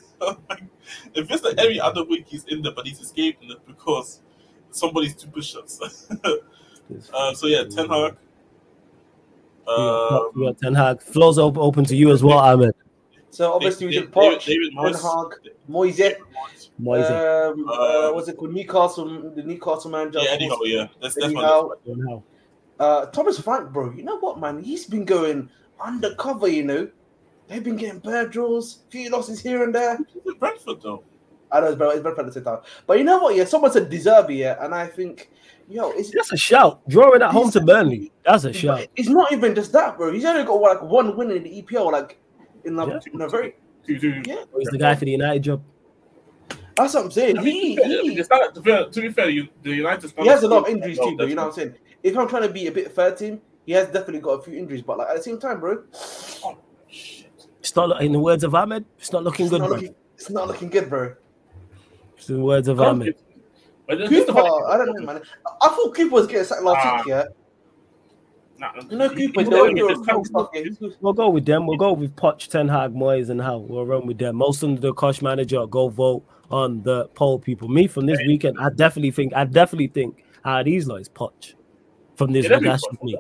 if 1.15 1.31
it's 1.31 1.43
like 1.43 1.59
every 1.59 1.81
other 1.81 2.05
week 2.05 2.27
he's 2.29 2.45
in 2.45 2.63
there, 2.63 2.73
but 2.73 2.87
he's 2.87 3.01
escaping 3.01 3.51
it 3.51 3.67
because 3.67 4.21
somebody's 4.71 5.15
too 5.17 5.29
push-ups. 5.29 5.81
Uh, 7.13 7.33
so 7.35 7.47
yeah, 7.47 7.65
Ten 7.65 7.89
Hag. 7.89 8.17
We 9.67 9.73
got- 9.77 10.13
Um, 10.13 10.31
we 10.35 10.47
got 10.47 10.59
Ten 10.59 10.75
Hag. 10.75 11.03
Floor's 11.03 11.39
op- 11.39 11.59
open 11.59 11.85
to 11.87 11.97
you 11.97 12.11
as 12.11 12.23
well, 12.23 12.39
Ahmed. 12.39 12.75
So 13.31 13.53
obviously 13.53 13.87
we 13.87 13.93
David- 13.93 14.13
did 14.13 14.15
Poch, 14.15 14.45
David 14.45 14.73
Ten 14.75 14.85
Moyes. 14.85 15.03
Hag, 15.03 15.39
Moyes, 15.71 16.17
Moyes. 16.81 17.51
um, 17.53 17.69
uh, 17.69 17.73
Uh, 17.73 18.13
what's 18.13 18.29
it 18.29 18.37
called? 18.37 18.53
Newcastle, 18.53 19.31
the 19.35 19.43
Newcastle 19.43 19.91
manager. 19.91 20.19
yeah, 20.23 20.31
anyhow, 20.33 20.57
yeah, 20.65 20.89
that's 21.01 21.17
Eddie 21.23 21.35
that's 21.35 21.47
Howe. 21.47 21.73
my 21.87 22.19
Uh, 22.79 23.07
Thomas 23.07 23.39
Frank, 23.39 23.73
bro, 23.73 23.93
you 23.93 24.03
know 24.03 24.19
what, 24.19 24.39
man? 24.41 24.63
He's 24.63 24.87
been 24.87 25.05
going 25.05 25.49
undercover, 25.81 26.49
you 26.49 26.65
know. 26.65 26.89
They've 27.49 27.63
been 27.63 27.77
getting 27.77 28.01
bad 28.01 28.31
draws, 28.31 28.79
few 28.91 29.09
losses 29.11 29.41
here 29.41 29.63
and 29.63 29.75
there. 29.75 29.99
Brentford 30.39 30.83
though. 30.83 31.03
I 31.51 31.61
know 31.61 31.67
it's 31.67 31.77
better, 31.77 31.93
it's 31.93 32.03
better 32.03 32.21
at 32.21 32.27
the 32.27 32.33
same 32.33 32.45
time. 32.45 32.61
But 32.87 32.99
you 32.99 33.05
know 33.05 33.19
what, 33.19 33.35
yeah, 33.37 33.45
someone 33.45 33.71
said 33.73 33.89
deserve 33.91 34.31
it, 34.31 34.35
yeah, 34.35 34.65
and 34.65 34.75
I 34.75 34.87
think, 34.87 35.31
yo, 35.73 35.91
it's, 35.93 36.11
That's 36.11 36.33
a 36.33 36.37
shout. 36.37 36.87
Drawing 36.89 37.23
at 37.23 37.31
home 37.31 37.51
to 37.53 37.61
Burnley. 37.61 38.13
That's 38.25 38.45
a 38.45 38.53
shout. 38.53 38.87
it's 38.97 39.09
not 39.09 39.33
even 39.33 39.55
just 39.55 39.73
that, 39.73 39.97
bro. 39.97 40.13
He's 40.13 40.25
only 40.25 40.45
got 40.45 40.55
like 40.61 40.83
one 40.83 41.17
win 41.17 41.31
in 41.31 41.43
the 41.43 41.63
EPL, 41.63 41.91
like 41.93 42.19
in, 42.65 42.77
like, 42.77 42.89
Yeah. 42.89 43.01
in 43.13 43.21
a 43.21 43.29
very, 43.29 43.55
To, 43.87 43.99
to, 43.99 44.23
yeah, 44.27 44.45
oh, 44.55 44.59
He's 44.59 44.69
the 44.69 44.79
guy 44.79 44.95
for 44.95 45.05
the 45.05 45.11
United 45.13 45.43
job. 45.43 45.63
that's 46.77 46.95
what 46.95 47.05
I'm 47.05 47.11
saying. 47.11 47.39
I 47.39 47.43
He, 47.43 47.53
mean, 47.53 47.77
to, 47.77 47.83
be 47.83 47.89
fair, 47.89 48.03
he, 48.03 48.19
it's 48.19 48.31
not- 48.31 48.55
to, 48.55 48.61
be 48.61 48.71
fair, 48.71 48.85
to 48.91 49.01
be 49.01 49.09
fair, 49.11 49.29
you, 49.31 49.49
the 49.63 49.71
United. 49.75 50.13
he 50.19 50.29
has 50.29 50.43
a 50.43 50.49
lot 50.49 50.65
of 50.65 50.69
injuries 50.69 50.99
too, 50.99 51.17
bro. 51.17 51.27
You 51.27 51.35
know 51.35 51.43
what 51.43 51.49
I'm 51.49 51.55
saying? 51.55 51.75
If 52.03 52.17
I'm 52.19 52.29
trying 52.29 52.43
to 52.43 52.49
be 52.53 52.67
a 52.67 52.73
bit 52.73 52.93
fair 52.93 53.15
to 53.15 53.25
him, 53.25 53.41
he 53.67 53.73
has 53.73 53.87
definitely 53.87 54.21
got 54.21 54.41
a 54.41 54.43
few 54.43 54.55
injuries, 54.59 54.83
but 54.83 54.99
like 54.99 55.09
at 55.09 55.17
the 55.17 55.23
same 55.23 55.39
time, 55.39 55.61
bro, 55.61 55.83
Oh, 56.45 56.59
shit. 56.89 57.29
It's 57.61 57.77
not, 57.77 58.03
in 58.03 58.11
the 58.13 58.19
words 58.19 58.43
of 58.45 58.55
Ahmed, 58.55 58.85
it's 58.99 59.13
not 59.13 59.23
looking 59.25 59.47
it's 59.47 59.51
good, 59.51 59.61
not 59.61 59.69
bro. 59.69 59.77
looking, 59.77 59.95
it's 60.17 60.31
not 60.31 60.49
looking 60.49 60.69
good, 60.69 60.91
bro. 60.91 61.15
It's 62.17 62.29
in 62.29 62.37
the 62.39 62.43
words 62.43 62.67
of 62.69 62.81
Ahmed. 62.81 63.15
But 63.99 64.09
Cooper, 64.09 64.67
I 64.67 64.77
don't 64.79 64.95
know, 64.95 65.07
man. 65.07 65.23
I 65.61 65.69
thought 65.69 65.95
Cooper 65.95 66.15
was 66.15 66.27
getting 66.27 66.45
sacked 66.45 66.63
last 66.63 66.85
Ah. 66.87 66.97
week, 66.99 67.07
yeah. 67.07 67.25
Nah, 68.59 68.71
You 68.91 68.97
know, 68.97 69.09
Cooper, 69.09 69.19
he's 69.19 69.33
they 69.35 69.45
doing 69.45 69.75
do 69.75 69.89
it 69.89 69.93
a 69.93 69.97
this 69.99 70.07
cool 70.07 70.17
time. 70.17 70.25
stuff, 70.25 70.49
yeah. 70.55 70.61
He's- 70.63 70.97
We'll 71.01 71.13
go 71.13 71.29
with 71.31 71.45
them. 71.47 71.67
We'll 71.67 71.77
go 71.79 71.93
with 71.93 72.15
Poch, 72.15 72.47
Ten 72.49 72.69
Hag, 72.69 72.95
Moyes, 72.95 73.29
and 73.31 73.41
Howe. 73.41 73.59
We'll 73.59 73.87
run 73.87 74.07
with 74.07 74.19
them. 74.19 74.37
Most 74.37 74.63
of 74.63 74.81
the 74.81 74.93
cosh 74.95 75.21
manager. 75.23 75.67
Go 75.67 75.89
vote 75.89 76.23
on 76.51 76.83
the 76.83 77.07
poll, 77.15 77.39
people. 77.39 77.69
Me 77.69 77.87
from 77.89 78.07
this 78.07 78.19
weekend, 78.27 78.57
I 78.61 78.69
definitely 78.71 79.11
think. 79.11 79.35
I 79.35 79.45
definitely 79.45 79.89
think 79.89 80.23
out 80.45 80.61
of 80.61 80.67
these 80.67 80.87
lot 80.87 81.01
is 81.01 81.09
Poch. 81.09 81.55
From 82.17 82.33
this, 82.33 82.45
Yeah, 82.45 82.51
that'd 82.51 82.69
that's 82.69 82.83
me. 83.03 83.17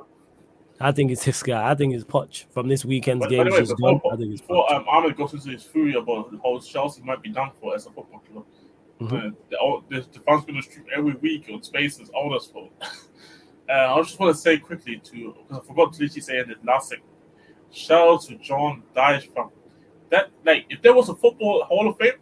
I 0.80 0.90
think 0.92 1.10
it's 1.12 1.24
this 1.24 1.42
guy. 1.42 1.70
I 1.70 1.74
think 1.74 1.94
it's 1.94 2.04
Poch 2.04 2.44
from 2.52 2.68
this 2.68 2.84
weekend's 2.84 3.24
But 3.24 3.30
game. 3.30 3.44
the 3.46 3.52
way, 3.52 3.64
gone. 3.80 4.00
I 4.12 4.16
think 4.16 4.32
it's 4.32 4.40
before 4.42 4.66
Poch. 4.68 4.74
um, 4.76 4.84
Ahmed 4.88 5.16
goes 5.16 5.32
into 5.32 5.50
his 5.50 5.62
fury 5.64 5.94
about 5.94 6.30
how 6.44 6.58
Chelsea 6.58 7.02
might 7.02 7.22
be 7.22 7.30
done 7.30 7.50
for 7.60 7.74
as 7.74 7.86
a 7.86 7.90
football 7.90 8.20
club, 8.30 8.44
Mhm. 9.08 9.26
uh, 9.28 9.34
the, 9.50 9.56
all, 9.58 9.84
the, 9.88 10.00
the 10.12 10.20
fans 10.20 10.44
going 10.44 10.56
to 10.56 10.62
stream 10.62 10.86
every 10.94 11.14
week 11.14 11.48
on 11.52 11.62
Spaces, 11.62 12.10
all 12.14 12.30
that's 12.30 12.46
fault. 12.46 12.70
uh, 13.68 13.72
I 13.72 14.02
just 14.02 14.18
want 14.18 14.34
to 14.34 14.40
say 14.40 14.58
quickly 14.58 14.98
to 15.04 15.34
because 15.48 15.62
I 15.62 15.66
forgot 15.66 15.92
to 15.94 16.02
literally 16.02 16.20
say 16.20 16.38
in 16.38 16.48
the 16.48 16.56
last 16.64 16.88
second. 16.90 17.04
Shout 17.70 18.08
out 18.08 18.22
to 18.22 18.38
Sean 18.42 18.82
Dyche 18.94 19.32
from 19.32 19.50
that. 20.10 20.30
Like, 20.44 20.66
if 20.68 20.82
there 20.82 20.92
was 20.92 21.08
a 21.08 21.14
football 21.14 21.64
Hall 21.64 21.88
of 21.88 21.96
Fame, 21.98 22.12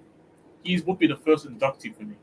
he 0.62 0.80
would 0.80 0.98
be 0.98 1.06
the 1.08 1.16
first 1.16 1.46
inductee 1.48 1.94
for 1.96 2.04
me. 2.04 2.14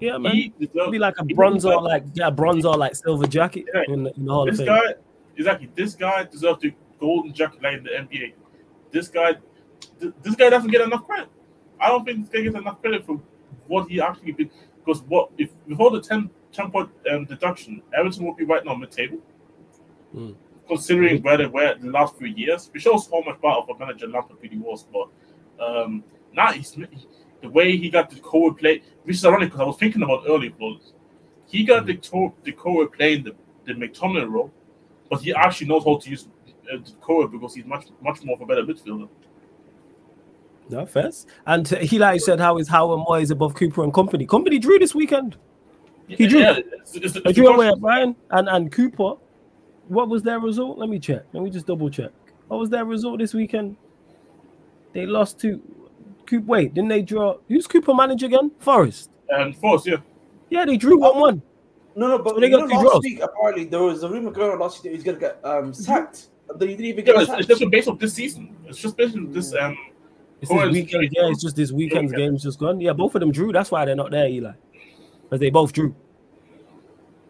Yeah, 0.00 0.16
man. 0.18 0.32
He 0.34 0.52
deserves, 0.58 0.90
Be 0.90 0.98
like 0.98 1.14
a 1.18 1.24
bronze 1.24 1.64
or 1.64 1.80
like 1.82 2.04
yeah, 2.14 2.30
bronze 2.30 2.64
or 2.64 2.76
like 2.76 2.94
silver 2.96 3.26
jacket 3.26 3.66
Yeah. 3.74 3.82
in, 3.88 4.04
the, 4.04 4.14
in 4.16 4.24
the 4.26 4.32
Hall 4.32 4.48
of 4.48 4.56
this 4.56 4.58
Fame. 4.58 4.66
guy 4.66 4.94
exactly 5.36 5.68
this 5.76 5.94
guy 5.94 6.24
deserves 6.24 6.60
the 6.62 6.72
golden 6.98 7.32
jacket 7.32 7.62
like 7.62 7.78
in 7.78 7.84
the 7.84 7.90
NBA. 7.90 8.32
This 8.90 9.08
guy 9.08 9.34
th- 10.00 10.12
this 10.22 10.34
guy 10.34 10.50
doesn't 10.50 10.70
get 10.70 10.80
enough 10.80 11.04
credit. 11.06 11.28
I 11.80 11.88
don't 11.88 12.04
think 12.04 12.20
this 12.20 12.28
guy 12.28 12.40
gets 12.42 12.56
enough 12.56 12.80
credit 12.80 13.04
for 13.06 13.20
what 13.68 13.88
he 13.88 14.00
actually 14.00 14.32
did. 14.32 14.50
Because 14.84 15.02
what 15.02 15.30
if 15.38 15.50
before 15.66 15.90
the 15.90 16.00
10, 16.00 16.30
10 16.52 16.70
point 16.70 16.90
um, 17.12 17.24
deduction, 17.24 17.82
Everton 17.96 18.26
would 18.26 18.36
be 18.36 18.44
right 18.44 18.64
now 18.64 18.72
on 18.72 18.80
the 18.80 18.86
table. 18.86 19.18
Mm. 20.14 20.34
Considering 20.66 21.22
where 21.22 21.36
they 21.36 21.46
were 21.46 21.74
the 21.80 21.90
last 21.90 22.16
few 22.16 22.28
years, 22.28 22.68
which 22.72 22.82
shows 22.82 23.08
how 23.10 23.22
much 23.22 23.40
part 23.40 23.62
of 23.62 23.74
a 23.74 23.78
manager 23.78 24.06
Lampard 24.06 24.38
really 24.42 24.58
was. 24.58 24.84
But 24.92 25.08
um, 25.64 26.04
now 26.32 26.52
he's 26.52 26.76
the 27.40 27.48
way 27.48 27.76
he 27.76 27.88
got 27.88 28.10
the 28.10 28.20
core 28.20 28.52
play, 28.52 28.82
which 29.04 29.16
is 29.16 29.24
ironic 29.24 29.48
because 29.48 29.60
I 29.60 29.64
was 29.64 29.76
thinking 29.76 30.02
about 30.02 30.24
earlier, 30.28 30.50
Flawless. 30.58 30.92
He 31.46 31.64
got 31.64 31.86
the, 31.86 31.94
to- 31.94 32.34
the 32.44 32.52
core 32.52 32.86
playing 32.86 33.24
the, 33.24 33.34
the 33.64 33.72
McTominay 33.74 34.28
role, 34.28 34.52
but 35.08 35.22
he 35.22 35.32
actually 35.34 35.68
knows 35.68 35.84
how 35.84 35.96
to 35.96 36.10
use 36.10 36.28
uh, 36.72 36.76
the 36.76 36.92
core 37.00 37.28
because 37.28 37.54
he's 37.54 37.64
much 37.64 37.86
much 38.02 38.22
more 38.22 38.36
of 38.36 38.42
a 38.42 38.46
better 38.46 38.62
midfielder. 38.62 39.08
No 40.70 40.84
first. 40.86 41.28
And 41.46 41.66
he 41.66 41.98
like 41.98 42.20
said 42.20 42.38
how 42.40 42.58
is 42.58 42.68
Howard 42.68 43.00
Moyes 43.06 43.30
above 43.30 43.54
Cooper 43.54 43.82
and 43.84 43.92
company. 43.94 44.26
Company 44.26 44.58
drew 44.58 44.78
this 44.78 44.94
weekend. 44.94 45.36
He 46.08 46.26
drew. 46.26 46.40
Yeah, 46.40 46.58
it's, 46.58 46.94
it's, 46.96 47.16
it's 47.16 47.32
drew 47.34 47.48
away 47.48 47.68
at 47.68 47.80
Brian 47.80 48.14
and, 48.30 48.48
and 48.48 48.70
Cooper. 48.72 49.14
What 49.88 50.08
was 50.08 50.22
their 50.22 50.40
result? 50.40 50.78
Let 50.78 50.88
me 50.88 50.98
check. 50.98 51.22
Let 51.32 51.42
me 51.42 51.50
just 51.50 51.66
double 51.66 51.88
check. 51.90 52.10
What 52.48 52.60
was 52.60 52.70
their 52.70 52.84
result 52.84 53.18
this 53.18 53.34
weekend? 53.34 53.76
They 54.92 55.06
lost 55.06 55.38
to 55.40 55.60
Coop. 56.26 56.44
Wait, 56.46 56.74
didn't 56.74 56.88
they 56.88 57.02
draw? 57.02 57.36
Who's 57.48 57.66
Cooper 57.66 57.94
manager 57.94 58.26
again? 58.26 58.50
Forest. 58.58 59.10
and 59.30 59.56
force, 59.56 59.86
yeah. 59.86 59.96
Yeah, 60.50 60.64
they 60.64 60.76
drew 60.78 60.98
one 60.98 61.18
one. 61.18 61.42
No, 61.94 62.08
no, 62.08 62.18
but 62.18 62.34
So 62.34 62.40
they 62.40 62.46
you 62.48 62.56
got 62.58 62.68
know, 62.68 62.76
last 62.76 62.82
draws. 62.90 63.02
week 63.02 63.20
apparently 63.22 63.64
there 63.64 63.82
was 63.82 64.02
a 64.02 64.08
rumor 64.08 64.30
going 64.30 64.52
on 64.52 64.58
last 64.58 64.76
week 64.82 64.92
that 64.92 64.96
he's 64.96 65.04
gonna 65.04 65.18
get 65.18 65.40
um, 65.44 65.74
sacked. 65.74 66.28
Then 66.56 66.68
he 66.68 66.74
didn't 66.76 66.86
even 66.86 67.04
get 67.04 67.14
Yeah, 67.14 67.20
it's, 67.22 67.30
sacked. 67.30 67.40
it's 67.50 67.58
just 67.58 67.70
based 67.70 67.88
off 67.88 67.98
this 67.98 68.14
season. 68.14 68.56
It's 68.66 68.78
just 68.78 68.96
based 68.96 69.14
on 69.16 69.30
this. 69.32 69.54
Um, 69.54 69.76
It's 70.40 70.50
this 70.50 70.70
weekend. 70.72 71.08
Yeah, 71.12 71.28
it's 71.28 71.42
just 71.42 71.56
this 71.56 71.72
weekend's 71.72 72.12
Okay. 72.12 72.22
game's 72.22 72.42
just 72.42 72.58
gone. 72.58 72.80
Yeah, 72.80 72.92
both 72.92 73.14
of 73.14 73.20
them 73.20 73.32
drew. 73.32 73.52
That's 73.52 73.70
why 73.70 73.84
they're 73.84 73.96
not 73.96 74.10
there, 74.10 74.28
Eli. 74.28 74.52
Because 75.22 75.40
they 75.40 75.50
both 75.50 75.72
drew. 75.72 75.94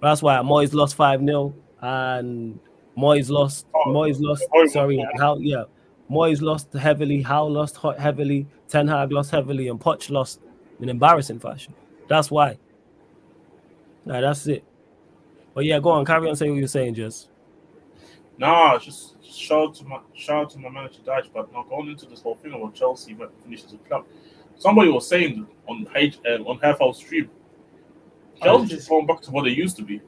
That's 0.00 0.22
why 0.22 0.36
Moyes 0.36 0.74
lost 0.74 0.94
5 0.94 1.24
0 1.24 1.54
and 1.80 2.58
Moyes 2.96 3.30
lost. 3.30 3.66
Oh, 3.74 3.84
Moyes 3.88 4.18
lost. 4.20 4.44
Sorry, 4.72 5.04
how? 5.18 5.38
Yeah. 5.38 5.64
Moyes 6.10 6.40
lost 6.40 6.72
heavily. 6.72 7.22
Howe 7.22 7.46
lost 7.46 7.76
hot 7.76 7.98
heavily. 7.98 8.46
Ten 8.68 8.88
Hag 8.88 9.12
lost 9.12 9.30
heavily. 9.30 9.68
And 9.68 9.80
Poch 9.80 10.10
lost 10.10 10.40
in 10.78 10.84
an 10.84 10.90
embarrassing 10.90 11.38
fashion. 11.40 11.74
That's 12.08 12.30
why. 12.30 12.58
Nah, 14.04 14.20
that's 14.20 14.46
it. 14.46 14.64
But 15.54 15.64
yeah, 15.64 15.80
go 15.80 15.90
on. 15.90 16.04
Carry 16.04 16.28
on 16.28 16.36
saying 16.36 16.52
what 16.52 16.58
you're 16.58 16.68
saying, 16.68 16.94
Jez. 16.94 17.27
Nah, 18.38 18.76
it's 18.76 18.84
just 18.84 19.24
shout 19.24 19.68
out 19.68 19.74
to 19.76 19.84
my 19.84 20.00
shout 20.14 20.44
out 20.44 20.50
to 20.50 20.58
my 20.58 20.70
manager 20.70 21.00
Dyche, 21.04 21.28
but 21.34 21.52
now 21.52 21.64
going 21.68 21.88
into 21.90 22.06
this 22.06 22.22
whole 22.22 22.36
thing 22.36 22.52
about 22.52 22.74
Chelsea 22.74 23.14
when 23.14 23.28
it 23.28 23.34
finishes 23.42 23.72
a 23.72 23.78
club. 23.78 24.06
Somebody 24.56 24.90
was 24.90 25.06
saying 25.06 25.46
on 25.68 25.86
H 25.94 26.18
um, 26.32 26.46
on 26.46 26.58
half 26.58 26.80
hour 26.80 26.94
stream 26.94 27.30
Chelsea's 28.42 28.88
going 28.88 29.06
back 29.06 29.20
to 29.22 29.30
what 29.30 29.44
they 29.44 29.50
used 29.50 29.76
to 29.76 29.82
be 29.82 30.00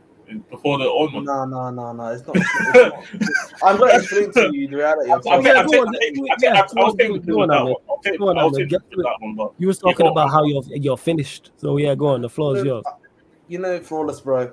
before 0.49 0.79
the 0.79 0.85
old 0.85 1.13
one. 1.13 1.25
No, 1.25 1.45
no, 1.45 1.71
no, 1.71 1.93
no. 1.93 2.07
It's 2.09 2.25
not. 2.27 2.37
It's 2.37 2.75
not, 2.75 3.05
it's 3.15 3.63
not. 3.63 3.71
I'm 3.71 3.79
going 3.79 3.91
to 3.91 3.97
explain 3.97 4.33
to 4.33 4.57
you 4.57 4.69
the 4.69 4.77
reality. 4.77 5.11
Of 5.11 5.27
I'll, 5.27 5.47
I'll, 5.47 5.69
You 9.59 9.67
were 9.67 9.75
talking 9.75 10.07
about 10.07 10.31
how 10.31 10.45
you're 10.45 10.63
you're 10.69 10.97
finished. 10.97 11.51
So 11.57 11.77
yeah, 11.79 11.95
go 11.95 12.09
on. 12.09 12.21
The 12.23 12.29
floor 12.29 12.57
is 12.57 12.65
yours. 12.65 12.85
You 13.49 13.59
know, 13.59 13.81
flawless, 13.81 14.21
bro. 14.21 14.53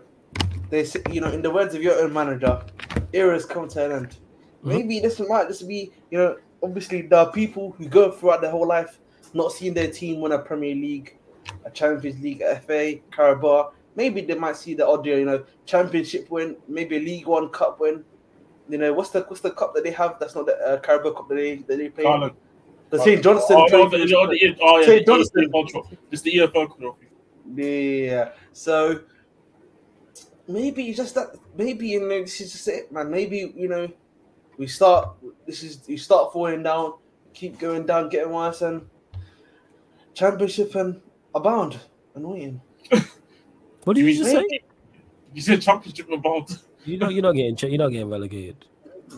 They 0.70 0.84
say, 0.84 1.02
you 1.12 1.22
know, 1.22 1.30
in 1.30 1.42
the 1.42 1.52
words 1.52 1.76
of 1.76 1.82
your 1.84 2.02
own 2.02 2.12
manager, 2.12 2.62
eras 3.18 3.46
come 3.46 3.68
to 3.70 3.86
an 3.86 3.92
end. 3.92 4.10
Mm-hmm. 4.10 4.70
Maybe 4.70 5.00
this 5.00 5.20
might 5.20 5.48
just 5.48 5.68
be, 5.68 5.92
you 6.12 6.18
know, 6.18 6.38
obviously 6.64 7.02
there 7.02 7.20
are 7.20 7.32
people 7.32 7.76
who 7.78 7.88
go 7.88 8.12
throughout 8.12 8.42
their 8.42 8.52
whole 8.52 8.68
life 8.68 9.00
not 9.34 9.52
seeing 9.52 9.74
their 9.74 9.92
team 9.92 10.22
win 10.22 10.32
a 10.32 10.40
Premier 10.40 10.76
League, 10.76 11.18
a 11.66 11.70
Champions 11.70 12.22
League, 12.22 12.42
a 12.42 12.60
FA, 12.60 12.96
Carabao, 13.12 13.72
maybe 13.98 14.22
they 14.22 14.36
might 14.36 14.56
see 14.56 14.74
the 14.74 14.88
odd, 14.88 15.06
you 15.06 15.26
know, 15.26 15.44
championship 15.66 16.30
win, 16.30 16.56
maybe 16.70 16.96
a 16.96 17.00
League 17.00 17.28
One 17.28 17.50
Cup 17.50 17.82
win. 17.82 18.06
You 18.70 18.78
know, 18.78 18.94
what's 18.94 19.10
the 19.10 19.22
what's 19.22 19.42
the 19.42 19.52
cup 19.52 19.74
that 19.76 19.84
they 19.84 19.92
have? 19.92 20.18
That's 20.20 20.36
not 20.36 20.46
the 20.46 20.58
uh, 20.58 20.80
Carabao 20.80 21.12
Cup 21.12 21.30
that 21.30 21.36
they 21.36 21.56
that 21.56 21.78
they 21.78 21.90
play. 21.90 22.04
Carling. 22.04 22.36
The 22.90 23.00
St. 23.00 23.22
Johnstone. 23.22 23.58
Oh, 23.58 23.66
no, 23.66 23.90
the, 23.90 24.16
oh, 24.16 24.28
the, 24.28 24.58
oh, 24.62 24.80
yeah, 24.80 24.86
St. 24.86 25.06
Johnstone. 25.06 25.98
It's 26.10 26.22
the 26.22 26.32
EFL 26.38 26.78
trophy. 26.78 27.08
Yeah. 27.54 28.30
So 28.54 29.02
maybe 30.48 30.90
it's 30.90 30.98
just 30.98 31.16
that. 31.16 31.36
Maybe 31.56 31.88
you 31.88 32.02
know 32.02 32.22
this 32.22 32.42
is 32.42 32.52
just 32.52 32.68
it, 32.68 32.92
man. 32.92 33.10
Maybe 33.10 33.54
you 33.56 33.68
know 33.68 33.88
we 34.58 34.68
start. 34.68 35.16
This 35.46 35.64
is 35.64 35.88
you 35.88 35.98
start 35.98 36.34
falling 36.34 36.64
down, 36.64 36.94
keep 37.34 37.60
going 37.60 37.86
down, 37.86 38.10
getting 38.10 38.32
worse, 38.32 38.62
and 38.62 38.88
championship 40.14 40.76
and 40.76 41.02
abound. 41.34 41.80
Annoying. 42.16 42.62
What 43.84 43.96
did 43.96 44.02
you, 44.02 44.08
you 44.08 44.18
just 44.18 44.32
say? 44.32 44.44
You 45.34 45.42
said 45.42 45.62
championship 45.62 46.12
about. 46.12 46.52
You 46.84 46.98
know, 46.98 47.08
you're 47.08 47.22
not 47.22 47.36
getting 47.36 47.56
you're 47.72 47.78
not 47.78 47.88
getting 47.88 48.10
relegated. 48.10 48.66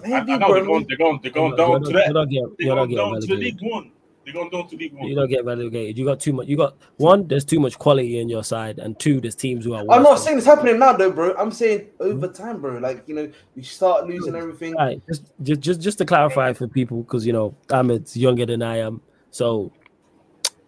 Maybe, 0.03 0.34
I, 0.34 0.35
I 0.35 0.38
know 0.38 0.53
they're 0.53 0.64
going, 0.64 0.85
they're 0.88 0.97
going, 0.97 1.19
they're 1.23 1.31
going 1.31 1.56
down 1.56 1.81
to 1.81 1.91
that. 1.91 2.06
You're 2.06 2.14
not 2.14 2.30
getting, 2.30 2.56
you're 2.60 2.76
not 2.76 2.85
getting 2.85 2.97
down 2.97 3.11
relegated. 3.14 3.30
to 3.30 3.35
the 3.35 3.41
League 3.41 3.57
One. 3.61 3.91
They're 4.31 4.41
going 4.41 4.51
down 4.51 4.68
to 4.69 4.76
League 4.76 4.93
One. 4.93 5.07
You 5.07 5.15
don't 5.15 5.30
get 5.30 5.43
relegated. 5.43 5.97
You 5.97 6.06
got 6.06 6.19
too 6.19 6.34
much. 6.34 6.47
You 6.47 6.56
got 6.56 6.76
one. 6.97 7.27
There's 7.27 7.43
too 7.45 7.60
much 7.60 7.80
quality 7.80 8.19
in 8.19 8.30
your 8.30 8.43
side, 8.43 8.77
and 8.77 8.97
two, 8.99 9.19
there's 9.19 9.35
teams 9.35 9.65
who 9.65 9.73
are. 9.73 9.84
I'm 9.89 10.03
not 10.03 10.19
saying 10.19 10.38
it's 10.38 10.45
happening 10.45 10.77
now, 10.77 10.93
though, 10.93 11.11
bro. 11.11 11.34
I'm 11.35 11.51
saying 11.51 11.88
hmm? 11.99 12.03
over 12.03 12.27
time, 12.27 12.61
bro. 12.61 12.77
Like 12.77 13.07
you 13.07 13.15
know, 13.15 13.31
you 13.56 13.64
start 13.64 14.07
losing 14.07 14.34
hmm. 14.34 14.39
everything. 14.39 14.76
Right. 14.76 15.01
Just, 15.07 15.23
just, 15.41 15.61
just, 15.61 15.81
just 15.81 15.97
to 15.97 16.06
clarify 16.06 16.53
for 16.53 16.68
people, 16.68 17.01
because 17.01 17.26
you 17.26 17.34
know, 17.34 17.56
Ahmed's 17.72 18.15
younger 18.15 18.45
than 18.45 18.61
I 18.61 18.77
am, 18.77 19.01
so 19.31 19.72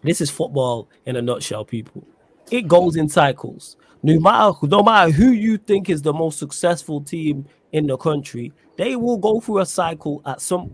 this 0.02 0.20
is 0.20 0.28
football 0.28 0.88
in 1.06 1.16
a 1.16 1.22
nutshell, 1.22 1.64
people. 1.64 2.04
It 2.50 2.66
goes 2.66 2.96
in 2.96 3.08
cycles 3.08 3.76
no 4.02 4.18
matter 4.18 4.66
no 4.66 4.82
matter 4.82 5.10
who 5.10 5.30
you 5.30 5.56
think 5.58 5.88
is 5.88 6.02
the 6.02 6.12
most 6.12 6.38
successful 6.38 7.00
team 7.00 7.46
in 7.72 7.86
the 7.86 7.96
country, 7.96 8.52
they 8.76 8.96
will 8.96 9.18
go 9.18 9.40
through 9.40 9.58
a 9.58 9.66
cycle 9.66 10.22
at 10.24 10.40
some 10.40 10.70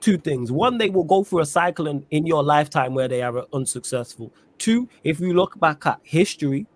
two 0.00 0.18
things. 0.18 0.52
One, 0.52 0.78
they 0.78 0.90
will 0.90 1.04
go 1.04 1.24
through 1.24 1.40
a 1.40 1.46
cycle 1.46 1.86
in, 1.86 2.04
in 2.10 2.26
your 2.26 2.42
lifetime 2.42 2.94
where 2.94 3.08
they 3.08 3.22
are 3.22 3.46
unsuccessful. 3.52 4.32
Two, 4.58 4.88
if 5.02 5.18
you 5.20 5.32
look 5.32 5.58
back 5.58 5.86
at 5.86 6.00
history, 6.02 6.66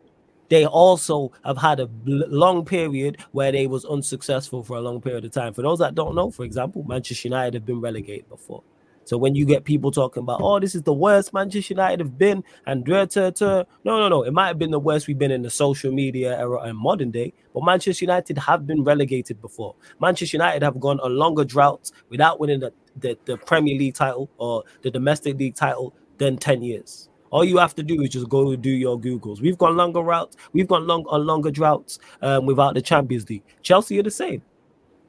they 0.48 0.64
also 0.64 1.32
have 1.44 1.58
had 1.58 1.80
a 1.80 1.90
long 2.04 2.64
period 2.64 3.18
where 3.32 3.52
they 3.52 3.66
was 3.66 3.84
unsuccessful 3.84 4.62
for 4.62 4.76
a 4.76 4.80
long 4.80 5.00
period 5.00 5.24
of 5.24 5.32
time. 5.32 5.52
For 5.52 5.62
those 5.62 5.80
that 5.80 5.94
don't 5.94 6.14
know, 6.14 6.30
for 6.30 6.44
example, 6.44 6.84
Manchester 6.84 7.28
United 7.28 7.54
have 7.54 7.66
been 7.66 7.80
relegated 7.80 8.28
before. 8.28 8.62
So 9.06 9.16
when 9.16 9.36
you 9.36 9.46
get 9.46 9.62
people 9.62 9.92
talking 9.92 10.24
about, 10.24 10.40
oh, 10.42 10.58
this 10.58 10.74
is 10.74 10.82
the 10.82 10.92
worst 10.92 11.32
Manchester 11.32 11.74
United 11.74 12.00
have 12.00 12.18
been, 12.18 12.42
and 12.66 12.84
no, 12.84 13.64
no, 13.84 14.08
no, 14.08 14.24
it 14.24 14.32
might 14.32 14.48
have 14.48 14.58
been 14.58 14.72
the 14.72 14.80
worst 14.80 15.06
we've 15.06 15.16
been 15.16 15.30
in 15.30 15.42
the 15.42 15.50
social 15.50 15.92
media 15.92 16.36
era 16.36 16.58
and 16.62 16.76
modern 16.76 17.12
day, 17.12 17.32
but 17.54 17.64
Manchester 17.64 18.04
United 18.04 18.36
have 18.36 18.66
been 18.66 18.82
relegated 18.82 19.40
before. 19.40 19.76
Manchester 20.00 20.38
United 20.38 20.64
have 20.64 20.80
gone 20.80 20.98
a 21.04 21.08
longer 21.08 21.44
drought 21.44 21.92
without 22.10 22.40
winning 22.40 22.58
the, 22.58 22.72
the, 22.96 23.16
the 23.26 23.36
Premier 23.36 23.78
League 23.78 23.94
title 23.94 24.28
or 24.38 24.64
the 24.82 24.90
domestic 24.90 25.38
league 25.38 25.54
title 25.54 25.94
than 26.18 26.36
10 26.36 26.62
years. 26.62 27.08
All 27.30 27.44
you 27.44 27.58
have 27.58 27.76
to 27.76 27.84
do 27.84 28.02
is 28.02 28.08
just 28.08 28.28
go 28.28 28.56
do 28.56 28.70
your 28.70 28.98
Googles. 28.98 29.40
We've 29.40 29.58
gone 29.58 29.76
longer 29.76 30.00
routes. 30.00 30.36
We've 30.52 30.66
gone 30.66 30.86
long 30.88 31.04
on 31.08 31.26
longer 31.26 31.52
droughts 31.52 32.00
um, 32.22 32.46
without 32.46 32.74
the 32.74 32.82
Champions 32.82 33.28
League. 33.30 33.44
Chelsea 33.62 34.00
are 34.00 34.02
the 34.02 34.10
same. 34.10 34.42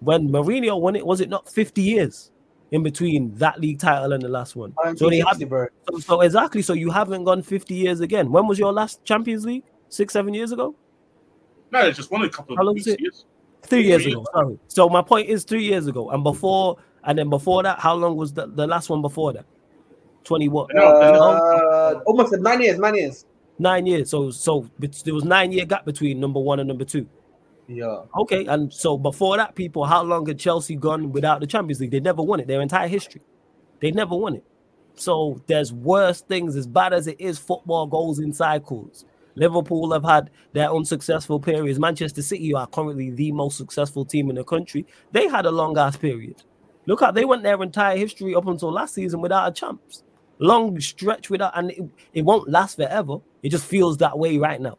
When 0.02 0.30
Mourinho 0.30 0.80
won 0.80 0.95
it, 0.95 1.06
was 1.06 1.19
it 1.19 1.30
not 1.30 1.49
50 1.49 1.82
years? 1.82 2.32
In 2.72 2.84
between 2.84 3.34
that 3.35 3.60
league 3.60 3.80
title 3.80 4.14
and 4.14 4.22
the 4.22 4.27
last 4.27 4.56
one. 4.56 4.73
So 4.95 5.10
they 5.10 5.19
have 5.19 5.39
so, 5.39 5.99
so, 5.99 6.22
exactly. 6.22 6.61
So 6.61 6.73
you 6.73 6.89
haven't 6.89 7.23
gone 7.23 7.41
50 7.41 7.73
years 7.73 8.02
again. 8.02 8.31
When 8.31 8.48
was 8.48 8.60
your 8.60 8.73
last 8.73 9.03
Champions 9.03 9.45
League? 9.45 9.64
Six, 9.89 10.14
seven 10.14 10.34
years 10.34 10.52
ago? 10.52 10.76
No, 11.72 11.85
it's 11.88 11.98
just 11.98 12.11
one 12.11 12.23
a 12.23 12.30
couple 12.30 12.57
How 12.57 12.68
of 12.68 12.77
years. 12.77 13.26
Three 13.64 13.84
years 13.84 14.06
ago. 14.06 14.26
Sorry. 14.34 14.60
So 14.68 14.89
my 14.89 15.02
point 15.02 15.30
is 15.30 15.44
three 15.44 15.64
years 15.64 15.88
ago. 15.88 16.10
And 16.11 16.23
before 16.23 16.77
and 17.03 17.18
then 17.18 17.30
before 17.30 17.64
that, 17.64 17.80
how 17.80 17.95
long 17.95 18.18
was 18.18 18.34
the, 18.34 18.48
the 18.48 18.68
last 18.68 18.89
one 18.89 19.02
before 19.02 19.34
that? 19.34 19.45
20 20.26 20.49
what? 20.49 20.76
Uh, 20.76 22.02
almost 22.06 22.34
nine 22.39 22.61
years, 22.61 22.77
nine 22.77 22.95
years. 22.95 23.26
Nine 23.60 23.85
years. 23.85 24.10
So 24.10 24.30
so 24.30 24.69
there 24.80 25.14
was 25.14 25.23
nine 25.23 25.52
year 25.52 25.65
gap 25.65 25.85
between 25.85 26.19
number 26.19 26.39
one 26.39 26.60
and 26.60 26.68
number 26.68 26.85
two. 26.85 27.07
Yeah. 27.68 28.03
Okay, 28.18 28.45
and 28.45 28.73
so 28.73 28.98
before 28.98 29.38
that, 29.38 29.56
people, 29.56 29.85
how 29.85 30.03
long 30.03 30.26
had 30.26 30.39
Chelsea 30.39 30.76
gone 30.76 31.11
without 31.11 31.41
the 31.41 31.48
Champions 31.48 31.81
League? 31.81 31.91
They 31.91 31.99
never 31.99 32.22
won 32.22 32.39
it. 32.39 32.48
Their 32.48 32.61
entire 32.61 32.88
history, 32.88 33.22
they 33.81 33.91
never 33.91 34.15
won 34.15 34.35
it. 34.35 34.44
So 34.95 35.41
there's 35.48 35.73
worse 35.73 36.22
things. 36.22 36.56
As 36.56 36.65
bad 36.65 36.94
as 36.94 37.07
it 37.07 37.19
is, 37.19 37.38
football 37.38 37.85
goes 37.88 38.19
in 38.19 38.34
cycles. 38.34 39.06
Liverpool 39.35 39.91
have 39.94 40.03
had 40.03 40.31
their 40.53 40.73
unsuccessful 40.73 41.39
periods. 41.39 41.77
Manchester 41.77 42.23
City 42.23 42.53
are 42.53 42.65
currently 42.65 43.11
the 43.11 43.31
most 43.31 43.57
successful 43.57 44.03
team 44.03 44.30
in 44.30 44.35
the 44.35 44.44
country. 44.44 44.85
They 45.11 45.27
had 45.27 45.45
a 45.45 45.52
long 45.52 45.77
ass 45.77 45.95
period. 45.98 46.41
Look 46.88 47.02
how 47.02 47.11
they 47.11 47.26
went 47.26 47.44
their 47.44 47.61
entire 47.61 47.98
history 47.98 48.34
up 48.34 48.48
until 48.48 48.72
last 48.72 48.95
season 48.95 49.22
without 49.22 49.49
a 49.49 49.52
champs. 49.53 50.03
Long 50.39 50.80
stretch 50.80 51.30
without, 51.30 51.52
and 51.56 51.72
it, 51.72 51.84
it 52.14 52.22
won't 52.23 52.49
last 52.49 52.77
forever. 52.77 53.18
It 53.44 53.49
just 53.49 53.65
feels 53.65 53.98
that 53.98 54.18
way 54.18 54.38
right 54.38 54.60
now. 54.60 54.77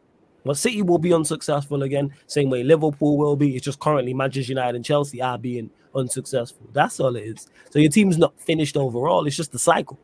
But 0.49 0.57
City 0.57 0.81
will 0.81 0.97
be 0.97 1.13
unsuccessful 1.13 1.83
again, 1.83 2.11
same 2.25 2.49
way 2.49 2.63
Liverpool 2.63 3.19
will 3.19 3.35
be. 3.35 3.55
It's 3.55 3.63
just 3.63 3.79
currently 3.79 4.15
Manchester 4.15 4.53
United 4.53 4.77
and 4.77 4.83
Chelsea 4.83 5.21
are 5.21 5.37
being 5.37 5.69
unsuccessful. 5.93 6.67
That's 6.73 6.99
all 6.99 7.15
it 7.15 7.23
is. 7.23 7.47
So 7.69 7.77
your 7.77 7.91
team's 7.91 8.17
not 8.17 8.33
finished 8.41 8.75
overall. 8.75 9.27
It's 9.27 9.35
just 9.35 9.51
the 9.51 9.59
cycle. 9.59 9.99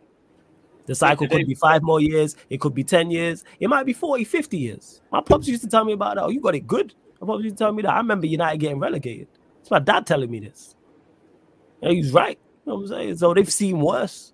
The 0.86 0.94
cycle 0.94 1.28
could 1.28 1.48
be 1.48 1.56
five 1.56 1.82
more 1.82 2.00
years. 2.00 2.36
It 2.52 2.62
could 2.62 2.76
be 2.76 2.84
10 2.84 3.10
years. 3.10 3.44
It 3.60 3.72
might 3.72 3.88
be 3.88 3.94
40, 3.94 4.24
50 4.24 4.56
years. 4.56 5.02
My 5.12 5.20
pops 5.20 5.48
used 5.48 5.64
to 5.64 5.68
tell 5.68 5.84
me 5.84 5.94
about 5.94 6.18
that. 6.18 6.26
Oh, 6.26 6.30
you 6.30 6.40
got 6.40 6.54
it 6.54 6.68
good. 6.68 6.94
My 7.20 7.26
pops 7.26 7.44
used 7.44 7.58
to 7.58 7.64
tell 7.64 7.74
me 7.74 7.82
that. 7.82 7.94
I 7.94 7.98
remember 7.98 8.28
United 8.28 8.60
getting 8.60 8.78
relegated. 8.78 9.28
It's 9.62 9.72
my 9.72 9.80
dad 9.80 10.06
telling 10.06 10.30
me 10.30 10.42
this. 10.42 10.76
And 11.82 11.92
he's 11.92 12.12
right. 12.12 12.38
You 12.68 12.72
know 12.72 12.76
what 12.76 12.82
I'm 12.82 12.88
saying? 12.90 13.18
So 13.18 13.34
they've 13.34 13.52
seen 13.52 13.80
worse. 13.80 14.32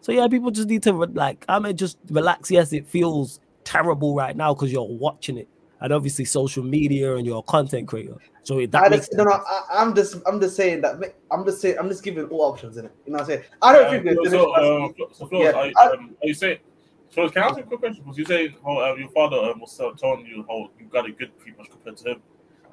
So 0.00 0.10
yeah, 0.10 0.26
people 0.26 0.50
just 0.50 0.66
need 0.66 0.82
to 0.82 0.92
like, 0.92 1.44
I 1.48 1.60
mean, 1.60 1.76
just 1.76 1.98
relax. 2.10 2.50
Yes, 2.50 2.72
it 2.72 2.88
feels 2.88 3.38
terrible 3.66 4.14
right 4.14 4.36
now 4.36 4.54
because 4.54 4.72
you're 4.72 4.88
watching 4.88 5.36
it, 5.36 5.48
and 5.80 5.92
obviously 5.92 6.24
social 6.24 6.64
media 6.64 7.16
and 7.16 7.26
you're 7.26 7.40
a 7.40 7.42
content 7.42 7.88
creator. 7.88 8.16
So 8.42 8.64
that 8.64 8.84
I 8.84 8.88
just, 8.88 9.12
no, 9.12 9.24
no, 9.24 9.32
I, 9.32 9.82
am 9.82 9.94
just, 9.94 10.16
I'm 10.24 10.40
just 10.40 10.56
saying 10.56 10.80
that. 10.82 11.14
I'm 11.30 11.44
just 11.44 11.60
saying, 11.60 11.76
I'm 11.78 11.88
just 11.88 12.04
giving 12.04 12.24
all 12.26 12.42
options 12.42 12.76
in 12.76 12.84
it. 12.86 12.92
You 13.04 13.12
know 13.12 13.18
what 13.18 13.22
I'm 13.22 13.26
saying? 13.26 13.42
I 13.60 13.72
don't 13.72 13.90
think 13.90 14.04
there's. 14.04 14.30
So, 14.30 14.52
uh, 14.52 14.88
so 15.12 15.26
Flo, 15.26 15.42
yeah, 15.42 15.50
are, 15.50 15.72
I, 15.76 15.86
um, 15.92 16.16
are 16.22 16.28
you 16.28 16.34
saying? 16.34 16.58
So 17.10 17.28
can 17.28 17.42
I 17.42 17.46
ask 17.46 17.56
you 17.56 17.64
a 17.64 17.66
quick 17.66 17.80
question? 17.80 18.04
Because 18.04 18.18
you 18.18 18.24
say 18.24 18.54
how 18.64 18.78
uh, 18.78 18.94
your 18.94 19.08
father 19.10 19.36
um, 19.36 19.60
was 19.60 19.76
telling 19.76 20.26
you 20.26 20.44
how 20.48 20.70
you 20.78 20.86
got 20.86 21.08
it 21.08 21.18
good 21.18 21.36
pretty 21.38 21.56
much 21.58 21.70
compared 21.70 21.96
to 21.98 22.10
him. 22.10 22.22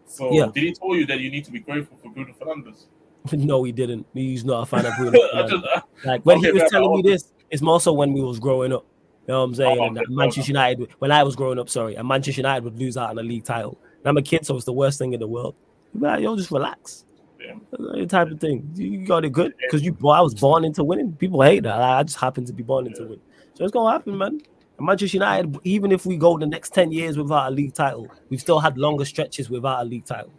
So 0.05 0.31
yeah. 0.31 0.47
did 0.53 0.63
he 0.63 0.73
tell 0.73 0.95
you 0.95 1.05
that 1.07 1.19
you 1.19 1.31
need 1.31 1.45
to 1.45 1.51
be 1.51 1.59
grateful 1.59 1.97
for 1.97 2.09
Bruno 2.11 2.33
Fernandes? 2.39 2.85
no, 3.33 3.63
he 3.63 3.71
didn't. 3.71 4.05
He's 4.13 4.43
not 4.43 4.63
a 4.63 4.65
fan 4.65 4.85
of 4.85 4.93
Bruno. 4.97 5.11
just, 5.47 5.65
uh, 5.73 5.81
like 6.05 6.23
when 6.23 6.39
okay, 6.39 6.47
he 6.47 6.51
was 6.53 6.61
man, 6.63 6.69
telling 6.69 6.95
me 6.97 7.01
this, 7.01 7.33
it's 7.49 7.61
more 7.61 7.79
so 7.79 7.93
when 7.93 8.13
we 8.13 8.21
was 8.21 8.39
growing 8.39 8.73
up. 8.73 8.85
You 9.27 9.33
know 9.33 9.39
what 9.39 9.45
I'm 9.45 9.55
saying? 9.55 9.79
Oh, 9.79 9.85
and 9.85 9.99
Manchester 10.09 10.51
United, 10.51 10.89
when 10.99 11.11
I 11.11 11.23
was 11.23 11.35
growing 11.35 11.57
up, 11.57 11.69
sorry, 11.69 11.95
and 11.95 12.05
Manchester 12.05 12.41
United 12.41 12.65
would 12.65 12.77
lose 12.77 12.97
out 12.97 13.09
on 13.09 13.17
a 13.17 13.23
league 13.23 13.45
title. 13.45 13.77
And 13.99 14.07
I'm 14.07 14.17
a 14.17 14.21
kid, 14.21 14.45
so 14.45 14.55
it's 14.57 14.65
the 14.65 14.73
worst 14.73 14.99
thing 14.99 15.13
in 15.13 15.21
the 15.21 15.27
world. 15.27 15.55
Like, 15.93 16.21
yo, 16.21 16.35
just 16.35 16.51
relax. 16.51 17.05
Yeah. 17.39 18.05
type 18.05 18.31
of 18.31 18.39
thing. 18.39 18.69
You 18.75 19.05
got 19.05 19.23
it 19.23 19.31
good 19.31 19.53
because 19.57 19.81
you. 19.81 19.95
Well, 19.99 20.13
I 20.13 20.21
was 20.21 20.33
born 20.33 20.65
into 20.65 20.83
winning. 20.83 21.13
People 21.13 21.41
hate 21.41 21.63
that. 21.63 21.81
I 21.81 22.03
just 22.03 22.19
happen 22.19 22.45
to 22.45 22.53
be 22.53 22.63
born 22.63 22.87
into 22.87 23.03
yeah. 23.03 23.09
win. 23.09 23.19
So 23.53 23.63
it's 23.63 23.71
gonna 23.71 23.91
happen, 23.91 24.17
man. 24.17 24.41
And 24.77 24.87
Manchester 24.87 25.17
United, 25.17 25.57
even 25.63 25.91
if 25.91 26.05
we 26.05 26.17
go 26.17 26.37
the 26.37 26.45
next 26.45 26.73
10 26.73 26.91
years 26.91 27.17
without 27.17 27.47
a 27.47 27.51
league 27.51 27.73
title, 27.73 28.09
we've 28.29 28.41
still 28.41 28.59
had 28.59 28.77
longer 28.77 29.05
stretches 29.05 29.49
without 29.49 29.81
a 29.81 29.85
league 29.85 30.05
title. 30.05 30.31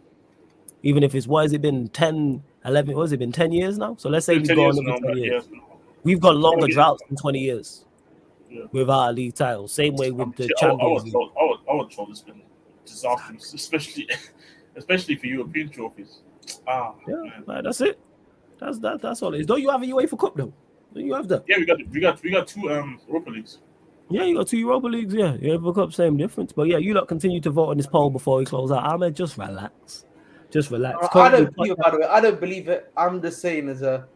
Even 0.83 1.03
if 1.03 1.15
it's 1.15 1.25
what 1.25 1.43
has 1.43 1.53
it 1.53 1.61
been 1.61 1.87
10, 1.89 2.43
11, 2.65 2.95
what 2.95 3.03
has 3.03 3.11
it 3.13 3.17
been 3.17 3.31
10 3.31 3.51
years 3.51 3.77
now? 3.77 3.95
So 3.97 4.09
let's 4.09 4.25
say 4.25 4.37
we've 4.37 4.47
gone 4.47 4.77
over 4.77 4.99
10 5.07 5.17
years. 5.17 5.47
We've 6.03 6.19
got 6.19 6.35
longer 6.35 6.67
droughts 6.67 7.01
than 7.07 7.17
20 7.17 7.39
years 7.39 7.84
yeah. 8.55 8.65
without 8.71 9.09
a 9.09 9.11
league 9.11 9.35
title. 9.35 9.67
Same 9.67 9.95
way 9.95 10.11
with 10.11 10.35
the 10.35 10.49
Champions 10.57 11.03
League. 11.03 11.15
I 11.15 11.43
would, 11.43 11.59
I 11.69 11.75
would 11.75 11.91
throw 11.91 12.05
this 12.07 12.21
been 12.21 12.41
disastrous, 12.85 13.53
especially 13.59 14.09
especially 14.75 15.15
for 15.15 15.27
European 15.27 15.69
trophies. 15.69 16.19
Ah, 16.67 16.93
yeah, 17.07 17.61
that's 17.61 17.81
it. 17.81 17.99
That's 18.59 18.79
that. 18.79 19.01
That's 19.01 19.21
all 19.21 19.33
it 19.33 19.41
is. 19.41 19.45
Don't 19.47 19.61
you 19.61 19.69
have 19.69 19.81
a 19.81 19.85
UEFA 19.85 20.19
Cup 20.19 20.35
though? 20.35 20.53
Don't 20.93 21.05
you 21.05 21.13
have 21.13 21.27
that? 21.27 21.43
Yeah, 21.47 21.57
we 21.57 21.65
got 21.65 21.77
we 21.89 21.99
got 21.99 22.23
we 22.23 22.31
got 22.31 22.47
two 22.47 22.71
um 22.71 22.99
Europa 23.07 23.29
leagues. 23.29 23.59
Yeah, 24.09 24.23
you 24.23 24.35
got 24.35 24.47
two 24.47 24.57
Europa 24.57 24.87
Leagues. 24.87 25.13
Yeah, 25.13 25.33
Europa 25.35 25.73
Cup, 25.73 25.93
same 25.93 26.15
difference. 26.15 26.53
But 26.53 26.67
yeah, 26.67 26.77
you 26.77 26.93
lot 26.93 27.07
continue 27.07 27.41
to 27.41 27.49
vote 27.49 27.69
on 27.69 27.77
this 27.77 27.87
poll 27.87 28.09
before 28.09 28.37
we 28.37 28.45
close 28.45 28.71
out. 28.71 28.83
Ahmed, 28.83 29.15
just 29.15 29.37
relax. 29.37 30.05
Just 30.51 30.69
relax. 30.69 30.97
Uh, 31.01 31.19
I 31.19 31.29
don't 31.29 31.55
believe, 31.55 31.77
by 31.77 31.89
the 31.89 31.97
way, 31.97 32.05
I 32.05 32.21
don't 32.21 32.39
believe 32.39 32.67
it. 32.67 32.91
I'm 32.95 33.21
just 33.21 33.41
saying 33.41 33.67
as 33.67 33.81
a, 33.81 34.07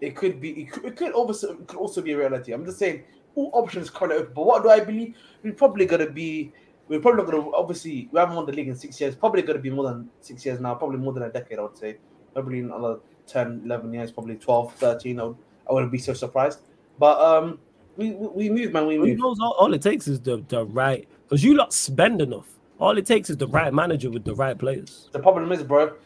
it 0.00 0.14
could 0.14 0.40
be, 0.40 0.50
it 0.50 0.70
could, 0.70 0.84
it 0.84 0.96
could 0.96 1.12
also, 1.12 1.52
it 1.52 1.66
could 1.66 1.78
also 1.78 2.02
be 2.02 2.12
a 2.12 2.18
reality. 2.18 2.52
I'm 2.52 2.64
just 2.64 2.78
saying 2.78 3.04
all 3.38 3.50
options 3.54 3.90
kind 3.90 4.12
of 4.12 4.18
open. 4.18 4.32
But 4.34 4.46
what 4.46 4.62
do 4.62 4.70
I 4.70 4.80
believe? 4.80 5.14
We're 5.42 5.52
probably 5.52 5.86
gonna 5.86 6.10
be, 6.10 6.52
we're 6.88 7.00
probably 7.00 7.24
gonna. 7.24 7.50
Obviously, 7.50 8.08
we 8.12 8.18
haven't 8.18 8.36
won 8.36 8.46
the 8.46 8.52
league 8.52 8.68
in 8.68 8.76
six 8.76 9.00
years. 9.00 9.14
Probably 9.14 9.42
gonna 9.42 9.58
be 9.58 9.70
more 9.70 9.84
than 9.84 10.08
six 10.20 10.44
years 10.44 10.60
now. 10.60 10.74
Probably 10.74 10.98
more 10.98 11.12
than 11.12 11.24
a 11.24 11.30
decade. 11.30 11.58
I 11.58 11.62
would 11.62 11.78
say. 11.78 11.98
Probably 12.34 12.60
another 12.60 12.98
10, 13.26 13.62
11 13.64 13.92
years. 13.92 14.12
Probably 14.12 14.36
12, 14.36 14.74
13. 14.74 15.18
I, 15.18 15.24
would, 15.24 15.36
I 15.68 15.72
wouldn't 15.72 15.90
be 15.90 15.98
so 15.98 16.12
surprised. 16.12 16.60
But 16.98 17.20
um, 17.20 17.58
we 17.96 18.12
we 18.12 18.50
move, 18.50 18.72
man. 18.72 18.86
We 18.86 18.98
move. 18.98 19.20
All, 19.20 19.56
all 19.58 19.74
it 19.74 19.82
takes 19.82 20.08
is 20.08 20.20
the 20.20 20.44
the 20.48 20.66
right 20.66 21.06
because 21.24 21.44
you 21.44 21.54
lot 21.54 21.72
spend 21.72 22.20
enough. 22.20 22.48
All 22.78 22.96
it 22.96 23.06
takes 23.06 23.28
is 23.28 23.36
the 23.36 23.48
right 23.48 23.74
manager 23.74 24.10
with 24.10 24.24
the 24.24 24.34
right 24.34 24.56
players. 24.56 25.08
The 25.12 25.18
problem 25.18 25.50
is, 25.50 25.62
bro, 25.64 25.96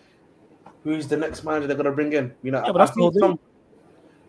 who's 0.85 1.07
the 1.07 1.17
next 1.17 1.45
manager 1.45 1.67
they're 1.67 1.77
gonna 1.77 1.93
bring 1.93 2.13
in? 2.15 2.33
You 2.43 2.51
know, 2.51 2.63
yeah, 2.65 2.73
but 2.73 2.81
I, 2.81 2.87
that's 2.87 2.97
I, 2.97 3.11
some, 3.21 3.39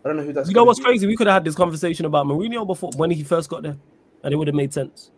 I 0.04 0.08
don't 0.08 0.18
know 0.18 0.22
who 0.24 0.32
that's. 0.32 0.48
You 0.48 0.54
know 0.54 0.64
what's 0.64 0.80
be. 0.80 0.84
crazy? 0.84 1.06
We 1.06 1.16
could 1.16 1.26
have 1.26 1.34
had 1.34 1.44
this 1.44 1.54
conversation 1.54 2.04
about 2.06 2.26
Mourinho 2.26 2.66
before 2.66 2.90
when 2.96 3.10
he 3.10 3.22
first 3.22 3.48
got 3.48 3.62
there, 3.62 3.76
and 4.22 4.34
it 4.34 4.36
would 4.36 4.48
have 4.48 4.54
made 4.54 4.72
sense. 4.72 5.10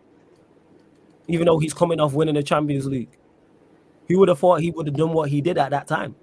Even 1.27 1.45
though 1.45 1.59
he's 1.59 1.73
coming 1.73 1.99
off 1.99 2.13
winning 2.13 2.35
the 2.35 2.43
Champions 2.43 2.85
League, 2.85 3.17
he 4.07 4.15
would 4.15 4.29
have 4.29 4.39
thought 4.39 4.61
he 4.61 4.71
would 4.71 4.87
have 4.87 4.95
done 4.95 5.11
what 5.11 5.29
he 5.29 5.41
did 5.41 5.57
at 5.57 5.71
that 5.71 5.87
time. 5.87 6.15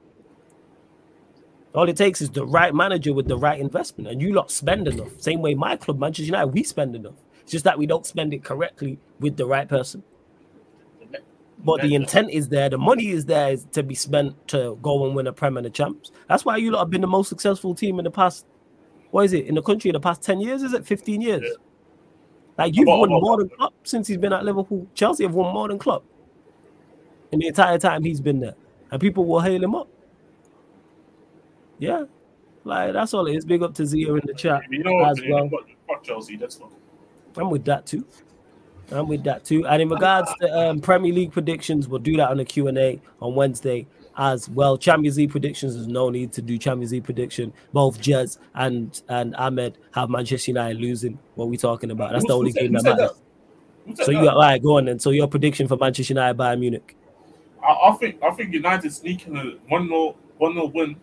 All 1.74 1.88
it 1.88 1.96
takes 1.96 2.22
is 2.22 2.30
the 2.30 2.46
right 2.46 2.74
manager 2.74 3.12
with 3.12 3.26
the 3.26 3.36
right 3.36 3.60
investment, 3.60 4.08
and 4.08 4.22
you 4.22 4.32
lot 4.32 4.50
spend 4.50 4.88
enough. 4.88 5.20
Same 5.20 5.42
way 5.42 5.54
my 5.54 5.76
club, 5.76 5.98
Manchester 5.98 6.26
United, 6.26 6.46
we 6.46 6.62
spend 6.62 6.94
enough. 6.94 7.16
It's 7.42 7.52
just 7.52 7.64
that 7.64 7.78
we 7.78 7.86
don't 7.86 8.06
spend 8.06 8.32
it 8.32 8.44
correctly 8.44 8.98
with 9.20 9.36
the 9.36 9.44
right 9.44 9.68
person. 9.68 10.02
But 11.64 11.80
the 11.80 11.94
intent 11.94 12.30
is 12.30 12.48
there, 12.48 12.68
the 12.68 12.78
money 12.78 13.08
is 13.08 13.24
there 13.24 13.50
is 13.50 13.66
to 13.72 13.82
be 13.82 13.94
spent 13.94 14.48
to 14.48 14.78
go 14.82 15.06
and 15.06 15.14
win 15.14 15.26
a 15.26 15.32
Prem 15.32 15.56
and 15.56 15.74
champs. 15.74 16.12
That's 16.28 16.44
why 16.44 16.58
you 16.58 16.70
lot 16.70 16.80
have 16.80 16.90
been 16.90 17.00
the 17.00 17.06
most 17.06 17.28
successful 17.28 17.74
team 17.74 17.98
in 17.98 18.04
the 18.04 18.10
past. 18.10 18.46
What 19.14 19.26
is 19.26 19.32
it 19.32 19.46
in 19.46 19.54
the 19.54 19.62
country 19.62 19.90
in 19.90 19.92
the 19.92 20.00
past 20.00 20.22
10 20.22 20.40
years? 20.40 20.64
Is 20.64 20.72
it 20.72 20.84
15 20.84 21.20
years? 21.20 21.42
Yeah. 21.44 21.50
Like 22.58 22.74
you've 22.74 22.88
won 22.88 23.08
more 23.10 23.36
than 23.36 23.48
Klopp 23.48 23.72
since 23.84 24.08
he's 24.08 24.16
been 24.16 24.32
at 24.32 24.44
Liverpool. 24.44 24.88
Chelsea 24.94 25.22
have 25.22 25.34
won 25.34 25.54
more 25.54 25.68
than 25.68 25.78
Klopp 25.78 26.02
in 27.30 27.38
the 27.38 27.46
entire 27.46 27.78
time 27.78 28.02
he's 28.02 28.20
been 28.20 28.40
there, 28.40 28.56
and 28.90 29.00
people 29.00 29.24
will 29.24 29.38
hail 29.38 29.62
him 29.62 29.76
up. 29.76 29.86
Yeah. 31.78 32.06
Like 32.64 32.92
that's 32.92 33.14
all 33.14 33.28
it 33.28 33.36
is. 33.36 33.44
Big 33.44 33.62
up 33.62 33.72
to 33.74 33.86
Zia 33.86 34.14
in 34.14 34.22
the 34.24 34.34
chat. 34.34 34.62
You 34.68 34.82
know 34.82 35.04
as 35.04 35.22
well. 35.28 35.48
Fuck 35.86 36.02
Chelsea, 36.02 36.34
that's 36.34 36.58
not. 36.58 36.72
I'm 37.36 37.50
with 37.50 37.64
that 37.66 37.86
too. 37.86 38.04
I'm 38.90 39.06
with 39.06 39.22
that 39.22 39.44
too. 39.44 39.64
And 39.64 39.80
in 39.80 39.88
regards 39.90 40.28
to 40.40 40.58
um, 40.58 40.80
Premier 40.80 41.12
League 41.12 41.30
predictions, 41.30 41.86
we'll 41.86 42.00
do 42.00 42.16
that 42.16 42.30
on 42.30 42.38
the 42.38 42.44
Q 42.44 42.66
and 42.66 42.78
A 42.78 43.00
on 43.22 43.36
Wednesday 43.36 43.86
as 44.16 44.48
well. 44.48 44.76
Champions 44.76 45.16
League 45.16 45.30
predictions. 45.30 45.74
There's 45.74 45.86
no 45.86 46.10
need 46.10 46.32
to 46.32 46.42
do 46.42 46.58
Champions 46.58 46.92
League 46.92 47.04
prediction. 47.04 47.52
Both 47.72 48.00
Jez 48.00 48.38
and 48.54 49.00
and 49.08 49.34
Ahmed 49.36 49.78
have 49.92 50.10
Manchester 50.10 50.50
United 50.50 50.80
losing. 50.80 51.18
What 51.34 51.48
we 51.48 51.56
talking 51.56 51.90
about? 51.90 52.12
That's 52.12 52.26
the 52.26 52.36
only 52.36 52.52
game 52.52 52.72
that 52.72 52.84
matters. 52.84 53.10
So 54.04 54.10
you 54.10 54.22
got 54.22 54.36
right, 54.36 54.62
go 54.62 54.78
on 54.78 54.86
then. 54.86 54.98
So 54.98 55.10
your 55.10 55.28
prediction 55.28 55.68
for 55.68 55.76
Manchester 55.76 56.14
United 56.14 56.36
by 56.36 56.56
Munich? 56.56 56.96
I, 57.62 57.90
I 57.90 57.92
think 57.92 58.22
I 58.22 58.30
think 58.30 58.52
United 58.52 58.92
sneaking 58.92 59.36
a 59.36 59.42
one 59.68 59.88
0 59.88 60.16
one 60.38 60.54
0 60.54 60.66
win 60.66 60.96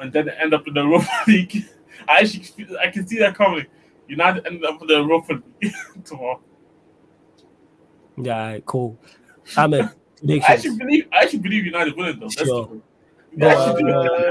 and 0.00 0.12
then 0.12 0.28
end 0.28 0.54
up 0.54 0.66
in 0.66 0.74
the 0.74 0.82
Europa 0.82 1.08
League. 1.28 1.64
I 2.08 2.20
actually 2.20 2.76
I 2.78 2.90
can 2.90 3.06
see 3.06 3.18
that 3.18 3.34
coming. 3.34 3.66
United 4.08 4.46
end 4.46 4.64
up 4.64 4.80
in 4.80 4.88
the 4.88 4.94
Europa 4.94 5.42
League 5.62 5.74
tomorrow. 6.04 6.40
Yeah, 8.16 8.58
cool. 8.66 8.98
I 9.56 9.66
mean, 10.22 10.42
I 10.46 10.52
actually 10.52 10.76
believe 10.76 11.06
I 11.12 11.22
actually 11.22 11.38
believe 11.40 11.64
United 11.66 11.96
winning 11.96 12.20
though. 12.20 12.28
Sure. 12.28 12.80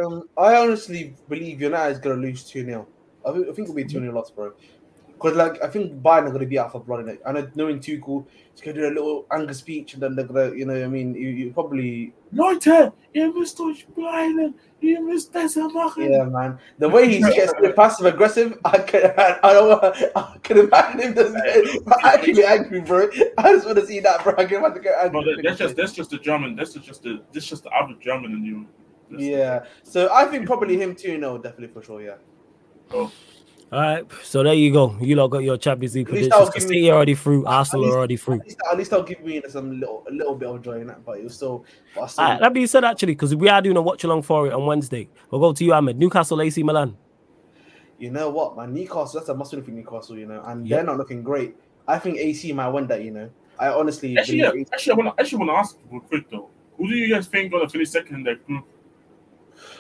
um, 0.03 0.23
I 0.37 0.55
honestly 0.55 1.15
believe 1.29 1.61
United 1.61 1.91
is 1.93 1.99
gonna 1.99 2.15
lose 2.15 2.43
2 2.43 2.65
0. 2.65 2.87
I 3.25 3.31
think, 3.31 3.43
I 3.43 3.45
think 3.47 3.59
it'll 3.59 3.75
be 3.75 3.83
2 3.83 3.99
0 3.99 4.13
loss, 4.13 4.31
bro. 4.31 4.53
Because 5.17 5.35
like 5.35 5.63
I 5.63 5.67
think 5.67 5.93
Bayern 6.03 6.27
are 6.27 6.31
gonna 6.31 6.45
be 6.45 6.59
out 6.59 6.71
for 6.71 6.79
blood 6.79 7.01
in 7.01 7.09
it. 7.09 7.21
I 7.25 7.31
know 7.31 7.49
knowing 7.55 7.79
Tuchel, 7.79 8.25
he's 8.51 8.61
gonna 8.61 8.77
do 8.77 8.87
a 8.87 8.93
little 8.93 9.25
anger 9.31 9.53
speech 9.53 9.95
and 9.95 10.03
then 10.03 10.15
they're 10.15 10.25
gonna, 10.25 10.53
you 10.53 10.65
know, 10.65 10.75
I 10.75 10.87
mean, 10.87 11.15
you, 11.15 11.29
you 11.29 11.51
probably 11.53 12.13
Leute, 12.31 12.93
ihr 13.13 13.31
müsst 13.31 13.59
euch 13.59 13.87
beeilen, 13.95 14.53
ihr 14.79 15.01
müsst 15.01 15.33
besser 15.33 15.69
machen. 15.69 16.11
Yeah, 16.11 16.25
man. 16.25 16.59
The 16.77 16.87
way 16.87 17.09
he 17.09 17.19
gets 17.19 17.51
passive 17.75 18.05
aggressive, 18.05 18.59
I 18.63 18.77
can 18.77 19.11
I, 19.17 19.39
I 19.41 19.53
don't 19.53 19.83
I 20.15 20.37
can 20.43 20.57
imagine 20.59 20.99
him 20.99 21.15
just 21.15 21.35
actually 22.03 22.45
angry, 22.45 22.81
bro. 22.81 23.09
I 23.39 23.53
just 23.53 23.65
want 23.65 23.79
to 23.79 23.87
see 23.87 23.99
that, 24.01 24.23
bro. 24.23 24.35
I 24.37 24.45
can 24.45 24.57
imagine 24.57 24.83
get 24.83 24.99
angry. 25.03 25.35
But 25.35 25.43
that's 25.43 25.57
just 25.57 25.75
that's 25.75 25.93
just 25.93 26.11
the 26.11 26.19
German. 26.19 26.55
That's 26.55 26.73
just 26.73 27.01
the 27.01 27.23
this 27.31 27.47
just 27.47 27.63
the 27.63 27.71
other 27.71 27.95
German 27.99 28.33
in 28.33 28.45
you. 28.45 28.67
yeah. 29.17 29.65
So 29.81 30.13
I 30.13 30.25
think 30.25 30.45
probably 30.45 30.77
him 30.77 30.93
too. 30.93 31.17
No, 31.17 31.39
definitely 31.39 31.73
for 31.73 31.81
sure. 31.81 32.01
Yeah. 32.03 32.17
Oh. 32.91 33.11
All 33.69 33.81
right, 33.81 34.05
so 34.23 34.43
there 34.43 34.53
you 34.53 34.71
go. 34.71 34.95
You 35.01 35.17
lot 35.17 35.27
got 35.27 35.39
your 35.39 35.57
Champions 35.57 35.93
League 35.93 36.07
predictions. 36.07 36.63
City 36.63 36.89
already 36.89 37.15
through. 37.15 37.45
Arsenal 37.45 37.83
least, 37.83 37.95
already 37.97 38.15
through. 38.15 38.35
At 38.35 38.45
least, 38.45 38.61
at 38.71 38.77
least 38.77 38.93
I'll 38.93 39.03
give 39.03 39.19
me 39.19 39.41
some 39.49 39.81
little, 39.81 40.05
a 40.07 40.11
little 40.11 40.35
bit 40.35 40.47
of 40.47 40.61
joy 40.61 40.79
in 40.79 40.87
that, 40.87 41.03
but 41.03 41.19
it 41.19 41.25
was 41.25 41.35
still. 41.35 41.65
But 41.93 42.07
still... 42.07 42.23
All 42.23 42.31
right, 42.31 42.39
that 42.39 42.53
being 42.53 42.67
said, 42.67 42.85
actually, 42.85 43.11
because 43.11 43.35
we 43.35 43.49
are 43.49 43.61
doing 43.61 43.75
a 43.75 43.81
watch 43.81 44.05
along 44.05 44.21
for 44.21 44.47
it 44.47 44.53
on 44.53 44.65
Wednesday. 44.65 45.09
We'll 45.29 45.41
go 45.41 45.51
to 45.51 45.65
you, 45.65 45.73
Ahmed. 45.73 45.99
Newcastle, 45.99 46.41
AC 46.41 46.63
Milan. 46.63 46.95
You 47.99 48.09
know 48.09 48.29
what, 48.29 48.55
man? 48.55 48.73
Newcastle. 48.73 49.19
That's 49.19 49.27
a 49.27 49.35
must 49.35 49.53
win 49.53 49.63
for 49.63 49.71
Newcastle. 49.71 50.17
You 50.17 50.27
know, 50.27 50.41
and 50.45 50.65
yep. 50.65 50.77
they're 50.77 50.85
not 50.85 50.97
looking 50.97 51.21
great. 51.21 51.55
I 51.89 51.99
think 51.99 52.19
AC 52.19 52.53
might 52.53 52.69
win 52.69 52.87
that. 52.87 53.03
You 53.03 53.11
know, 53.11 53.29
I 53.59 53.67
honestly. 53.67 54.17
Actually, 54.17 54.39
yeah, 54.39 54.51
actually, 54.71 54.93
I 54.93 54.95
want 54.95 55.17
to 55.17 55.21
actually 55.21 55.39
want 55.39 55.51
to 55.51 55.55
ask 55.55 55.77
real 55.91 56.01
quick 56.01 56.29
though. 56.29 56.49
Who 56.77 56.87
do 56.87 56.95
you 56.95 57.13
guys 57.13 57.27
think 57.27 57.51
gonna 57.51 57.67
finish 57.67 57.89
second 57.89 58.15
in 58.15 58.23
that 58.23 58.45
group? 58.45 58.65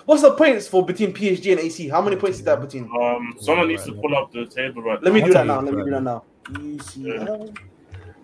What's 0.05 0.21
the 0.21 0.31
points 0.31 0.67
for 0.67 0.85
between 0.85 1.13
PSG 1.13 1.51
and 1.51 1.59
AC? 1.59 1.89
How 1.89 2.01
many 2.01 2.15
points 2.15 2.39
is 2.39 2.43
that 2.45 2.61
between? 2.61 2.83
Um, 2.83 3.35
someone 3.39 3.67
needs 3.67 3.85
to 3.85 3.93
pull 3.93 4.15
up 4.15 4.31
the 4.31 4.45
table 4.45 4.81
right. 4.81 5.01
Let 5.01 5.13
me 5.13 5.21
do 5.21 5.33
that 5.33 5.45
now. 5.45 5.61
Let 5.61 5.73
me 5.73 5.83
do 5.83 5.91
that 5.91 6.03
now. 6.03 6.23
ECL. 6.45 7.57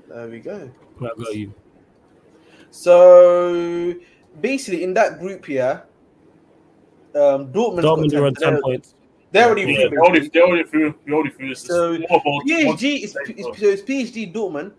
There 0.07 0.27
we 0.27 0.39
go. 0.39 0.71
I 1.01 1.09
got 1.17 1.35
you. 1.35 1.53
So 2.71 3.93
basically, 4.39 4.83
in 4.83 4.93
that 4.93 5.19
group 5.19 5.45
here, 5.45 5.83
um, 7.15 7.51
Dortmund. 7.51 7.81
Dortmund 7.81 8.13
are 8.13 8.25
on 8.25 8.35
ten 8.35 8.61
points. 8.61 8.95
They're 9.31 9.47
already 9.47 9.73
yeah, 9.73 9.89
through. 9.89 9.99
Already, 9.99 10.29
they 10.29 10.41
already 10.41 10.69
through. 10.69 10.95
We 11.05 11.13
already 11.13 11.31
through. 11.31 11.55
So 11.55 11.97
PSG 11.97 13.03
is, 13.03 13.15
is, 13.15 13.45
so 13.57 13.65
it's 13.65 13.81
PSG 13.81 14.33
Dortmund 14.33 14.73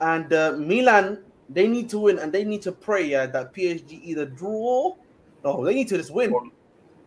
and 0.00 0.32
uh, 0.32 0.52
Milan. 0.58 1.22
They 1.48 1.66
need 1.66 1.88
to 1.90 1.98
win 1.98 2.18
and 2.18 2.32
they 2.32 2.44
need 2.44 2.62
to 2.62 2.72
pray 2.72 3.04
yeah, 3.06 3.26
that 3.26 3.54
PSG 3.54 4.00
either 4.04 4.26
draw 4.26 4.96
no, 5.44 5.64
they 5.64 5.74
need 5.74 5.88
to 5.88 5.96
just 5.96 6.12
win. 6.12 6.32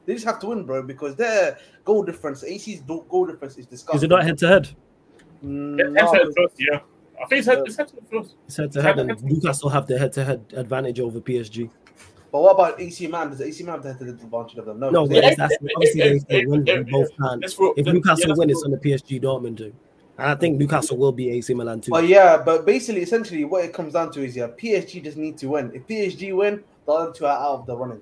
They 0.06 0.14
just 0.14 0.26
have 0.26 0.40
to 0.40 0.48
win, 0.48 0.66
bro, 0.66 0.84
because 0.84 1.16
their 1.16 1.58
goal 1.86 2.04
difference, 2.04 2.44
AC's 2.44 2.82
goal 2.82 3.26
difference 3.26 3.58
is 3.58 3.66
disgusting. 3.66 3.98
Is 3.98 4.04
it 4.04 4.10
not 4.10 4.24
head 4.24 4.38
to 4.40 4.46
mm, 4.46 4.50
head? 4.50 5.96
Head 5.98 6.12
to 6.12 6.18
head 6.18 6.28
first, 6.36 6.56
yeah. 6.60 6.80
I 7.22 7.28
think 7.28 7.40
it's 7.40 7.48
head, 7.48 7.64
it's 7.66 7.78
head 7.78 7.88
to 7.88 7.96
head 7.96 8.08
first. 8.12 8.36
It's 8.48 8.58
head 8.58 8.72
to 8.74 8.82
head, 8.82 9.00
and 9.00 9.24
Newcastle 9.24 9.70
have 9.70 9.88
the 9.88 9.98
head 9.98 10.12
to 10.14 10.26
head 10.26 10.44
advantage 10.56 11.00
over 11.00 11.22
PSG. 11.22 11.70
But 12.32 12.42
what 12.42 12.52
about 12.52 12.82
AC 12.82 13.08
Man? 13.08 13.30
Does 13.30 13.42
AC 13.42 13.64
Man 13.64 13.76
have 13.76 13.84
the 13.84 13.90
head 13.90 14.00
to 14.00 14.06
head 14.06 14.16
advantage 14.16 14.58
of 14.58 14.66
them? 14.66 14.80
No, 14.80 14.90
no. 14.90 15.08
That's, 15.08 15.38
that's, 15.38 15.56
obviously 15.76 16.02
they, 16.02 16.20
they 16.30 16.46
win. 16.48 16.64
They 16.66 16.82
both 16.82 17.16
can. 17.16 17.42
If 17.44 17.86
Newcastle 17.86 18.30
yeah, 18.30 18.36
win, 18.36 18.50
it's 18.50 18.64
on 18.64 18.72
the 18.72 18.78
PSG 18.78 19.22
Dortmund 19.22 19.58
too. 19.58 19.74
And 20.18 20.32
I 20.32 20.36
think 20.36 20.58
Newcastle 20.58 20.98
will 20.98 21.12
be 21.12 21.32
AC 21.32 21.54
Milan 21.54 21.82
too. 21.82 21.92
But 21.92 22.08
yeah, 22.08 22.38
but 22.38 22.66
basically, 22.66 23.02
essentially, 23.02 23.46
what 23.46 23.64
it 23.64 23.74
comes 23.74 23.94
down 23.94 24.12
to 24.14 24.24
is 24.24 24.36
yeah, 24.36 24.48
PSG 24.48 25.04
just 25.04 25.18
need 25.18 25.38
to 25.40 25.48
win. 25.48 25.72
If 25.74 25.88
PSG 25.88 26.36
win, 26.36 26.64
the 26.86 26.92
other 26.92 27.14
two 27.14 27.26
are 27.26 27.38
out 27.38 27.60
of 27.60 27.66
the 27.68 27.78
running. 27.78 28.02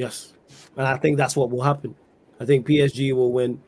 Yes. 0.00 0.32
And 0.78 0.86
I 0.86 0.96
think 0.96 1.18
that's 1.18 1.36
what 1.36 1.50
will 1.50 1.60
happen. 1.60 1.94
I 2.40 2.46
think 2.46 2.66
PSG 2.66 3.12
will 3.12 3.32
win. 3.32 3.60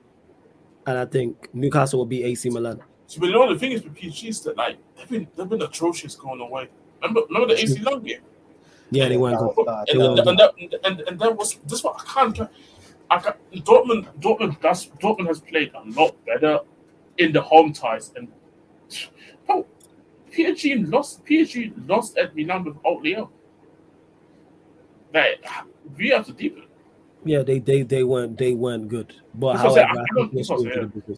And 0.86 0.96
I 0.96 1.04
think 1.04 1.50
Newcastle 1.52 1.98
will 1.98 2.06
beat 2.06 2.24
AC 2.24 2.48
Milan. 2.48 2.80
So, 3.06 3.20
but 3.20 3.26
you 3.26 3.34
know, 3.34 3.52
the 3.52 3.58
thing 3.58 3.72
is 3.72 3.82
with 3.84 3.94
PSG 3.94 4.30
is 4.30 4.40
that, 4.44 4.56
like, 4.56 4.78
they've 4.96 5.10
been, 5.10 5.28
they've 5.36 5.46
been 5.46 5.60
atrocious 5.60 6.16
going 6.16 6.40
away. 6.40 6.70
Remember, 7.02 7.20
remember 7.28 7.54
the 7.54 7.60
AC 7.60 7.80
Milan 7.80 8.02
game? 8.02 8.22
Yeah, 8.90 9.08
they 9.08 9.18
weren't 9.18 9.40
good. 9.40 9.68
And, 9.68 10.00
and, 10.00 10.18
and, 10.20 10.38
that, 10.38 10.52
and, 10.84 11.00
and 11.00 11.20
that 11.20 11.36
was, 11.36 11.58
this 11.66 11.84
what 11.84 12.00
I 12.00 12.04
can't, 12.04 12.48
I 13.10 13.18
can't, 13.18 13.36
Dortmund, 13.56 14.08
Dortmund, 14.18 14.58
that's, 14.62 14.86
Dortmund 15.02 15.26
has 15.26 15.40
played 15.40 15.70
a 15.74 15.82
lot 16.00 16.16
better 16.24 16.60
in 17.18 17.32
the 17.32 17.42
home 17.42 17.74
ties. 17.74 18.10
And, 18.16 18.32
oh, 19.50 19.66
PSG 20.34 20.90
lost, 20.90 21.26
PSG 21.26 21.74
lost 21.86 22.16
at 22.16 22.34
Milan 22.34 22.64
without 22.64 23.02
Leo. 23.02 23.30
Like, 25.12 25.44
we 25.96 26.08
have 26.10 26.26
to 26.26 26.32
deepen. 26.32 26.64
Yeah, 27.24 27.42
they 27.42 27.58
they 27.58 27.82
they 27.82 28.02
weren't 28.02 28.36
they 28.36 28.54
weren't 28.54 28.88
good. 28.88 29.14
But 29.34 29.56
however, 29.56 29.80
I, 29.80 29.92
I, 29.92 30.28
think 30.28 30.32
yeah. 30.34 31.14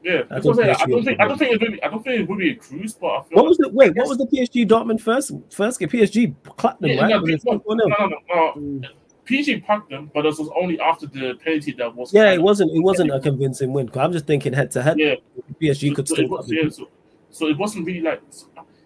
Yeah, 0.00 0.22
I, 0.30 0.40
think 0.40 0.58
I, 0.58 0.86
don't 0.86 1.04
think 1.04 1.20
I 1.20 1.26
don't 1.28 1.38
think 1.38 1.52
it 1.52 1.60
would 1.60 1.72
be 1.72 1.82
I 1.82 1.88
don't 1.88 2.02
think 2.04 2.20
it 2.20 2.28
would 2.28 2.38
be 2.38 2.50
a 2.50 2.54
cruise, 2.54 2.94
but 2.94 3.06
I 3.06 3.22
feel 3.22 3.26
what 3.30 3.36
like, 3.36 3.48
was 3.48 3.58
the 3.58 3.68
wait? 3.70 3.96
What 3.96 4.08
was 4.08 4.18
the 4.18 4.26
PSG 4.26 4.66
Dortmund 4.66 5.00
first 5.00 5.32
first 5.50 5.78
game? 5.78 5.88
PSG 5.88 6.34
clapped 6.56 6.80
them, 6.80 6.90
yeah, 6.90 7.02
right? 7.02 7.10
No, 7.44 7.62
no, 7.66 7.74
no, 7.74 7.84
no, 7.86 8.06
no, 8.06 8.52
mm. 8.56 8.84
PSG 9.28 9.64
packed 9.64 9.90
them, 9.90 10.10
but 10.14 10.22
this 10.22 10.38
was 10.38 10.50
only 10.58 10.80
after 10.80 11.06
the 11.06 11.34
penalty 11.44 11.72
that 11.72 11.94
was. 11.94 12.12
Yeah, 12.12 12.32
it 12.32 12.40
wasn't. 12.40 12.70
It 12.74 12.80
wasn't 12.80 13.10
a 13.10 13.20
convincing 13.20 13.72
win. 13.72 13.86
Because 13.86 14.00
I'm 14.00 14.12
just 14.12 14.26
thinking 14.26 14.52
head 14.52 14.70
to 14.72 14.82
head. 14.82 14.98
Yeah, 14.98 15.16
PSG 15.60 15.94
could 15.94 16.08
so 16.08 16.14
still. 16.14 16.24
It 16.24 16.30
was, 16.30 16.50
yeah, 16.50 16.68
so, 16.70 16.88
so 17.30 17.48
it 17.48 17.58
wasn't 17.58 17.86
really 17.86 18.00
like. 18.00 18.22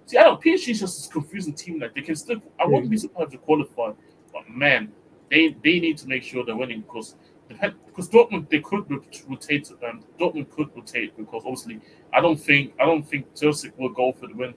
See, 0.06 0.18
I 0.18 0.24
don't. 0.24 0.40
PSG 0.42 0.70
is 0.70 0.80
just 0.80 1.08
a 1.08 1.12
confusing 1.12 1.54
team. 1.54 1.78
Like 1.78 1.94
they 1.94 2.00
can 2.00 2.16
still. 2.16 2.42
I 2.58 2.66
wouldn't 2.66 2.90
be 2.90 2.96
surprised 2.96 3.30
to 3.30 3.38
qualify, 3.38 3.92
but 4.32 4.48
man, 4.50 4.92
they 5.32 5.56
they 5.64 5.80
need 5.80 5.96
to 5.98 6.06
make 6.06 6.22
sure 6.22 6.44
they're 6.44 6.54
winning 6.54 6.82
because 6.82 7.16
because 7.48 8.08
Dortmund 8.08 8.48
they 8.50 8.60
could 8.60 8.88
rotate. 9.28 9.70
Um, 9.88 10.04
Dortmund 10.20 10.50
could 10.50 10.68
rotate 10.76 11.16
because 11.16 11.42
obviously 11.44 11.80
I 12.12 12.20
don't 12.20 12.36
think 12.36 12.74
I 12.78 12.84
don't 12.84 13.02
think 13.02 13.34
Chelsea 13.34 13.70
will 13.76 13.88
go 13.88 14.12
for 14.12 14.28
the 14.28 14.34
win. 14.34 14.54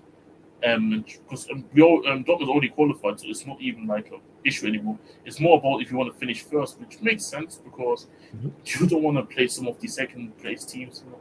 Um, 0.66 1.06
because 1.06 1.48
um, 1.52 1.64
we 1.74 1.82
all, 1.84 2.02
um, 2.08 2.24
Dortmund's 2.24 2.50
already 2.50 2.70
qualified, 2.70 3.20
so 3.20 3.28
it's 3.28 3.46
not 3.46 3.62
even 3.62 3.86
like 3.86 4.08
an 4.08 4.20
issue 4.44 4.66
anymore. 4.66 4.98
It's 5.24 5.40
more 5.40 5.60
about 5.60 5.82
if 5.82 5.92
you 5.92 5.98
want 5.98 6.12
to 6.12 6.18
finish 6.18 6.42
first, 6.42 6.80
which 6.80 7.00
makes 7.02 7.24
sense 7.26 7.58
because 7.58 8.08
mm-hmm. 8.36 8.50
you 8.66 8.88
don't 8.88 9.04
want 9.04 9.18
to 9.18 9.36
play 9.36 9.48
some 9.48 9.68
of 9.68 9.80
the 9.80 9.88
second 9.88 10.36
place 10.38 10.66
teams. 10.66 11.04
You 11.06 11.12
know? 11.12 11.20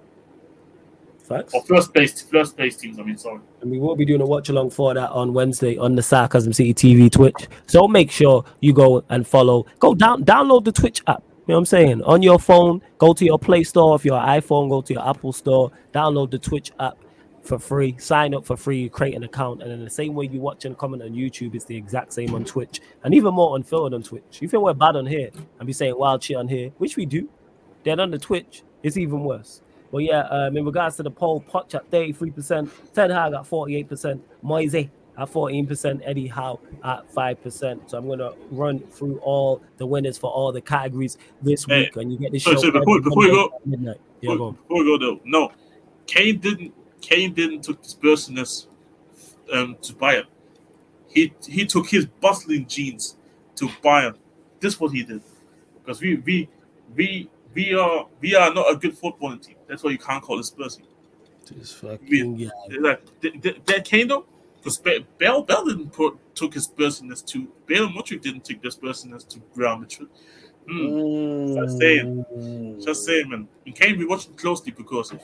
Facts. 1.25 1.55
Or 1.55 1.63
first 1.63 1.95
place, 1.95 2.21
first 2.21 2.55
place 2.57 2.77
teams. 2.77 2.99
I 2.99 3.03
mean, 3.03 3.17
sorry. 3.17 3.41
And 3.63 3.71
we 3.71 3.79
will 3.79 3.97
be 3.97 4.05
doing 4.05 4.21
a 4.21 4.27
watch 4.27 4.51
along 4.51 4.71
for 4.71 4.93
that 4.93 5.11
on 5.11 5.33
Wednesday 5.33 5.79
on 5.79 5.95
the 5.97 6.03
Sarcasm 6.03 6.53
City 6.53 6.75
TV 6.75 7.11
Twitch. 7.11 7.49
So 7.67 7.89
make 7.89 8.11
sure 8.11 8.45
you 8.61 8.75
go 8.75 9.03
and 9.09 9.27
follow. 9.27 9.65
Go 9.79 9.95
down, 9.95 10.25
download 10.25 10.65
the 10.65 10.73
Twitch 10.73 11.03
app. 11.07 11.23
You 11.47 11.53
know 11.53 11.55
what 11.55 11.59
I'm 11.61 11.67
saying? 11.67 12.03
On 12.03 12.23
your 12.23 12.39
phone, 12.39 12.83
go 12.99 13.15
to 13.15 13.25
your 13.25 13.39
Play 13.39 13.65
Store. 13.65 13.97
If 13.97 14.05
you're 14.05 14.19
an 14.19 14.41
iPhone, 14.41 14.69
go 14.69 14.83
to 14.83 14.93
your 14.93 15.09
Apple 15.09 15.33
Store. 15.33 15.71
Download 15.93 16.31
the 16.31 16.39
Twitch 16.39 16.73
app 16.79 16.99
for 17.43 17.59
free. 17.59 17.95
Sign 17.99 18.35
up 18.35 18.45
for 18.45 18.57
free. 18.57 18.89
Create 18.89 19.15
an 19.15 19.25
account, 19.25 19.63
and 19.63 19.71
in 19.71 19.85
the 19.85 19.91
same 19.91 20.15
way 20.15 20.27
you 20.27 20.41
watch 20.41 20.65
and 20.65 20.77
comment 20.77 21.03
on 21.03 21.11
YouTube, 21.11 21.55
it's 21.55 21.67
the 21.67 21.77
exact 21.77 22.13
same 22.13 22.35
on 22.35 22.45
Twitch, 22.45 22.81
and 23.03 23.15
even 23.15 23.35
more 23.35 23.57
unfiltered 23.57 23.95
on 23.95 24.03
Twitch. 24.03 24.39
You 24.41 24.49
think 24.49 24.63
we're 24.63 24.75
bad 24.75 24.97
on 24.97 25.07
here 25.07 25.31
and 25.59 25.67
be 25.67 25.73
saying 25.73 25.99
wild 25.99 26.23
shit 26.23 26.37
on 26.37 26.49
here, 26.49 26.71
which 26.79 26.97
we 26.97 27.05
do. 27.05 27.29
Then 27.83 28.01
on 28.01 28.11
the 28.11 28.19
Twitch, 28.19 28.63
it's 28.83 28.97
even 28.97 29.23
worse. 29.25 29.61
But 29.95 30.03
yeah, 30.03 30.23
um, 30.23 30.57
in 30.57 30.65
regards 30.65 30.97
to 30.97 31.05
the 31.05 31.11
poll, 31.12 31.41
Poch 31.49 31.73
at 31.73 31.89
33%, 31.89 32.69
Ten 32.93 33.11
Hag 33.11 33.33
at 33.33 33.43
48%, 33.43 34.21
Moyes 34.43 34.91
at 35.16 35.31
14%, 35.31 36.01
Eddie 36.05 36.27
Howe 36.27 36.59
at 36.83 37.09
5%. 37.15 37.89
So 37.89 37.97
I'm 37.97 38.07
going 38.09 38.19
to 38.19 38.35
run 38.51 38.81
through 38.81 39.19
all 39.19 39.62
the 39.77 39.87
winners 39.87 40.19
for 40.19 40.33
all 40.33 40.51
the 40.51 40.61
categories 40.61 41.16
this 41.43 41.65
hey, 41.66 41.83
week. 41.83 41.95
And 41.95 42.11
you 42.11 42.19
get 42.19 42.33
the 42.33 42.41
show. 42.41 42.57
So, 42.57 42.73
before, 42.73 43.01
before 43.03 43.23
you 43.23 43.35
go, 43.35 43.61
midnight. 43.65 44.01
Yeah, 44.21 44.33
before, 44.33 44.55
go 44.55 44.59
before 44.62 44.79
we 44.79 44.85
go 44.85 44.99
though, 44.99 45.21
no, 45.23 45.53
Kane 46.09 46.41
didn't 46.41 46.75
Kane 47.01 47.33
didn't 47.33 47.62
took 47.62 47.81
this 47.81 47.95
business 47.95 48.66
um, 49.53 49.77
to 49.83 49.93
Bayern. 49.93 50.25
He 51.07 51.33
he 51.47 51.66
took 51.66 51.89
his 51.89 52.07
bustling 52.07 52.66
genes 52.66 53.16
to 53.55 53.69
buy 53.81 54.03
Bayern. 54.03 54.16
This 54.59 54.75
is 54.75 54.81
what 54.81 54.91
he 54.91 55.05
did. 55.05 55.23
Because 55.79 56.01
we 56.01 56.16
we 56.16 56.49
we 56.97 57.31
we 57.55 57.75
are 57.75 58.09
we 58.21 58.35
are 58.35 58.53
not 58.53 58.73
a 58.73 58.75
good 58.75 58.99
footballing 58.99 59.41
team. 59.41 59.54
That's 59.66 59.82
why 59.82 59.91
you 59.91 59.99
can't 59.99 60.23
call 60.23 60.36
this 60.36 60.49
Spurs. 60.49 60.78
This 61.51 61.73
fucking 61.73 62.36
we, 62.36 62.51
like 62.81 63.05
that 63.20 64.07
though 64.09 64.24
because 64.65 64.78
Bell 65.19 65.43
Bell 65.43 65.65
didn't 65.66 65.93
put 65.93 66.19
took 66.35 66.55
his 66.55 66.69
Spursiness 66.69 67.24
to 67.27 67.47
Bale 67.66 67.89
Mudryk 67.89 68.23
didn't 68.23 68.45
take 68.45 68.62
this 68.62 68.77
Spursiness 68.77 69.28
to 69.28 69.41
Real 69.55 69.77
Madrid. 69.77 70.09
Mm. 70.69 70.91
Mm. 70.91 71.55
Just 71.55 71.78
saying, 71.78 72.81
just 72.82 73.05
saying, 73.05 73.28
man. 73.28 73.49
You 73.65 73.73
can't 73.73 73.99
be 73.99 74.07
watching 74.07 74.32
closely 74.35 74.73
because 74.73 75.12
if, 75.12 75.23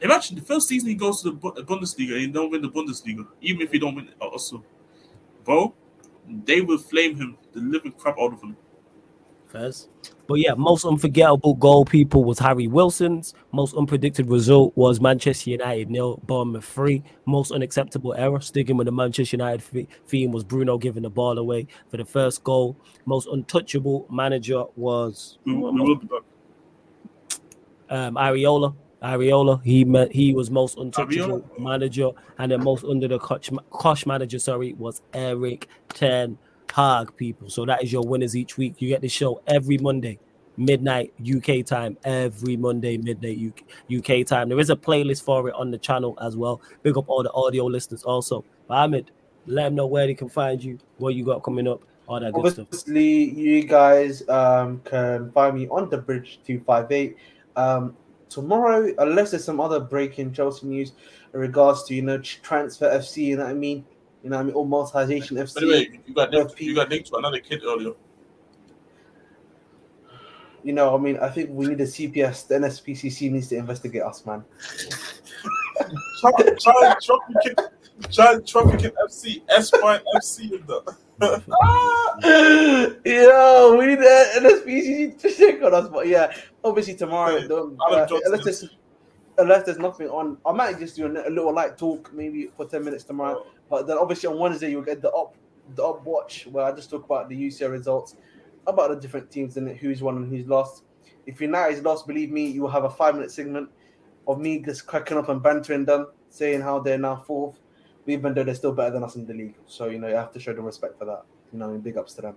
imagine 0.00 0.36
the 0.36 0.42
first 0.42 0.68
season 0.68 0.88
he 0.88 0.94
goes 0.94 1.22
to 1.22 1.32
the 1.32 1.62
Bundesliga 1.62 2.12
and 2.12 2.20
he 2.20 2.26
don't 2.28 2.50
win 2.50 2.62
the 2.62 2.70
Bundesliga, 2.70 3.26
even 3.42 3.60
if 3.62 3.72
he 3.72 3.78
don't 3.78 3.94
win 3.94 4.08
also, 4.20 4.64
bro, 5.44 5.74
they 6.44 6.62
will 6.62 6.78
flame 6.78 7.16
him 7.16 7.36
the 7.52 7.60
living 7.60 7.92
crap 7.92 8.18
out 8.18 8.32
of 8.32 8.40
him. 8.42 8.56
Fez. 9.48 9.88
But 10.26 10.40
yeah, 10.40 10.54
most 10.54 10.84
unforgettable 10.84 11.54
goal 11.54 11.84
people 11.84 12.24
was 12.24 12.38
Harry 12.38 12.68
Wilson's. 12.68 13.34
Most 13.52 13.74
unpredicted 13.74 14.30
result 14.30 14.76
was 14.76 15.00
Manchester 15.00 15.50
United 15.50 15.90
nil, 15.90 16.20
Bournemouth 16.26 16.64
three. 16.64 17.02
Most 17.24 17.50
unacceptable 17.50 18.14
error, 18.14 18.40
sticking 18.40 18.76
with 18.76 18.84
the 18.84 18.92
Manchester 18.92 19.36
United 19.36 19.88
theme, 20.06 20.32
was 20.32 20.44
Bruno 20.44 20.76
giving 20.76 21.02
the 21.02 21.10
ball 21.10 21.38
away 21.38 21.66
for 21.90 21.96
the 21.96 22.04
first 22.04 22.44
goal. 22.44 22.76
Most 23.06 23.26
untouchable 23.28 24.06
manager 24.10 24.64
was 24.76 25.38
um, 25.46 25.62
Iraola. 28.16 28.74
Iraola, 29.02 29.62
he 29.62 29.84
met, 29.84 30.12
he 30.12 30.34
was 30.34 30.50
most 30.50 30.76
untouchable 30.76 31.40
Iraola. 31.40 31.60
manager, 31.60 32.10
and 32.38 32.52
the 32.52 32.58
most 32.58 32.84
under 32.84 33.08
the 33.08 33.18
coach, 33.18 33.50
coach 33.70 34.04
manager, 34.04 34.38
sorry, 34.38 34.74
was 34.74 35.00
Erik 35.14 35.68
Ten 35.88 36.36
Hag, 36.72 37.16
people. 37.16 37.50
So 37.50 37.64
that 37.66 37.82
is 37.82 37.92
your 37.92 38.02
winners 38.02 38.36
each 38.36 38.56
week. 38.56 38.76
You 38.78 38.88
get 38.88 39.00
the 39.00 39.08
show 39.08 39.42
every 39.46 39.78
Monday, 39.78 40.18
midnight 40.56 41.12
UK 41.20 41.64
time. 41.64 41.96
Every 42.04 42.56
Monday, 42.56 42.96
midnight 42.96 43.38
UK, 43.38 43.98
UK 43.98 44.26
time. 44.26 44.48
There 44.48 44.60
is 44.60 44.70
a 44.70 44.76
playlist 44.76 45.22
for 45.22 45.48
it 45.48 45.54
on 45.54 45.70
the 45.70 45.78
channel 45.78 46.16
as 46.20 46.36
well. 46.36 46.60
Big 46.82 46.96
up 46.96 47.08
all 47.08 47.22
the 47.22 47.32
audio 47.32 47.64
listeners 47.66 48.02
also. 48.02 48.44
But 48.66 48.74
Ahmed, 48.74 49.10
let 49.46 49.64
them 49.64 49.74
know 49.74 49.86
where 49.86 50.06
they 50.06 50.14
can 50.14 50.28
find 50.28 50.62
you, 50.62 50.78
what 50.98 51.14
you 51.14 51.24
got 51.24 51.42
coming 51.42 51.66
up, 51.66 51.82
all 52.06 52.20
that 52.20 52.32
good 52.32 52.46
Obviously, 52.46 52.64
stuff. 52.64 52.80
Obviously, 52.80 53.30
you 53.38 53.64
guys 53.64 54.28
um, 54.28 54.80
can 54.84 55.30
find 55.32 55.56
me 55.56 55.68
on 55.68 55.88
the 55.90 55.98
bridge 55.98 56.40
258. 56.44 57.16
Um, 57.56 57.96
tomorrow, 58.28 58.92
unless 58.98 59.30
there's 59.30 59.44
some 59.44 59.60
other 59.60 59.80
breaking 59.80 60.32
Chelsea 60.32 60.66
news 60.66 60.92
in 61.32 61.40
regards 61.40 61.84
to, 61.84 61.94
you 61.94 62.02
know, 62.02 62.18
transfer 62.18 62.88
FC, 62.90 63.24
you 63.24 63.36
know 63.36 63.44
what 63.44 63.50
I 63.50 63.54
mean? 63.54 63.84
You 64.22 64.30
know, 64.30 64.36
what 64.36 64.42
I 64.42 64.44
mean, 64.46 64.54
or 64.54 64.66
monetization 64.66 65.36
FC. 65.36 65.54
By 65.54 65.60
the 65.60 65.66
way, 65.68 66.00
you 66.06 66.14
got 66.14 66.30
linked, 66.32 66.60
you 66.60 66.74
got 66.74 66.88
linked 66.90 67.08
to 67.08 67.16
another 67.16 67.38
kid 67.38 67.62
earlier. 67.64 67.92
You 70.64 70.72
know, 70.72 70.94
I 70.94 70.98
mean, 70.98 71.18
I 71.18 71.28
think 71.28 71.50
we 71.50 71.66
need 71.66 71.80
a 71.80 71.84
CPS. 71.84 72.48
The 72.48 72.56
NSPCC 72.56 73.30
needs 73.30 73.48
to 73.48 73.56
investigate 73.56 74.02
us, 74.02 74.26
man. 74.26 74.44
try, 76.20 76.32
try, 76.60 76.94
trophy 77.00 77.34
try, 78.10 78.38
trophy 78.40 78.90
FC, 79.06 79.42
Espine 79.48 80.00
FC 80.16 80.52
in 80.52 80.66
the. 80.66 80.82
Yo, 83.04 83.76
we 83.76 83.86
need 83.86 83.98
the 83.98 84.26
NSPCC 84.38 85.18
to 85.20 85.30
check 85.32 85.62
on 85.62 85.74
us, 85.74 85.88
but 85.88 86.06
yeah, 86.06 86.32
obviously 86.62 86.94
tomorrow, 86.94 87.36
uh, 87.36 88.06
unless, 88.26 88.44
there's, 88.44 88.68
unless 89.38 89.64
there's 89.64 89.78
nothing 89.78 90.08
on, 90.08 90.36
I 90.44 90.52
might 90.52 90.78
just 90.78 90.96
do 90.96 91.06
a, 91.06 91.30
little 91.30 91.54
light 91.54 91.78
talk 91.78 92.12
maybe 92.12 92.50
for 92.56 92.66
ten 92.66 92.84
minutes 92.84 93.04
tomorrow. 93.04 93.44
Oh 93.44 93.50
but 93.70 93.86
then 93.86 93.96
obviously 93.98 94.28
on 94.28 94.38
Wednesday 94.38 94.70
you'll 94.70 94.82
get 94.82 95.00
the 95.00 95.10
up 95.10 95.34
the 95.74 95.84
up 95.84 96.04
watch 96.04 96.46
where 96.50 96.64
I 96.64 96.72
just 96.72 96.90
talk 96.90 97.04
about 97.04 97.28
the 97.28 97.36
UCL 97.36 97.70
results, 97.70 98.16
about 98.66 98.90
the 98.90 98.96
different 98.96 99.30
teams 99.30 99.56
and 99.56 99.68
who's 99.76 100.02
won 100.02 100.16
and 100.16 100.28
who's 100.28 100.46
lost. 100.46 100.82
If 101.26 101.40
United's 101.40 101.82
lost, 101.82 102.06
believe 102.06 102.30
me, 102.30 102.46
you 102.46 102.62
will 102.62 102.70
have 102.70 102.84
a 102.84 102.90
five 102.90 103.14
minute 103.14 103.30
segment 103.30 103.68
of 104.26 104.40
me 104.40 104.60
just 104.60 104.86
cracking 104.86 105.18
up 105.18 105.28
and 105.28 105.42
bantering 105.42 105.84
them, 105.84 106.08
saying 106.30 106.62
how 106.62 106.80
they're 106.80 106.98
now 106.98 107.16
fourth, 107.16 107.58
even 108.06 108.34
though 108.34 108.44
they're 108.44 108.54
still 108.54 108.72
better 108.72 108.92
than 108.92 109.04
us 109.04 109.16
in 109.16 109.26
the 109.26 109.34
league. 109.34 109.54
So 109.66 109.86
you 109.86 109.98
know 109.98 110.08
you 110.08 110.14
have 110.14 110.32
to 110.32 110.40
show 110.40 110.54
them 110.54 110.64
respect 110.64 110.98
for 110.98 111.04
that. 111.04 111.24
You 111.52 111.58
know, 111.58 111.76
big 111.78 111.96
ups 111.96 112.14
to 112.14 112.22
them. 112.22 112.36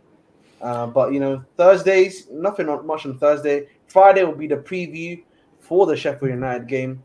Uh, 0.61 0.87
but 0.87 1.13
you 1.13 1.19
know, 1.19 1.43
Thursdays, 1.57 2.27
nothing 2.29 2.67
much 2.85 3.05
on 3.05 3.17
Thursday. 3.17 3.67
Friday 3.87 4.23
will 4.23 4.35
be 4.35 4.47
the 4.47 4.57
preview 4.57 5.23
for 5.71 5.85
the 5.85 5.95
Sheffield 5.95 6.31
United 6.31 6.67
game. 6.67 7.01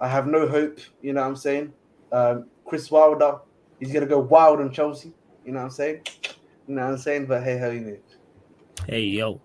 I 0.00 0.08
have 0.08 0.26
no 0.26 0.48
hope. 0.48 0.80
You 1.02 1.12
know 1.12 1.20
what 1.20 1.28
I'm 1.28 1.36
saying? 1.36 1.72
Um, 2.10 2.46
Chris 2.64 2.90
Wilder 2.90 3.38
he's 3.78 3.92
gonna 3.92 4.06
go 4.06 4.18
wild 4.18 4.58
on 4.58 4.72
Chelsea. 4.72 5.12
You 5.44 5.52
know 5.52 5.60
what 5.60 5.66
I'm 5.66 5.70
saying? 5.70 6.00
You 6.66 6.74
know 6.74 6.82
what 6.82 6.90
I'm 6.94 6.98
saying? 6.98 7.26
But 7.26 7.44
hey, 7.44 7.58
how 7.58 7.68
you 7.68 7.78
doing? 7.78 8.00
Hey 8.88 9.02
yo. 9.02 9.40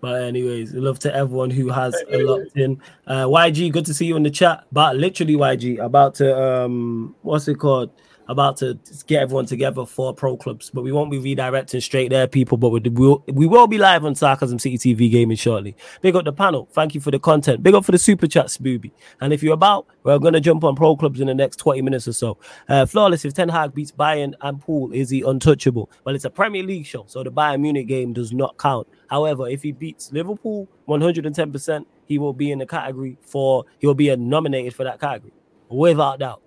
But 0.00 0.22
anyways, 0.22 0.74
love 0.74 1.00
to 1.00 1.12
everyone 1.12 1.50
who 1.50 1.70
has 1.70 1.92
hey, 2.08 2.22
locked 2.22 2.56
in. 2.56 2.80
Uh, 3.08 3.24
YG, 3.24 3.72
good 3.72 3.86
to 3.86 3.94
see 3.94 4.06
you 4.06 4.14
in 4.14 4.22
the 4.22 4.30
chat. 4.30 4.64
But 4.70 4.94
literally, 4.94 5.34
YG, 5.34 5.84
about 5.84 6.14
to 6.16 6.40
um, 6.40 7.16
what's 7.22 7.48
it 7.48 7.56
called? 7.56 7.90
About 8.28 8.58
to 8.58 8.78
get 9.06 9.22
everyone 9.22 9.46
together 9.46 9.86
for 9.86 10.12
pro 10.12 10.36
clubs, 10.36 10.70
but 10.70 10.82
we 10.82 10.92
won't 10.92 11.10
be 11.10 11.18
redirecting 11.18 11.82
straight 11.82 12.10
there, 12.10 12.26
people. 12.26 12.58
But 12.58 12.70
we 12.70 12.80
will, 12.80 13.24
we 13.26 13.46
will 13.46 13.66
be 13.66 13.78
live 13.78 14.04
on 14.04 14.14
Sarcasm 14.14 14.58
City 14.58 14.76
TV 14.76 15.10
gaming 15.10 15.36
shortly. 15.36 15.74
Big 16.02 16.14
up 16.14 16.24
the 16.24 16.32
panel. 16.32 16.68
Thank 16.72 16.94
you 16.94 17.00
for 17.00 17.10
the 17.10 17.18
content. 17.18 17.62
Big 17.62 17.74
up 17.74 17.84
for 17.84 17.92
the 17.92 17.98
super 17.98 18.26
chat, 18.26 18.46
Spooby. 18.46 18.92
And 19.20 19.32
if 19.32 19.42
you're 19.42 19.54
about, 19.54 19.86
we're 20.02 20.18
going 20.18 20.34
to 20.34 20.40
jump 20.40 20.62
on 20.62 20.76
pro 20.76 20.94
clubs 20.94 21.20
in 21.20 21.26
the 21.26 21.34
next 21.34 21.56
20 21.56 21.80
minutes 21.82 22.06
or 22.06 22.12
so. 22.12 22.38
Uh, 22.68 22.84
flawless. 22.84 23.24
If 23.24 23.32
Ten 23.32 23.48
Hag 23.48 23.74
beats 23.74 23.92
Bayern 23.92 24.34
and 24.42 24.60
Pool, 24.60 24.92
is 24.92 25.08
he 25.08 25.22
untouchable? 25.22 25.90
Well, 26.04 26.14
it's 26.14 26.26
a 26.26 26.30
Premier 26.30 26.62
League 26.62 26.86
show, 26.86 27.04
so 27.08 27.22
the 27.22 27.32
Bayern 27.32 27.60
Munich 27.60 27.88
game 27.88 28.12
does 28.12 28.32
not 28.32 28.58
count. 28.58 28.86
However, 29.08 29.48
if 29.48 29.62
he 29.62 29.72
beats 29.72 30.12
Liverpool 30.12 30.68
110%, 30.86 31.86
he 32.04 32.18
will 32.18 32.34
be 32.34 32.52
in 32.52 32.58
the 32.58 32.66
category 32.66 33.16
for, 33.22 33.64
he 33.78 33.86
will 33.86 33.94
be 33.94 34.14
nominated 34.16 34.74
for 34.74 34.84
that 34.84 35.00
category 35.00 35.32
without 35.70 36.18
doubt 36.18 36.42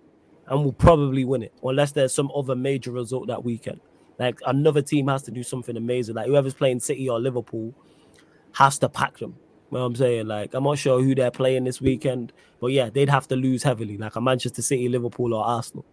and 0.52 0.64
will 0.64 0.74
probably 0.74 1.24
win 1.26 1.42
it 1.42 1.54
unless 1.64 1.94
there's 1.94 2.14
some 2.14 2.30
other 2.36 2.56
major 2.56 2.92
result 2.92 3.28
that 3.28 3.44
weekend. 3.44 3.80
Like 4.20 4.40
another 4.46 4.82
team 4.82 5.08
has 5.08 5.24
to 5.24 5.32
do 5.32 5.44
something 5.44 5.76
amazing. 5.78 6.16
Like 6.16 6.28
whoever's 6.28 6.54
playing 6.54 6.82
City 6.82 7.10
or 7.10 7.20
Liverpool 7.20 7.74
has 8.52 8.78
to 8.80 8.90
pack 8.90 9.18
them. 9.18 9.36
You 9.72 9.78
know 9.78 9.80
what 9.80 9.86
I'm 9.88 9.96
saying? 9.96 10.28
Like 10.28 10.54
I'm 10.54 10.66
not 10.66 10.78
sure 10.78 11.02
who 11.02 11.16
they're 11.16 11.32
playing 11.32 11.64
this 11.64 11.80
weekend, 11.80 12.34
but 12.60 12.68
yeah, 12.68 12.90
they'd 12.90 13.10
have 13.10 13.30
to 13.30 13.38
lose 13.38 13.64
heavily, 13.64 13.98
like 13.98 14.18
a 14.18 14.22
Manchester 14.22 14.62
City, 14.62 14.90
Liverpool, 14.90 15.34
or 15.34 15.44
Arsenal. 15.44 15.86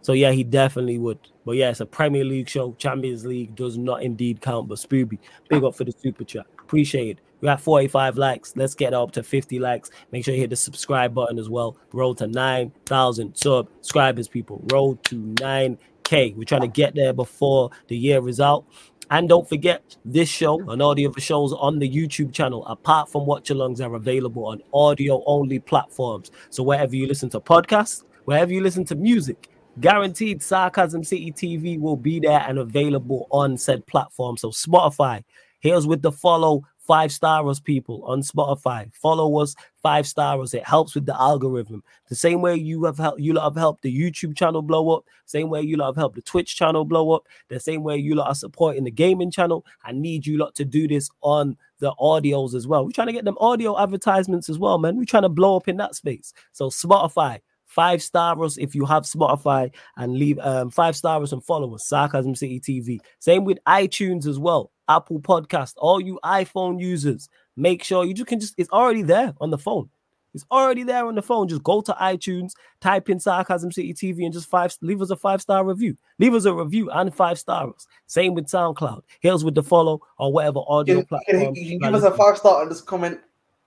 So 0.00 0.14
yeah, 0.14 0.32
he 0.32 0.44
definitely 0.44 0.98
would. 0.98 1.18
But 1.44 1.52
yeah, 1.52 1.68
it's 1.68 1.80
a 1.80 1.86
Premier 1.86 2.24
League 2.24 2.48
show. 2.48 2.72
Champions 2.78 3.26
League 3.26 3.54
does 3.54 3.76
not 3.76 4.02
indeed 4.02 4.40
count. 4.40 4.66
But 4.66 4.78
Spooby, 4.78 5.18
big 5.50 5.62
up 5.62 5.74
for 5.74 5.84
the 5.84 5.92
super 5.92 6.24
chat. 6.24 6.46
Appreciate 6.58 7.18
it. 7.18 7.20
We 7.40 7.46
got 7.46 7.60
45 7.60 8.18
likes. 8.18 8.52
Let's 8.56 8.74
get 8.74 8.92
up 8.94 9.12
to 9.12 9.22
50 9.22 9.58
likes. 9.58 9.90
Make 10.12 10.24
sure 10.24 10.34
you 10.34 10.40
hit 10.40 10.50
the 10.50 10.56
subscribe 10.56 11.14
button 11.14 11.38
as 11.38 11.48
well. 11.48 11.76
Roll 11.92 12.14
to 12.16 12.26
9,000 12.26 13.34
subscribers, 13.34 14.28
people. 14.28 14.62
Roll 14.72 14.96
to 14.96 15.16
9K. 15.16 16.36
We're 16.36 16.44
trying 16.44 16.60
to 16.62 16.68
get 16.68 16.94
there 16.94 17.12
before 17.12 17.70
the 17.88 17.96
year 17.96 18.28
is 18.28 18.40
out. 18.40 18.64
And 19.12 19.28
don't 19.28 19.48
forget, 19.48 19.96
this 20.04 20.28
show 20.28 20.60
and 20.70 20.80
all 20.80 20.94
the 20.94 21.06
other 21.06 21.20
shows 21.20 21.52
on 21.52 21.80
the 21.80 21.90
YouTube 21.90 22.32
channel, 22.32 22.64
apart 22.66 23.10
from 23.10 23.26
Watch 23.26 23.48
Alongs, 23.48 23.80
are 23.80 23.96
available 23.96 24.46
on 24.46 24.62
audio 24.72 25.24
only 25.26 25.58
platforms. 25.58 26.30
So 26.50 26.62
wherever 26.62 26.94
you 26.94 27.08
listen 27.08 27.28
to 27.30 27.40
podcasts, 27.40 28.04
wherever 28.26 28.52
you 28.52 28.62
listen 28.62 28.84
to 28.84 28.94
music, 28.94 29.48
guaranteed 29.80 30.42
Sarcasm 30.42 31.02
City 31.02 31.32
TV 31.32 31.80
will 31.80 31.96
be 31.96 32.20
there 32.20 32.44
and 32.46 32.60
available 32.60 33.26
on 33.32 33.56
said 33.56 33.84
platform. 33.86 34.36
So 34.36 34.50
Spotify, 34.50 35.24
here's 35.58 35.88
with 35.88 36.02
the 36.02 36.12
follow 36.12 36.62
five 36.90 37.12
star 37.12 37.44
people 37.62 38.02
on 38.04 38.20
Spotify. 38.20 38.92
Follow 38.92 39.38
us, 39.38 39.54
five 39.80 40.08
star. 40.08 40.42
It 40.42 40.66
helps 40.66 40.96
with 40.96 41.06
the 41.06 41.14
algorithm. 41.20 41.84
The 42.08 42.16
same 42.16 42.40
way 42.40 42.56
you 42.56 42.82
have 42.82 42.98
helped, 42.98 43.20
you 43.20 43.32
lot 43.32 43.44
have 43.44 43.54
helped 43.54 43.82
the 43.82 43.96
YouTube 43.96 44.36
channel 44.36 44.60
blow 44.60 44.96
up. 44.96 45.04
Same 45.24 45.50
way 45.50 45.60
you 45.62 45.76
lot 45.76 45.86
have 45.86 45.96
helped 45.96 46.16
the 46.16 46.22
Twitch 46.22 46.56
channel 46.56 46.84
blow 46.84 47.12
up. 47.12 47.28
The 47.48 47.60
same 47.60 47.84
way 47.84 47.96
you 47.96 48.16
lot 48.16 48.26
are 48.26 48.34
supporting 48.34 48.82
the 48.82 48.90
gaming 48.90 49.30
channel. 49.30 49.64
I 49.84 49.92
need 49.92 50.26
you 50.26 50.36
lot 50.36 50.56
to 50.56 50.64
do 50.64 50.88
this 50.88 51.08
on 51.20 51.56
the 51.78 51.92
audios 52.00 52.56
as 52.56 52.66
well. 52.66 52.84
We're 52.84 52.90
trying 52.90 53.06
to 53.06 53.12
get 53.12 53.24
them 53.24 53.38
audio 53.38 53.80
advertisements 53.80 54.48
as 54.48 54.58
well, 54.58 54.78
man. 54.78 54.96
We're 54.96 55.04
trying 55.04 55.22
to 55.22 55.28
blow 55.28 55.56
up 55.56 55.68
in 55.68 55.76
that 55.76 55.94
space. 55.94 56.32
So 56.50 56.70
Spotify, 56.70 57.38
five 57.70 58.02
stars 58.02 58.58
if 58.58 58.74
you 58.74 58.84
have 58.84 59.04
Spotify 59.04 59.72
and 59.96 60.16
leave 60.16 60.38
um 60.40 60.70
five 60.70 60.96
stars 60.96 61.32
and 61.32 61.42
follow 61.42 61.74
us, 61.74 61.86
Sarcasm 61.86 62.34
City 62.34 62.60
TV. 62.60 63.00
Same 63.20 63.44
with 63.44 63.58
iTunes 63.66 64.26
as 64.26 64.38
well. 64.38 64.72
Apple 64.88 65.20
Podcast, 65.20 65.74
all 65.76 66.00
you 66.00 66.18
iPhone 66.24 66.80
users, 66.80 67.28
make 67.56 67.84
sure 67.84 68.04
you 68.04 68.12
just 68.12 68.26
can 68.26 68.40
just 68.40 68.54
it's 68.58 68.70
already 68.70 69.02
there 69.02 69.34
on 69.40 69.50
the 69.50 69.58
phone. 69.58 69.88
It's 70.34 70.44
already 70.50 70.84
there 70.84 71.06
on 71.06 71.14
the 71.14 71.22
phone. 71.22 71.48
Just 71.48 71.62
go 71.62 71.80
to 71.80 71.92
iTunes, 71.92 72.52
type 72.80 73.08
in 73.08 73.18
Sarcasm 73.18 73.72
City 73.72 73.94
TV, 73.94 74.24
and 74.24 74.32
just 74.32 74.48
five 74.48 74.76
leave 74.80 75.00
us 75.00 75.10
a 75.10 75.16
five 75.16 75.40
star 75.40 75.64
review. 75.64 75.96
Leave 76.18 76.34
us 76.34 76.44
a 76.44 76.52
review 76.52 76.90
and 76.90 77.14
five 77.14 77.38
stars. 77.38 77.86
Same 78.06 78.34
with 78.34 78.46
SoundCloud. 78.46 79.02
Here's 79.20 79.44
with 79.44 79.54
the 79.54 79.62
follow 79.62 80.00
or 80.18 80.32
whatever 80.32 80.60
audio 80.66 80.98
Can, 80.98 81.06
platform. 81.06 81.54
can, 81.54 81.64
you 81.64 81.78
give 81.78 81.94
us 81.94 82.04
a 82.04 82.12
five 82.12 82.38
star 82.38 82.62
and 82.62 82.70
just 82.70 82.86
comment 82.86 83.20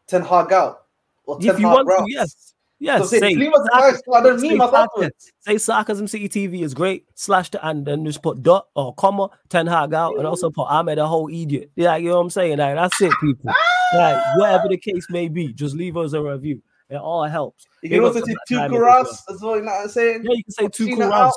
Ten 0.07 0.23
Hag 0.23 0.51
out 0.53 0.85
or 1.25 1.39
Ten 1.39 1.55
if 1.55 1.59
you 1.59 1.67
want 1.67 1.87
to, 1.87 2.05
yes. 2.07 2.53
Yes, 2.83 2.99
So 2.99 3.05
say, 3.07 3.19
say, 3.19 3.35
leave 3.35 3.53
us 3.53 3.65
a 3.73 3.79
five 3.79 3.95
star, 3.95 4.21
then 4.23 4.39
say 4.39 4.57
sarcasm- 4.57 5.11
say 5.39 5.57
sarcasm 5.57 6.07
city 6.07 6.27
TV 6.27 6.63
is 6.63 6.73
great, 6.73 7.05
slash 7.15 7.49
the 7.49 7.65
and 7.65 7.85
then 7.85 8.03
just 8.05 8.21
put 8.21 8.43
dot 8.43 8.67
or 8.75 8.93
comma, 8.95 9.29
Ten 9.47 9.67
Hag 9.67 9.93
out, 9.93 10.17
and 10.17 10.27
also 10.27 10.49
put 10.49 10.63
Ahmed 10.63 10.97
a 10.97 11.07
whole 11.07 11.29
idiot. 11.29 11.71
Yeah, 11.77 11.95
you 11.95 12.09
know 12.09 12.15
what 12.17 12.23
I'm 12.23 12.29
saying? 12.29 12.57
Like, 12.57 12.75
that's 12.75 13.01
it, 13.01 13.13
people. 13.21 13.49
Ah! 13.49 13.97
Like, 13.97 14.37
whatever 14.37 14.67
the 14.67 14.77
case 14.77 15.07
may 15.09 15.29
be, 15.29 15.53
just 15.53 15.75
leave 15.75 15.95
us 15.95 16.11
a 16.11 16.21
review. 16.21 16.61
It 16.89 16.97
all 16.97 17.23
helps. 17.23 17.65
You 17.83 17.89
can 17.89 18.01
also 18.03 18.19
say 18.19 18.35
two 18.49 18.55
timing 18.57 18.83
as 18.83 19.41
well, 19.41 19.55
you 19.55 19.61
know 19.61 19.71
what 19.71 19.81
I'm 19.83 19.87
saying? 19.89 20.23
Yeah, 20.25 20.31
you 20.33 20.43
can 20.43 20.51
say 20.51 20.67
two 20.67 20.87
Pochettino 20.87 21.31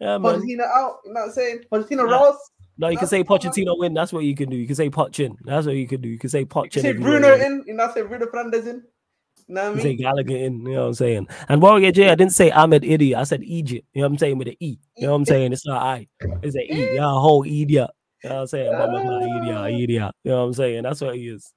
Yeah, 0.00 0.18
man. 0.18 0.40
Pochettino 0.40 0.66
out, 0.66 0.96
you 1.04 1.12
know 1.12 1.20
what 1.20 1.26
I'm 1.26 1.30
saying? 1.30 1.60
Pochettino 1.72 2.08
Yeah. 2.10 2.16
Ross. 2.16 2.36
No, 2.78 2.88
you 2.88 2.98
can 2.98 3.06
say. 3.06 3.22
Pochettino 3.22 3.78
win. 3.78 3.94
That's 3.94 4.12
what 4.12 4.24
you 4.24 4.34
can 4.34 4.50
do. 4.50 4.56
You 4.56 4.66
can 4.66 4.74
say 4.74 4.90
Pochin. 4.90 5.36
That's 5.44 5.66
what 5.66 5.76
you 5.76 5.86
can 5.86 6.00
do. 6.00 6.08
You 6.08 6.18
can 6.18 6.28
say 6.30 6.40
You 6.40 6.46
Pochin. 6.46 6.72
can 6.72 6.82
say 6.82 6.92
Bruno 6.92 7.32
in, 7.34 7.62
you 7.68 7.74
know 7.74 7.84
what 7.84 7.90
I'm 7.90 7.94
saying? 7.94 8.08
Bruno 8.08 8.26
Fernandez 8.26 8.66
in. 8.66 8.82
You 9.48 9.54
know 9.54 9.62
what 9.62 9.72
I 9.72 9.74
You 9.74 9.80
say 9.82 9.88
mean? 9.88 9.98
Gallagher 9.98 10.36
in, 10.36 10.60
you 10.60 10.72
know 10.72 10.80
what 10.82 10.86
I'm 10.86 10.94
saying? 10.94 11.28
And 11.48 11.62
Warrior 11.62 11.92
J, 11.92 12.10
I 12.10 12.14
didn't 12.14 12.32
say 12.32 12.50
Ahmed 12.50 12.84
Idiot. 12.84 13.18
I 13.18 13.24
said 13.24 13.42
Egypt. 13.42 13.86
You 13.92 14.00
know 14.02 14.08
what 14.08 14.12
I'm 14.12 14.18
saying? 14.18 14.38
With 14.38 14.48
an 14.48 14.56
E. 14.60 14.78
You 14.96 15.06
know 15.06 15.12
what 15.12 15.18
I'm 15.18 15.24
saying? 15.26 15.52
It's 15.52 15.66
not 15.66 15.82
I. 15.82 16.08
It's 16.42 16.56
an 16.56 16.62
E. 16.62 16.94
Yeah, 16.94 17.06
a 17.06 17.20
whole 17.20 17.44
idiot. 17.44 17.90
You 18.22 18.30
know 18.30 18.36
what 18.36 18.40
I'm 18.40 18.46
saying? 18.46 18.70
Blah, 18.72 19.66
idiot, 19.66 19.80
idiot. 19.82 20.12
You 20.24 20.30
know 20.30 20.38
what 20.40 20.44
I'm 20.46 20.54
saying? 20.54 20.82
That's 20.82 21.00
what 21.00 21.16
he 21.16 21.28
is. 21.28 21.52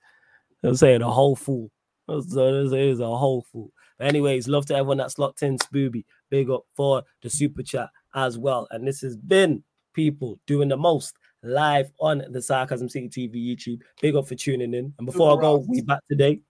You 0.61 0.68
know 0.68 0.68
what 0.68 0.69
I'm 0.72 0.76
saying? 0.77 1.01
A 1.01 1.09
whole 1.09 1.35
fool. 1.35 1.72
So 2.09 2.19
this 2.22 2.73
is 2.73 2.99
a 2.99 3.05
whole 3.05 3.45
fool. 3.51 3.72
But 3.97 4.07
anyways, 4.07 4.47
love 4.47 4.65
to 4.68 4.76
everyone 4.76 4.97
that's 4.97 5.18
locked 5.18 5.43
in. 5.43 5.57
Spooby, 5.57 6.03
big 6.30 6.49
up 6.49 6.64
for 6.76 7.03
the 7.22 7.30
super 7.30 7.64
chat 7.64 7.89
as 8.15 8.38
well. 8.38 8.68
And 8.72 8.88
this 8.88 9.01
has 9.01 9.15
been 9.15 9.64
people 9.93 10.39
doing 10.45 10.69
the 10.69 10.77
most 10.77 11.15
live 11.43 11.91
on 11.99 12.23
the 12.30 12.41
Sarcasm 12.41 12.89
City 12.89 13.09
TV 13.09 13.55
YouTube. 13.55 13.81
Big 14.01 14.15
up 14.15 14.27
for 14.27 14.35
tuning 14.35 14.73
in. 14.73 14.93
And 14.97 15.05
before 15.05 15.38
I 15.38 15.41
go, 15.41 15.65
we 15.68 15.81
back 15.81 15.99
today. 16.09 16.41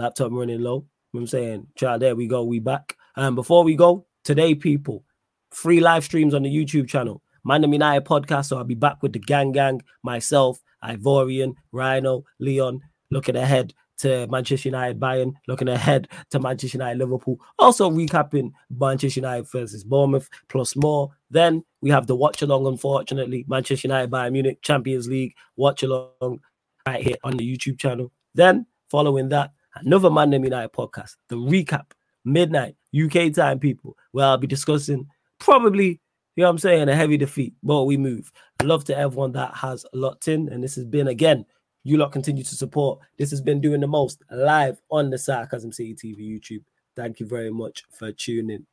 Laptop 0.00 0.32
running 0.32 0.60
low. 0.60 0.86
You 1.12 1.20
know 1.20 1.20
I'm 1.20 1.26
saying? 1.26 1.66
Try 1.76 1.98
there 1.98 2.16
we 2.16 2.26
go. 2.26 2.42
We 2.42 2.58
back. 2.58 2.96
And 3.16 3.36
before 3.36 3.64
we 3.64 3.76
go, 3.76 4.06
today, 4.24 4.54
people, 4.54 5.04
free 5.50 5.80
live 5.80 6.04
streams 6.04 6.32
on 6.32 6.42
the 6.42 6.48
YouTube 6.48 6.88
channel. 6.88 7.22
Mandem 7.46 7.72
United 7.72 8.06
podcast. 8.06 8.46
So 8.46 8.56
I'll 8.56 8.64
be 8.64 8.74
back 8.74 9.02
with 9.02 9.12
the 9.12 9.18
gang 9.18 9.52
gang, 9.52 9.82
myself, 10.02 10.58
Ivorian, 10.82 11.54
Rhino, 11.72 12.24
Leon, 12.38 12.80
looking 13.10 13.36
ahead 13.36 13.74
to 13.98 14.26
Manchester 14.28 14.70
United 14.70 14.98
Bayern, 14.98 15.34
looking 15.46 15.68
ahead 15.68 16.08
to 16.30 16.40
Manchester 16.40 16.78
United 16.78 16.98
Liverpool. 16.98 17.38
Also 17.58 17.90
recapping 17.90 18.52
Manchester 18.70 19.20
United 19.20 19.50
versus 19.52 19.84
Bournemouth, 19.84 20.30
plus 20.48 20.74
more. 20.76 21.10
Then 21.30 21.62
we 21.82 21.90
have 21.90 22.06
the 22.06 22.16
watch 22.16 22.40
along, 22.40 22.66
unfortunately. 22.66 23.44
Manchester 23.48 23.86
United 23.86 24.10
Bayern 24.10 24.32
Munich 24.32 24.62
Champions 24.62 25.08
League 25.08 25.34
watch 25.56 25.82
along 25.82 26.40
right 26.86 27.02
here 27.02 27.16
on 27.22 27.36
the 27.36 27.44
YouTube 27.44 27.78
channel. 27.78 28.10
Then 28.34 28.64
following 28.90 29.28
that, 29.28 29.50
another 29.76 30.10
Mandem 30.10 30.44
United 30.44 30.72
podcast, 30.72 31.16
the 31.28 31.36
recap, 31.36 31.92
midnight 32.24 32.76
UK 32.94 33.32
time, 33.32 33.58
people, 33.58 33.96
where 34.12 34.26
I'll 34.26 34.38
be 34.38 34.46
discussing 34.46 35.06
probably, 35.38 36.00
you 36.36 36.42
know 36.42 36.46
what 36.46 36.50
I'm 36.50 36.58
saying, 36.58 36.88
a 36.88 36.94
heavy 36.94 37.16
defeat, 37.16 37.54
but 37.62 37.84
we 37.84 37.96
move. 37.96 38.30
Love 38.62 38.84
to 38.84 38.96
everyone 38.96 39.32
that 39.32 39.54
has 39.54 39.84
locked 39.92 40.28
in, 40.28 40.48
and 40.48 40.62
this 40.62 40.74
has 40.76 40.84
been 40.84 41.08
again. 41.08 41.44
You 41.82 41.96
lot 41.96 42.12
continue 42.12 42.44
to 42.44 42.54
support. 42.54 43.00
This 43.18 43.30
has 43.30 43.40
been 43.40 43.60
doing 43.60 43.80
the 43.80 43.86
most 43.86 44.22
live 44.30 44.80
on 44.90 45.08
the 45.08 45.18
Sarcasm 45.18 45.72
City 45.72 45.94
TV 45.94 46.38
YouTube. 46.38 46.62
Thank 46.94 47.20
you 47.20 47.26
very 47.26 47.50
much 47.50 47.84
for 47.90 48.12
tuning 48.12 48.50
in. 48.50 48.66